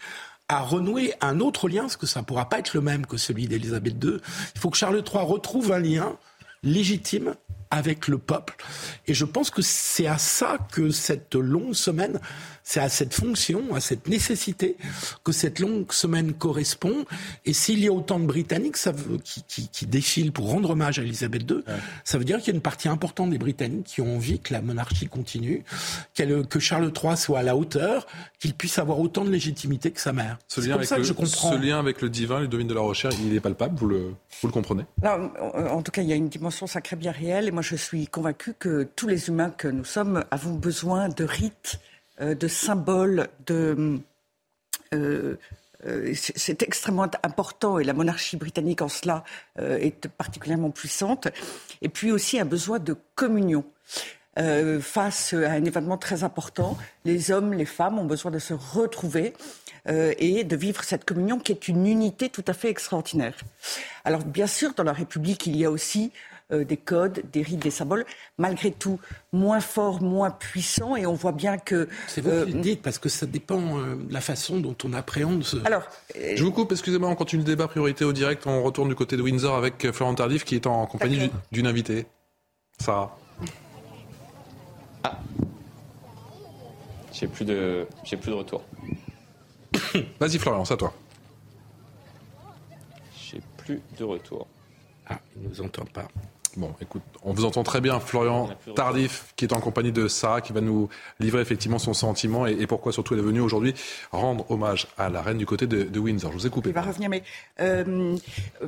à 0.49 0.61
renouer 0.61 1.13
un 1.21 1.41
autre 1.41 1.69
lien, 1.69 1.83
parce 1.83 1.97
que 1.97 2.07
ça 2.07 2.21
ne 2.21 2.25
pourra 2.25 2.49
pas 2.49 2.61
être 2.61 2.75
le 2.75 2.81
même 2.81 3.05
que 3.05 3.17
celui 3.17 3.49
d'Élisabeth 3.49 4.03
II. 4.03 4.19
Il 4.55 4.61
faut 4.61 4.71
que 4.71 4.77
Charles 4.77 5.03
III 5.05 5.25
retrouve 5.25 5.73
un 5.73 5.81
lien 5.81 6.17
légitime 6.63 7.35
avec 7.71 8.09
le 8.09 8.19
peuple. 8.19 8.57
Et 9.07 9.15
je 9.15 9.25
pense 9.25 9.51
que 9.51 9.63
c'est 9.63 10.07
à 10.07 10.19
ça 10.19 10.59
que 10.73 10.91
cette 10.91 11.35
longue 11.35 11.75
semaine 11.75 12.21
c'est 12.69 12.81
à 12.81 12.89
cette 12.89 13.15
fonction, 13.15 13.77
à 13.77 13.81
cette 13.81 14.09
nécessité 14.09 14.77
que 15.23 15.31
cette 15.31 15.61
longue 15.61 15.93
semaine 15.93 16.33
correspond. 16.33 17.05
Et 17.45 17.53
s'il 17.53 17.79
y 17.79 17.87
a 17.87 17.93
autant 17.93 18.19
de 18.19 18.27
Britanniques 18.27 18.77
ça 18.77 18.91
veut, 18.91 19.19
qui, 19.19 19.45
qui, 19.45 19.69
qui, 19.69 19.87
défilent 19.87 20.33
pour 20.33 20.51
rendre 20.51 20.71
hommage 20.71 20.99
à 20.99 21.03
Elisabeth 21.03 21.49
II, 21.49 21.63
ça 22.03 22.19
veut 22.19 22.25
dire 22.25 22.39
qu'il 22.39 22.49
y 22.49 22.51
a 22.51 22.57
une 22.57 22.63
partie 22.63 22.89
importante 22.89 23.31
des 23.31 23.39
Britanniques 23.39 23.87
qui 23.87 24.01
ont 24.01 24.17
envie 24.17 24.41
que 24.41 24.53
la 24.53 24.63
monarchie 24.63 25.07
continue, 25.07 25.63
que 26.17 26.59
Charles 26.59 26.93
III 26.93 27.17
soit 27.17 27.39
à 27.39 27.43
la 27.45 27.57
hauteur, 27.57 28.05
qu'il 28.41 28.53
puisse 28.53 28.81
avoir 28.81 28.99
autant 28.99 29.25
de 29.25 29.31
légitimité 29.31 29.93
que 29.93 30.01
sa 30.01 30.13
mère. 30.13 30.37
Ce 30.49 30.61
lien, 30.61 30.75
avec 30.75 30.89
ça 30.89 30.97
le, 30.97 31.03
que 31.03 31.09
je 31.09 31.13
comprends. 31.13 31.53
ce 31.53 31.59
lien 31.59 31.79
avec 31.79 32.03
le 32.03 32.11
divin, 32.11 32.41
le 32.41 32.49
domaine 32.49 32.67
de 32.67 32.75
la 32.75 32.81
recherche, 32.81 33.15
il 33.25 33.33
est 33.33 33.41
palpable, 33.41 33.79
vous 33.79 33.87
le, 33.87 34.15
vous 34.41 34.49
le 34.49 34.53
comprenez? 34.53 34.87
En 35.05 35.83
tout 35.83 35.93
cas, 35.93 36.03
il 36.03 36.09
y 36.09 36.13
a 36.13 36.17
une 36.17 36.29
dimension 36.29 36.67
sacrée 36.67 36.97
bien 36.97 37.13
réelle. 37.13 37.47
Et 37.47 37.53
moi, 37.53 37.63
je 37.63 37.77
suis 37.77 38.09
convaincu 38.09 38.55
que 38.59 38.89
tous 38.97 39.07
les 39.07 39.29
humains 39.29 39.51
que 39.51 39.69
nous 39.69 39.85
sommes 39.85 40.25
avons 40.33 40.55
besoin 40.55 41.09
de 41.09 41.23
rites 41.23 41.79
de 42.21 42.49
symboles, 42.49 43.29
de 43.47 44.01
euh, 44.95 45.37
euh, 45.87 46.15
c'est 46.15 46.63
extrêmement 46.63 47.09
important 47.23 47.79
et 47.79 47.85
la 47.85 47.93
monarchie 47.93 48.37
britannique 48.37 48.81
en 48.81 48.89
cela 48.89 49.25
est 49.59 50.09
particulièrement 50.09 50.71
puissante. 50.71 51.29
Et 51.83 51.89
puis 51.89 52.11
aussi 52.11 52.41
un 52.41 52.45
besoin 52.45 52.79
de 52.79 52.97
communion. 53.15 53.65
face 54.81 55.35
à 55.35 55.53
un 55.53 55.65
événement 55.65 55.99
très 55.99 56.25
important, 56.25 56.77
les 57.05 57.31
hommes, 57.31 57.53
les 57.53 57.67
femmes 57.67 57.99
ont 57.99 58.05
besoin 58.05 58.31
de 58.31 58.39
se 58.39 58.55
retrouver 58.55 59.35
et 59.87 60.45
de 60.45 60.57
vivre 60.57 60.83
cette 60.83 61.05
communion 61.05 61.39
qui 61.39 61.53
est 61.53 61.69
une 61.69 61.87
unité 61.87 62.31
tout 62.31 62.45
à 62.49 62.55
fait 62.55 62.71
extraordinaire. 62.71 63.37
Alors 64.05 64.25
bien 64.25 64.47
sûr, 64.47 64.73
dans 64.75 64.83
la 64.83 64.95
République, 64.95 65.47
il 65.47 65.57
y 65.57 65.65
a 65.65 65.71
aussi 65.71 66.11
euh, 66.53 66.65
des 66.65 66.77
codes, 66.77 67.25
des 67.33 67.43
rites, 67.43 67.59
des 67.59 67.73
symboles, 67.73 68.07
malgré 68.39 68.71
tout 68.71 69.01
moins 69.33 69.59
forts, 69.59 70.01
moins 70.01 70.31
puissants, 70.31 70.95
et 70.95 71.05
on 71.05 71.15
voit 71.15 71.33
bien 71.33 71.59
que... 71.59 71.89
C'est 72.07 72.21
vous 72.21 72.31
qui 72.45 72.53
le 72.53 72.59
euh, 72.59 72.63
dites, 72.63 72.83
parce 72.83 72.99
que 72.99 73.09
ça 73.09 73.27
dépend 73.27 73.79
euh, 73.79 73.97
de 73.97 74.13
la 74.13 74.21
façon 74.21 74.61
dont 74.61 74.77
on 74.85 74.93
appréhende 74.93 75.43
ce... 75.43 75.57
Alors, 75.65 75.83
Je 76.15 76.45
vous 76.45 76.53
coupe, 76.53 76.71
excusez-moi, 76.71 77.09
on 77.09 77.17
continue 77.17 77.43
le 77.43 77.47
débat 77.47 77.67
priorité 77.67 78.05
au 78.05 78.13
direct, 78.13 78.47
on 78.47 78.63
retourne 78.63 78.89
du 78.89 78.95
côté 78.95 79.17
de 79.17 79.23
Windsor 79.23 79.57
avec 79.57 79.91
Florent 79.91 80.15
Tardif 80.15 80.45
qui 80.45 80.55
est 80.55 80.69
en 80.69 80.87
compagnie 80.87 81.33
d'une 81.51 81.67
invitée. 81.67 82.07
Sarah. 82.79 83.19
Ah. 85.03 85.19
J'ai 87.13 87.27
plus 87.27 87.45
de, 87.45 87.89
j'ai 88.05 88.17
plus 88.17 88.31
de 88.31 88.37
retour. 88.37 88.63
Vas-y 90.21 90.39
Florian, 90.39 90.65
c'est 90.65 90.75
à 90.75 90.77
toi. 90.77 90.95
J'ai 93.17 93.41
plus 93.57 93.81
de 93.99 94.05
retour. 94.05 94.47
Ah, 95.09 95.19
il 95.35 95.43
ne 95.43 95.49
nous 95.49 95.61
entend 95.61 95.85
pas. 95.87 96.07
Bon, 96.57 96.73
écoute, 96.81 97.03
on 97.23 97.35
vous 97.35 97.45
entend 97.45 97.63
très 97.63 97.83
bien, 97.83 98.01
Florian 98.01 98.49
Tardif, 98.75 99.35
qui 99.37 99.45
est 99.45 99.53
en 99.53 99.61
compagnie 99.61 99.93
de 99.93 100.09
Sarah, 100.09 100.41
qui 100.41 100.55
va 100.55 100.63
nous 100.63 100.89
livrer 101.21 101.43
effectivement 101.43 101.79
son 101.79 101.93
sentiment 101.93 102.47
et, 102.47 102.67
pourquoi 102.67 102.93
surtout 102.93 103.13
elle 103.13 103.21
est 103.21 103.25
venue 103.25 103.41
aujourd'hui 103.41 103.75
rendre 104.11 104.51
hommage 104.51 104.89
à 104.97 105.11
la 105.11 105.21
reine 105.21 105.37
du 105.37 105.45
côté 105.45 105.67
de, 105.67 105.99
Windsor. 105.99 106.33
Je 106.33 106.39
vous 106.39 106.47
ai 106.47 106.51
coupé. 106.51 106.71
Il 106.71 106.75
va 106.75 106.81
revenir, 106.81 107.11
mais 107.11 107.23
euh, 107.61 108.17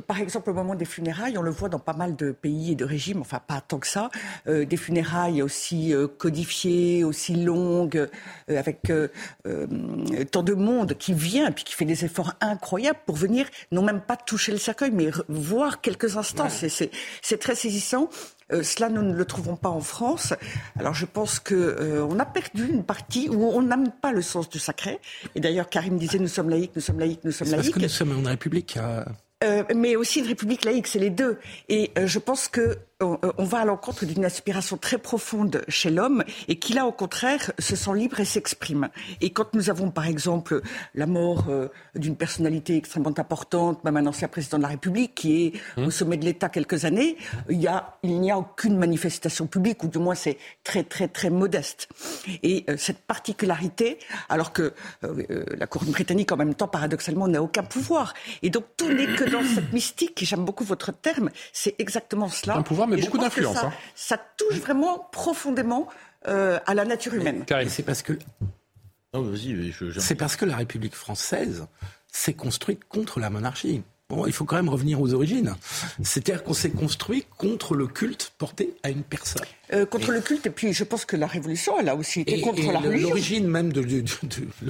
par 0.05 0.19
exemple, 0.19 0.51
au 0.51 0.53
moment 0.53 0.75
des 0.75 0.85
funérailles, 0.85 1.37
on 1.37 1.41
le 1.41 1.49
voit 1.49 1.69
dans 1.69 1.79
pas 1.79 1.93
mal 1.93 2.15
de 2.15 2.31
pays 2.31 2.73
et 2.73 2.75
de 2.75 2.85
régimes, 2.85 3.21
enfin 3.21 3.39
pas 3.39 3.59
tant 3.59 3.79
que 3.79 3.87
ça, 3.87 4.11
euh, 4.47 4.65
des 4.65 4.77
funérailles 4.77 5.41
aussi 5.41 5.91
euh, 5.93 6.07
codifiées, 6.07 7.03
aussi 7.03 7.35
longues, 7.35 8.07
avec 8.47 8.91
tant 10.31 10.43
de 10.43 10.53
monde 10.53 10.93
qui 10.93 11.13
vient, 11.13 11.51
puis 11.51 11.63
qui 11.63 11.73
fait 11.73 11.85
des 11.85 12.05
efforts 12.05 12.33
incroyables 12.39 12.99
pour 13.07 13.15
venir, 13.15 13.47
non 13.71 13.81
même 13.81 14.01
pas 14.01 14.15
toucher 14.15 14.51
le 14.51 14.59
cercueil, 14.59 14.91
mais 14.91 15.09
voir 15.27 15.81
quelques 15.81 16.17
instants. 16.17 16.49
C'est 16.49 17.37
très 17.39 17.55
saisissant 17.55 17.78
euh, 18.51 18.63
cela, 18.63 18.89
nous 18.89 19.03
ne 19.03 19.13
le 19.13 19.25
trouvons 19.25 19.55
pas 19.55 19.69
en 19.69 19.81
France. 19.81 20.33
Alors, 20.79 20.93
je 20.93 21.05
pense 21.05 21.39
qu'on 21.39 21.53
euh, 21.53 22.19
a 22.19 22.25
perdu 22.25 22.67
une 22.67 22.83
partie 22.83 23.29
où 23.29 23.43
on 23.43 23.61
n'aime 23.61 23.91
pas 23.91 24.11
le 24.11 24.21
sens 24.21 24.49
du 24.49 24.59
sacré. 24.59 24.99
Et 25.35 25.39
d'ailleurs, 25.39 25.69
Karim 25.69 25.97
disait 25.97 26.19
nous 26.19 26.27
sommes 26.27 26.49
laïcs, 26.49 26.71
nous 26.75 26.81
sommes 26.81 26.99
laïcs, 26.99 27.23
nous 27.23 27.31
sommes 27.31 27.49
laïcs. 27.49 27.65
Parce 27.65 27.75
que 27.75 27.79
nous 27.79 27.89
sommes 27.89 28.25
en 28.25 28.29
République. 28.29 28.77
Euh, 29.43 29.63
mais 29.75 29.95
aussi 29.95 30.19
une 30.19 30.27
république 30.27 30.65
laïque, 30.65 30.87
c'est 30.87 30.99
les 30.99 31.11
deux. 31.11 31.37
Et 31.69 31.91
je 31.95 32.19
pense 32.19 32.47
que 32.47 32.77
on, 33.01 33.45
va 33.45 33.59
à 33.59 33.65
l'encontre 33.65 34.05
d'une 34.05 34.25
aspiration 34.25 34.75
très 34.75 34.97
profonde 34.97 35.63
chez 35.69 35.89
l'homme 35.89 36.21
et 36.49 36.59
qui 36.59 36.73
là 36.73 36.85
au 36.85 36.91
contraire 36.91 37.53
se 37.57 37.77
sent 37.77 37.93
libre 37.95 38.19
et 38.19 38.25
s'exprime. 38.25 38.89
Et 39.21 39.29
quand 39.29 39.53
nous 39.53 39.69
avons 39.69 39.89
par 39.89 40.05
exemple 40.05 40.61
la 40.95 41.05
mort 41.05 41.45
euh, 41.47 41.69
d'une 41.95 42.17
personnalité 42.17 42.75
extrêmement 42.75 43.17
importante, 43.17 43.85
même 43.85 43.95
un 43.95 44.05
ancien 44.05 44.27
président 44.27 44.57
de 44.57 44.63
la 44.63 44.69
République 44.69 45.15
qui 45.15 45.45
est 45.45 45.53
mmh. 45.77 45.85
au 45.85 45.91
sommet 45.91 46.17
de 46.17 46.25
l'État 46.25 46.49
quelques 46.49 46.83
années, 46.83 47.15
il, 47.49 47.61
y 47.61 47.67
a, 47.67 47.97
il 48.03 48.19
n'y 48.19 48.31
a 48.31 48.37
aucune 48.37 48.77
manifestation 48.77 49.47
publique 49.47 49.81
ou 49.85 49.87
du 49.87 49.97
moins 49.97 50.15
c'est 50.15 50.37
très 50.65 50.83
très 50.83 51.07
très 51.07 51.29
modeste. 51.29 51.87
Et 52.43 52.65
euh, 52.69 52.75
cette 52.75 52.99
particularité, 52.99 53.97
alors 54.27 54.51
que 54.51 54.73
euh, 55.05 55.45
la 55.57 55.67
couronne 55.67 55.91
britannique 55.91 56.33
en 56.33 56.37
même 56.37 56.53
temps 56.53 56.67
paradoxalement 56.67 57.29
n'a 57.29 57.41
aucun 57.41 57.63
pouvoir. 57.63 58.13
Et 58.41 58.49
donc 58.49 58.65
tout 58.75 58.91
n'est 58.91 59.15
que 59.15 59.23
dans 59.23 59.43
cette 59.43 59.71
mystique. 59.73 60.21
Et 60.21 60.25
j'aime 60.25 60.43
beaucoup 60.43 60.65
votre 60.65 60.91
terme. 60.91 61.29
C'est 61.53 61.75
exactement 61.79 62.27
cela. 62.27 62.57
Un 62.57 62.61
pouvoir 62.61 62.88
mais 62.89 63.01
beaucoup 63.01 63.17
d'influence. 63.17 63.55
Ça, 63.55 63.67
hein. 63.67 63.73
ça, 63.95 64.17
touche 64.37 64.59
vraiment 64.59 65.07
profondément 65.11 65.87
euh, 66.27 66.59
à 66.65 66.73
la 66.73 66.85
nature 66.85 67.13
humaine. 67.13 67.45
C'est 67.67 67.83
parce 67.83 68.01
que. 68.01 68.13
C'est 69.99 70.15
parce 70.15 70.35
que 70.35 70.45
la 70.45 70.57
République 70.57 70.95
française 70.95 71.65
s'est 72.11 72.33
construite 72.33 72.83
contre 72.85 73.19
la 73.19 73.29
monarchie. 73.29 73.81
Bon, 74.09 74.25
il 74.25 74.33
faut 74.33 74.45
quand 74.45 74.55
même 74.55 74.69
revenir 74.69 74.99
aux 75.01 75.13
origines. 75.13 75.55
C'est-à-dire 76.03 76.43
qu'on 76.43 76.53
s'est 76.53 76.71
construit 76.71 77.25
contre 77.37 77.75
le 77.75 77.87
culte 77.87 78.33
porté 78.37 78.75
à 78.83 78.89
une 78.89 79.03
personne. 79.03 79.45
Euh, 79.71 79.85
contre 79.85 80.11
le 80.11 80.21
culte, 80.21 80.47
et 80.47 80.49
puis 80.49 80.73
je 80.73 80.83
pense 80.83 81.05
que 81.05 81.15
la 81.15 81.27
Révolution, 81.27 81.79
elle 81.79 81.89
a 81.89 81.95
aussi 81.95 82.21
été 82.21 82.41
contre 82.41 82.71
la 82.71 82.79
religion. 82.79 83.09
L'origine 83.09 83.47
même 83.47 83.71
de, 83.71 83.85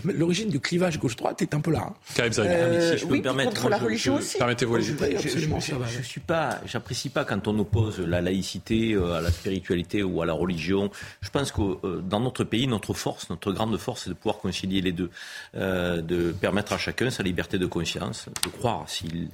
l'origine 0.06 0.50
du 0.50 0.60
clivage 0.60 1.00
gauche-droite 1.00 1.42
est 1.42 1.54
un 1.54 1.62
peu 1.62 1.72
là. 1.72 1.88
Hein. 1.90 1.94
Euh, 2.20 2.92
si 2.92 2.98
je 2.98 3.06
peux 3.06 3.16
me 3.16 3.22
permettre, 3.22 3.52
contre 3.52 3.70
la 3.70 3.78
religion 3.78 4.16
aussi. 4.16 4.38
Permettez-vous, 4.38 4.80
je, 4.82 4.94
je, 5.18 6.02
suis 6.02 6.20
pas, 6.20 6.60
j'apprécie 6.66 7.10
pas 7.10 7.24
quand 7.24 7.48
on 7.48 7.58
oppose 7.60 8.00
la 8.00 8.20
laïcité 8.20 8.94
euh, 8.94 9.14
à 9.14 9.22
la 9.22 9.32
spiritualité 9.32 10.04
ou 10.04 10.22
à 10.22 10.26
la 10.26 10.34
religion. 10.34 10.92
Je 11.22 11.30
pense 11.30 11.52
que 11.54 11.62
euh, 11.62 12.02
dans 12.02 12.20
notre 12.20 12.44
pays, 12.44 12.68
notre 12.68 12.94
force, 12.94 13.30
notre 13.30 13.54
grande 13.54 13.78
force, 13.78 14.04
c'est 14.04 14.10
de 14.10 14.16
pouvoir 14.16 14.40
concilier 14.40 14.82
les 14.82 14.92
deux, 14.92 15.10
de 15.54 16.32
permettre 16.32 16.74
à 16.74 16.78
chacun 16.78 17.10
sa 17.10 17.24
liberté 17.24 17.58
de 17.58 17.66
conscience, 17.66 18.26
de 18.44 18.50
croire 18.50 18.84
s'il, 18.88 19.30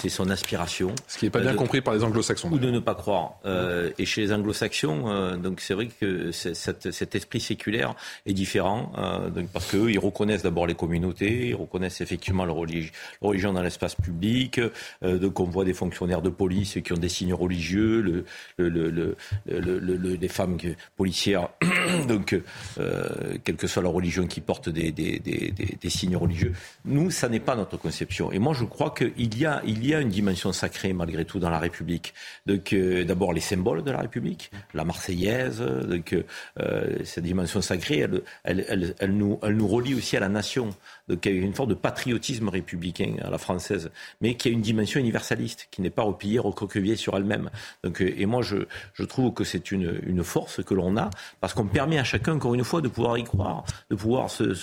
c'est 0.00 0.08
son 0.08 0.30
aspiration. 0.30 0.94
Ce 1.06 1.18
qui 1.18 1.26
n'est 1.26 1.30
pas 1.30 1.40
bien 1.40 1.54
compris 1.54 1.82
par 1.82 1.94
les 1.94 2.02
Anglo-Saxons. 2.02 2.50
Ou 2.50 2.58
de 2.58 2.70
ne 2.70 2.78
pas 2.78 2.94
croire. 2.94 3.34
et 3.98 4.06
chez 4.06 4.22
les 4.22 4.32
Anglo-Saxons 4.32 5.01
euh, 5.08 5.36
donc 5.36 5.60
c'est 5.60 5.74
vrai 5.74 5.88
que 5.88 6.30
cet 6.32 7.14
esprit 7.14 7.40
séculaire 7.40 7.94
est 8.26 8.32
différent, 8.32 8.92
euh, 8.98 9.30
parce 9.52 9.70
qu'eux, 9.70 9.90
ils 9.90 9.98
reconnaissent 9.98 10.42
d'abord 10.42 10.66
les 10.66 10.74
communautés, 10.74 11.48
ils 11.48 11.54
reconnaissent 11.54 12.00
effectivement 12.00 12.44
leur 12.44 12.56
religion 12.56 13.52
dans 13.52 13.62
l'espace 13.62 13.94
public. 13.94 14.60
Euh, 15.02 15.18
donc 15.18 15.40
on 15.40 15.44
voit 15.44 15.64
des 15.64 15.74
fonctionnaires 15.74 16.22
de 16.22 16.30
police 16.30 16.78
qui 16.84 16.92
ont 16.92 16.96
des 16.98 17.08
signes 17.08 17.34
religieux, 17.34 18.00
le, 18.00 18.24
le, 18.58 19.16
le, 19.46 20.16
des 20.16 20.28
femmes 20.28 20.58
policières, 20.96 21.48
donc 22.08 22.40
quelle 22.76 23.56
que 23.56 23.66
soit 23.66 23.82
leur 23.82 23.92
religion, 23.92 24.26
qui 24.26 24.40
portent 24.40 24.68
des, 24.68 24.92
signes 25.88 26.16
religieux. 26.16 26.52
Nous, 26.84 27.10
ça 27.10 27.28
n'est 27.28 27.40
pas 27.40 27.56
notre 27.56 27.76
conception. 27.76 28.32
Et 28.32 28.38
moi, 28.38 28.54
je 28.54 28.64
crois 28.64 28.94
qu'il 28.96 29.38
y 29.38 29.46
a 29.46 29.62
une 29.64 30.08
dimension 30.08 30.52
sacrée 30.52 30.92
malgré 30.92 31.24
tout 31.24 31.38
dans 31.38 31.50
la 31.50 31.58
République. 31.58 32.14
Donc 32.46 32.74
d'abord 32.74 33.32
les 33.32 33.40
symboles 33.40 33.82
de 33.82 33.90
la 33.90 34.00
République, 34.00 34.50
la 34.74 34.84
marseillaise, 34.92 35.60
donc 35.60 36.14
euh, 36.60 36.98
cette 37.04 37.24
dimension 37.24 37.62
sacrée, 37.62 38.06
elle, 38.44 39.14
nous 39.16 39.68
relie 39.68 39.94
aussi 39.94 40.16
à 40.16 40.20
la 40.20 40.28
nation. 40.28 40.74
Y 41.24 41.28
a 41.28 41.30
une 41.30 41.54
forme 41.54 41.70
de 41.70 41.74
patriotisme 41.74 42.48
républicain 42.48 43.16
à 43.22 43.30
la 43.30 43.38
française, 43.38 43.90
mais 44.20 44.34
qui 44.34 44.48
a 44.48 44.50
une 44.50 44.60
dimension 44.60 45.00
universaliste, 45.00 45.68
qui 45.70 45.82
n'est 45.82 45.90
pas 45.90 46.02
repliée, 46.02 46.38
recroquevillée 46.38 46.96
sur 46.96 47.16
elle-même. 47.16 47.50
Euh, 47.84 47.90
et 47.98 48.26
moi, 48.26 48.42
je, 48.42 49.04
trouve 49.04 49.32
que 49.32 49.44
c'est 49.44 49.70
une, 49.72 50.22
force 50.22 50.62
que 50.62 50.74
l'on 50.74 50.96
a, 50.96 51.10
parce 51.40 51.52
qu'on 51.52 51.66
permet 51.66 51.98
à 51.98 52.04
chacun, 52.04 52.34
encore 52.34 52.54
une 52.54 52.64
fois, 52.64 52.80
de 52.80 52.88
pouvoir 52.88 53.18
y 53.18 53.24
croire, 53.24 53.64
de 53.90 53.96
pouvoir 53.96 54.30
se... 54.30 54.54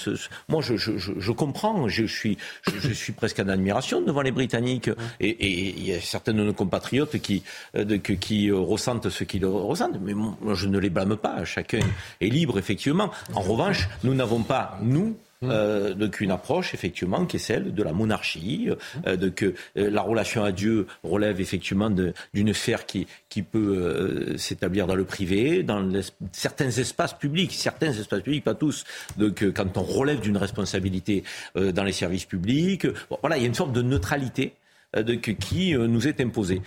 moi, 0.48 0.62
je, 0.62 1.32
comprends, 1.32 1.88
je 1.88 2.06
suis, 2.06 2.38
je, 2.68 2.94
suis 2.94 3.14
presque 3.14 3.40
en 3.40 3.48
admiration 3.50 4.02
devant 4.02 4.22
les 4.22 4.32
Britanniques, 4.32 4.90
et, 5.20 5.70
il 5.70 5.86
y 5.86 5.94
a 5.94 6.00
certains 6.00 6.34
de 6.34 6.44
nos 6.44 6.54
compatriotes 6.54 7.20
qui, 7.20 7.44
euh, 7.76 7.98
qui 7.98 8.52
ressentent 8.52 9.10
ce 9.10 9.24
qu'ils 9.24 9.46
ressentent, 9.46 10.00
mais 10.02 10.14
je 10.54 10.68
ne 10.68 10.80
les 10.80 10.90
blâme 10.90 11.18
pas. 11.18 11.44
Chacun 11.46 11.80
est 12.22 12.30
libre, 12.30 12.58
effectivement. 12.58 13.12
En 13.34 13.42
revanche, 13.42 13.90
nous 14.04 14.14
n'avons 14.14 14.44
pas, 14.44 14.78
nous, 14.82 15.18
euh, 15.44 15.94
donc 15.94 16.20
une 16.20 16.32
approche 16.32 16.74
effectivement 16.74 17.26
qui 17.26 17.38
est 17.38 17.40
celle 17.40 17.74
de 17.74 17.84
la 17.84 17.94
monarchie, 17.94 18.70
euh, 19.08 19.16
de 19.16 19.30
que 19.30 19.54
euh, 19.78 19.90
la 19.90 20.02
relation 20.02 20.44
à 20.44 20.52
Dieu 20.52 20.86
relève 21.04 21.40
effectivement 21.40 21.90
d'une 21.90 22.54
sphère 22.54 22.86
qui, 22.86 23.08
qui 23.30 23.42
peut 23.42 24.36
s'établir 24.38 24.86
dans 24.86 24.96
le 24.96 25.06
privé, 25.06 25.64
dans 25.64 25.90
certains 26.34 26.70
espaces 26.70 27.14
publics, 27.14 27.54
certains 27.54 27.92
espaces 27.94 28.22
publics, 28.22 28.44
pas 28.44 28.56
tous. 28.56 28.84
Donc 29.18 29.44
quand 29.54 29.78
on 29.78 29.84
relève 29.84 30.20
d'une 30.20 30.38
responsabilité 30.38 31.24
dans 31.56 31.84
les 31.84 31.92
services 31.92 32.26
publics, 32.26 32.88
voilà, 33.22 33.38
il 33.38 33.42
y 33.42 33.44
a 33.46 33.48
une 33.48 33.56
forme 33.56 33.74
de 33.74 33.82
neutralité 33.82 34.54
de, 34.96 35.14
qui 35.14 35.74
nous 35.74 36.08
est 36.08 36.20
imposée. 36.20 36.62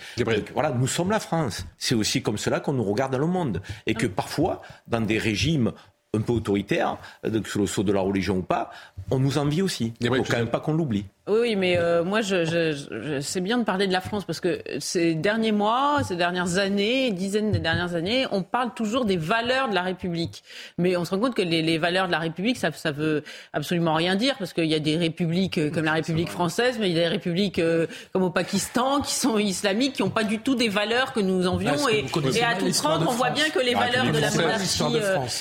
voilà, 0.53 0.71
nous 0.71 0.87
sommes 0.87 1.11
la 1.11 1.19
France. 1.19 1.65
C'est 1.77 1.95
aussi 1.95 2.21
comme 2.21 2.37
cela 2.37 2.59
qu'on 2.59 2.73
nous 2.73 2.83
regarde 2.83 3.11
dans 3.11 3.19
le 3.19 3.27
monde. 3.27 3.61
Et 3.85 3.93
que 3.93 4.07
parfois, 4.07 4.61
dans 4.87 5.01
des 5.01 5.17
régimes 5.17 5.73
un 6.15 6.21
peu 6.21 6.33
autoritaires, 6.33 6.97
sous 7.45 7.59
le 7.59 7.65
sceau 7.65 7.83
de 7.83 7.91
la 7.91 8.01
religion 8.01 8.37
ou 8.37 8.41
pas, 8.43 8.69
on 9.09 9.19
nous 9.19 9.37
envie 9.39 9.61
aussi. 9.61 9.93
Il 9.99 10.11
ne 10.11 10.15
faut 10.17 10.23
quand 10.23 10.37
même 10.37 10.47
pas 10.47 10.59
qu'on 10.59 10.73
l'oublie. 10.73 11.05
Oui, 11.25 11.55
mais 11.55 11.77
euh, 11.77 12.03
moi, 12.03 12.19
je, 12.19 12.43
je, 12.43 13.21
c'est 13.21 13.39
bien 13.39 13.57
de 13.57 13.63
parler 13.63 13.87
de 13.87 13.93
la 13.93 14.01
France 14.01 14.25
parce 14.25 14.41
que 14.41 14.61
ces 14.79 15.15
derniers 15.15 15.53
mois, 15.53 16.01
ces 16.05 16.17
dernières 16.17 16.57
années, 16.57 17.11
dizaines 17.11 17.53
de 17.53 17.59
dernières 17.59 17.95
années, 17.95 18.27
on 18.31 18.43
parle 18.43 18.73
toujours 18.73 19.05
des 19.05 19.15
valeurs 19.15 19.69
de 19.69 19.73
la 19.73 19.83
République. 19.83 20.43
Mais 20.77 20.97
on 20.97 21.05
se 21.05 21.11
rend 21.11 21.19
compte 21.19 21.33
que 21.33 21.41
les, 21.41 21.61
les 21.61 21.77
valeurs 21.77 22.07
de 22.07 22.11
la 22.11 22.19
République, 22.19 22.57
ça, 22.57 22.73
ça 22.73 22.91
veut 22.91 23.23
absolument 23.53 23.93
rien 23.93 24.17
dire 24.17 24.35
parce 24.37 24.51
qu'il 24.51 24.65
y 24.65 24.75
a 24.75 24.79
des 24.79 24.97
républiques 24.97 25.57
euh, 25.59 25.71
comme 25.71 25.85
la 25.85 25.93
République 25.93 26.27
française, 26.27 26.75
mais 26.77 26.89
il 26.89 26.95
y 26.97 26.99
a 26.99 27.03
des 27.03 27.07
républiques 27.07 27.59
euh, 27.59 27.87
comme 28.11 28.23
au 28.23 28.29
Pakistan 28.29 28.99
qui 28.99 29.13
sont 29.13 29.37
islamiques, 29.37 29.93
qui 29.93 30.01
n'ont 30.01 30.09
pas 30.09 30.25
du 30.25 30.39
tout 30.39 30.55
des 30.55 30.67
valeurs 30.67 31.13
que 31.13 31.21
nous 31.21 31.47
envions. 31.47 31.71
Ah, 31.87 31.91
et, 31.93 31.99
et, 32.35 32.43
à 32.43 32.55
tout 32.55 32.69
prendre, 32.81 33.09
on 33.09 33.13
voit 33.13 33.29
bien 33.29 33.49
que 33.49 33.59
les 33.59 33.75
valeurs 33.75 34.11
de 34.11 34.19
la 34.19 34.29
monarchie, 34.29 34.99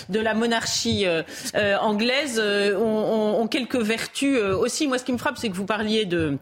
de, 0.09 0.21
la 0.21 0.35
monarchie 0.35 1.07
anglaise 1.81 2.41
ont, 2.41 3.41
ont, 3.41 3.47
quelques 3.49 3.81
vertus 3.81 4.39
aussi. 4.39 4.87
Moi, 4.87 4.99
ce 4.99 5.05
qui 5.05 5.13
me 5.13 5.19
frappe, 5.19 5.39
c'est 5.39 5.49
que 5.49 5.57
vous 5.57 5.72
parliez 5.77 6.05
de 6.05 6.37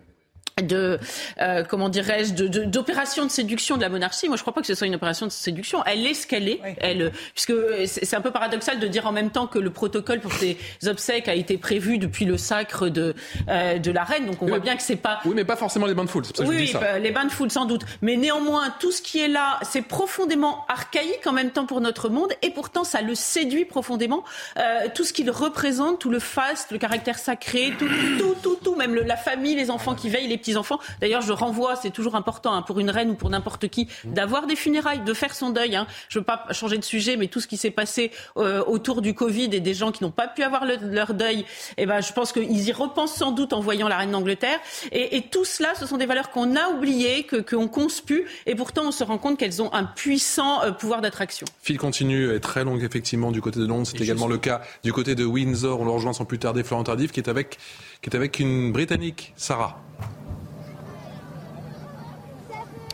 de 0.62 0.98
euh, 1.40 1.64
comment 1.64 1.88
dirais-je 1.88 2.34
d'opération 2.64 3.24
de, 3.24 3.28
de, 3.28 3.32
séduction 3.32 3.76
de 3.76 3.82
la 3.82 3.88
monarchie. 3.88 4.28
Moi, 4.28 4.36
je 4.36 4.42
crois 4.42 4.54
pas 4.54 4.60
que 4.60 4.66
ce 4.66 4.74
soit 4.74 4.86
une 4.86 4.94
opération 4.94 5.26
de 5.26 5.32
séduction. 5.32 5.82
Elle 5.86 6.06
est 6.06 6.14
ce 6.14 6.26
qu'elle 6.26 6.48
est. 6.48 6.60
Elle, 6.80 7.12
puisque 7.34 7.52
c'est 7.86 8.14
un 8.16 8.20
peu 8.20 8.30
paradoxal 8.30 8.78
de 8.78 8.86
dire 8.86 9.06
en 9.06 9.12
même 9.12 9.30
temps 9.30 9.46
que 9.46 9.58
le 9.58 9.70
protocole 9.70 10.20
pour 10.20 10.32
ces 10.32 10.56
obsèques 10.86 11.28
a 11.28 11.34
été 11.34 11.58
prévu 11.58 11.98
depuis 11.98 12.24
le 12.24 12.36
sacre 12.36 12.88
de 12.88 13.14
euh, 13.48 13.78
de 13.78 13.90
la 13.90 14.04
reine. 14.04 14.26
Donc 14.26 14.42
on 14.42 14.46
voit 14.46 14.58
bien 14.58 14.76
que 14.76 14.82
c'est 14.82 14.96
pas. 14.96 15.20
Oui, 15.24 15.32
mais 15.34 15.44
pas 15.44 15.56
forcément 15.56 15.86
les 15.86 15.94
bains 15.94 16.04
de 16.04 16.10
foule. 16.10 16.24
Ça 16.24 16.44
oui, 16.44 16.48
que 16.48 16.52
je 16.52 16.58
dis 16.58 16.72
ça. 16.72 16.78
Bah, 16.78 16.98
les 16.98 17.10
bains 17.10 17.24
de 17.24 17.32
foule 17.32 17.50
sans 17.50 17.64
doute. 17.64 17.82
Mais 18.02 18.16
néanmoins, 18.16 18.74
tout 18.78 18.92
ce 18.92 19.02
qui 19.02 19.20
est 19.20 19.28
là, 19.28 19.58
c'est 19.62 19.82
profondément 19.82 20.64
archaïque 20.68 21.26
en 21.26 21.32
même 21.32 21.50
temps 21.50 21.66
pour 21.66 21.80
notre 21.80 22.08
monde, 22.08 22.32
et 22.42 22.50
pourtant 22.50 22.84
ça 22.84 23.02
le 23.02 23.14
séduit 23.14 23.64
profondément. 23.64 24.24
Euh, 24.58 24.86
tout 24.94 25.04
ce 25.04 25.12
qu'il 25.12 25.30
représente, 25.30 25.98
tout 26.00 26.10
le 26.10 26.18
faste, 26.18 26.72
le 26.72 26.78
caractère 26.78 27.18
sacré, 27.18 27.72
tout, 27.78 27.88
tout, 28.18 28.34
tout, 28.42 28.56
tout, 28.62 28.74
même 28.76 28.94
le, 28.94 29.02
la 29.02 29.16
famille, 29.16 29.54
les 29.54 29.70
enfants 29.70 29.94
qui 29.94 30.08
veillent, 30.08 30.28
les 30.28 30.38
petits 30.38 30.49
enfants. 30.56 30.78
D'ailleurs, 31.00 31.22
je 31.22 31.32
renvoie, 31.32 31.76
c'est 31.76 31.90
toujours 31.90 32.14
important 32.14 32.54
hein, 32.54 32.62
pour 32.62 32.80
une 32.80 32.90
reine 32.90 33.10
ou 33.10 33.14
pour 33.14 33.30
n'importe 33.30 33.68
qui, 33.68 33.88
d'avoir 34.04 34.46
des 34.46 34.56
funérailles, 34.56 35.00
de 35.00 35.14
faire 35.14 35.34
son 35.34 35.50
deuil. 35.50 35.76
Hein. 35.76 35.86
Je 36.08 36.18
ne 36.18 36.20
veux 36.20 36.24
pas 36.26 36.46
changer 36.52 36.78
de 36.78 36.84
sujet, 36.84 37.16
mais 37.16 37.28
tout 37.28 37.40
ce 37.40 37.46
qui 37.46 37.56
s'est 37.56 37.70
passé 37.70 38.10
euh, 38.36 38.62
autour 38.66 39.02
du 39.02 39.14
Covid 39.14 39.50
et 39.52 39.60
des 39.60 39.74
gens 39.74 39.92
qui 39.92 40.02
n'ont 40.02 40.10
pas 40.10 40.28
pu 40.28 40.42
avoir 40.42 40.64
leur 40.64 41.14
deuil, 41.14 41.44
eh 41.76 41.86
ben, 41.86 42.00
je 42.00 42.12
pense 42.12 42.32
qu'ils 42.32 42.68
y 42.68 42.72
repensent 42.72 43.16
sans 43.16 43.32
doute 43.32 43.52
en 43.52 43.60
voyant 43.60 43.88
la 43.88 43.98
reine 43.98 44.10
d'Angleterre. 44.10 44.58
Et, 44.92 45.16
et, 45.16 45.22
tout 45.22 45.44
cela, 45.44 45.74
ce 45.74 45.86
sont 45.86 45.96
des 45.96 46.06
valeurs 46.06 46.30
qu'on 46.30 46.56
a 46.56 46.68
oubliées, 46.70 47.24
que 47.24 47.36
qu'on 47.36 47.68
conspue, 47.68 48.26
et 48.46 48.54
pourtant 48.54 48.88
on 48.88 48.92
se 48.92 49.04
rend 49.04 49.18
compte 49.18 49.38
qu'elles 49.38 49.62
ont 49.62 49.72
un 49.72 49.84
puissant 49.84 50.62
euh, 50.62 50.72
pouvoir 50.72 51.00
d'attraction. 51.00 51.46
Fil 51.62 51.78
continue 51.78 52.30
est 52.34 52.40
très 52.40 52.64
longue 52.64 52.82
effectivement 52.82 53.30
du 53.30 53.40
côté 53.40 53.60
de 53.60 53.66
Londres. 53.66 53.86
C'est 53.86 54.00
également 54.00 54.26
le 54.26 54.38
cas 54.38 54.62
du 54.84 54.92
côté 54.92 55.14
de 55.14 55.24
Windsor. 55.24 55.80
On 55.80 55.84
le 55.84 55.90
rejoint 55.90 56.12
sans 56.12 56.24
plus 56.24 56.38
tarder, 56.38 56.62
Florent 56.62 56.84
Tardif, 56.84 57.12
qui 57.12 57.20
est 57.20 57.28
avec, 57.28 57.58
qui 58.02 58.10
est 58.10 58.16
avec 58.16 58.38
une 58.38 58.72
Britannique, 58.72 59.32
Sarah. 59.36 59.80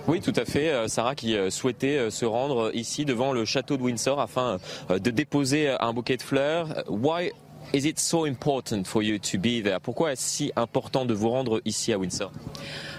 Oui, 0.08 0.20
tout 0.20 0.32
à 0.36 0.44
fait. 0.44 0.70
Euh, 0.70 0.86
Sarah 0.86 1.16
qui 1.16 1.36
euh, 1.36 1.50
souhaitait 1.50 1.98
euh, 1.98 2.10
se 2.10 2.24
rendre 2.24 2.70
ici 2.74 3.04
devant 3.04 3.32
le 3.32 3.44
château 3.44 3.76
de 3.76 3.82
Windsor 3.82 4.20
afin 4.20 4.58
de 4.88 5.10
déposer 5.10 5.74
un 5.80 5.92
bouquet 5.92 6.16
de 6.16 6.22
fleurs. 6.22 6.84
Why 6.88 7.32
is 7.74 7.86
it 7.86 7.98
so 7.98 8.24
important 8.24 8.84
for 8.84 9.02
you 9.02 9.18
to 9.18 9.36
be 9.36 9.60
there? 9.62 9.80
Pourquoi 9.80 10.12
est-ce 10.12 10.22
si 10.22 10.52
important 10.54 11.06
de 11.06 11.14
vous 11.14 11.30
rendre 11.30 11.60
ici 11.64 11.92
à 11.92 11.98
Windsor? 11.98 12.30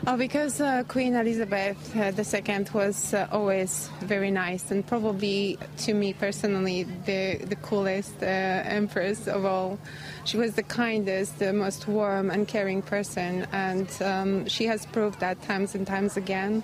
Oh, 0.05 0.17
because 0.17 0.59
uh, 0.59 0.83
Queen 0.89 1.15
Elizabeth 1.15 1.77
uh, 1.95 2.11
II 2.11 2.65
was 2.73 3.13
uh, 3.13 3.25
always 3.31 3.89
very 4.01 4.29
nice 4.29 4.69
and 4.71 4.83
probably 4.85 5.57
to 5.77 5.93
me 5.93 6.11
personally 6.11 6.85
the, 7.05 7.37
the 7.45 7.55
coolest 7.55 8.21
uh, 8.21 8.25
empress 8.25 9.27
of 9.27 9.45
all. 9.45 9.79
She 10.25 10.35
was 10.35 10.55
the 10.55 10.63
kindest, 10.63 11.39
the 11.39 11.53
most 11.53 11.87
warm 11.87 12.29
and 12.29 12.45
caring 12.45 12.81
person 12.81 13.47
and 13.53 13.87
um, 14.01 14.45
she 14.47 14.65
has 14.65 14.85
proved 14.85 15.21
that 15.21 15.41
times 15.43 15.73
and 15.73 15.87
times 15.87 16.17
again. 16.17 16.63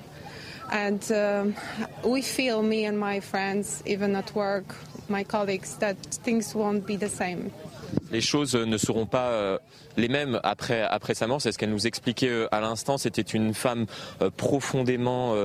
And 0.74 1.12
um, 1.12 1.56
we 2.04 2.24
feel, 2.24 2.64
me 2.64 2.86
and 2.86 2.98
my 3.00 3.20
friends, 3.20 3.84
even 3.86 4.16
at 4.16 4.34
work, 4.34 4.76
my 5.08 5.24
colleagues, 5.24 5.78
that 5.78 5.98
things 6.02 6.56
won't 6.56 6.88
be 6.88 6.96
the 6.96 7.10
same. 7.10 7.52
Les 8.12 8.22
choses 8.22 8.56
ne 8.56 8.78
seront 8.78 9.06
pas 9.06 9.30
euh, 9.30 9.58
les 9.98 10.08
mêmes 10.08 10.40
après, 10.44 10.82
après 10.82 11.16
sa 11.16 11.28
mort. 11.28 11.42
C'est 11.42 11.52
ce 11.52 11.58
qu'elle 11.58 11.72
nous 11.72 11.88
expliquait 11.88 12.30
euh, 12.30 12.48
à 12.52 12.62
l'instant. 12.62 12.98
C'était 12.98 13.22
une 13.22 13.54
femme 13.54 13.86
euh, 14.22 14.30
profondément 14.30 15.36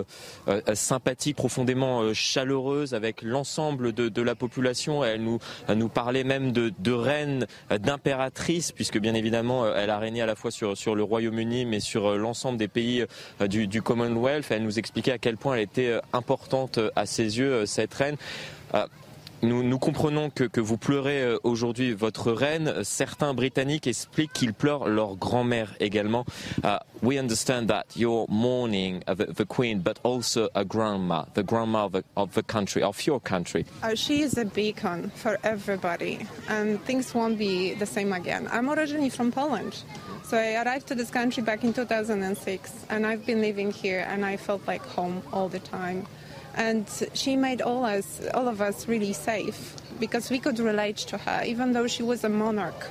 sympathique, 0.75 1.37
profondément 1.37 2.13
chaleureuse 2.13 2.95
avec 2.95 3.23
l'ensemble 3.23 3.93
de, 3.93 4.23
la 4.23 4.35
population. 4.35 5.05
Elle 5.05 5.23
nous, 5.23 5.89
parlait 5.89 6.25
même 6.25 6.53
de, 6.53 6.73
de 6.79 6.93
reine, 6.93 7.47
d'impératrice, 7.71 8.73
puisque 8.73 8.99
bien 8.99 9.15
évidemment, 9.15 9.73
elle 9.75 9.91
a 9.91 9.99
régné 9.99 10.23
à 10.23 10.27
la 10.27 10.35
fois 10.35 10.51
sur, 10.51 10.77
sur 10.77 10.95
le 10.95 11.03
Royaume-Uni, 11.03 11.65
mais 11.65 11.81
sur 11.81 12.17
l'ensemble 12.17 12.59
des 12.59 12.69
pays 12.69 13.05
du, 13.41 13.67
du 13.67 13.83
Commonwealth. 13.83 14.51
Elle 14.51 14.65
nous 14.65 14.79
expliquait 14.79 15.13
à 15.13 15.19
quel 15.19 15.37
point 15.37 15.55
elle 15.55 15.63
était 15.63 15.99
importante 16.13 16.79
à 16.97 17.07
ses 17.07 17.39
yeux, 17.39 17.67
cette 17.67 17.95
reine. 17.95 18.17
Nous, 19.43 19.63
nous, 19.63 19.79
comprenons 19.79 20.31
que, 20.31 20.43
que, 20.45 20.61
vous 20.61 20.77
pleurez 20.77 21.23
euh, 21.23 21.39
aujourd'hui 21.45 21.93
votre 21.93 22.33
reine. 22.33 22.83
Certains 22.83 23.35
Britanniques 23.35 23.87
expliquent 23.87 24.33
qu'ils 24.33 24.53
pleurent 24.53 24.89
leur 24.89 25.15
grand-mère 25.15 25.75
également. 25.79 26.25
Uh, 26.65 26.79
we 27.03 27.19
understand 27.19 27.69
that 27.69 27.85
you're 27.95 28.27
mourning 28.29 29.01
the, 29.07 29.33
the, 29.33 29.45
Queen, 29.45 29.81
but 29.81 30.01
also 30.03 30.49
a 30.57 30.65
grandma, 30.65 31.25
the 31.35 31.45
grandma 31.45 31.85
of 31.85 31.93
the, 31.93 32.03
of 32.17 32.35
the 32.35 32.43
country, 32.43 32.83
of 32.83 33.01
your 33.07 33.21
country. 33.21 33.65
Uh, 33.85 33.95
she 33.95 34.23
is 34.23 34.37
a 34.39 34.45
beacon 34.45 35.11
for 35.15 35.39
everybody, 35.45 36.27
and 36.49 36.83
things 36.85 37.15
won't 37.15 37.39
be 37.39 37.75
the 37.75 37.87
same 37.87 38.13
again. 38.13 38.49
I'm 38.51 38.69
originally 38.69 39.11
from 39.11 39.31
Poland. 39.31 39.85
So 40.25 40.37
I 40.37 40.63
arrived 40.63 40.89
to 40.89 40.95
this 40.95 41.11
country 41.11 41.45
back 41.45 41.63
in 41.63 41.73
2006, 41.73 42.87
and 42.91 43.07
I've 43.07 43.25
been 43.25 43.41
living 43.41 43.71
here, 43.71 44.05
and 44.09 44.27
I 44.27 44.37
felt 44.37 44.67
like 44.67 44.85
home 44.85 45.23
all 45.33 45.49
the 45.49 45.61
time. 45.61 46.07
And 46.55 46.87
she 47.15 47.37
made 47.37 47.63
all 47.63 47.85
us, 47.85 48.21
all 48.35 48.49
of 48.49 48.61
us, 48.61 48.89
really 48.89 49.13
safe 49.13 49.75
because 50.01 50.31
we 50.31 50.39
could 50.39 50.59
relate 50.59 50.97
to 50.97 51.19
her, 51.19 51.43
even 51.45 51.73
though 51.73 51.87
she 51.87 52.03
was 52.03 52.25
a 52.25 52.29
monarch. 52.29 52.87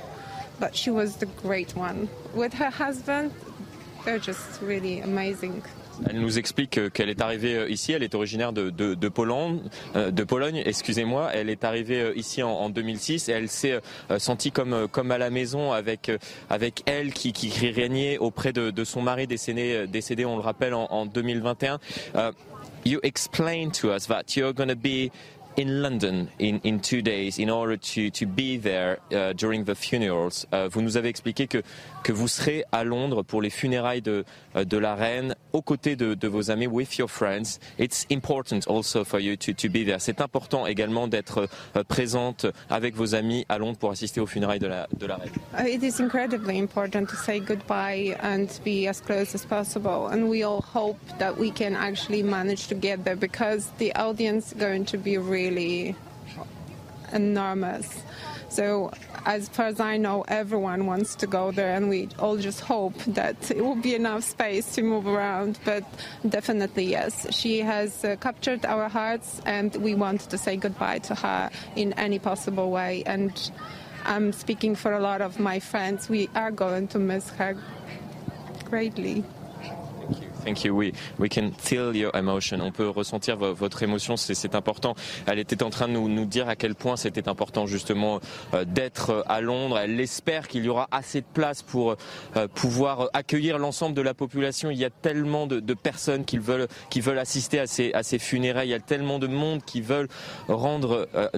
But 0.60 0.74
she 0.74 0.90
was 0.90 1.16
the 1.16 1.26
great 1.26 1.76
one. 1.76 2.08
With 2.34 2.52
her 2.54 2.70
husband, 2.70 3.32
they're 4.04 4.18
just 4.18 4.60
really 4.60 5.00
amazing. 5.00 5.62
Elle 6.08 6.20
nous 6.20 6.38
explique 6.38 6.92
qu'elle 6.92 7.08
est 7.08 7.20
arrivée 7.20 7.56
euh, 7.56 7.68
ici, 7.68 7.92
elle 7.92 8.02
est 8.02 8.14
originaire 8.14 8.52
euh, 8.56 8.70
de 8.70 9.08
Pologne, 9.08 10.62
excusez-moi. 10.64 11.30
Elle 11.34 11.50
est 11.50 11.64
arrivée 11.64 12.00
euh, 12.00 12.12
ici 12.16 12.42
en, 12.42 12.50
en 12.50 12.70
2006 12.70 13.28
et 13.28 13.32
elle 13.32 13.48
s'est 13.48 13.80
sentie 14.18 14.52
comme, 14.52 15.10
à 15.10 15.18
la 15.18 15.30
maison 15.30 15.72
avec, 15.72 16.10
elle 16.86 17.12
qui, 17.12 17.32
qui 17.32 17.70
régnait 17.70 18.18
auprès 18.18 18.52
de, 18.52 18.84
son 18.84 19.02
mari 19.02 19.26
décédé, 19.26 20.24
on 20.24 20.36
le 20.36 20.42
rappelle, 20.42 20.74
en, 20.74 20.86
en 20.90 21.06
2021. 21.06 21.78
Uh, 22.14 22.32
you 22.88 23.00
explained 23.02 23.74
to 23.74 23.92
us 23.92 24.06
that 24.06 24.36
you're 24.36 24.52
going 24.52 24.70
to 24.70 24.76
be 24.76 25.12
in 25.56 25.82
London 25.82 26.30
in, 26.38 26.60
in 26.62 26.78
two 26.78 27.02
days 27.02 27.38
in 27.38 27.50
order 27.50 27.76
to, 27.76 28.10
to 28.10 28.26
be 28.26 28.56
there 28.56 29.00
uh, 29.12 29.32
during 29.32 29.64
the 29.64 29.74
funerals. 29.74 30.46
Uh, 30.52 30.68
vous 30.68 30.80
nous 30.80 30.96
avez 30.96 31.08
expliqué 31.08 31.48
que, 31.48 31.62
que 32.02 32.12
vous 32.12 32.28
serez 32.28 32.64
à 32.72 32.84
Londres 32.84 33.22
pour 33.22 33.42
les 33.42 33.50
funérailles 33.50 34.02
de, 34.02 34.24
uh, 34.56 34.64
de 34.64 34.78
la 34.78 34.94
reine 34.94 35.34
aux 35.52 35.62
côtés 35.62 35.96
de, 35.96 36.28
vos 36.28 36.50
amis, 36.50 36.66
with 36.66 36.98
your 36.98 37.08
friends. 37.08 37.58
It's 37.78 38.06
important 38.10 38.66
also 38.66 39.04
for 39.04 39.20
you 39.20 39.36
to, 39.36 39.52
to 39.52 39.68
be 39.68 39.84
there. 39.84 40.00
C'est 40.00 40.20
important 40.20 40.66
également 40.66 41.08
d'être 41.08 41.48
uh, 41.76 41.84
présente 41.84 42.46
avec 42.70 42.94
vos 42.94 43.14
amis 43.14 43.44
à 43.48 43.58
Londres 43.58 43.78
pour 43.78 43.90
assister 43.90 44.20
aux 44.20 44.26
funérailles 44.26 44.58
de 44.58 44.66
la, 44.66 44.86
de 44.98 45.06
la 45.06 45.16
reine. 45.16 45.32
Uh, 45.58 45.66
it 45.66 45.82
is 45.82 46.00
incredibly 46.00 46.58
important 46.58 47.06
to 47.06 47.16
say 47.16 47.40
goodbye 47.40 48.16
and 48.22 48.46
be 48.64 48.86
as 48.88 49.00
close 49.00 49.34
as 49.34 49.44
possible. 49.44 50.08
And 50.08 50.28
we 50.28 50.44
all 50.44 50.62
hope 50.62 50.98
that 51.18 51.36
we 51.38 51.50
can 51.50 51.74
actually 51.74 52.22
manage 52.22 52.68
to 52.68 52.74
get 52.74 53.04
there 53.04 53.16
because 53.16 53.70
the 53.78 53.94
audience 53.94 54.52
is 54.52 54.54
going 54.54 54.84
to 54.86 54.98
be 54.98 55.18
really 55.18 55.94
enormous. 57.12 58.02
So, 58.48 58.90
as 59.26 59.48
far 59.48 59.66
as 59.66 59.80
I 59.80 59.96
know, 59.96 60.24
everyone 60.28 60.86
wants 60.86 61.14
to 61.16 61.26
go 61.26 61.50
there, 61.50 61.74
and 61.74 61.88
we 61.88 62.08
all 62.18 62.36
just 62.36 62.60
hope 62.60 62.96
that 63.04 63.50
it 63.50 63.62
will 63.62 63.76
be 63.76 63.94
enough 63.94 64.24
space 64.24 64.74
to 64.74 64.82
move 64.82 65.06
around. 65.06 65.58
But 65.64 65.84
definitely, 66.28 66.84
yes, 66.84 67.26
she 67.34 67.60
has 67.60 68.04
uh, 68.04 68.16
captured 68.20 68.64
our 68.64 68.88
hearts, 68.88 69.40
and 69.46 69.74
we 69.76 69.94
want 69.94 70.22
to 70.22 70.38
say 70.38 70.56
goodbye 70.56 71.00
to 71.00 71.14
her 71.14 71.50
in 71.76 71.92
any 71.94 72.18
possible 72.18 72.70
way. 72.70 73.02
And 73.06 73.50
I'm 74.04 74.32
speaking 74.32 74.74
for 74.74 74.92
a 74.92 75.00
lot 75.00 75.20
of 75.20 75.38
my 75.38 75.60
friends. 75.60 76.08
We 76.08 76.28
are 76.34 76.50
going 76.50 76.88
to 76.88 76.98
miss 76.98 77.30
her 77.30 77.56
greatly. 78.64 79.24
Thank 80.48 80.64
you. 80.64 80.74
We, 80.74 81.28
can 81.28 81.50
feel 81.58 81.94
your 81.94 82.16
emotion. 82.16 82.60
On 82.62 82.72
peut 82.72 82.88
ressentir 82.88 83.36
votre 83.36 83.82
émotion, 83.82 84.16
c'est 84.16 84.54
important. 84.54 84.94
Elle 85.26 85.38
était 85.38 85.62
en 85.62 85.68
train 85.68 85.88
de 85.88 85.92
nous, 85.92 86.24
dire 86.24 86.48
à 86.48 86.56
quel 86.56 86.74
point 86.74 86.96
c'était 86.96 87.28
important 87.28 87.66
justement 87.66 88.20
euh, 88.54 88.64
d'être 88.64 89.26
à 89.28 89.42
Londres. 89.42 89.78
Elle 89.78 90.00
espère 90.00 90.48
qu'il 90.48 90.64
y 90.64 90.70
aura 90.70 90.88
assez 90.90 91.20
de 91.20 91.26
place 91.34 91.60
pour 91.60 91.96
euh, 92.36 92.48
pouvoir 92.48 93.10
accueillir 93.12 93.58
l'ensemble 93.58 93.94
de 93.94 94.00
la 94.00 94.14
population. 94.14 94.70
Il 94.70 94.78
y 94.78 94.86
a 94.86 94.90
tellement 94.90 95.46
de, 95.46 95.74
personnes 95.74 96.24
qui 96.24 96.38
veulent, 96.38 96.66
assister 97.18 97.60
à 97.60 97.66
ces, 97.66 98.18
funérailles. 98.18 98.68
Il 98.68 98.72
y 98.72 98.74
a 98.74 98.80
tellement 98.80 99.18
de 99.18 99.26
monde 99.26 99.62
qui 99.66 99.82
veulent 99.82 100.08
rendre 100.48 101.08
euh, 101.14 101.28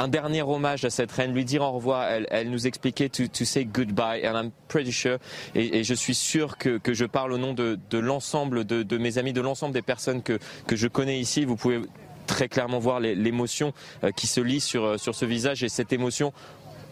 un 0.00 0.08
dernier 0.08 0.42
hommage 0.42 0.84
à 0.84 0.90
cette 0.90 1.12
reine, 1.12 1.34
lui 1.34 1.44
dire 1.44 1.62
au 1.62 1.72
revoir. 1.72 2.04
Elle, 2.04 2.26
elle 2.30 2.50
nous 2.50 2.66
expliquait 2.66 3.08
to, 3.08 3.26
to, 3.26 3.44
say 3.44 3.64
goodbye, 3.64 4.26
and 4.26 4.34
I'm 4.34 4.50
pretty 4.68 4.92
sure, 4.92 5.18
et, 5.54 5.78
et 5.78 5.84
je 5.84 5.94
suis 5.94 6.14
sûr 6.14 6.56
que, 6.56 6.78
que, 6.78 6.94
je 6.94 7.04
parle 7.04 7.32
au 7.32 7.38
nom 7.38 7.52
de, 7.52 7.78
de 7.90 7.98
l'ensemble 7.98 8.64
de, 8.64 8.82
de, 8.82 8.98
mes 8.98 9.18
amis, 9.18 9.32
de 9.32 9.40
l'ensemble 9.40 9.74
des 9.74 9.82
personnes 9.82 10.22
que, 10.22 10.38
que 10.66 10.76
je 10.76 10.88
connais 10.88 11.20
ici. 11.20 11.44
Vous 11.44 11.56
pouvez 11.56 11.80
très 12.26 12.48
clairement 12.48 12.78
voir 12.78 13.00
l'émotion 13.00 13.72
euh, 14.04 14.10
qui 14.10 14.26
se 14.26 14.40
lit 14.40 14.60
sur, 14.60 14.84
euh, 14.84 14.98
sur 14.98 15.14
ce 15.14 15.24
visage, 15.26 15.62
et 15.62 15.68
cette 15.68 15.92
émotion, 15.92 16.32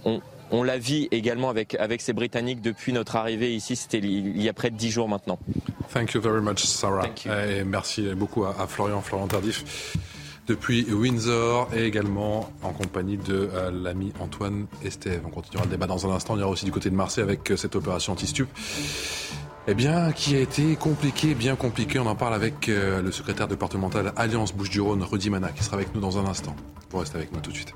on, 0.04 0.20
on 0.50 0.62
la 0.62 0.78
vit 0.78 1.08
également 1.10 1.48
avec, 1.48 1.74
avec 1.76 2.02
ces 2.02 2.12
Britanniques 2.12 2.60
depuis 2.60 2.92
notre 2.92 3.16
arrivée 3.16 3.54
ici. 3.54 3.74
C'était 3.74 3.98
il 3.98 4.40
y 4.42 4.48
a 4.48 4.52
près 4.52 4.70
de 4.70 4.76
dix 4.76 4.90
jours 4.90 5.08
maintenant. 5.08 5.38
Thank 5.92 6.12
you 6.12 6.20
very 6.20 6.42
much, 6.42 6.64
Sarah. 6.64 7.08
Et 7.26 7.64
merci 7.64 8.02
beaucoup 8.14 8.44
à, 8.44 8.54
à 8.60 8.66
Florian, 8.66 9.00
Florian 9.00 9.28
Tardif 9.28 9.96
depuis 10.48 10.90
Windsor 10.90 11.68
et 11.74 11.84
également 11.84 12.50
en 12.62 12.72
compagnie 12.72 13.18
de 13.18 13.50
euh, 13.52 13.70
l'ami 13.70 14.12
Antoine 14.18 14.66
Estève. 14.82 15.20
On 15.26 15.30
continuera 15.30 15.66
le 15.66 15.70
débat 15.70 15.86
dans 15.86 16.10
un 16.10 16.14
instant. 16.14 16.34
On 16.34 16.38
ira 16.38 16.48
aussi 16.48 16.64
du 16.64 16.72
côté 16.72 16.88
de 16.90 16.94
Marseille 16.94 17.22
avec 17.22 17.50
euh, 17.50 17.56
cette 17.56 17.76
opération 17.76 18.14
anti-stup. 18.14 18.48
Eh 19.66 19.74
bien, 19.74 20.12
qui 20.12 20.34
a 20.34 20.40
été 20.40 20.76
compliqué, 20.76 21.34
bien 21.34 21.54
compliqué. 21.54 21.98
On 21.98 22.06
en 22.06 22.14
parle 22.14 22.32
avec 22.32 22.70
euh, 22.70 23.02
le 23.02 23.12
secrétaire 23.12 23.46
départemental 23.46 24.14
Alliance 24.16 24.54
Bouches-du-Rhône, 24.54 25.02
Rudy 25.02 25.28
Mana, 25.28 25.50
qui 25.50 25.62
sera 25.62 25.76
avec 25.76 25.94
nous 25.94 26.00
dans 26.00 26.16
un 26.16 26.24
instant. 26.24 26.56
Vous 26.90 26.98
restez 26.98 27.18
avec 27.18 27.32
nous 27.32 27.40
tout 27.40 27.50
de 27.50 27.56
suite. 27.56 27.74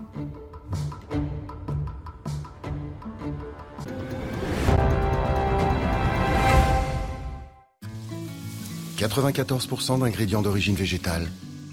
«94% 9.02 9.98
d'ingrédients 9.98 10.42
d'origine 10.42 10.76
végétale, 10.76 11.28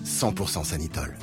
100% 0.06 0.64
Sanitol. 0.64 1.18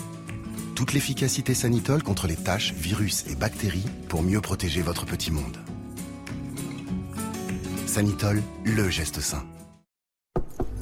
Toute 0.74 0.93
l'efficacité 0.93 1.55
Sanitol 1.55 2.03
contre 2.03 2.27
les 2.27 2.36
taches, 2.36 2.73
virus 2.74 3.24
et 3.28 3.35
bactéries 3.35 3.86
pour 4.09 4.23
mieux 4.23 4.40
protéger 4.40 4.82
votre 4.82 5.07
petit 5.07 5.31
monde. 5.31 5.57
Sanitol, 7.86 8.43
le 8.65 8.90
geste 8.90 9.20
sain. 9.20 9.44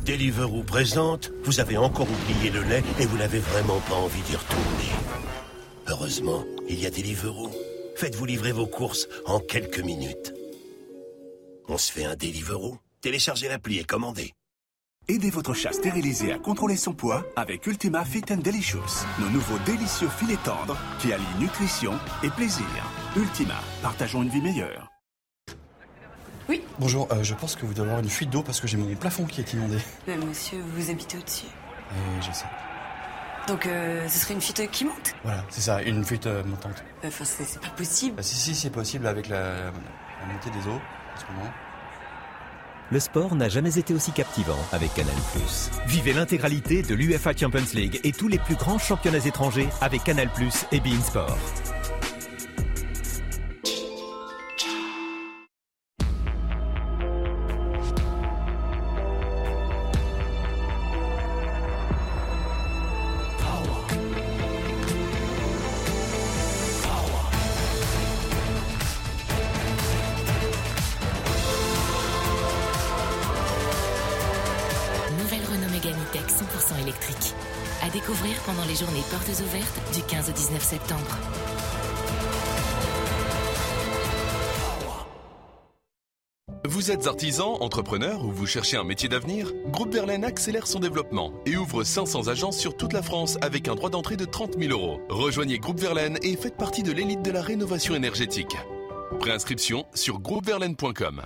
Deliveroo 0.04 0.62
présente, 0.64 1.30
vous 1.44 1.60
avez 1.60 1.76
encore 1.76 2.08
oublié 2.10 2.50
le 2.50 2.62
lait 2.62 2.82
et 3.00 3.06
vous 3.06 3.16
n'avez 3.16 3.38
vraiment 3.38 3.80
pas 3.88 3.94
envie 3.94 4.20
d'y 4.22 4.36
retourner. 4.36 4.90
Heureusement, 5.88 6.44
il 6.68 6.80
y 6.80 6.86
a 6.86 6.90
Deliveroo. 6.90 7.50
Faites-vous 7.96 8.26
livrer 8.26 8.52
vos 8.52 8.66
courses 8.66 9.08
en 9.26 9.40
quelques 9.40 9.80
minutes. 9.80 10.34
On 11.68 11.78
se 11.78 11.92
fait 11.92 12.04
un 12.04 12.16
Deliveroo 12.16 12.78
Téléchargez 13.04 13.48
l'appli 13.48 13.78
et 13.78 13.84
commandez. 13.84 14.32
Aidez 15.06 15.28
votre 15.28 15.52
chat 15.52 15.70
stérilisé 15.74 16.32
à 16.32 16.38
contrôler 16.38 16.78
son 16.78 16.94
poids 16.94 17.26
avec 17.36 17.66
Ultima 17.66 18.06
Fit 18.06 18.24
and 18.30 18.38
Delicious, 18.38 19.04
nos 19.20 19.28
nouveaux 19.28 19.58
délicieux 19.66 20.08
filets 20.08 20.38
tendres 20.42 20.78
qui 20.98 21.12
allient 21.12 21.26
nutrition 21.38 21.92
et 22.22 22.30
plaisir. 22.30 22.64
Ultima, 23.14 23.60
partageons 23.82 24.22
une 24.22 24.30
vie 24.30 24.40
meilleure. 24.40 24.90
Oui. 26.48 26.62
Bonjour, 26.78 27.06
euh, 27.12 27.22
je 27.22 27.34
pense 27.34 27.54
que 27.54 27.66
vous 27.66 27.74
devez 27.74 27.88
avoir 27.88 28.00
une 28.00 28.08
fuite 28.08 28.30
d'eau 28.30 28.42
parce 28.42 28.60
que 28.60 28.66
j'ai 28.66 28.78
mon 28.78 28.94
plafond 28.94 29.26
qui 29.26 29.42
est 29.42 29.52
inondé. 29.52 29.76
Mais 30.06 30.16
monsieur, 30.16 30.62
vous 30.74 30.90
habitez 30.90 31.18
au-dessus. 31.18 31.48
Euh, 31.92 32.20
je 32.22 32.32
sais. 32.32 32.46
Donc 33.46 33.66
euh, 33.66 34.08
ce 34.08 34.18
serait 34.18 34.32
une 34.32 34.40
fuite 34.40 34.70
qui 34.70 34.86
monte? 34.86 35.14
Voilà, 35.22 35.44
c'est 35.50 35.60
ça, 35.60 35.82
une 35.82 36.02
fuite 36.02 36.26
euh, 36.26 36.42
montante. 36.44 36.82
Enfin, 37.04 37.24
c'est 37.26 37.60
pas 37.60 37.68
possible. 37.76 38.16
Bah, 38.16 38.22
si, 38.22 38.36
si, 38.36 38.54
c'est 38.54 38.70
possible 38.70 39.06
avec 39.06 39.28
la, 39.28 39.64
la 39.64 40.32
montée 40.32 40.48
des 40.48 40.66
eaux 40.66 40.80
en 40.80 41.20
ce 41.20 41.26
moment. 41.30 41.50
Le 42.94 43.00
sport 43.00 43.34
n'a 43.34 43.48
jamais 43.48 43.76
été 43.76 43.92
aussi 43.92 44.12
captivant 44.12 44.56
avec 44.70 44.94
Canal+. 44.94 45.16
Vivez 45.88 46.12
l'intégralité 46.12 46.82
de 46.82 46.94
l'UFA 46.94 47.32
Champions 47.36 47.74
League 47.74 47.98
et 48.04 48.12
tous 48.12 48.28
les 48.28 48.38
plus 48.38 48.54
grands 48.54 48.78
championnats 48.78 49.26
étrangers 49.26 49.66
avec 49.80 50.04
Canal+ 50.04 50.28
et 50.70 50.78
Bein 50.78 51.00
Sport. 51.00 51.73
Vous 86.66 86.90
êtes 86.90 87.06
artisan, 87.06 87.58
entrepreneur 87.60 88.24
ou 88.24 88.32
vous 88.32 88.46
cherchez 88.46 88.76
un 88.76 88.84
métier 88.84 89.08
d'avenir? 89.08 89.52
Groupe 89.68 89.92
Verlaine 89.92 90.24
accélère 90.24 90.66
son 90.66 90.80
développement 90.80 91.32
et 91.46 91.56
ouvre 91.56 91.84
500 91.84 92.28
agences 92.28 92.58
sur 92.58 92.76
toute 92.76 92.92
la 92.92 93.02
France 93.02 93.36
avec 93.42 93.68
un 93.68 93.74
droit 93.74 93.90
d'entrée 93.90 94.16
de 94.16 94.24
30 94.24 94.58
000 94.58 94.72
euros. 94.72 95.00
Rejoignez 95.08 95.58
Groupe 95.58 95.80
Verlaine 95.80 96.18
et 96.22 96.36
faites 96.36 96.56
partie 96.56 96.82
de 96.82 96.92
l'élite 96.92 97.22
de 97.22 97.30
la 97.30 97.42
rénovation 97.42 97.94
énergétique. 97.94 98.56
Préinscription 99.20 99.84
sur 99.94 100.18
groupeverlaine.com. 100.18 101.22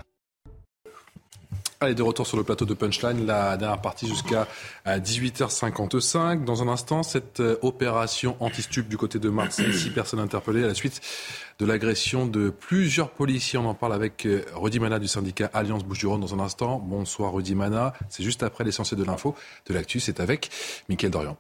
Allez, 1.81 1.95
de 1.95 2.03
retour 2.03 2.27
sur 2.27 2.37
le 2.37 2.43
plateau 2.43 2.65
de 2.65 2.75
Punchline, 2.75 3.25
la 3.25 3.57
dernière 3.57 3.81
partie 3.81 4.09
jusqu'à 4.09 4.49
18h55. 4.85 6.43
Dans 6.43 6.61
un 6.61 6.67
instant, 6.67 7.05
cette 7.05 7.39
euh, 7.39 7.57
opération 7.63 8.37
anti-stup 8.41 8.89
du 8.89 8.97
côté 8.97 9.21
de 9.21 9.29
Marseille, 9.29 9.73
six 9.79 9.91
personnes 9.91 10.19
interpellées 10.19 10.65
à 10.65 10.67
la 10.67 10.75
suite 10.75 11.01
de 11.61 11.65
l'agression 11.67 12.27
de 12.27 12.51
plusieurs 12.51 13.11
policiers. 13.11 13.61
On 13.61 13.67
en 13.67 13.75
parle 13.75 13.93
avec 13.93 14.27
euh, 14.27 14.45
Rudy 14.57 14.81
Mana 14.81 14.99
du 14.99 15.07
syndicat 15.07 15.51
Alliance 15.55 15.85
Bouches-du-Rhône 15.85 16.21
dans 16.21 16.35
un 16.35 16.41
instant. 16.41 16.81
Bonsoir 16.81 17.33
Rudy 17.33 17.55
Mana, 17.55 17.95
c'est 18.09 18.25
juste 18.25 18.43
après 18.43 18.65
l'essentiel 18.65 18.99
de 18.99 19.05
l'info 19.05 19.37
de 19.69 19.75
l'actu, 19.75 20.01
c'est 20.01 20.19
avec 20.19 20.51
Mickaël 20.89 21.13
Dorian. 21.13 21.37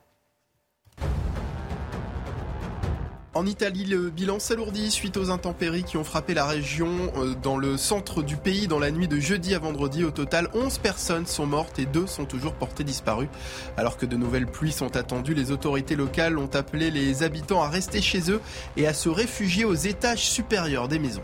En 3.38 3.46
Italie, 3.46 3.84
le 3.84 4.10
bilan 4.10 4.40
s'alourdit 4.40 4.90
suite 4.90 5.16
aux 5.16 5.30
intempéries 5.30 5.84
qui 5.84 5.96
ont 5.96 6.02
frappé 6.02 6.34
la 6.34 6.44
région 6.44 6.90
euh, 7.16 7.36
dans 7.40 7.56
le 7.56 7.76
centre 7.76 8.20
du 8.24 8.36
pays 8.36 8.66
dans 8.66 8.80
la 8.80 8.90
nuit 8.90 9.06
de 9.06 9.20
jeudi 9.20 9.54
à 9.54 9.60
vendredi. 9.60 10.02
Au 10.02 10.10
total, 10.10 10.48
11 10.54 10.78
personnes 10.78 11.24
sont 11.24 11.46
mortes 11.46 11.78
et 11.78 11.86
deux 11.86 12.08
sont 12.08 12.24
toujours 12.24 12.54
portées 12.54 12.82
disparues. 12.82 13.28
Alors 13.76 13.96
que 13.96 14.06
de 14.06 14.16
nouvelles 14.16 14.48
pluies 14.48 14.72
sont 14.72 14.96
attendues, 14.96 15.34
les 15.34 15.52
autorités 15.52 15.94
locales 15.94 16.36
ont 16.36 16.50
appelé 16.52 16.90
les 16.90 17.22
habitants 17.22 17.62
à 17.62 17.68
rester 17.68 18.02
chez 18.02 18.28
eux 18.28 18.40
et 18.76 18.88
à 18.88 18.92
se 18.92 19.08
réfugier 19.08 19.64
aux 19.64 19.72
étages 19.72 20.28
supérieurs 20.28 20.88
des 20.88 20.98
maisons. 20.98 21.22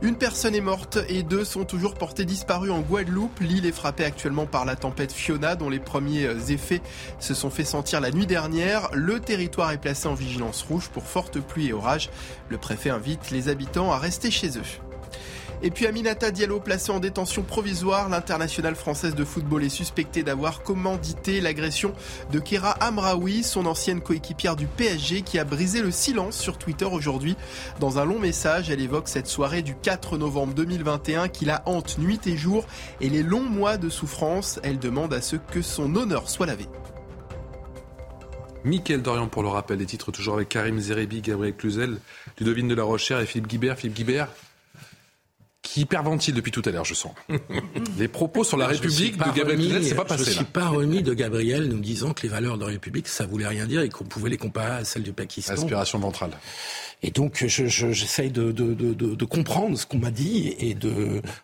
Une 0.00 0.14
personne 0.14 0.54
est 0.54 0.60
morte 0.60 1.00
et 1.08 1.24
deux 1.24 1.44
sont 1.44 1.64
toujours 1.64 1.94
portés 1.94 2.24
disparus 2.24 2.70
en 2.70 2.80
Guadeloupe. 2.80 3.40
L'île 3.40 3.66
est 3.66 3.72
frappée 3.72 4.04
actuellement 4.04 4.46
par 4.46 4.64
la 4.64 4.76
tempête 4.76 5.12
Fiona 5.12 5.56
dont 5.56 5.68
les 5.68 5.80
premiers 5.80 6.28
effets 6.52 6.82
se 7.18 7.34
sont 7.34 7.50
fait 7.50 7.64
sentir 7.64 8.00
la 8.00 8.12
nuit 8.12 8.26
dernière. 8.26 8.90
Le 8.92 9.18
territoire 9.18 9.72
est 9.72 9.78
placé 9.78 10.06
en 10.06 10.14
vigilance 10.14 10.62
rouge 10.62 10.88
pour 10.88 11.02
fortes 11.02 11.40
pluies 11.40 11.68
et 11.68 11.72
orages. 11.72 12.10
Le 12.48 12.58
préfet 12.58 12.90
invite 12.90 13.32
les 13.32 13.48
habitants 13.48 13.90
à 13.90 13.98
rester 13.98 14.30
chez 14.30 14.50
eux. 14.50 14.87
Et 15.60 15.70
puis 15.72 15.86
Aminata 15.86 16.30
Diallo 16.30 16.60
placée 16.60 16.92
en 16.92 17.00
détention 17.00 17.42
provisoire, 17.42 18.08
l'internationale 18.08 18.76
française 18.76 19.16
de 19.16 19.24
football 19.24 19.64
est 19.64 19.68
suspectée 19.68 20.22
d'avoir 20.22 20.62
commandité 20.62 21.40
l'agression 21.40 21.94
de 22.30 22.38
Kera 22.38 22.70
Amraoui, 22.70 23.42
son 23.42 23.66
ancienne 23.66 24.00
coéquipière 24.00 24.54
du 24.54 24.66
PSG 24.66 25.22
qui 25.22 25.36
a 25.36 25.44
brisé 25.44 25.82
le 25.82 25.90
silence 25.90 26.38
sur 26.38 26.58
Twitter 26.58 26.84
aujourd'hui. 26.84 27.36
Dans 27.80 27.98
un 27.98 28.04
long 28.04 28.20
message, 28.20 28.70
elle 28.70 28.80
évoque 28.80 29.08
cette 29.08 29.26
soirée 29.26 29.62
du 29.62 29.74
4 29.74 30.16
novembre 30.16 30.54
2021 30.54 31.26
qui 31.26 31.44
la 31.44 31.62
hante 31.66 31.98
nuit 31.98 32.20
et 32.26 32.36
jour 32.36 32.64
et 33.00 33.08
les 33.08 33.24
longs 33.24 33.40
mois 33.48 33.78
de 33.78 33.88
souffrance. 33.88 34.60
Elle 34.62 34.78
demande 34.78 35.12
à 35.12 35.20
ce 35.20 35.34
que 35.34 35.60
son 35.60 35.96
honneur 35.96 36.30
soit 36.30 36.46
lavé. 36.46 36.66
Mickaël 38.64 39.02
Dorian 39.02 39.26
pour 39.28 39.42
le 39.42 39.48
rappel 39.48 39.78
des 39.78 39.86
titres, 39.86 40.12
toujours 40.12 40.34
avec 40.34 40.48
Karim 40.48 40.78
Zerebi, 40.78 41.20
Gabriel 41.20 41.54
Cluzel, 41.54 41.98
Ludovine 42.38 42.68
de 42.68 42.74
la 42.74 42.82
Rochère 42.82 43.20
et 43.20 43.26
Philippe 43.26 43.48
Guibert. 43.48 43.76
Philippe 43.76 43.96
Guibert, 43.96 44.28
qui 45.78 45.82
hyperventile 45.82 46.34
depuis 46.34 46.50
tout 46.50 46.62
à 46.64 46.70
l'heure, 46.70 46.84
je 46.84 46.94
sens. 46.94 47.12
les 47.98 48.08
propos 48.08 48.44
sur 48.44 48.56
la 48.56 48.66
République 48.66 49.16
de 49.16 49.30
Gabriel 49.32 49.58
Cluzel, 49.60 49.84
c'est 49.84 49.94
pas 49.94 50.04
passé. 50.04 50.24
Je 50.24 50.30
ne 50.30 50.34
suis 50.34 50.44
pas 50.44 50.68
remis 50.68 51.02
de 51.02 51.14
Gabriel 51.14 51.68
nous 51.68 51.78
disant 51.78 52.12
que 52.12 52.22
les 52.22 52.28
valeurs 52.28 52.58
de 52.58 52.64
la 52.64 52.72
République, 52.72 53.08
ça 53.08 53.26
voulait 53.26 53.46
rien 53.46 53.66
dire 53.66 53.82
et 53.82 53.88
qu'on 53.88 54.04
pouvait 54.04 54.30
les 54.30 54.36
comparer 54.36 54.78
à 54.78 54.84
celles 54.84 55.04
du 55.04 55.12
Pakistan. 55.12 55.52
Aspiration 55.52 55.98
ventrale. 55.98 56.32
Et 57.02 57.12
donc, 57.12 57.44
j'essaye 57.46 58.30
de, 58.30 58.50
de, 58.50 58.74
de, 58.74 58.92
de, 58.92 59.24
comprendre 59.24 59.78
ce 59.78 59.86
qu'on 59.86 59.98
m'a 59.98 60.10
dit 60.10 60.54
et 60.58 60.76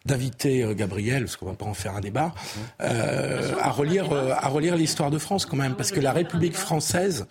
d'inviter 0.04 0.64
euh, 0.64 0.74
Gabriel, 0.74 1.24
parce 1.24 1.36
qu'on 1.36 1.46
va 1.46 1.52
pas 1.52 1.66
en 1.66 1.74
faire 1.74 1.94
un 1.94 2.00
débat, 2.00 2.34
euh, 2.80 3.52
à 3.60 3.70
relire 3.70 4.12
euh, 4.12 4.32
à 4.32 4.48
relire 4.48 4.74
l'histoire 4.76 5.12
de 5.12 5.18
France 5.18 5.46
quand 5.46 5.56
même, 5.56 5.76
parce 5.76 5.92
que 5.92 6.00
la 6.00 6.12
République 6.12 6.56
française 6.56 7.26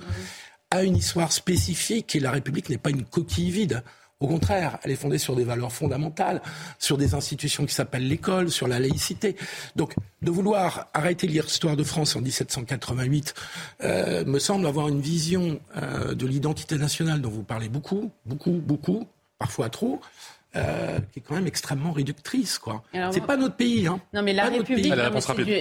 a 0.71 0.83
une 0.83 0.95
histoire 0.95 1.33
spécifique 1.33 2.15
et 2.15 2.21
la 2.21 2.31
République 2.31 2.69
n'est 2.69 2.77
pas 2.77 2.91
une 2.91 3.03
coquille 3.03 3.51
vide. 3.51 3.83
Au 4.23 4.27
contraire, 4.27 4.79
elle 4.83 4.91
est 4.91 4.95
fondée 4.95 5.17
sur 5.17 5.35
des 5.35 5.43
valeurs 5.43 5.73
fondamentales, 5.73 6.41
sur 6.79 6.97
des 6.97 7.13
institutions 7.13 7.65
qui 7.65 7.73
s'appellent 7.73 8.07
l'école, 8.07 8.49
sur 8.49 8.69
la 8.69 8.79
laïcité. 8.79 9.35
Donc, 9.75 9.95
de 10.21 10.31
vouloir 10.31 10.87
arrêter 10.93 11.27
l'histoire 11.27 11.75
de 11.75 11.83
France 11.83 12.15
en 12.15 12.21
1788 12.21 13.33
euh, 13.83 14.23
me 14.23 14.39
semble 14.39 14.65
avoir 14.65 14.87
une 14.87 15.01
vision 15.01 15.59
euh, 15.75 16.15
de 16.15 16.25
l'identité 16.25 16.77
nationale 16.77 17.19
dont 17.19 17.31
vous 17.31 17.43
parlez 17.43 17.67
beaucoup, 17.67 18.11
beaucoup, 18.25 18.61
beaucoup, 18.65 19.09
parfois 19.39 19.67
trop, 19.67 19.99
euh, 20.55 20.99
qui 21.11 21.19
est 21.19 21.21
quand 21.21 21.35
même 21.35 21.47
extrêmement 21.47 21.91
réductrice, 21.91 22.59
quoi. 22.59 22.83
C'est 23.11 23.25
pas 23.25 23.37
notre 23.37 23.55
pays, 23.55 23.87
hein. 23.87 23.99
Non, 24.13 24.21
mais 24.21 24.33
la 24.33 24.45
République, 24.45 24.93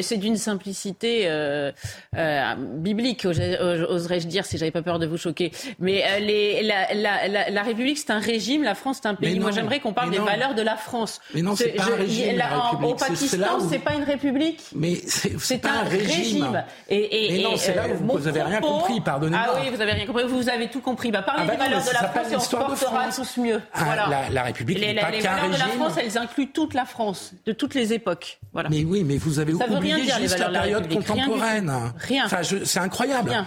c'est 0.03 0.17
d'une 0.17 0.37
simplicité 0.37 1.23
euh, 1.27 1.73
euh, 2.17 2.55
biblique, 2.57 3.25
oserais-je 3.25 4.27
dire, 4.27 4.45
si 4.45 4.59
j'avais 4.59 4.71
pas 4.71 4.83
peur 4.83 4.99
de 4.99 5.07
vous 5.07 5.17
choquer. 5.17 5.53
Mais 5.79 6.05
euh, 6.05 6.19
les, 6.19 6.63
la, 6.63 6.93
la, 6.95 7.29
la, 7.29 7.51
la, 7.51 7.63
République, 7.63 7.99
c'est 7.99 8.11
un 8.11 8.19
régime, 8.19 8.63
la 8.63 8.75
France, 8.75 8.99
c'est 9.03 9.09
un 9.09 9.15
pays. 9.15 9.39
Moi, 9.41 9.51
j'aimerais 9.51 9.81
qu'on 9.81 9.93
parle 9.93 10.11
des 10.11 10.19
valeurs 10.19 10.55
de 10.55 10.63
la 10.63 10.77
France. 10.77 11.21
Mais 11.35 11.43
non, 11.43 11.57
c'est 11.57 11.71
pas 11.71 11.85
un 11.85 11.97
régime. 11.97 12.37
La, 12.37 12.73
Au 12.75 12.95
Pakistan, 12.95 13.61
c'est 13.69 13.79
pas 13.79 13.95
une 13.95 14.05
république. 14.05 14.63
Mais 14.75 14.97
c'est 15.07 15.65
un 15.65 15.83
régime. 15.83 16.65
Et, 16.89 17.27
et, 17.27 17.37
mais 17.37 17.43
non, 17.43 17.57
c'est 17.57 17.75
là 17.75 17.85
où 17.89 18.19
vous, 18.19 18.29
avez 18.29 18.43
rien 18.43 18.61
compris, 18.61 19.01
pardonnez-moi. 19.01 19.47
Ah 19.49 19.61
oui, 19.61 19.71
vous 19.75 19.81
avez 19.81 19.93
rien 19.93 20.07
compris. 20.07 20.25
Vous 20.25 20.49
avez 20.49 20.69
tout 20.69 20.81
compris. 20.81 21.11
Bah, 21.11 21.23
parlez 21.23 21.43
ah 21.45 21.47
bah 21.47 21.53
des 21.53 21.59
valeurs 21.59 21.85
de 21.85 21.93
la 21.93 22.09
France 22.09 22.33
et 22.33 22.37
on 22.37 22.41
se 22.41 22.57
portera 22.57 23.05
tous 23.15 23.39
mieux. 23.39 23.61
Ah. 23.75 24.29
La 24.31 24.43
République 24.43 24.82
les, 24.87 24.93
les 24.95 25.21
valeurs 25.21 25.51
de 25.51 25.59
la 25.59 25.69
France, 25.69 25.95
elles 25.97 26.19
incluent 26.19 26.51
toute 26.53 26.75
la 26.75 26.85
France, 26.85 27.33
de 27.47 27.53
toutes 27.53 27.75
les 27.75 27.93
époques. 27.93 28.39
Voilà. 28.53 28.69
Mais 28.69 28.85
oui, 28.85 29.05
mais 29.05 29.17
vous 29.17 29.39
avez 29.39 29.55
Ça 29.55 29.69
oublié 29.69 30.01
dire, 30.03 30.19
juste 30.19 30.39
la 30.39 30.51
période 30.51 30.93
contemporaine. 30.93 31.73
Rien. 31.99 32.27
Enfin, 32.27 32.43
c'est 32.43 32.79
incroyable. 32.81 33.31
Rien. 33.31 33.47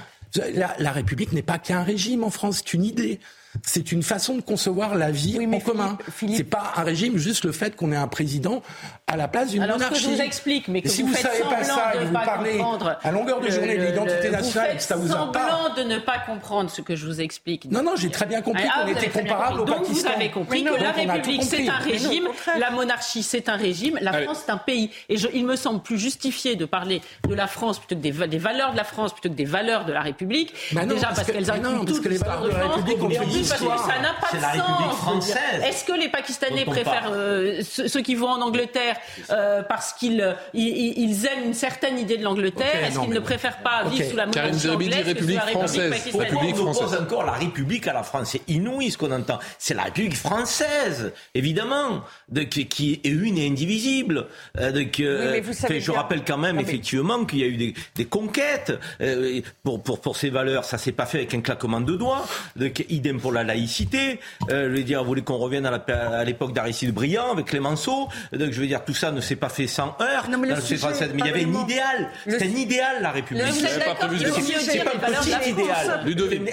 La, 0.53 0.75
la 0.79 0.91
République 0.91 1.31
n'est 1.31 1.41
pas 1.41 1.57
qu'un 1.59 1.83
régime 1.83 2.23
en 2.23 2.29
France, 2.29 2.57
c'est 2.57 2.73
une 2.73 2.83
idée. 2.83 3.19
C'est 3.63 3.91
une 3.91 4.03
façon 4.03 4.35
de 4.35 4.41
concevoir 4.41 4.95
la 4.95 5.11
vie 5.11 5.39
en 5.45 5.59
commun. 5.59 5.97
C'est 6.17 6.43
pas 6.43 6.73
un 6.75 6.83
régime, 6.83 7.17
juste 7.17 7.45
le 7.45 7.51
fait 7.51 7.75
qu'on 7.75 7.91
ait 7.91 7.97
un 7.97 8.07
président 8.07 8.61
à 9.07 9.17
la 9.17 9.27
place 9.27 9.51
d'une 9.51 9.61
monarchie. 9.61 9.83
Alors, 9.83 9.95
ce 9.95 10.03
que 10.03 10.09
je 10.09 10.15
vous 10.15 10.21
explique, 10.21 10.67
mais 10.67 10.81
que 10.81 10.89
si 10.89 11.01
vous, 11.01 11.09
vous, 11.09 11.13
faites 11.13 11.31
savez 11.31 11.43
pas 11.43 11.63
ça 11.63 11.91
et 11.93 11.99
que 11.99 12.03
vous 12.05 12.13
parlez 12.13 12.61
à 13.03 13.11
longueur 13.11 13.39
de 13.39 13.49
journée 13.49 13.77
de 13.77 13.85
l'identité 13.85 14.29
nationale, 14.29 14.81
ça 14.81 14.95
vous 14.95 15.11
a 15.11 15.31
pas. 15.31 15.73
de 15.77 15.83
ne 15.83 15.99
pas 15.99 16.19
comprendre 16.19 16.69
ce 16.69 16.81
que 16.81 16.95
je 16.95 17.05
vous 17.05 17.21
explique. 17.21 17.69
Non, 17.71 17.83
non, 17.83 17.95
j'ai 17.95 18.09
très 18.09 18.25
bien 18.25 18.41
compris 18.41 18.63
ah, 18.65 18.83
qu'on 18.83 18.91
était 18.91 19.09
comparable 19.09 19.61
au 19.61 19.65
Donc 19.65 19.83
Pakistan. 19.83 20.09
vous 20.09 20.15
avez 20.15 20.31
compris 20.31 20.63
que 20.63 20.81
la 20.81 20.91
République 20.91 21.43
c'est 21.43 21.67
un 21.67 21.77
régime, 21.77 22.27
la 22.57 22.71
monarchie 22.71 23.23
c'est 23.23 23.49
un 23.49 23.55
régime, 23.55 23.97
la 24.01 24.13
France 24.23 24.43
c'est 24.45 24.51
un 24.51 24.57
pays. 24.57 24.89
Et 25.09 25.15
il 25.33 25.45
me 25.45 25.55
semble 25.55 25.81
plus 25.81 25.97
justifié 25.97 26.55
de 26.55 26.65
parler 26.65 27.01
de 27.27 27.33
la 27.33 27.47
France 27.47 27.79
plutôt 27.79 27.95
que 27.95 28.01
des, 28.01 28.37
valeurs 28.39 28.71
de 28.71 28.77
la 28.77 28.83
France 28.83 29.13
plutôt 29.13 29.29
que 29.29 29.35
des 29.35 29.45
valeurs 29.45 29.85
de 29.85 29.93
la 29.93 30.01
République. 30.01 30.53
Déjà 30.71 31.07
parce 31.07 31.23
qu'elles 31.23 31.49
incluent 31.51 31.85
toutes 31.85 32.05
les 32.05 32.17
valeurs 32.17 32.43
de 32.43 32.49
la 32.49 32.67
République. 32.67 33.44
Parce 33.47 33.61
que 33.61 33.91
ça 33.91 33.99
n'a 33.99 34.13
pas 34.13 34.35
de 34.35 34.41
la 34.41 34.49
République 34.49 34.97
française. 34.97 35.63
Est-ce 35.63 35.83
que 35.83 35.93
les 35.93 36.09
Pakistanais 36.09 36.65
préfèrent 36.65 37.11
ceux 37.61 38.01
qui 38.01 38.15
vont 38.15 38.29
en 38.29 38.41
Angleterre 38.41 38.97
parce 39.67 39.93
qu'ils 39.93 40.35
ils 40.53 41.25
aiment 41.25 41.45
une 41.45 41.53
certaine 41.53 41.99
idée 41.99 42.17
de 42.17 42.23
l'Angleterre 42.23 42.85
Est-ce 42.85 42.99
qu'ils 42.99 43.09
ne 43.09 43.19
préfèrent 43.19 43.61
pas 43.63 43.83
vivre 43.85 44.09
sous 44.09 44.17
la 44.17 44.25
monarchie 44.25 44.69
anglaise 44.69 45.05
République 45.05 45.39
française. 45.39 45.93
République 46.13 46.55
on 46.59 46.71
oppose 46.71 46.95
encore 46.95 47.23
la 47.23 47.33
République 47.33 47.87
à 47.87 47.93
la 47.93 48.03
France? 48.03 48.29
C'est 48.31 48.49
inouï 48.49 48.91
ce 48.91 48.97
qu'on 48.97 49.11
entend. 49.11 49.39
C'est 49.57 49.73
la 49.73 49.83
République 49.83 50.15
française, 50.15 51.13
évidemment, 51.33 52.03
de, 52.29 52.41
qui, 52.41 53.01
est 53.03 53.07
une 53.07 53.37
et 53.37 53.47
indivisible. 53.47 54.27
Euh, 54.57 54.71
de, 54.71 54.83
que, 54.83 55.41
je 55.79 55.91
rappelle 55.91 56.23
quand 56.23 56.37
même, 56.37 56.59
effectivement, 56.59 57.25
qu'il 57.25 57.39
y 57.39 57.43
a 57.43 57.47
eu 57.47 57.57
des, 57.57 57.73
des 57.95 58.05
conquêtes 58.05 58.73
euh, 59.01 59.41
pour, 59.63 59.81
pour, 59.81 60.01
pour 60.01 60.17
ces 60.17 60.29
valeurs. 60.29 60.65
Ça 60.65 60.77
s'est 60.77 60.91
pas 60.91 61.05
fait 61.05 61.19
avec 61.19 61.33
un 61.33 61.41
claquement 61.41 61.81
de 61.81 61.95
doigts. 61.95 62.25
De, 62.55 62.71
idem 62.89 63.19
pour 63.19 63.31
la 63.35 63.43
laïcité. 63.43 64.19
Euh, 64.49 64.69
je 64.69 64.77
veux 64.77 64.83
dire, 64.83 65.01
vous 65.01 65.07
voulez 65.07 65.21
qu'on 65.21 65.37
revienne 65.37 65.65
à 65.65 66.23
l'époque 66.23 66.53
d'Aristide 66.53 66.93
Briand 66.93 67.31
avec 67.31 67.45
Clémenceau. 67.45 68.07
Donc, 68.33 68.51
je 68.51 68.59
veux 68.59 68.67
dire, 68.67 68.83
tout 68.83 68.93
ça 68.93 69.11
ne 69.11 69.21
s'est 69.21 69.35
pas 69.35 69.49
fait 69.49 69.67
sans 69.67 69.95
heurts. 70.01 70.29
Non, 70.29 70.37
mais, 70.37 70.47
le 70.47 70.61
sujet, 70.61 70.87
mais 71.13 71.19
il 71.19 71.25
y 71.25 71.29
avait 71.29 71.45
un 71.45 71.63
idéal. 71.63 72.09
C'était 72.27 72.45
un 72.45 72.57
idéal, 72.57 73.01
la 73.01 73.11
République. 73.11 73.45
C'est 73.53 73.85
pas 73.85 74.05
un 74.05 74.09
petit 74.09 75.49
idéal. 75.49 76.05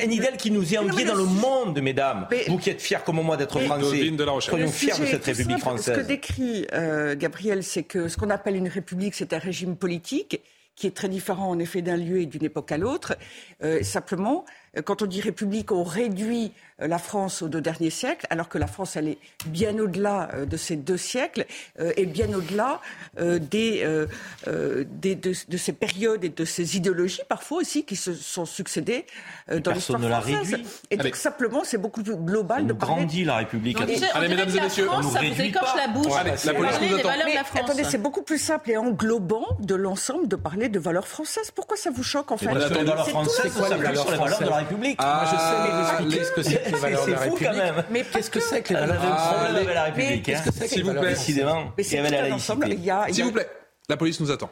Un 0.02 0.10
idéal 0.10 0.36
qui 0.36 0.50
nous 0.50 0.74
est 0.74 0.78
envié 0.78 1.04
dans 1.04 1.14
le 1.14 1.24
monde, 1.24 1.80
mesdames. 1.80 2.26
Vous 2.48 2.58
qui 2.58 2.70
êtes 2.70 2.82
fiers 2.82 2.98
comme 3.04 3.22
moi 3.22 3.36
d'être 3.36 3.58
français. 3.60 4.10
Soyons 4.40 4.68
fiers 4.68 4.98
de 4.98 5.06
cette 5.06 5.24
République 5.24 5.58
française. 5.58 5.94
Ce 5.96 6.00
que 6.00 6.06
décrit 6.06 6.66
euh, 6.72 7.14
Gabriel, 7.16 7.62
c'est 7.62 7.82
que 7.82 8.08
ce 8.08 8.16
qu'on 8.16 8.30
appelle 8.30 8.56
une 8.56 8.68
République, 8.68 9.14
c'est 9.14 9.32
un 9.32 9.38
régime 9.38 9.76
politique 9.76 10.40
qui 10.74 10.86
est 10.86 10.96
très 10.96 11.08
différent 11.08 11.50
en 11.50 11.58
effet 11.58 11.82
d'un 11.82 11.96
lieu 11.96 12.20
et 12.20 12.26
d'une 12.26 12.44
époque 12.44 12.72
à 12.72 12.78
l'autre. 12.78 13.16
Euh, 13.62 13.82
simplement, 13.82 14.44
quand 14.84 15.02
on 15.02 15.06
dit 15.06 15.20
République, 15.20 15.70
on 15.70 15.84
réduit 15.84 16.46
euh, 16.46 16.71
la 16.78 16.98
France 16.98 17.42
aux 17.42 17.48
deux 17.48 17.60
derniers 17.60 17.90
siècles, 17.90 18.26
alors 18.30 18.48
que 18.48 18.58
la 18.58 18.66
France, 18.66 18.96
elle 18.96 19.08
est 19.08 19.18
bien 19.46 19.78
au-delà 19.78 20.30
euh, 20.34 20.46
de 20.46 20.56
ces 20.56 20.76
deux 20.76 20.96
siècles 20.96 21.46
euh, 21.80 21.92
et 21.96 22.06
bien 22.06 22.32
au-delà 22.32 22.80
des, 23.18 23.86
des 24.86 25.14
de, 25.14 25.32
de, 25.48 25.56
ces 25.56 25.72
périodes 25.72 26.24
et 26.24 26.28
de 26.28 26.44
ces 26.44 26.76
idéologies, 26.76 27.20
parfois 27.28 27.58
aussi, 27.58 27.84
qui 27.84 27.96
se 27.96 28.14
sont 28.14 28.44
succédées 28.44 29.06
dans 29.48 29.72
l'histoire 29.72 30.00
française. 30.00 30.58
Et 30.90 30.96
donc, 30.96 31.16
simplement, 31.16 31.62
c'est 31.64 31.78
beaucoup 31.78 32.02
plus 32.02 32.16
global 32.16 32.62
on 32.62 32.66
de 32.66 32.72
parler... 32.72 32.94
grandit 32.96 33.24
la 33.24 33.36
République. 33.36 33.78
Donc, 33.78 33.90
Allez, 34.14 34.28
mesdames 34.28 34.48
et 34.48 34.60
messieurs, 34.60 34.88
on 34.90 35.00
nous 35.00 35.10
ça 35.10 35.20
vous 35.20 35.40
écorche 35.40 35.76
la 35.76 35.88
bouche. 35.88 36.12
Allez, 36.18 36.32
la 36.44 36.54
police 36.54 36.80
nous 36.80 36.96
attend. 36.96 37.10
Mais, 37.24 37.36
attendez, 37.36 37.84
c'est 37.84 37.98
beaucoup 37.98 38.22
plus 38.22 38.38
simple 38.38 38.70
et 38.70 38.76
englobant 38.76 39.46
de 39.60 39.74
l'ensemble 39.74 40.28
de 40.28 40.36
parler 40.36 40.68
de 40.68 40.78
valeurs 40.78 41.08
françaises. 41.08 41.50
Pourquoi 41.50 41.76
ça 41.76 41.90
vous 41.90 42.02
choque, 42.02 42.30
en 42.30 42.36
fait 42.36 42.52
Les 42.52 42.84
valeurs 42.84 43.08
françaises, 43.08 43.52
c'est 43.54 43.76
les 43.76 44.16
valeurs 44.16 44.40
de 44.40 44.48
la 44.48 44.56
République. 44.56 44.96
Ah, 44.98 45.24
je 45.26 45.36
sais, 45.36 45.62
mais 45.62 45.82
vous 45.82 45.88
expliquez 45.90 46.24
ce 46.24 46.32
que 46.32 46.42
c'est 46.42 46.71
que 46.71 46.71
les 46.72 46.78
valeurs 46.78 47.06
de 47.06 47.12
la 47.12 47.18
République. 47.18 47.48
Quand 47.48 47.56
même. 47.56 47.84
Mais 47.90 48.04
qu'est-ce 48.04 48.30
que 48.30 48.40
c'est 48.40 48.62
que 48.62 48.74
les 48.74 48.80
valeurs 48.80 49.02
de 49.02 49.72
la 49.72 49.82
République 49.84 50.24
Qu'est-ce 50.24 50.42
que 50.42 50.52
c'est 50.52 50.68
que 50.68 50.74
les 50.74 50.82
valeurs 50.82 51.04
Décidément, 51.04 51.72
il 51.78 51.92
y 51.92 51.98
avait 51.98 52.10
la 52.10 52.28
laïcité. 52.28 53.12
S'il 53.12 53.24
vous 53.24 53.32
plaît, 53.32 53.48
la 53.88 53.96
police 53.96 54.20
nous 54.20 54.30
attend. 54.30 54.50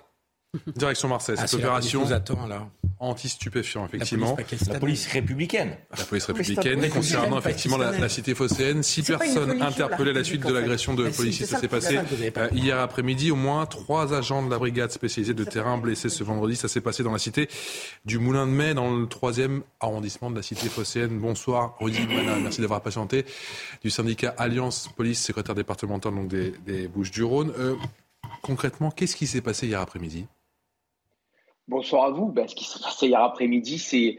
Direction 0.77 1.09
Marseille, 1.09 1.36
cette 1.39 1.55
opération 1.55 2.05
nous 2.05 2.12
attend 2.12 2.47
là 2.47 2.68
anti-stupéfiants, 3.01 3.86
effectivement. 3.86 4.36
La 4.68 4.78
police, 4.78 5.06
républicaine. 5.06 5.74
La 5.97 6.05
police 6.05 6.27
républicaine, 6.27 6.89
concernant 6.90 7.39
effectivement 7.39 7.78
la, 7.78 8.09
cité 8.09 8.35
phocéenne. 8.35 8.82
Six 8.82 9.02
personnes 9.02 9.62
interpellées 9.62 10.10
à 10.10 10.14
la 10.14 10.24
suite 10.24 10.47
de 10.47 10.52
l'agression 10.52 10.94
de 10.94 11.09
policiers. 11.09 11.47
Ça 11.47 11.59
s'est 11.59 11.68
passé 11.68 11.98
euh, 12.36 12.48
hier 12.52 12.78
après-midi. 12.78 13.31
Au 13.31 13.36
moins 13.36 13.64
trois 13.64 14.12
agents 14.12 14.44
de 14.44 14.51
la 14.51 14.59
brigade 14.59 14.93
spécialisée 14.93 15.32
de 15.32 15.44
terrain 15.44 15.78
blessés 15.78 16.10
ce 16.10 16.22
vendredi. 16.22 16.56
Ça 16.56 16.68
s'est 16.68 16.82
passé 16.82 17.02
dans 17.02 17.12
la 17.12 17.18
cité 17.18 17.48
du 18.05 18.18
Moulin 18.18 18.47
de 18.47 18.52
Mai, 18.52 18.74
dans 18.74 18.94
le 18.94 19.06
troisième 19.06 19.62
arrondissement 19.81 20.31
de 20.31 20.36
la 20.36 20.43
cité 20.43 20.68
phocéenne. 20.68 21.18
Bonsoir, 21.18 21.77
Rudy 21.81 22.06
Merci 22.43 22.60
d'avoir 22.60 22.82
patienté. 22.82 23.24
Du 23.82 23.89
syndicat 23.89 24.35
Alliance 24.36 24.90
Police, 24.94 25.24
secrétaire 25.24 25.55
départemental 25.55 26.14
donc 26.14 26.28
des, 26.28 26.89
Bouches-du-Rhône. 26.89 27.52
Euh, 27.59 27.77
concrètement, 28.43 28.90
qu'est-ce 28.90 29.16
qui 29.16 29.27
s'est 29.27 29.40
passé 29.40 29.66
hier 29.66 29.81
après-midi? 29.81 30.27
Bonsoir 31.70 32.06
à 32.06 32.10
vous. 32.10 32.32
Ben, 32.32 32.48
ce 32.48 32.56
qui 32.56 32.64
s'est 32.64 32.80
passé 32.80 33.06
hier 33.06 33.22
après-midi, 33.22 33.78
c'est 33.78 34.18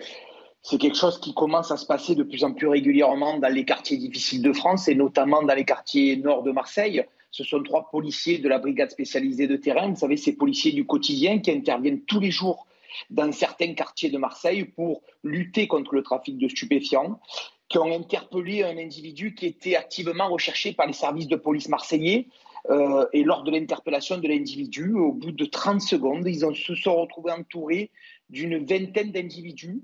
c'est 0.61 0.77
quelque 0.77 0.95
chose 0.95 1.19
qui 1.19 1.33
commence 1.33 1.69
à 1.69 1.75
se 1.75 1.85
passer 1.85 2.15
de 2.15 2.23
plus 2.23 2.45
en 2.45 2.53
plus 2.53 2.67
régulièrement 2.67 3.39
dans 3.39 3.53
les 3.53 3.65
quartiers 3.65 3.97
difficiles 3.97 4.41
de 4.41 4.53
France 4.53 4.87
et 4.87 4.95
notamment 4.95 5.43
dans 5.43 5.53
les 5.53 5.65
quartiers 5.65 6.15
nord 6.15 6.43
de 6.43 6.51
Marseille. 6.53 7.03
Ce 7.29 7.43
sont 7.43 7.61
trois 7.61 7.89
policiers 7.91 8.37
de 8.37 8.47
la 8.47 8.57
brigade 8.57 8.89
spécialisée 8.89 9.47
de 9.47 9.57
terrain. 9.57 9.89
Vous 9.89 9.97
savez, 9.97 10.15
ces 10.15 10.37
policiers 10.37 10.71
du 10.71 10.85
quotidien 10.85 11.39
qui 11.39 11.51
interviennent 11.51 12.05
tous 12.05 12.21
les 12.21 12.31
jours 12.31 12.67
dans 13.09 13.29
certains 13.33 13.73
quartiers 13.73 14.09
de 14.09 14.17
Marseille 14.17 14.63
pour 14.63 15.01
lutter 15.25 15.67
contre 15.67 15.93
le 15.93 16.03
trafic 16.03 16.37
de 16.37 16.47
stupéfiants, 16.47 17.19
qui 17.67 17.79
ont 17.79 17.93
interpellé 17.93 18.63
un 18.63 18.77
individu 18.77 19.35
qui 19.35 19.47
était 19.47 19.75
activement 19.75 20.29
recherché 20.29 20.71
par 20.71 20.87
les 20.87 20.93
services 20.93 21.27
de 21.27 21.35
police 21.35 21.67
marseillais 21.67 22.27
euh, 22.69 23.05
et 23.13 23.23
lors 23.23 23.43
de 23.43 23.51
l'interpellation 23.51 24.17
de 24.17 24.27
l'individu, 24.27 24.93
au 24.93 25.11
bout 25.11 25.31
de 25.31 25.45
30 25.45 25.81
secondes, 25.81 26.27
ils 26.27 26.41
se 26.55 26.75
sont 26.75 26.95
retrouvés 26.95 27.31
entourés 27.31 27.91
d'une 28.29 28.63
vingtaine 28.65 29.11
d'individus 29.11 29.81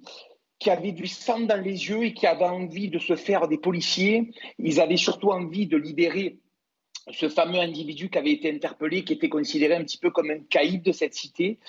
qui 0.60 0.70
avaient 0.70 0.92
du 0.92 1.08
sang 1.08 1.42
dans 1.42 1.62
les 1.62 1.90
yeux 1.90 2.04
et 2.04 2.14
qui 2.14 2.26
avaient 2.26 2.46
envie 2.46 2.90
de 2.90 3.00
se 3.00 3.16
faire 3.16 3.48
des 3.48 3.58
policiers. 3.58 4.32
Ils 4.58 4.80
avaient 4.80 4.98
surtout 4.98 5.30
envie 5.30 5.68
de 5.68 5.78
libérer 5.78 6.40
ce 7.12 7.30
fameux 7.30 7.60
individu 7.60 8.10
qui 8.10 8.18
avait 8.18 8.32
été 8.32 8.52
interpellé, 8.52 9.04
qui 9.04 9.14
était 9.14 9.30
considéré 9.30 9.76
un 9.76 9.84
petit 9.84 9.98
peu 9.98 10.10
comme 10.10 10.32
un 10.32 10.40
caïd 10.50 10.82
de 10.84 10.92
cette 10.92 11.14
cité. 11.14 11.60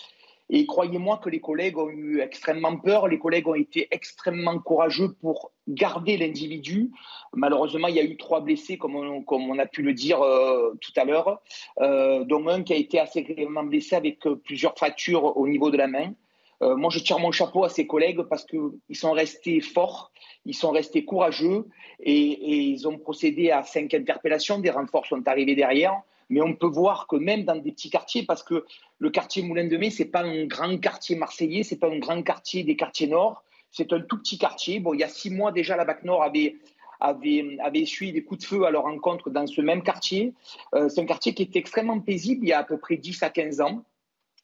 Et 0.51 0.65
croyez-moi 0.67 1.19
que 1.19 1.29
les 1.29 1.41
collègues 1.41 1.77
ont 1.77 1.91
eu 1.91 2.21
extrêmement 2.21 2.77
peur, 2.77 3.07
les 3.09 3.19
collègues 3.19 3.49
ont 3.49 3.55
été 3.55 3.89
extrêmement 3.91 4.59
courageux 4.59 5.15
pour 5.21 5.53
garder 5.69 6.17
l'individu. 6.17 6.91
Malheureusement, 7.35 7.89
il 7.89 7.97
y 7.97 8.01
a 8.01 8.05
eu 8.05 8.17
trois 8.17 8.41
blessés, 8.41 8.79
comme 8.79 8.97
on, 8.97 9.59
a 9.59 9.67
pu 9.67 9.83
le 9.83 9.93
dire 9.93 10.23
euh, 10.23 10.73
tout 10.81 10.93
à 10.97 11.05
l'heure, 11.05 11.43
euh, 11.81 12.25
dont 12.25 12.49
un 12.49 12.63
qui 12.63 12.73
a 12.73 12.77
été 12.77 12.99
assez 12.99 13.23
grièvement 13.23 13.65
blessé 13.65 13.97
avec 13.97 14.27
euh, 14.27 14.37
plusieurs 14.37 14.77
fractures 14.77 15.37
au 15.37 15.47
niveau 15.47 15.71
de 15.71 15.77
la 15.77 15.87
main. 15.87 16.15
Euh, 16.63 16.77
moi, 16.77 16.91
je 16.91 16.99
tire 16.99 17.19
mon 17.19 17.31
chapeau 17.31 17.65
à 17.65 17.69
ces 17.69 17.87
collègues 17.87 18.23
parce 18.23 18.45
qu'ils 18.45 18.97
sont 18.97 19.13
restés 19.13 19.61
forts, 19.61 20.11
ils 20.45 20.55
sont 20.55 20.71
restés 20.71 21.05
courageux 21.05 21.67
et, 22.01 22.71
ils 22.71 22.89
ont 22.89 22.99
procédé 22.99 23.51
à 23.51 23.63
cinq 23.63 23.95
interpellations. 23.95 24.59
Des 24.59 24.71
renforts 24.71 25.07
sont 25.07 25.27
arrivés 25.27 25.55
derrière. 25.55 26.01
Mais 26.31 26.41
on 26.43 26.55
peut 26.55 26.67
voir 26.67 27.07
que 27.07 27.17
même 27.17 27.45
dans 27.45 27.57
des 27.57 27.73
petits 27.73 27.91
quartiers, 27.91 28.25
parce 28.25 28.43
que 28.43 28.67
le 28.99 29.11
quartier 29.11 29.43
Moulin 29.43 29.67
de 29.67 29.77
Mai, 29.77 29.91
c'est 29.91 30.07
pas 30.07 30.23
un 30.23 30.45
grand 30.47 30.79
quartier 30.79 31.17
marseillais, 31.17 31.63
c'est 31.63 31.79
pas 31.79 31.89
un 31.89 31.99
grand 31.99 32.23
quartier 32.23 32.63
des 32.65 32.77
quartiers 32.77 33.07
nord, 33.07 33.45
c'est 33.71 33.93
un 33.93 34.01
tout 34.01 34.19
petit 34.19 34.39
quartier. 34.39 34.81
Bon, 34.81 34.95
il 34.95 35.01
y 35.01 35.05
a 35.05 35.09
six 35.09 35.31
mois 35.31 35.53
déjà, 35.53 35.77
la 35.77 35.85
BAC 35.85 36.05
Nord 36.05 36.23
avait, 36.23 36.57
avait, 37.01 37.59
avait 37.63 37.81
essuyé 37.81 38.13
des 38.13 38.25
coups 38.25 38.43
de 38.43 38.47
feu 38.47 38.65
à 38.65 38.71
leur 38.71 38.83
rencontre 38.83 39.31
dans 39.31 39.47
ce 39.47 39.61
même 39.61 39.83
quartier. 39.83 40.35
Euh, 40.75 40.89
c'est 40.89 41.01
un 41.01 41.07
quartier 41.07 41.35
qui 41.35 41.43
est 41.43 41.57
extrêmement 41.57 42.01
paisible 42.01 42.45
il 42.45 42.49
y 42.49 42.53
a 42.53 42.59
à 42.59 42.65
peu 42.65 42.79
près 42.79 42.97
10 42.97 43.23
à 43.23 43.31
15 43.31 43.61
ans. 43.61 43.85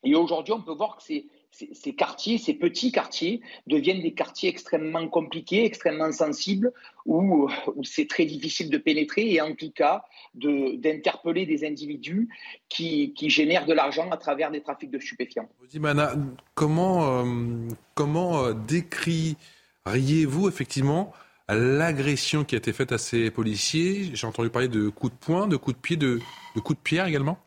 Et 0.04 0.14
aujourd'hui, 0.14 0.52
on 0.52 0.60
peut 0.60 0.74
voir 0.74 0.96
que 0.96 1.02
c'est 1.02 1.24
ces 1.72 1.94
quartiers, 1.94 2.38
ces 2.38 2.54
petits 2.54 2.90
quartiers, 2.90 3.40
deviennent 3.66 4.02
des 4.02 4.12
quartiers 4.12 4.48
extrêmement 4.48 5.08
compliqués, 5.08 5.64
extrêmement 5.64 6.10
sensibles, 6.10 6.72
où, 7.06 7.48
c'est 7.82 8.08
très 8.08 8.24
difficile 8.24 8.70
de 8.70 8.78
pénétrer 8.78 9.32
et 9.32 9.40
en 9.40 9.54
tout 9.54 9.70
cas 9.70 10.04
d'interpeller 10.34 11.46
des 11.46 11.64
individus 11.64 12.28
qui, 12.68 13.14
qui, 13.14 13.30
génèrent 13.30 13.66
de 13.66 13.72
l'argent 13.72 14.10
à 14.10 14.16
travers 14.16 14.50
des 14.50 14.62
trafics 14.62 14.90
de 14.90 14.98
stupéfiants. 14.98 15.48
Dimana, 15.68 16.14
comment, 16.54 17.20
euh, 17.20 17.68
comment 17.94 18.44
euh, 18.44 18.54
décririez-vous 18.66 20.48
effectivement 20.48 21.12
l'agression 21.48 22.44
qui 22.44 22.54
a 22.54 22.58
été 22.58 22.72
faite 22.72 22.90
à 22.90 22.98
ces 22.98 23.30
policiers? 23.30 24.10
J'ai 24.14 24.26
entendu 24.26 24.50
parler 24.50 24.68
de 24.68 24.88
coups 24.88 25.12
de 25.12 25.18
poing, 25.18 25.46
de 25.46 25.56
coups 25.56 25.76
de 25.76 25.80
pied, 25.80 25.96
de 25.96 26.20
coups 26.62 26.78
de 26.78 26.82
pierre 26.82 27.06
également? 27.06 27.38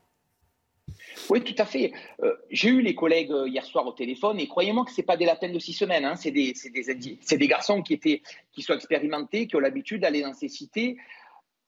Oui, 1.30 1.41
tout 1.41 1.56
à 1.57 1.65
fait. 1.65 1.91
Euh, 2.23 2.34
j'ai 2.49 2.69
eu 2.69 2.81
les 2.81 2.95
collègues 2.95 3.31
euh, 3.31 3.48
hier 3.48 3.65
soir 3.65 3.85
au 3.85 3.91
téléphone 3.91 4.39
et 4.39 4.48
croyez-moi 4.48 4.85
que 4.85 4.91
ce 4.91 5.02
pas 5.02 5.18
des 5.18 5.26
lapins 5.26 5.49
de 5.49 5.60
six 5.60 5.73
semaines. 5.73 6.06
Hein. 6.06 6.15
C'est 6.15 6.31
des, 6.31 7.48
garçons 7.48 7.81
qui, 7.81 7.94
étaient, 7.94 8.22
qui 8.52 8.61
sont 8.61 8.73
expérimentés, 8.73 9.48
qui 9.48 9.56
ont 9.56 9.60
l'habitude 9.60 10.02
d'aller 10.02 10.22
dans 10.22 10.34
ces 10.34 10.48
cités. 10.48 10.98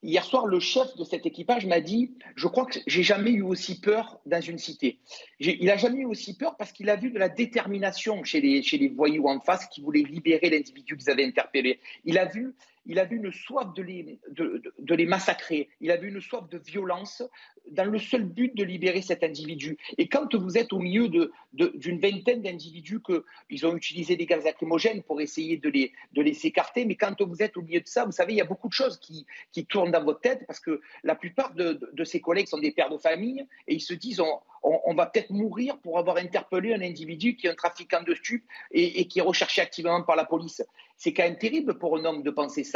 Hier 0.02 0.24
soir, 0.24 0.46
le 0.46 0.60
chef 0.60 0.96
de 0.96 1.04
cet 1.04 1.26
équipage 1.26 1.66
m'a 1.66 1.80
dit 1.80 2.14
Je 2.34 2.48
crois 2.48 2.64
que 2.64 2.78
j'ai 2.86 3.02
jamais 3.02 3.32
eu 3.32 3.42
aussi 3.42 3.80
peur 3.80 4.18
dans 4.24 4.40
une 4.40 4.56
cité. 4.56 4.98
Il 5.38 5.70
a 5.70 5.76
jamais 5.76 6.00
eu 6.00 6.06
aussi 6.06 6.36
peur 6.38 6.56
parce 6.56 6.72
qu'il 6.72 6.88
a 6.88 6.96
vu 6.96 7.10
de 7.10 7.18
la 7.18 7.28
détermination 7.28 8.24
chez 8.24 8.40
les 8.40 8.88
voyous 8.88 9.28
en 9.28 9.40
face 9.40 9.66
qui 9.66 9.82
voulaient 9.82 10.02
libérer 10.02 10.48
l'individu 10.48 10.96
qu'ils 10.96 11.10
avaient 11.10 11.26
interpellé. 11.26 11.80
Il 12.06 12.16
a 12.16 12.24
vu 12.24 12.54
il 12.86 12.98
a 12.98 13.04
vu 13.04 13.16
une 13.16 13.32
soif 13.32 13.72
de 13.74 13.82
les, 13.82 15.06
massacrer, 15.06 15.68
il 15.80 15.90
a 15.90 15.96
vu 15.96 16.08
une 16.08 16.20
soif 16.20 16.48
de 16.48 16.58
violence 16.58 17.22
dans 17.70 17.84
le 17.84 17.98
seul 17.98 18.24
but 18.24 18.56
de 18.56 18.64
libérer 18.64 19.02
cet 19.02 19.22
individu. 19.22 19.76
Et 19.98 20.08
quand 20.08 20.34
vous 20.34 20.56
êtes 20.56 20.72
au 20.72 20.78
milieu 20.78 21.08
d'une 21.52 22.00
vingtaine 22.00 22.42
d'individus 22.42 23.00
qu'ils 23.00 23.66
ont 23.66 23.76
utilisé 23.76 24.16
des 24.16 24.26
gaz 24.26 24.44
lacrymogènes 24.44 25.02
pour 25.02 25.20
essayer 25.20 25.56
de 25.56 25.68
les, 25.68 26.34
s'écarter, 26.34 26.84
mais 26.84 26.96
quand 26.96 27.20
vous 27.22 27.42
êtes 27.42 27.56
au 27.56 27.62
milieu 27.62 27.80
de 27.80 27.88
ça, 27.88 28.04
vous 28.04 28.12
savez, 28.12 28.32
il 28.32 28.36
y 28.36 28.42
a 28.42 28.46
beaucoup 28.46 28.68
de 28.68 28.72
choses 28.72 28.98
qui, 28.98 29.26
tournent 29.68 29.92
dans 29.92 30.02
votre 30.02 30.20
tête 30.20 30.44
parce 30.46 30.58
que 30.58 30.80
la 31.04 31.14
plupart 31.14 31.54
de, 31.54 31.78
de, 31.92 32.04
ces 32.04 32.20
collègues 32.20 32.48
sont 32.48 32.58
des 32.58 32.72
pères 32.72 32.90
de 32.90 32.96
famille 32.96 33.46
et 33.68 33.74
ils 33.74 33.80
se 33.80 33.94
disent 33.94 34.20
on, 34.20 34.40
on, 34.62 34.94
va 34.94 35.06
peut-être 35.06 35.30
mourir 35.30 35.78
pour 35.78 35.98
avoir 35.98 36.16
interpellé 36.16 36.74
un 36.74 36.82
individu 36.82 37.36
qui 37.36 37.46
est 37.46 37.50
un 37.50 37.54
trafiquant 37.54 38.02
de 38.02 38.14
stupes 38.14 38.44
et, 38.70 39.00
et 39.00 39.06
qui 39.06 39.18
est 39.18 39.22
recherché 39.22 39.60
activement 39.60 40.02
par 40.02 40.16
la 40.16 40.24
police. 40.24 40.62
C'est 40.96 41.12
quand 41.14 41.22
même 41.22 41.38
terrible 41.38 41.78
pour 41.78 41.96
un 41.96 42.04
homme 42.04 42.22
de 42.22 42.30
penser 42.30 42.64
ça. 42.64 42.69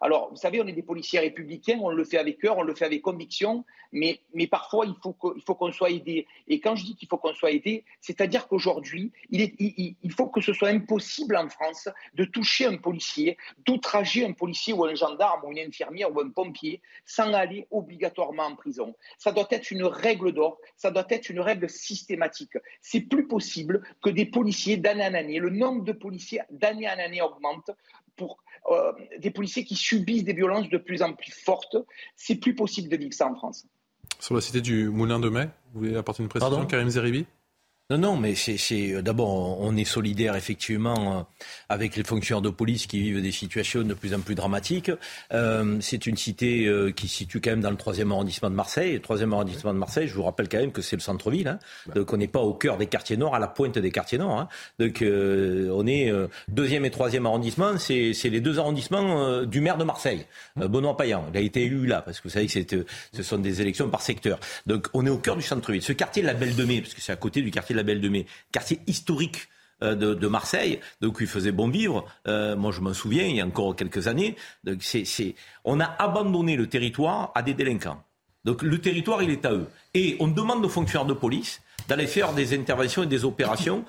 Alors, 0.00 0.30
vous 0.30 0.36
savez, 0.36 0.60
on 0.62 0.66
est 0.66 0.72
des 0.72 0.82
policiers 0.82 1.20
républicains, 1.20 1.78
on 1.80 1.90
le 1.90 2.04
fait 2.04 2.16
avec 2.16 2.38
cœur, 2.38 2.56
on 2.56 2.62
le 2.62 2.74
fait 2.74 2.86
avec 2.86 3.02
conviction, 3.02 3.64
mais, 3.92 4.20
mais 4.32 4.46
parfois, 4.46 4.86
il 4.86 4.94
faut 5.02 5.54
qu'on 5.54 5.72
soit 5.72 5.90
aidé. 5.90 6.26
Et 6.48 6.60
quand 6.60 6.74
je 6.74 6.84
dis 6.84 6.96
qu'il 6.96 7.08
faut 7.08 7.18
qu'on 7.18 7.34
soit 7.34 7.50
aidé, 7.50 7.84
c'est-à-dire 8.00 8.48
qu'aujourd'hui, 8.48 9.12
il, 9.30 9.42
il, 9.58 9.96
il, 10.02 10.12
faut 10.12 10.28
que 10.28 10.40
ce 10.40 10.54
soit 10.54 10.68
impossible 10.68 11.36
en 11.36 11.48
France 11.50 11.88
de 12.14 12.24
toucher 12.24 12.66
un 12.66 12.76
policier, 12.76 13.36
d'outrager 13.66 14.24
un 14.24 14.32
policier 14.32 14.72
ou 14.72 14.84
un 14.84 14.94
gendarme 14.94 15.42
ou 15.44 15.52
une 15.52 15.58
infirmière 15.58 16.14
ou 16.14 16.20
un 16.20 16.30
pompier 16.30 16.80
sans 17.04 17.32
aller 17.34 17.66
obligatoirement 17.70 18.44
en 18.44 18.56
prison. 18.56 18.94
Ça 19.18 19.32
doit 19.32 19.48
être 19.50 19.70
une 19.70 19.84
règle 19.84 20.32
d'or, 20.32 20.58
ça 20.76 20.90
doit 20.90 21.06
être 21.10 21.28
une 21.28 21.40
règle 21.40 21.68
systématique. 21.68 22.56
C'est 22.80 23.02
plus 23.02 23.26
possible 23.28 23.82
que 24.02 24.10
des 24.10 24.26
policiers 24.26 24.78
d'année 24.78 25.04
en 25.04 25.14
année, 25.14 25.38
le 25.38 25.50
nombre 25.50 25.84
de 25.84 25.92
policiers 25.92 26.40
d'année 26.50 26.88
en 26.88 26.98
année 26.98 27.20
augmente 27.20 27.70
pour 28.20 28.38
euh, 28.70 28.92
des 29.18 29.30
policiers 29.30 29.64
qui 29.64 29.74
subissent 29.74 30.24
des 30.24 30.34
violences 30.34 30.68
de 30.68 30.76
plus 30.78 31.02
en 31.02 31.14
plus 31.14 31.32
fortes. 31.32 31.76
C'est 32.16 32.36
plus 32.36 32.54
possible 32.54 32.88
de 32.88 32.96
vivre 32.96 33.14
ça 33.14 33.26
en 33.26 33.34
France. 33.34 33.66
Sur 34.18 34.34
la 34.34 34.42
cité 34.42 34.60
du 34.60 34.90
Moulin 34.90 35.18
de 35.18 35.30
Mai, 35.30 35.48
vous 35.72 35.80
voulez 35.80 35.96
apporter 35.96 36.22
une 36.22 36.28
précision, 36.28 36.66
Karim 36.66 36.90
Zeribi? 36.90 37.26
Non, 37.90 37.98
non, 37.98 38.16
mais 38.16 38.36
c'est 38.36 38.92
euh, 38.92 39.02
d'abord 39.02 39.60
on 39.60 39.76
est 39.76 39.84
solidaire 39.84 40.36
effectivement 40.36 41.18
euh, 41.18 41.22
avec 41.68 41.96
les 41.96 42.04
fonctionnaires 42.04 42.40
de 42.40 42.50
police 42.50 42.86
qui 42.86 43.00
vivent 43.00 43.20
des 43.20 43.32
situations 43.32 43.82
de 43.82 43.94
plus 43.94 44.14
en 44.14 44.20
plus 44.20 44.36
dramatiques. 44.36 44.92
Euh, 45.32 45.76
c'est 45.80 46.06
une 46.06 46.16
cité 46.16 46.66
euh, 46.66 46.92
qui 46.92 47.08
se 47.08 47.16
situe 47.16 47.40
quand 47.40 47.50
même 47.50 47.62
dans 47.62 47.70
le 47.70 47.76
troisième 47.76 48.12
arrondissement 48.12 48.48
de 48.48 48.54
Marseille. 48.54 48.92
Le 48.92 49.00
troisième 49.00 49.32
arrondissement 49.32 49.74
de 49.74 49.78
Marseille, 49.78 50.06
je 50.06 50.14
vous 50.14 50.22
rappelle 50.22 50.48
quand 50.48 50.58
même 50.58 50.70
que 50.70 50.82
c'est 50.82 50.94
le 50.94 51.02
centre-ville, 51.02 51.48
hein, 51.48 51.58
donc 51.96 52.12
on 52.12 52.16
n'est 52.16 52.28
pas 52.28 52.38
au 52.38 52.54
cœur 52.54 52.76
des 52.76 52.86
quartiers 52.86 53.16
nord, 53.16 53.34
à 53.34 53.40
la 53.40 53.48
pointe 53.48 53.76
des 53.76 53.90
quartiers 53.90 54.18
nord. 54.18 54.38
Hein. 54.38 54.48
Donc 54.78 55.02
on 55.02 55.86
est 55.86 56.12
deuxième 56.46 56.84
et 56.84 56.90
troisième 56.90 57.26
arrondissement, 57.26 57.76
c'est 57.78 58.14
les 58.24 58.40
deux 58.40 58.60
arrondissements 58.60 59.42
du 59.44 59.60
maire 59.60 59.78
de 59.78 59.84
Marseille, 59.84 60.26
Benoît 60.56 60.96
Payan. 60.96 61.26
Il 61.32 61.36
a 61.36 61.40
été 61.40 61.64
élu 61.64 61.86
là 61.86 62.02
parce 62.02 62.18
que 62.20 62.28
vous 62.28 62.34
savez 62.34 62.46
que 62.46 62.86
ce 63.12 63.22
sont 63.22 63.38
des 63.38 63.60
élections 63.60 63.88
par 63.88 64.02
secteur. 64.02 64.38
Donc 64.66 64.86
on 64.94 65.04
est 65.06 65.10
au 65.10 65.18
cœur 65.18 65.36
du 65.36 65.42
centre-ville. 65.42 65.82
Ce 65.82 65.92
quartier, 65.92 66.22
la 66.22 66.34
Belle 66.34 66.54
de 66.54 66.64
Mai, 66.64 66.80
parce 66.80 66.94
que 66.94 67.00
c'est 67.00 67.12
à 67.12 67.16
côté 67.16 67.42
du 67.42 67.50
quartier 67.50 67.74
de 67.74 67.79
la 67.80 67.84
Belle 67.84 68.00
de 68.00 68.24
quartier 68.52 68.80
historique 68.86 69.48
euh, 69.82 69.94
de, 69.94 70.26
Marseille, 70.26 70.78
donc 71.00 71.16
il 71.20 71.26
faisait 71.26 71.52
bon 71.52 71.68
vivre. 71.68 72.04
Euh, 72.28 72.54
moi, 72.54 72.70
je 72.70 72.80
m'en 72.80 72.92
souviens, 72.92 73.24
il 73.24 73.36
y 73.36 73.40
a 73.40 73.46
encore 73.46 73.74
quelques 73.74 74.08
années. 74.08 74.36
On 75.64 75.80
a 75.80 75.84
abandonné 75.84 76.56
le 76.56 76.66
territoire 76.66 77.32
à 77.34 77.42
des 77.42 77.54
délinquants. 77.54 78.02
Donc, 78.44 78.62
le 78.62 78.78
territoire, 78.78 79.22
il 79.22 79.30
est 79.30 79.44
à 79.46 79.52
eux. 79.52 79.66
Et 79.94 80.16
on 80.20 80.28
demande 80.28 80.64
aux 80.64 80.68
fonctionnaires 80.68 81.06
de 81.06 81.14
police 81.14 81.62
d'aller 81.88 82.06
faire 82.06 82.34
des 82.34 82.54
interventions 82.54 83.02
et 83.04 83.06
des 83.06 83.24
opérations, 83.24 83.84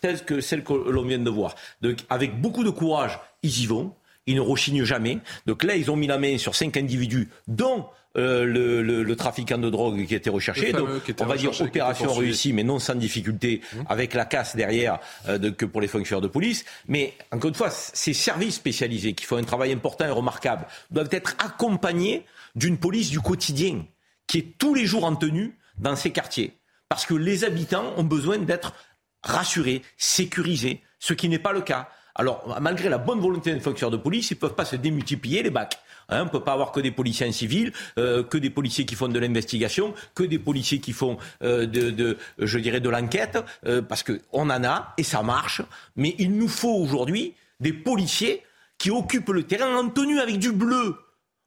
telles 0.00 0.24
que 0.24 0.40
celles 0.40 0.62
que 0.62 0.72
l'on 0.72 1.02
vient 1.02 1.18
de 1.18 1.30
voir. 1.30 1.56
Donc, 1.82 1.98
avec 2.10 2.40
beaucoup 2.40 2.62
de 2.62 2.70
courage, 2.70 3.18
ils 3.42 3.62
y 3.62 3.66
vont. 3.66 3.92
Ils 4.26 4.36
ne 4.36 4.40
rechignent 4.40 4.84
jamais. 4.84 5.18
Donc 5.46 5.64
là, 5.64 5.76
ils 5.76 5.90
ont 5.90 5.96
mis 5.96 6.06
la 6.06 6.16
main 6.16 6.38
sur 6.38 6.54
cinq 6.54 6.76
individus, 6.76 7.28
dont 7.46 7.86
euh, 8.16 8.44
le, 8.44 8.82
le, 8.82 9.02
le, 9.02 9.16
trafiquant 9.16 9.58
de 9.58 9.68
drogue 9.70 10.06
qui 10.06 10.14
était 10.14 10.30
recherché. 10.30 10.72
Donc, 10.72 10.88
on 11.20 11.26
va 11.26 11.36
dire 11.36 11.60
opération 11.60 12.12
réussie, 12.12 12.52
mais 12.52 12.62
non 12.62 12.78
sans 12.78 12.94
difficulté, 12.94 13.60
mmh. 13.60 13.78
avec 13.88 14.14
la 14.14 14.24
casse 14.24 14.54
derrière 14.54 15.00
euh, 15.28 15.38
de, 15.38 15.50
que 15.50 15.64
pour 15.64 15.80
les 15.80 15.88
fonctionnaires 15.88 16.20
de 16.20 16.28
police. 16.28 16.64
Mais 16.86 17.14
encore 17.32 17.48
une 17.48 17.54
fois, 17.54 17.70
ces 17.70 18.12
services 18.12 18.54
spécialisés 18.54 19.14
qui 19.14 19.24
font 19.24 19.36
un 19.36 19.42
travail 19.42 19.72
important 19.72 20.06
et 20.06 20.10
remarquable 20.10 20.66
doivent 20.90 21.08
être 21.10 21.34
accompagnés 21.44 22.24
d'une 22.54 22.78
police 22.78 23.10
du 23.10 23.20
quotidien 23.20 23.84
qui 24.26 24.38
est 24.38 24.58
tous 24.58 24.74
les 24.74 24.86
jours 24.86 25.04
en 25.04 25.16
tenue 25.16 25.56
dans 25.78 25.96
ces 25.96 26.10
quartiers. 26.10 26.56
Parce 26.88 27.06
que 27.06 27.14
les 27.14 27.44
habitants 27.44 27.92
ont 27.96 28.04
besoin 28.04 28.38
d'être 28.38 28.74
rassurés, 29.22 29.82
sécurisés, 29.96 30.82
ce 30.98 31.14
qui 31.14 31.28
n'est 31.28 31.38
pas 31.38 31.52
le 31.52 31.62
cas. 31.62 31.88
Alors, 32.14 32.58
malgré 32.60 32.88
la 32.88 32.98
bonne 32.98 33.20
volonté 33.20 33.52
des 33.52 33.60
fonctionnaires 33.60 33.98
de 33.98 34.02
police, 34.02 34.30
ils 34.30 34.34
ne 34.34 34.38
peuvent 34.38 34.54
pas 34.54 34.64
se 34.64 34.76
démultiplier 34.76 35.42
les 35.42 35.50
bacs. 35.50 35.78
Hein, 36.08 36.22
on 36.22 36.24
ne 36.24 36.30
peut 36.30 36.40
pas 36.40 36.52
avoir 36.52 36.72
que 36.72 36.80
des 36.80 36.90
policiers 36.90 37.30
civils, 37.32 37.72
euh, 37.98 38.22
que 38.22 38.38
des 38.38 38.50
policiers 38.50 38.84
qui 38.84 38.94
font 38.94 39.08
de 39.08 39.18
l'investigation, 39.18 39.94
que 40.14 40.22
des 40.22 40.38
policiers 40.38 40.80
qui 40.80 40.92
font 40.92 41.16
euh, 41.42 41.66
de, 41.66 41.90
de, 41.90 42.18
je 42.38 42.58
dirais, 42.58 42.80
de 42.80 42.88
l'enquête, 42.88 43.38
euh, 43.66 43.82
parce 43.82 44.02
qu'on 44.02 44.50
en 44.50 44.64
a 44.64 44.94
et 44.98 45.02
ça 45.02 45.22
marche. 45.22 45.62
Mais 45.96 46.14
il 46.18 46.36
nous 46.36 46.48
faut 46.48 46.74
aujourd'hui 46.74 47.34
des 47.60 47.72
policiers 47.72 48.42
qui 48.78 48.90
occupent 48.90 49.30
le 49.30 49.44
terrain 49.44 49.76
en 49.76 49.88
tenue 49.88 50.20
avec 50.20 50.38
du 50.38 50.52
bleu. 50.52 50.96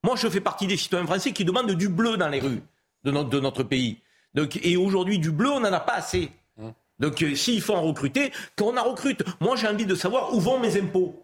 Moi, 0.04 0.16
je 0.16 0.28
fais 0.28 0.42
partie 0.42 0.68
des 0.68 0.78
citoyens 0.78 1.06
français 1.06 1.32
qui 1.32 1.46
demandent 1.46 1.72
du 1.72 1.90
bleu 1.90 2.18
dans 2.18 2.30
les 2.30 2.40
rues 2.40 2.62
de 3.04 3.12
notre, 3.12 3.30
de 3.30 3.40
notre 3.40 3.64
pays. 3.64 4.00
Donc, 4.34 4.60
et 4.64 4.78
aujourd'hui, 4.78 5.20
du 5.20 5.32
bleu, 5.32 5.50
on 5.50 5.60
n'en 5.60 5.74
a 5.74 5.80
pas 5.80 5.96
assez. 5.96 6.30
Hein. 6.62 6.74
Donc, 7.00 7.24
s'il 7.36 7.62
faut 7.62 7.74
en 7.74 7.82
recruter, 7.82 8.32
qu'on 8.58 8.78
en 8.78 8.84
recrute. 8.84 9.24
Moi, 9.42 9.56
j'ai 9.56 9.68
envie 9.68 9.86
de 9.86 9.96
savoir 9.96 10.34
où 10.34 10.40
vont 10.40 10.60
mes 10.60 10.80
impôts. 10.80 11.24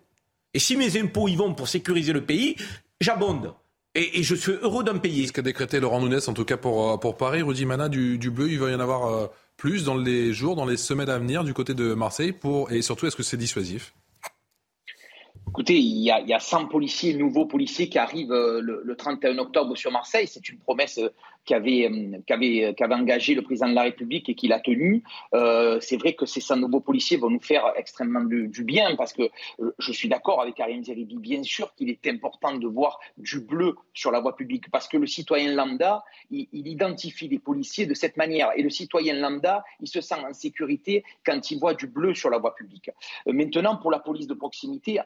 Et 0.53 0.59
si 0.59 0.75
mes 0.75 0.99
impôts 0.99 1.27
y 1.27 1.35
vont 1.35 1.53
pour 1.53 1.67
sécuriser 1.67 2.13
le 2.13 2.23
pays, 2.23 2.55
j'abonde. 3.03 3.53
Et, 3.95 4.23
je 4.23 4.33
suis 4.33 4.53
heureux 4.53 4.83
d'un 4.83 4.97
payer. 4.97 5.27
Ce 5.27 5.33
qu'a 5.33 5.43
décrété 5.43 5.79
Laurent 5.79 6.01
Nunez, 6.01 6.27
en 6.27 6.33
tout 6.33 6.45
cas 6.45 6.57
pour, 6.57 6.93
euh, 6.93 6.97
pour 6.97 7.15
Paris, 7.15 7.43
Rudy 7.43 7.65
Mana, 7.65 7.89
du, 7.89 8.17
bleu, 8.31 8.49
il 8.49 8.59
va 8.59 8.71
y 8.71 8.75
en 8.75 8.79
avoir 8.79 9.05
euh, 9.05 9.27
plus 9.55 9.83
dans 9.83 9.95
les 9.95 10.33
jours, 10.33 10.55
dans 10.55 10.65
les 10.65 10.77
semaines 10.77 11.09
à 11.09 11.19
venir 11.19 11.43
du 11.43 11.53
côté 11.53 11.75
de 11.75 11.93
Marseille. 11.93 12.31
Pour, 12.31 12.71
et 12.71 12.81
surtout, 12.81 13.05
est-ce 13.05 13.15
que 13.15 13.23
c'est 13.23 13.37
dissuasif? 13.37 13.93
Écoutez, 15.47 15.77
il 15.77 16.01
y, 16.01 16.09
a, 16.09 16.21
il 16.21 16.27
y, 16.27 16.33
a, 16.33 16.39
100 16.39 16.69
policiers, 16.69 17.13
nouveaux 17.13 17.45
policiers 17.45 17.87
qui 17.87 17.99
arrivent 17.99 18.31
euh, 18.31 18.59
le, 18.61 18.95
31 18.95 19.37
octobre 19.37 19.77
sur 19.77 19.91
Marseille. 19.91 20.27
C'est 20.27 20.49
une 20.49 20.57
promesse 20.57 20.99
qu'avait 21.45 21.89
qu'avait 22.25 22.73
qu'avait 22.75 22.95
engagé 22.95 23.35
le 23.35 23.41
président 23.41 23.69
de 23.69 23.75
la 23.75 23.83
République 23.83 24.29
et 24.29 24.35
qu'il 24.35 24.53
a 24.53 24.59
tenu. 24.59 25.03
Euh, 25.33 25.79
c'est 25.81 25.97
vrai 25.97 26.13
que 26.13 26.25
ces 26.25 26.41
100 26.41 26.57
nouveaux 26.57 26.79
policiers 26.79 27.17
vont 27.17 27.29
nous 27.29 27.41
faire 27.41 27.73
extrêmement 27.75 28.23
du, 28.23 28.63
bien 28.63 28.95
parce 28.95 29.13
que 29.13 29.23
euh, 29.59 29.73
je 29.77 29.91
suis 29.91 30.09
d'accord 30.09 30.41
avec 30.41 30.55
Karim 30.55 30.83
Zeribi. 30.83 31.17
Bien 31.17 31.43
sûr 31.43 31.73
qu'il 31.75 31.89
est 31.89 32.07
important 32.07 32.55
de 32.55 32.67
voir 32.67 32.99
du 33.17 33.39
bleu 33.39 33.75
sur 33.93 34.11
la 34.11 34.19
voie 34.19 34.35
publique 34.35 34.69
parce 34.71 34.87
que 34.87 34.97
le 34.97 35.07
citoyen 35.07 35.53
lambda, 35.53 36.03
il, 36.31 36.47
identifie 36.67 37.27
les 37.27 37.39
policiers 37.39 37.85
de 37.85 37.93
cette 37.93 38.17
manière 38.17 38.49
et 38.55 38.61
le 38.61 38.69
citoyen 38.69 39.15
lambda, 39.15 39.63
il 39.79 39.87
se 39.87 40.01
sent 40.01 40.15
en 40.15 40.33
sécurité 40.33 41.03
quand 41.25 41.51
il 41.51 41.59
voit 41.59 41.73
du 41.73 41.87
bleu 41.87 42.13
sur 42.15 42.29
la 42.29 42.37
voie 42.37 42.55
publique. 42.55 42.89
Euh, 43.27 43.33
maintenant, 43.33 43.77
pour 43.77 43.91
la 43.91 43.99
police 43.99 44.27
de 44.27 44.33
proximité, 44.33 44.99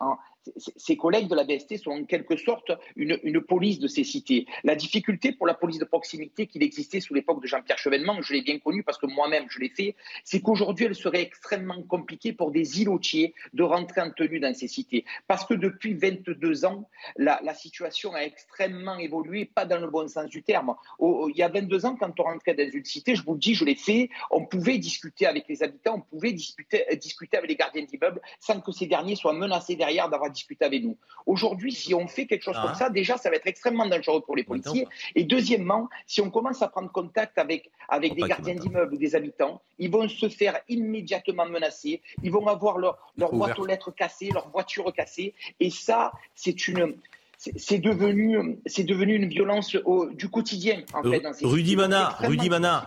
ses 0.55 0.97
collègues 0.97 1.27
de 1.27 1.35
la 1.35 1.43
BST 1.43 1.77
sont 1.77 1.91
en 1.91 2.03
quelque 2.03 2.37
sorte 2.37 2.71
une, 2.95 3.17
police 3.41 3.79
de 3.79 3.87
ces 3.87 4.03
cités. 4.03 4.45
La 4.63 4.75
difficulté 4.75 5.31
pour 5.31 5.47
la 5.47 5.53
police 5.53 5.79
de 5.79 5.85
proximité 5.85 6.47
qu'il 6.47 6.63
existait 6.63 6.99
sous 6.99 7.13
l'époque 7.13 7.41
de 7.41 7.47
Jean-Pierre 7.47 7.77
Chevènement, 7.77 8.21
je 8.21 8.33
l'ai 8.33 8.41
bien 8.41 8.59
connu 8.59 8.83
parce 8.83 8.97
que 8.97 9.05
moi-même 9.05 9.45
je 9.49 9.59
l'ai 9.59 9.69
fait, 9.69 9.95
c'est 10.23 10.41
qu'aujourd'hui 10.41 10.85
elle 10.85 10.95
serait 10.95 11.21
extrêmement 11.21 11.81
compliquée 11.83 12.33
pour 12.33 12.51
des 12.51 12.81
îlotiers 12.81 13.33
de 13.53 13.63
rentrer 13.63 14.01
en 14.01 14.11
tenue 14.11 14.39
dans 14.39 14.53
ces 14.53 14.67
cités. 14.67 15.05
Parce 15.27 15.45
que 15.45 15.53
depuis 15.53 15.93
22 15.93 16.65
ans, 16.65 16.89
la, 17.15 17.53
situation 17.53 18.13
a 18.13 18.19
extrêmement 18.19 18.97
évolué, 18.97 19.45
pas 19.45 19.65
dans 19.65 19.79
le 19.79 19.89
bon 19.89 20.07
sens 20.07 20.29
du 20.29 20.43
terme. 20.43 20.75
Il 20.99 21.35
y 21.35 21.41
a 21.41 21.47
22 21.47 21.85
ans, 21.85 21.95
quand 21.95 22.19
on 22.19 22.23
rentrait 22.23 22.53
dans 22.53 22.69
une 22.69 22.85
cité, 22.85 23.15
je 23.15 23.23
vous 23.23 23.33
le 23.33 23.39
dis, 23.39 23.55
je 23.55 23.65
l'ai 23.65 23.75
fait, 23.75 24.09
on 24.29 24.45
pouvait 24.45 24.77
discuter 24.77 25.25
avec 25.25 25.45
les 25.47 25.63
habitants, 25.63 25.95
on 25.95 26.01
pouvait 26.01 26.33
discuter, 26.33 26.85
discuter 26.99 27.37
avec 27.37 27.49
les 27.49 27.55
gardiens 27.55 27.83
d'immeubles 27.83 28.21
sans 28.39 28.61
que 28.61 28.71
ces 28.71 28.85
derniers 28.85 29.15
soient 29.15 29.33
menacés 29.33 29.75
derrière 29.75 30.09
d'avoir 30.09 30.31
discuter 30.37 30.65
avec 30.65 30.83
nous. 30.83 30.97
Aujourd'hui, 31.25 31.71
si 31.71 31.93
on 31.93 32.07
fait 32.07 32.25
quelque 32.25 32.43
chose 32.43 32.55
ah. 32.57 32.63
comme 32.65 32.75
ça, 32.75 32.89
déjà, 32.89 33.17
ça 33.17 33.29
va 33.29 33.35
être 33.35 33.47
extrêmement 33.47 33.87
dangereux 33.87 34.21
pour 34.21 34.35
les 34.35 34.43
policiers. 34.43 34.87
Et 35.15 35.23
deuxièmement, 35.23 35.89
si 36.05 36.21
on 36.21 36.29
commence 36.29 36.61
à 36.61 36.67
prendre 36.67 36.91
contact 36.91 37.37
avec, 37.37 37.69
avec 37.89 38.15
des 38.15 38.21
gardiens 38.21 38.55
d'immeubles 38.55 38.93
ou 38.93 38.97
des 38.97 39.15
habitants, 39.15 39.61
ils 39.79 39.91
vont 39.91 40.07
se 40.07 40.29
faire 40.29 40.59
immédiatement 40.69 41.47
menacer. 41.47 42.01
Ils 42.23 42.31
vont 42.31 42.47
avoir 42.47 42.77
leur, 42.77 42.97
leur 43.17 43.31
boîte 43.31 43.59
aux 43.59 43.65
lettres 43.65 43.91
cassée, 43.91 44.29
leur 44.33 44.49
voiture 44.49 44.91
cassée. 44.93 45.33
Et 45.59 45.69
ça, 45.69 46.11
c'est 46.35 46.67
une 46.67 46.95
c'est 47.37 47.77
devenu, 47.77 48.59
devenu 48.79 49.15
une 49.15 49.29
violence 49.29 49.77
au, 49.85 50.09
du 50.09 50.27
quotidien. 50.27 50.83
En 50.93 51.03
fait, 51.03 51.19
dans 51.19 51.33
ces 51.33 51.45
Rudy 51.45 51.75
Mana, 51.75 52.17
Rudy 52.19 52.49
Mana, 52.49 52.85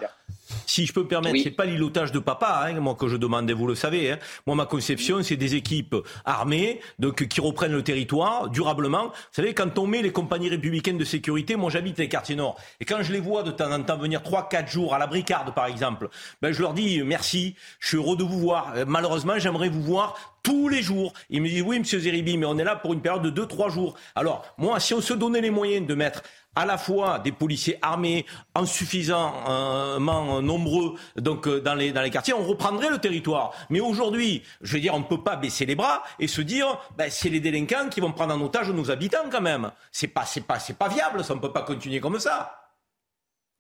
si 0.67 0.87
je 0.87 0.93
peux 0.93 1.03
me 1.03 1.09
permettre, 1.09 1.35
oui. 1.35 1.43
c'est 1.43 1.51
pas 1.51 1.65
l'îlotage 1.65 2.13
de 2.13 2.19
papa, 2.19 2.65
hein, 2.67 2.81
moi 2.81 2.95
que 2.95 3.09
je 3.09 3.17
demande, 3.17 3.51
vous 3.51 3.67
le 3.67 3.75
savez. 3.75 4.13
Hein. 4.13 4.19
Moi, 4.47 4.57
ma 4.57 4.67
conception, 4.67 5.23
c'est 5.23 5.37
des 5.37 5.55
équipes 5.55 5.97
armées, 6.25 6.81
donc 6.99 7.27
qui 7.27 7.41
reprennent 7.41 7.73
le 7.73 7.83
territoire 7.83 8.49
durablement. 8.49 9.07
Vous 9.07 9.13
savez, 9.33 9.55
quand 9.55 9.79
on 9.79 9.87
met 9.87 10.03
les 10.03 10.13
compagnies 10.13 10.49
républicaines 10.49 10.99
de 10.99 11.05
sécurité, 11.05 11.57
moi 11.57 11.71
j'habite 11.71 11.99
les 11.99 12.09
quartiers 12.09 12.37
nord, 12.37 12.57
et 12.81 12.85
quand 12.85 13.03
je 13.03 13.13
les 13.13 13.21
vois 13.21 13.43
de 13.43 13.51
temps 13.51 13.71
en 13.71 13.83
temps 13.83 13.99
venir 13.99 14.21
3-4 14.21 14.71
jours 14.71 14.95
à 14.95 14.99
la 14.99 15.07
bricarde, 15.07 15.55
par 15.55 15.67
exemple, 15.67 16.09
ben 16.43 16.53
je 16.53 16.61
leur 16.61 16.75
dis 16.75 17.03
merci, 17.03 17.55
je 17.79 17.89
suis 17.89 17.97
heureux 17.97 18.17
de 18.17 18.25
vous 18.25 18.39
voir. 18.39 18.75
Malheureusement, 18.87 19.39
j'aimerais 19.39 19.69
vous 19.69 19.83
voir 19.83 20.40
tous 20.43 20.69
les 20.69 20.83
jours. 20.83 21.13
Ils 21.29 21.43
me 21.43 21.49
disent 21.49 21.63
oui, 21.63 21.79
monsieur 21.79 21.99
Zeribi, 21.99 22.37
mais 22.39 22.47
on 22.47 22.59
est 22.59 22.65
là 22.65 22.77
pour 22.77 22.93
une 22.93 23.03
période 23.03 23.23
de 23.23 23.45
2-3 23.45 23.71
jours. 23.71 23.95
Alors, 24.15 24.45
moi, 24.59 24.81
si 24.81 24.95
on 24.95 25.01
se 25.01 25.15
donnait 25.15 25.41
les 25.41 25.51
moyens 25.51 25.87
de 25.87 25.95
mettre 25.95 26.23
à 26.57 26.67
la 26.67 26.79
fois 26.79 27.21
des 27.21 27.33
policiers 27.33 27.79
armés 27.81 28.27
insuffisamment 28.55 30.43
nombreux 30.43 30.95
donc 31.17 31.49
dans 31.49 31.75
les 31.75 31.93
dans 31.93 32.03
les 32.03 32.11
quartiers, 32.11 32.35
on 32.35 32.45
reprendrait 32.45 32.91
le 32.91 32.99
territoire. 32.99 33.53
Mais 33.71 33.81
aujourd'hui, 33.81 34.43
je 34.61 34.75
veux 34.75 34.81
dire, 34.81 34.95
on 34.95 35.01
ne 35.01 35.05
peut 35.05 35.23
pas 35.23 35.37
baisser 35.37 35.67
les 35.67 35.77
bras 35.77 36.03
et 36.19 36.27
se 36.27 36.41
dire, 36.41 36.79
ben, 36.97 37.09
c'est 37.11 37.29
les 37.29 37.41
délinquants 37.41 37.89
qui 37.89 38.01
vont 38.01 38.13
prendre 38.13 38.35
en 38.35 38.41
otage 38.41 38.71
nos 38.71 38.91
habitants 38.91 39.29
quand 39.31 39.41
même. 39.41 39.71
C'est 39.93 40.09
pas 40.09 40.25
c'est 40.25 40.45
pas 40.45 40.59
c'est 40.59 40.77
pas 40.77 40.89
viable, 40.89 41.23
ça 41.25 41.35
on 41.35 41.39
peut 41.39 41.53
pas 41.53 41.63
continuer 41.63 42.01
comme 42.01 42.19
ça. 42.19 42.60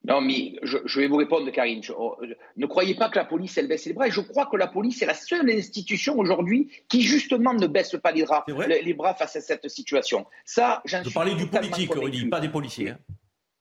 Non, 0.05 0.23
mais 0.23 0.55
je, 0.63 0.79
je, 0.87 1.01
vais 1.01 1.09
vous 1.09 1.17
répondre, 1.17 1.51
Karine. 1.51 1.83
Je, 1.83 1.93
je, 2.23 2.33
ne 2.57 2.67
croyez 2.67 2.95
pas 2.95 3.11
que 3.11 3.19
la 3.19 3.25
police, 3.25 3.59
elle 3.59 3.69
baisse 3.69 3.85
les 3.85 3.93
bras. 3.93 4.09
Et 4.09 4.11
je 4.11 4.21
crois 4.21 4.47
que 4.47 4.57
la 4.57 4.67
police 4.67 5.03
est 5.03 5.07
la 5.07 5.15
seule 5.15 5.51
institution 5.51 6.19
aujourd'hui 6.19 6.71
qui, 6.89 7.03
justement, 7.03 7.53
ne 7.53 7.67
baisse 7.67 7.95
pas 8.03 8.11
les 8.13 8.25
bras, 8.25 8.45
les, 8.49 8.83
les, 8.83 8.95
bras 8.95 9.15
face 9.15 9.37
à 9.37 9.41
cette 9.43 9.69
situation. 9.69 10.27
Ça, 10.45 10.81
j'en 10.87 11.05
suis. 11.05 11.13
parler 11.13 11.35
du 11.35 11.47
politique, 11.47 11.93
Rudy, 11.95 12.27
pas 12.27 12.41
des 12.41 12.49
policiers. 12.49 12.91
Hein. 12.91 12.99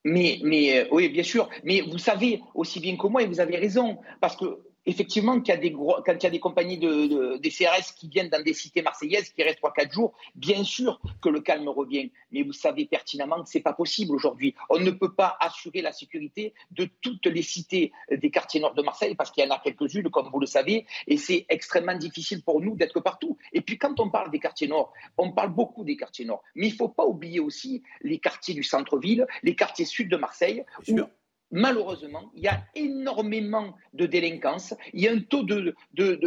Mais, 0.05 0.39
mais, 0.43 0.87
oui, 0.91 1.09
bien 1.09 1.23
sûr. 1.23 1.49
Mais 1.65 1.81
vous 1.81 1.97
savez 1.97 2.41
aussi 2.55 2.79
bien 2.79 2.95
que 2.95 3.07
moi, 3.07 3.21
et 3.21 3.27
vous 3.27 3.41
avez 3.41 3.57
raison, 3.57 3.97
parce 4.21 4.37
que 4.37 4.45
effectivement, 4.85 5.39
qu'il 5.39 5.53
y 5.53 5.57
a 5.57 5.59
des 5.59 5.71
gros, 5.71 5.97
quand 6.05 6.13
il 6.13 6.23
y 6.23 6.27
a 6.27 6.29
des 6.29 6.39
compagnies 6.39 6.77
de, 6.77 7.07
de, 7.07 7.37
des 7.37 7.49
CRS 7.49 7.93
qui 7.95 8.07
viennent 8.07 8.29
dans 8.29 8.41
des 8.41 8.53
cités 8.53 8.81
marseillaises, 8.81 9.29
qui 9.29 9.43
restent 9.43 9.61
3-4 9.61 9.91
jours, 9.91 10.13
bien 10.35 10.63
sûr 10.63 10.99
que 11.21 11.29
le 11.29 11.41
calme 11.41 11.67
revient. 11.69 12.11
Mais 12.31 12.43
vous 12.43 12.53
savez 12.53 12.85
pertinemment 12.85 13.43
que 13.43 13.49
ce 13.49 13.57
n'est 13.57 13.63
pas 13.63 13.73
possible 13.73 14.15
aujourd'hui. 14.15 14.55
On 14.69 14.79
ne 14.79 14.91
peut 14.91 15.13
pas 15.13 15.37
assurer 15.39 15.81
la 15.81 15.91
sécurité 15.91 16.53
de 16.71 16.89
toutes 17.01 17.25
les 17.25 17.41
cités 17.41 17.91
des 18.11 18.31
quartiers 18.31 18.59
nord 18.59 18.73
de 18.73 18.81
Marseille, 18.81 19.15
parce 19.15 19.31
qu'il 19.31 19.43
y 19.43 19.47
en 19.47 19.51
a 19.51 19.59
quelques-unes, 19.59 20.09
comme 20.09 20.29
vous 20.31 20.39
le 20.39 20.47
savez, 20.47 20.85
et 21.07 21.17
c'est 21.17 21.45
extrêmement 21.49 21.97
difficile 21.97 22.43
pour 22.43 22.61
nous 22.61 22.75
d'être 22.75 22.99
partout. 22.99 23.37
Et 23.53 23.61
puis 23.61 23.77
quand 23.77 23.99
on 23.99 24.09
parle 24.09 24.31
des 24.31 24.39
quartiers 24.39 24.67
nord, 24.67 24.93
on 25.17 25.31
parle 25.31 25.53
beaucoup 25.53 25.83
des 25.83 25.97
quartiers 25.97 26.25
nord. 26.25 26.43
Mais 26.55 26.67
il 26.67 26.71
ne 26.71 26.77
faut 26.77 26.89
pas 26.89 27.05
oublier 27.05 27.39
aussi 27.39 27.83
les 28.01 28.19
quartiers 28.19 28.53
du 28.53 28.63
centre-ville, 28.63 29.27
les 29.43 29.55
quartiers 29.55 29.85
sud 29.85 30.09
de 30.09 30.17
Marseille, 30.17 30.63
où 30.87 30.99
malheureusement, 31.51 32.31
il 32.35 32.43
y 32.43 32.47
a 32.47 32.63
énormément 32.75 33.75
de 33.93 34.05
délinquance, 34.05 34.73
il 34.93 35.01
y 35.01 35.07
a 35.07 35.11
un 35.11 35.19
taux 35.19 35.43
de, 35.43 35.75
de, 35.93 36.19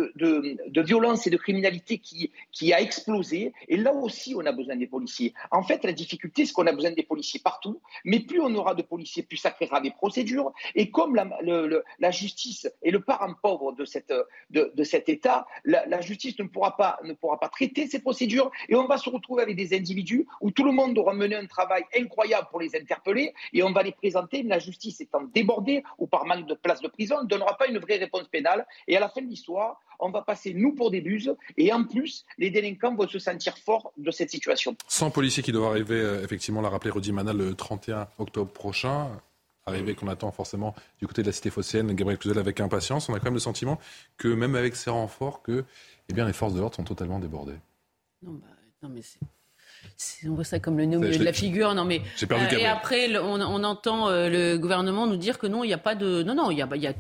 de, 0.66 0.82
violence 0.82 1.26
et 1.26 1.30
de 1.30 1.36
criminalité 1.36 1.98
qui, 1.98 2.32
qui 2.50 2.72
a 2.72 2.80
explosé, 2.80 3.52
et 3.68 3.76
là 3.76 3.92
aussi, 3.92 4.34
on 4.36 4.44
a 4.46 4.52
besoin 4.52 4.76
des 4.76 4.86
policiers. 4.86 5.32
En 5.50 5.62
fait, 5.62 5.84
la 5.84 5.92
difficulté, 5.92 6.44
c'est 6.44 6.52
qu'on 6.52 6.66
a 6.66 6.72
besoin 6.72 6.90
des 6.92 7.02
policiers 7.02 7.40
partout, 7.40 7.80
mais 8.04 8.20
plus 8.20 8.40
on 8.40 8.54
aura 8.54 8.74
de 8.74 8.82
policiers, 8.82 9.22
plus 9.22 9.36
ça 9.36 9.50
créera 9.50 9.80
des 9.80 9.92
procédures, 9.92 10.52
et 10.74 10.90
comme 10.90 11.14
la, 11.14 11.28
la 11.98 12.10
justice 12.10 12.68
est 12.82 12.90
le 12.90 13.00
parent 13.00 13.34
pauvre 13.40 13.72
de, 13.72 13.84
cet 13.84 15.08
État, 15.08 15.46
la, 15.64 15.86
la, 15.86 16.00
justice 16.00 16.38
ne 16.38 16.44
pourra, 16.44 16.76
pas, 16.76 16.98
ne 17.04 17.12
pourra 17.12 17.38
pas 17.38 17.48
traiter 17.48 17.86
ces 17.86 18.00
procédures, 18.00 18.50
et 18.68 18.74
on 18.74 18.86
va 18.86 18.98
se 18.98 19.08
retrouver 19.08 19.42
avec 19.42 19.56
des 19.56 19.76
individus 19.76 20.26
où 20.40 20.50
tout 20.50 20.64
le 20.64 20.72
monde 20.72 20.98
aura 20.98 21.14
mené 21.14 21.36
un 21.36 21.46
travail 21.46 21.84
incroyable 21.96 22.48
pour 22.50 22.60
les 22.60 22.74
interpeller, 22.76 23.32
et 23.52 23.62
on 23.62 23.72
va 23.72 23.82
les 23.82 23.92
présenter, 23.92 24.42
mais 24.42 24.50
la 24.50 24.58
justice 24.58 25.00
est 25.00 25.11
étant 25.12 25.24
débordé 25.34 25.82
ou 25.98 26.06
par 26.06 26.24
manque 26.26 26.46
de 26.46 26.54
place 26.54 26.80
de 26.80 26.88
prison, 26.88 27.22
ne 27.22 27.28
donnera 27.28 27.56
pas 27.56 27.66
une 27.66 27.78
vraie 27.78 27.96
réponse 27.96 28.28
pénale. 28.28 28.66
Et 28.88 28.96
à 28.96 29.00
la 29.00 29.08
fin 29.08 29.22
de 29.22 29.26
l'histoire, 29.26 29.80
on 29.98 30.10
va 30.10 30.22
passer 30.22 30.54
nous 30.54 30.74
pour 30.74 30.90
des 30.90 31.00
buses. 31.00 31.34
Et 31.56 31.72
en 31.72 31.84
plus, 31.84 32.24
les 32.38 32.50
délinquants 32.50 32.94
vont 32.94 33.08
se 33.08 33.18
sentir 33.18 33.56
forts 33.58 33.92
de 33.96 34.10
cette 34.10 34.30
situation. 34.30 34.76
100 34.88 35.10
policiers 35.10 35.42
qui 35.42 35.52
doivent 35.52 35.70
arriver, 35.70 36.00
euh, 36.00 36.22
effectivement, 36.22 36.60
l'a 36.60 36.68
rappelé 36.68 36.90
Rudy 36.90 37.12
Manal, 37.12 37.36
le 37.36 37.54
31 37.54 38.08
octobre 38.18 38.50
prochain. 38.50 39.10
Arrivée 39.64 39.94
qu'on 39.94 40.08
attend 40.08 40.32
forcément 40.32 40.74
du 40.98 41.06
côté 41.06 41.22
de 41.22 41.28
la 41.28 41.32
cité 41.32 41.48
phocéenne, 41.48 41.92
Gabriel 41.92 42.18
Cluzel 42.18 42.38
avec 42.38 42.58
impatience. 42.58 43.08
On 43.08 43.14
a 43.14 43.18
quand 43.18 43.26
même 43.26 43.34
le 43.34 43.38
sentiment 43.38 43.78
que 44.16 44.26
même 44.26 44.56
avec 44.56 44.74
ces 44.74 44.90
renforts, 44.90 45.40
que 45.40 45.64
eh 46.08 46.12
bien, 46.12 46.26
les 46.26 46.32
forces 46.32 46.52
de 46.52 46.58
l'ordre 46.58 46.74
sont 46.74 46.82
totalement 46.82 47.20
débordées. 47.20 47.60
Non, 48.22 48.32
bah, 48.32 48.48
non 48.82 48.88
mais 48.88 49.02
c'est 49.02 49.20
on 50.28 50.34
voit 50.34 50.44
ça 50.44 50.58
comme 50.58 50.78
le 50.78 50.84
nez 50.84 50.96
au 50.96 51.00
milieu 51.00 51.18
de 51.18 51.24
la 51.24 51.32
figure. 51.32 51.74
Non, 51.74 51.84
mais 51.84 52.02
euh, 52.30 52.58
et 52.58 52.66
après, 52.66 53.16
on, 53.18 53.40
on 53.40 53.64
entend 53.64 54.08
euh, 54.08 54.28
le 54.28 54.58
gouvernement 54.58 55.06
nous 55.06 55.16
dire 55.16 55.38
que 55.38 55.46
non, 55.46 55.64
il 55.64 55.68
n'y 55.68 55.74
a 55.74 55.78
pas 55.78 55.94
de, 55.94 56.22
non, 56.22 56.34
non, 56.34 56.50
il 56.50 56.58
y 56.58 56.62
a, 56.62 56.68
il 56.74 56.82
y 56.82 56.86
a 56.86 56.92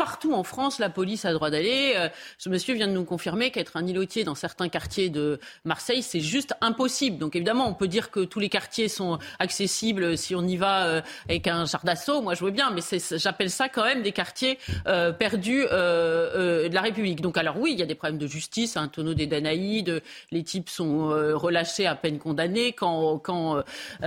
partout 0.00 0.32
en 0.32 0.44
France, 0.44 0.78
la 0.78 0.88
police 0.88 1.26
a 1.26 1.32
droit 1.34 1.50
d'aller. 1.50 1.92
Euh, 1.94 2.08
ce 2.38 2.48
monsieur 2.48 2.72
vient 2.72 2.88
de 2.88 2.92
nous 2.94 3.04
confirmer 3.04 3.50
qu'être 3.50 3.76
un 3.76 3.86
îlotier 3.86 4.24
dans 4.24 4.34
certains 4.34 4.70
quartiers 4.70 5.10
de 5.10 5.38
Marseille, 5.66 6.02
c'est 6.02 6.20
juste 6.20 6.54
impossible. 6.62 7.18
Donc 7.18 7.36
évidemment, 7.36 7.68
on 7.68 7.74
peut 7.74 7.86
dire 7.86 8.10
que 8.10 8.20
tous 8.20 8.40
les 8.40 8.48
quartiers 8.48 8.88
sont 8.88 9.18
accessibles 9.38 10.16
si 10.16 10.34
on 10.34 10.40
y 10.40 10.56
va 10.56 10.86
euh, 10.86 11.00
avec 11.28 11.46
un 11.48 11.66
char 11.66 11.84
d'assaut. 11.84 12.22
Moi, 12.22 12.34
je 12.34 12.42
veux 12.42 12.50
bien, 12.50 12.70
mais 12.70 12.80
j'appelle 13.18 13.50
ça 13.50 13.68
quand 13.68 13.84
même 13.84 14.00
des 14.00 14.12
quartiers 14.12 14.58
euh, 14.86 15.12
perdus 15.12 15.66
euh, 15.70 16.70
de 16.70 16.74
la 16.74 16.80
République. 16.80 17.20
Donc 17.20 17.36
alors 17.36 17.58
oui, 17.58 17.72
il 17.74 17.78
y 17.78 17.82
a 17.82 17.86
des 17.86 17.94
problèmes 17.94 18.16
de 18.16 18.26
justice, 18.26 18.78
un 18.78 18.88
tonneau 18.88 19.12
des 19.12 19.26
Danaïdes, 19.26 20.02
les 20.30 20.44
types 20.44 20.70
sont 20.70 21.08
relâchés 21.34 21.86
à 21.86 21.94
peine 21.94 22.18
condamnés 22.18 22.72
quand, 22.72 23.18
quand 23.18 23.62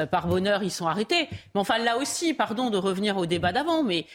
par 0.10 0.26
bonheur 0.26 0.64
ils 0.64 0.72
sont 0.72 0.88
arrêtés. 0.88 1.28
Mais 1.54 1.62
enfin 1.62 1.78
là 1.78 1.98
aussi, 1.98 2.34
pardon 2.34 2.72
de 2.72 2.78
revenir 2.78 3.16
au 3.18 3.28
débat 3.28 3.52
d'avant, 3.52 3.84
mais 3.84 4.08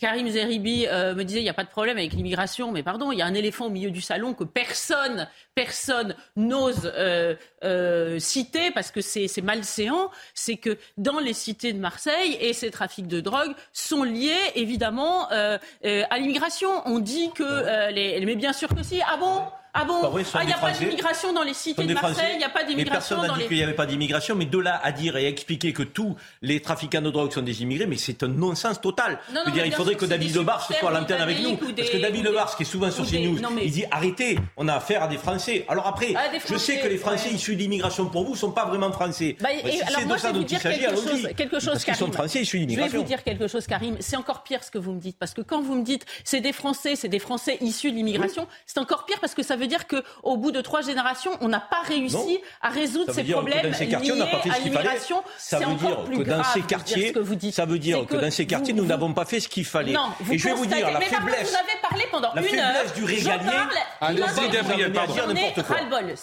Karim 0.00 0.28
Zeribi 0.30 0.86
euh, 0.94 1.14
me 1.14 1.24
disait 1.24 1.40
il 1.40 1.44
n'y 1.44 1.50
a 1.50 1.54
pas 1.54 1.64
de 1.64 1.68
problème 1.68 1.98
avec 1.98 2.12
l'immigration, 2.12 2.72
mais 2.72 2.82
pardon, 2.82 3.12
il 3.12 3.18
y 3.18 3.22
a 3.22 3.26
un 3.26 3.34
éléphant 3.34 3.66
au 3.66 3.70
milieu 3.70 3.90
du 3.90 4.00
salon 4.00 4.32
que 4.32 4.44
personne, 4.44 5.28
personne 5.54 6.14
n'ose 6.36 6.90
euh, 6.96 7.34
euh, 7.64 8.18
citer 8.18 8.70
parce 8.70 8.90
que 8.90 9.00
c'est 9.00 9.42
malséant, 9.42 10.10
c'est 10.34 10.56
que 10.56 10.78
dans 10.96 11.18
les 11.18 11.32
cités 11.32 11.72
de 11.72 11.78
Marseille 11.78 12.36
et 12.40 12.52
ces 12.52 12.70
trafics 12.70 13.08
de 13.08 13.20
drogue 13.20 13.54
sont 13.72 14.04
liés 14.04 14.32
évidemment 14.54 15.28
à 15.28 16.18
l'immigration. 16.18 16.70
On 16.86 16.98
dit 16.98 17.30
que 17.34 17.90
les, 17.90 18.24
mais 18.24 18.36
bien 18.36 18.52
sûr 18.52 18.68
que 18.68 18.82
si. 18.82 19.00
Ah 19.02 19.16
bon? 19.16 19.42
Ah 19.76 19.84
bon 19.84 20.00
Ah, 20.34 20.40
il 20.42 20.46
n'y 20.46 20.52
a 20.52 20.58
pas 20.58 20.70
d'immigration 20.70 21.32
dans 21.32 21.42
les 21.42 21.52
cités 21.54 21.84
de 21.84 21.92
Marseille, 21.94 22.30
il 22.34 22.38
n'y 22.38 22.44
a 22.44 22.48
pas 22.48 22.60
Mais 22.62 22.68
d'immigration 22.68 23.16
personne 23.16 23.22
n'a 23.22 23.28
dans 23.28 23.34
dit 23.34 23.40
les... 23.40 23.46
qu'il 23.48 23.56
n'y 23.56 23.62
avait 23.64 23.74
pas 23.74 23.86
d'immigration, 23.86 24.34
mais 24.36 24.44
de 24.44 24.58
là 24.58 24.80
à 24.82 24.92
dire 24.92 25.16
et 25.16 25.26
expliquer 25.26 25.72
que 25.72 25.82
tous 25.82 26.14
les 26.42 26.60
trafiquants 26.60 27.02
de 27.02 27.10
drogue 27.10 27.32
sont 27.32 27.42
des 27.42 27.62
immigrés, 27.62 27.86
mais 27.86 27.96
c'est 27.96 28.22
un 28.22 28.28
non-sens 28.28 28.80
total. 28.80 29.18
Non, 29.32 29.34
non, 29.34 29.40
Je 29.46 29.50
veux 29.50 29.54
dire, 29.56 29.66
il 29.66 29.72
faudrait 29.72 29.96
que 29.96 30.04
David 30.04 30.36
Lebar 30.36 30.64
soit 30.64 30.88
à 30.88 30.92
l'antenne 30.92 31.20
avec 31.20 31.40
nous. 31.40 31.56
Parce 31.56 31.90
que 31.90 31.96
David 31.96 32.24
Lebar, 32.24 32.56
qui 32.56 32.62
est 32.62 32.66
souvent 32.66 32.90
sur 32.90 33.04
CNews, 33.04 33.38
mais- 33.54 33.64
il 33.64 33.70
dit 33.72 33.84
arrêtez, 33.90 34.38
on 34.56 34.68
a 34.68 34.74
affaire 34.74 35.02
à 35.02 35.08
des 35.08 35.18
Français. 35.18 35.64
Alors 35.68 35.86
après, 35.88 36.14
Ah, 36.16 36.26
je 36.48 36.56
sais 36.56 36.78
que 36.78 36.86
les 36.86 36.96
Français 36.96 37.30
ouais. 37.30 37.34
issus 37.34 37.56
d'immigration 37.56 38.06
pour 38.06 38.24
vous 38.24 38.32
ne 38.32 38.36
sont 38.38 38.52
pas 38.52 38.66
vraiment 38.66 38.92
Français. 38.92 39.36
Bah, 39.40 39.48
et 39.52 39.70
si 39.72 39.82
alors 39.82 39.98
c'est 40.00 40.04
moi, 40.06 40.14
de 40.16 40.18
je 40.20 40.22
ça 40.22 40.28
vais 40.28 40.32
dont 40.34 40.38
vous 40.40 40.44
il 40.44 40.48
dire 40.48 40.60
s'agit, 40.60 40.78
quelque 40.80 40.90
allons-y. 40.92 41.08
chose, 41.22 41.28
quelque 41.36 41.58
chose, 41.60 41.64
Parce 41.72 41.84
qu'ils 41.84 41.94
sont 41.96 42.04
Karim. 42.06 42.14
Français 42.14 42.40
issus 42.42 42.56
Je 42.58 42.60
vais 42.62 42.66
d'immigration. 42.66 42.98
vous 42.98 43.04
dire 43.04 43.24
quelque 43.24 43.48
chose, 43.48 43.66
Karim. 43.66 43.96
C'est 44.00 44.16
encore 44.16 44.42
pire 44.44 44.62
ce 44.62 44.70
que 44.70 44.78
vous 44.78 44.92
me 44.92 45.00
dites, 45.00 45.18
parce 45.18 45.34
que 45.34 45.40
quand 45.42 45.60
vous 45.62 45.74
me 45.74 45.82
dites 45.82 46.06
c'est 46.22 46.40
des 46.40 46.52
Français, 46.52 46.94
c'est 46.96 47.08
des 47.08 47.18
Français 47.18 47.58
issus 47.60 47.90
de 47.90 47.96
l'immigration, 47.96 48.46
c'est 48.66 48.78
encore 48.78 49.04
pire 49.04 49.18
parce 49.20 49.34
que 49.34 49.42
ça 49.42 49.56
veut 49.56 49.63
dire 49.66 49.86
que 49.86 50.02
au 50.22 50.36
bout 50.36 50.50
de 50.52 50.60
trois 50.60 50.82
générations, 50.82 51.32
on 51.40 51.48
n'a 51.48 51.60
pas 51.60 51.82
réussi 51.86 52.14
Non. 52.16 52.38
à 52.62 52.68
résoudre 52.70 53.08
veut 53.08 53.14
ces 53.14 53.22
dire 53.22 53.36
problèmes 53.38 53.70
dans 53.70 53.76
ces 53.76 53.88
quartiers, 53.88 54.12
on 54.12 54.14
liés 54.16 54.20
n'a 54.20 54.26
pas 54.26 54.38
fait 54.40 54.50
à 54.50 54.54
ce 54.54 54.60
qu'il 54.60 54.72
fallait. 54.72 54.84
l'immigration. 54.84 55.22
Ça 55.38 55.58
veut 55.58 55.74
dire 55.74 56.04
que 56.04 56.22
dans 56.28 56.44
ces 56.44 56.58
dire 56.60 56.66
quartiers, 56.68 57.08
ce 57.08 57.12
que 57.12 57.18
vous 57.20 57.34
dites. 57.34 57.54
ça 57.54 57.64
veut 57.66 57.78
dire 57.78 58.06
que 58.06 58.16
dans 58.16 58.30
ces 58.30 58.46
quartiers, 58.46 58.72
vous- 58.72 58.80
nous 58.82 58.86
n'avons 58.86 59.12
pas 59.12 59.24
fait 59.24 59.40
ce 59.40 59.48
qu'il 59.48 59.64
fallait. 59.64 59.92
Non, 59.92 60.08
vous 60.20 60.32
Et 60.32 60.38
je 60.38 60.44
vais 60.48 60.54
vous 60.54 60.66
dire 60.66 60.90
la 60.90 60.98
mais 60.98 61.06
faiblesse. 61.06 61.50
vous 61.50 61.56
avez 61.56 61.80
parlé 61.82 62.04
pendant 62.10 62.32
La 62.34 62.42
une 62.42 62.58
heure. 62.58 62.92
du 62.94 63.04
régalien. 63.04 63.68
Allez-y, 64.00 64.50
Gabriel, 64.50 64.92
pardon. 64.92 65.14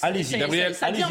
Allez-y, 0.02 0.38
Gabriel. 0.38 0.74
c'est- 0.74 0.80
ça 0.80 0.92
devient 0.92 1.04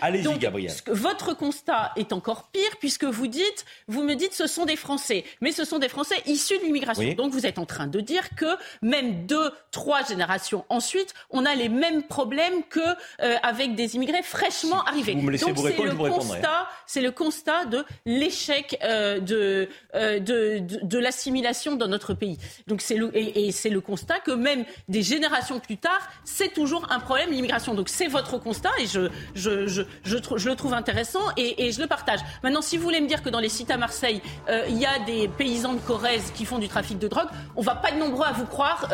Allez-y, 0.00 0.38
Gabriel. 0.38 0.38
Gabriel. 0.38 0.72
votre 0.88 1.34
constat 1.34 1.92
est 1.96 2.12
encore 2.12 2.48
pire 2.52 2.70
puisque 2.80 3.04
vous 3.04 3.26
dites, 3.26 3.64
vous 3.88 4.02
me 4.02 4.14
dites, 4.14 4.34
ce 4.34 4.46
sont 4.46 4.64
des 4.64 4.76
Français, 4.76 5.24
mais 5.40 5.52
ce 5.52 5.64
sont 5.64 5.78
des 5.78 5.88
Français 5.88 6.16
issus 6.26 6.58
de 6.58 6.64
l'immigration. 6.64 7.12
Donc 7.14 7.32
vous 7.32 7.46
êtes 7.46 7.58
en 7.58 7.66
train 7.66 7.86
de 7.86 8.00
dire 8.00 8.22
que 8.36 8.46
même 8.82 9.26
deux, 9.26 9.50
trois 9.70 10.02
générations 10.04 10.64
ensuite, 10.68 11.14
on 11.30 11.44
a 11.44 11.54
les 11.54 11.61
mêmes 11.68 12.02
problèmes 12.02 12.62
que 12.68 12.80
euh, 12.80 13.36
avec 13.42 13.74
des 13.74 13.96
immigrés 13.96 14.22
fraîchement 14.22 14.82
arrivés. 14.84 15.14
vous 15.14 15.22
me 15.22 15.30
laissez 15.30 15.46
Donc 15.46 15.56
vous 15.56 15.62
c'est 15.62 15.68
répondre, 15.70 15.86
le 15.88 15.92
je 15.92 15.96
vous 15.96 16.02
répondrai. 16.04 16.40
constat, 16.40 16.68
c'est 16.86 17.00
le 17.00 17.10
constat 17.10 17.64
de 17.66 17.84
l'échec 18.06 18.78
euh, 18.82 19.20
de, 19.20 19.68
euh, 19.94 20.18
de, 20.18 20.58
de, 20.58 20.80
de 20.82 20.98
l'assimilation 20.98 21.76
dans 21.76 21.88
notre 21.88 22.14
pays. 22.14 22.38
Donc 22.66 22.80
c'est 22.80 22.96
le, 22.96 23.10
et, 23.16 23.46
et 23.48 23.52
c'est 23.52 23.70
le 23.70 23.80
constat 23.80 24.20
que 24.20 24.30
même 24.32 24.64
des 24.88 25.02
générations 25.02 25.60
plus 25.60 25.76
tard, 25.76 26.00
c'est 26.24 26.52
toujours 26.52 26.86
un 26.90 27.00
problème 27.00 27.30
l'immigration. 27.30 27.74
Donc 27.74 27.88
c'est 27.88 28.08
votre 28.08 28.38
constat 28.38 28.70
et 28.80 28.86
je, 28.86 29.08
je, 29.34 29.66
je, 29.66 29.82
je, 30.04 30.16
je 30.36 30.48
le 30.48 30.56
trouve 30.56 30.74
intéressant 30.74 31.20
et, 31.36 31.66
et 31.66 31.72
je 31.72 31.80
le 31.80 31.86
partage. 31.86 32.20
Maintenant, 32.42 32.62
si 32.62 32.76
vous 32.76 32.82
voulez 32.84 33.00
me 33.00 33.06
dire 33.08 33.22
que 33.22 33.28
dans 33.28 33.40
les 33.40 33.48
sites 33.48 33.70
à 33.70 33.76
Marseille, 33.76 34.20
il 34.68 34.78
y 34.78 34.86
a 34.86 34.98
des 35.00 35.28
paysans 35.28 35.74
de 35.74 35.80
Corrèze 35.80 36.30
qui 36.34 36.44
font 36.44 36.58
du 36.58 36.68
trafic 36.68 36.98
de 36.98 37.08
drogue, 37.08 37.28
on 37.56 37.62
va 37.62 37.74
pas 37.74 37.88
être 37.90 37.98
nombreux 37.98 38.26
à 38.26 38.32
vous 38.32 38.46
croire 38.46 38.88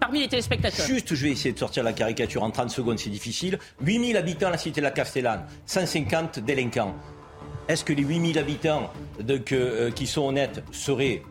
parmi 0.00 0.20
les 0.20 0.28
téléspectateurs. 0.28 0.86
Juste, 0.86 1.14
je 1.14 1.24
vais 1.26 1.32
essayer 1.32 1.49
de 1.52 1.58
sortir 1.58 1.82
la 1.82 1.92
caricature 1.92 2.42
en 2.42 2.50
30 2.50 2.70
secondes, 2.70 2.98
c'est 2.98 3.10
difficile. 3.10 3.58
8000 3.82 4.16
habitants 4.16 4.48
à 4.48 4.50
la 4.50 4.58
cité 4.58 4.80
de 4.80 4.86
la 4.86 4.90
Castellane, 4.90 5.46
150 5.66 6.40
délinquants. 6.40 6.94
Est-ce 7.68 7.84
que 7.84 7.92
les 7.92 8.02
8000 8.02 8.38
habitants 8.38 8.90
euh, 9.28 9.90
qui 9.90 10.06
sont 10.06 10.22
honnêtes 10.22 10.62
seraient 10.72 11.22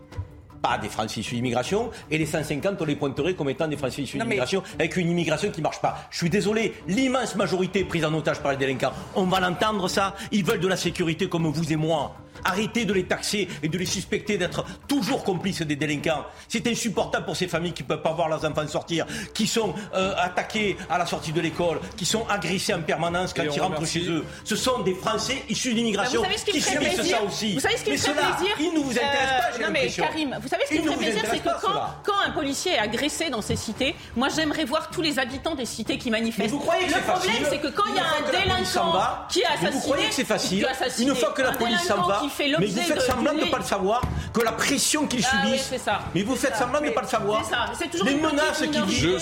pas 0.62 0.78
des 0.78 0.90
Français 0.90 1.22
issus 1.22 1.36
d'immigration 1.36 1.90
et 2.12 2.18
les 2.18 2.26
150 2.26 2.82
on 2.82 2.86
les 2.86 2.96
pointerait 2.96 3.34
comme 3.34 3.50
étant 3.50 3.68
des 3.68 3.78
Français 3.78 4.02
issus 4.04 4.18
mais- 4.18 4.24
d'immigration 4.24 4.64
avec 4.76 4.96
une 4.98 5.10
immigration 5.10 5.52
qui 5.52 5.62
marche 5.62 5.82
pas. 5.82 6.08
Je 6.12 6.18
suis 6.18 6.30
désolé, 6.30 6.74
l'immense 6.88 7.36
majorité 7.36 7.84
prise 7.84 8.06
en 8.06 8.14
otage 8.14 8.40
par 8.40 8.52
les 8.52 8.58
délinquants, 8.58 8.94
on 9.16 9.24
va 9.24 9.40
l'entendre 9.40 9.88
ça, 9.88 10.16
ils 10.32 10.44
veulent 10.44 10.60
de 10.60 10.68
la 10.68 10.78
sécurité 10.78 11.28
comme 11.30 11.48
vous 11.48 11.72
et 11.74 11.76
moi. 11.76 12.16
Arrêtez 12.46 12.86
de 12.86 12.94
les 12.94 13.04
taxer 13.04 13.50
et 13.62 13.68
de 13.68 13.78
les 13.78 13.86
suspecter 13.86 14.38
d'être 14.38 14.64
toujours 14.88 15.26
complices 15.26 15.62
des 15.62 15.76
délinquants. 15.76 16.24
C'est 16.48 16.66
insupportable 16.68 17.26
pour 17.26 17.36
ces 17.36 17.50
familles 17.50 17.74
qui 17.74 17.84
ne 17.84 17.88
peuvent 17.90 18.02
pas 18.02 18.14
voir 18.14 18.30
leurs 18.30 18.46
enfants 18.46 18.66
sortir, 18.66 19.06
qui 19.34 19.46
sont 19.46 19.74
euh, 19.94 20.14
attaqués 20.18 20.78
à 20.90 20.98
la 20.98 21.06
sortie 21.06 21.34
de 21.34 21.42
l'école, 21.42 21.82
qui 21.98 22.06
sont 22.06 22.26
agressés 22.30 22.74
en 22.74 22.82
permanence 22.82 23.34
quand 23.34 23.44
Et 23.44 23.48
ils 23.48 23.60
rentrent 23.60 23.76
remercie. 23.76 24.00
chez 24.06 24.10
eux. 24.10 24.24
Ce 24.46 24.56
sont 24.56 24.80
des 24.84 24.94
Français 24.94 25.44
issus 25.50 25.74
d'immigration 25.74 26.20
vous 26.22 26.26
savez 26.28 26.38
ce 26.38 26.46
qui 26.46 26.62
subissent 26.62 27.02
ça 27.12 27.22
aussi. 27.24 27.56
Vous 27.56 27.60
savez 27.60 27.76
ce 27.76 27.84
qui 27.84 27.90
mais 27.90 27.96
me 27.98 28.02
ferait 28.02 28.16
cela, 28.16 28.36
plaisir 28.38 28.56
ils 28.62 28.74
ne 28.74 28.80
vous 28.86 28.92
intéressent 28.92 29.20
pas, 29.28 29.36
Euh, 29.50 29.52
j'ai 29.58 29.64
Non 29.64 29.68
mais 29.72 29.80
l'impression. 29.80 30.04
Karim, 30.06 30.40
vous 30.42 30.48
savez 30.50 30.64
ce 30.68 30.74
qui 30.74 30.80
me 30.82 30.90
vous 30.90 30.98
plaisir, 30.98 31.22
c'est 31.30 31.40
que 31.40 31.50
quand, 31.62 31.72
quand 32.04 32.20
un 32.28 32.32
policier 32.32 32.74
est 32.74 32.80
agressé 32.80 33.30
dans 33.30 33.42
ces 33.42 33.56
cités, 33.56 33.96
moi 34.16 34.28
j'aimerais 34.30 34.66
voir 34.66 34.90
tous 34.90 35.02
les 35.02 35.20
habitants 35.20 35.56
des 35.56 35.66
cités 35.66 35.98
qui 35.98 36.10
manifestent. 36.12 36.40
Mais 36.40 36.48
vous 36.48 36.60
croyez 36.60 36.86
que 36.86 36.90
Le 36.90 36.96
c'est 36.96 37.02
problème, 37.02 37.32
facile 37.36 37.48
c'est 37.50 37.58
que 37.60 37.68
quand 37.68 37.84
il 37.90 37.96
y 37.96 38.00
a 38.00 38.04
un 38.04 38.32
délinquant 38.32 38.92
va, 38.92 39.28
qui 39.30 39.40
est 39.42 39.46
assassiné, 39.46 39.70
vous 39.72 39.80
croyez 39.82 40.08
que 40.10 40.14
c'est 40.14 40.26
facile 40.26 40.66
qui 40.96 41.04
Une 41.04 41.16
fois 41.16 41.30
que 41.32 41.42
la 41.42 41.52
police 41.54 41.82
s'en 41.84 42.02
va, 42.02 42.20
qui 42.22 42.30
fait 42.30 42.52
mais 42.60 42.66
vous 42.66 42.82
faites 42.82 42.96
de- 42.98 43.02
semblant 43.02 43.34
de 43.34 43.40
ne 43.42 43.46
pas 43.46 43.58
le 43.60 43.64
savoir, 43.64 44.02
que 44.34 44.42
la 44.42 44.52
pression 44.52 45.08
qu'ils 45.08 45.26
Ah 45.32 45.46
subissent, 45.46 45.72
mais 46.16 46.24
vous 46.24 46.36
faites 46.36 46.56
semblant 46.56 46.82
de 46.82 46.86
ne 46.88 46.92
pas 46.92 47.02
le 47.02 47.08
savoir. 47.08 47.44
C'est 47.46 47.52
ça. 47.52 47.66
C'est 47.78 47.90
toujours 47.92 48.08
Les 48.08 48.16
menaces 48.16 48.58
qu'ils 48.60 48.70
minorité, 48.72 48.92
disent. 48.92 49.00
Je 49.00 49.10
euh, 49.10 49.20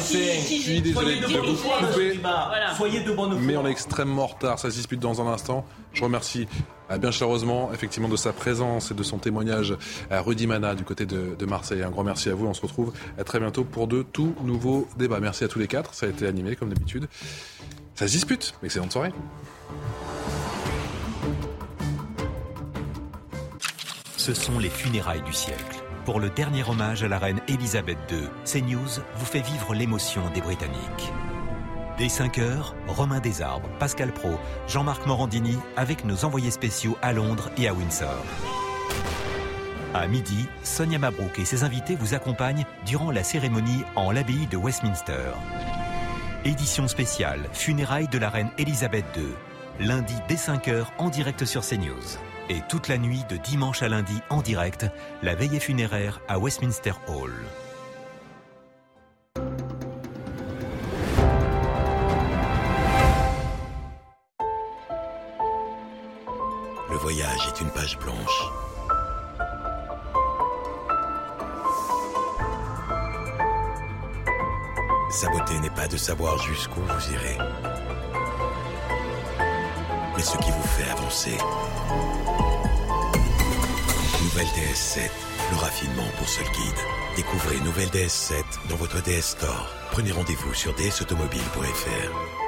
suis- 0.00 0.44
qui- 0.46 0.62
qui- 0.62 0.82
désolé 0.82 1.20
Soyez 1.20 1.20
de 1.20 1.26
vous 1.26 1.56
couper. 1.56 2.20
Soyez 2.76 3.00
de 3.00 3.12
bonne 3.12 3.30
foi. 3.32 3.40
Mais 3.40 3.56
on 3.56 3.66
est 3.66 3.70
extrêmement 3.70 4.24
en 4.24 4.26
retard, 4.26 4.58
ça 4.58 4.70
se 4.70 4.76
dispute 4.76 5.00
dans 5.00 5.20
un 5.20 5.32
instant. 5.32 5.64
Je 5.92 6.02
remercie 6.04 6.46
euh, 6.50 6.62
bien 6.96 7.10
chaleureusement 7.10 7.70
effectivement 7.74 8.08
de 8.08 8.16
sa 8.16 8.32
présence 8.32 8.90
et 8.90 8.94
de 8.94 9.02
son 9.02 9.18
témoignage 9.18 9.76
à 10.10 10.22
Rudy 10.22 10.46
Mana 10.46 10.74
du 10.74 10.84
côté 10.84 11.04
de, 11.04 11.34
de 11.38 11.46
Marseille. 11.46 11.82
Un 11.82 11.90
grand 11.90 12.04
merci 12.04 12.30
à 12.30 12.34
vous, 12.34 12.46
on 12.46 12.54
se 12.54 12.62
retrouve 12.62 12.94
à 13.18 13.24
très 13.24 13.38
bientôt 13.40 13.64
pour 13.64 13.86
de 13.86 14.02
tout 14.02 14.34
nouveaux 14.42 14.88
débats. 14.96 15.20
Merci 15.20 15.44
à 15.44 15.48
tous 15.48 15.58
les 15.58 15.66
quatre, 15.66 15.92
ça 15.92 16.06
a 16.06 16.08
été 16.08 16.26
animé 16.26 16.56
comme 16.56 16.70
d'habitude. 16.70 17.08
Ça 17.94 18.06
se 18.06 18.12
dispute, 18.12 18.54
excellente 18.62 18.92
soirée. 18.92 19.12
Ce 24.16 24.34
sont 24.34 24.58
les 24.58 24.70
funérailles 24.70 25.22
du 25.22 25.32
siècle. 25.32 25.82
Pour 26.04 26.20
le 26.20 26.30
dernier 26.30 26.62
hommage 26.68 27.02
à 27.02 27.08
la 27.08 27.18
reine 27.18 27.40
Elisabeth 27.48 27.98
II, 28.10 28.28
CNews 28.44 29.02
vous 29.16 29.26
fait 29.26 29.40
vivre 29.40 29.74
l'émotion 29.74 30.22
des 30.34 30.40
Britanniques. 30.40 31.12
Dès 31.98 32.08
5 32.08 32.38
heures, 32.38 32.76
Romain 32.86 33.18
Desarbres, 33.18 33.68
Pascal 33.80 34.12
Pro, 34.12 34.38
Jean-Marc 34.68 35.04
Morandini 35.04 35.58
avec 35.76 36.04
nos 36.04 36.24
envoyés 36.24 36.52
spéciaux 36.52 36.96
à 37.02 37.12
Londres 37.12 37.50
et 37.58 37.66
à 37.66 37.74
Windsor. 37.74 38.24
À 39.94 40.06
midi, 40.06 40.46
Sonia 40.62 41.00
Mabrouk 41.00 41.40
et 41.40 41.44
ses 41.44 41.64
invités 41.64 41.96
vous 41.96 42.14
accompagnent 42.14 42.64
durant 42.86 43.10
la 43.10 43.24
cérémonie 43.24 43.82
en 43.96 44.12
l'abbaye 44.12 44.46
de 44.46 44.56
Westminster. 44.56 45.32
Édition 46.44 46.86
spéciale 46.86 47.40
Funérailles 47.52 48.06
de 48.06 48.18
la 48.18 48.30
reine 48.30 48.50
Elisabeth 48.58 49.06
II. 49.16 49.34
Lundi 49.80 50.14
dès 50.28 50.36
5h 50.36 50.84
en 50.98 51.08
direct 51.08 51.44
sur 51.46 51.62
CNews. 51.62 52.18
Et 52.48 52.62
toute 52.68 52.86
la 52.86 52.98
nuit 52.98 53.24
de 53.28 53.36
dimanche 53.38 53.82
à 53.82 53.88
lundi 53.88 54.20
en 54.30 54.40
direct, 54.40 54.86
la 55.24 55.34
veillée 55.34 55.60
funéraire 55.60 56.20
à 56.28 56.38
Westminster 56.38 56.92
Hall. 57.08 57.32
Le 66.98 67.02
voyage 67.02 67.46
est 67.46 67.60
une 67.60 67.70
page 67.70 67.96
blanche. 68.00 68.42
Sa 75.08 75.28
beauté 75.30 75.60
n'est 75.60 75.70
pas 75.70 75.86
de 75.86 75.96
savoir 75.96 76.42
jusqu'où 76.42 76.80
vous 76.80 77.12
irez, 77.12 77.38
mais 80.16 80.22
ce 80.22 80.36
qui 80.38 80.50
vous 80.50 80.68
fait 80.76 80.90
avancer. 80.90 81.38
Nouvelle 84.20 84.48
DS7, 84.48 85.08
le 85.52 85.56
raffinement 85.56 86.08
pour 86.18 86.28
seul 86.28 86.46
guide. 86.46 86.82
Découvrez 87.14 87.60
Nouvelle 87.60 87.90
DS7 87.90 88.42
dans 88.70 88.76
votre 88.76 89.00
DS 89.04 89.36
Store. 89.36 89.68
Prenez 89.92 90.10
rendez-vous 90.10 90.52
sur 90.52 90.74
dsautomobile.fr. 90.74 92.47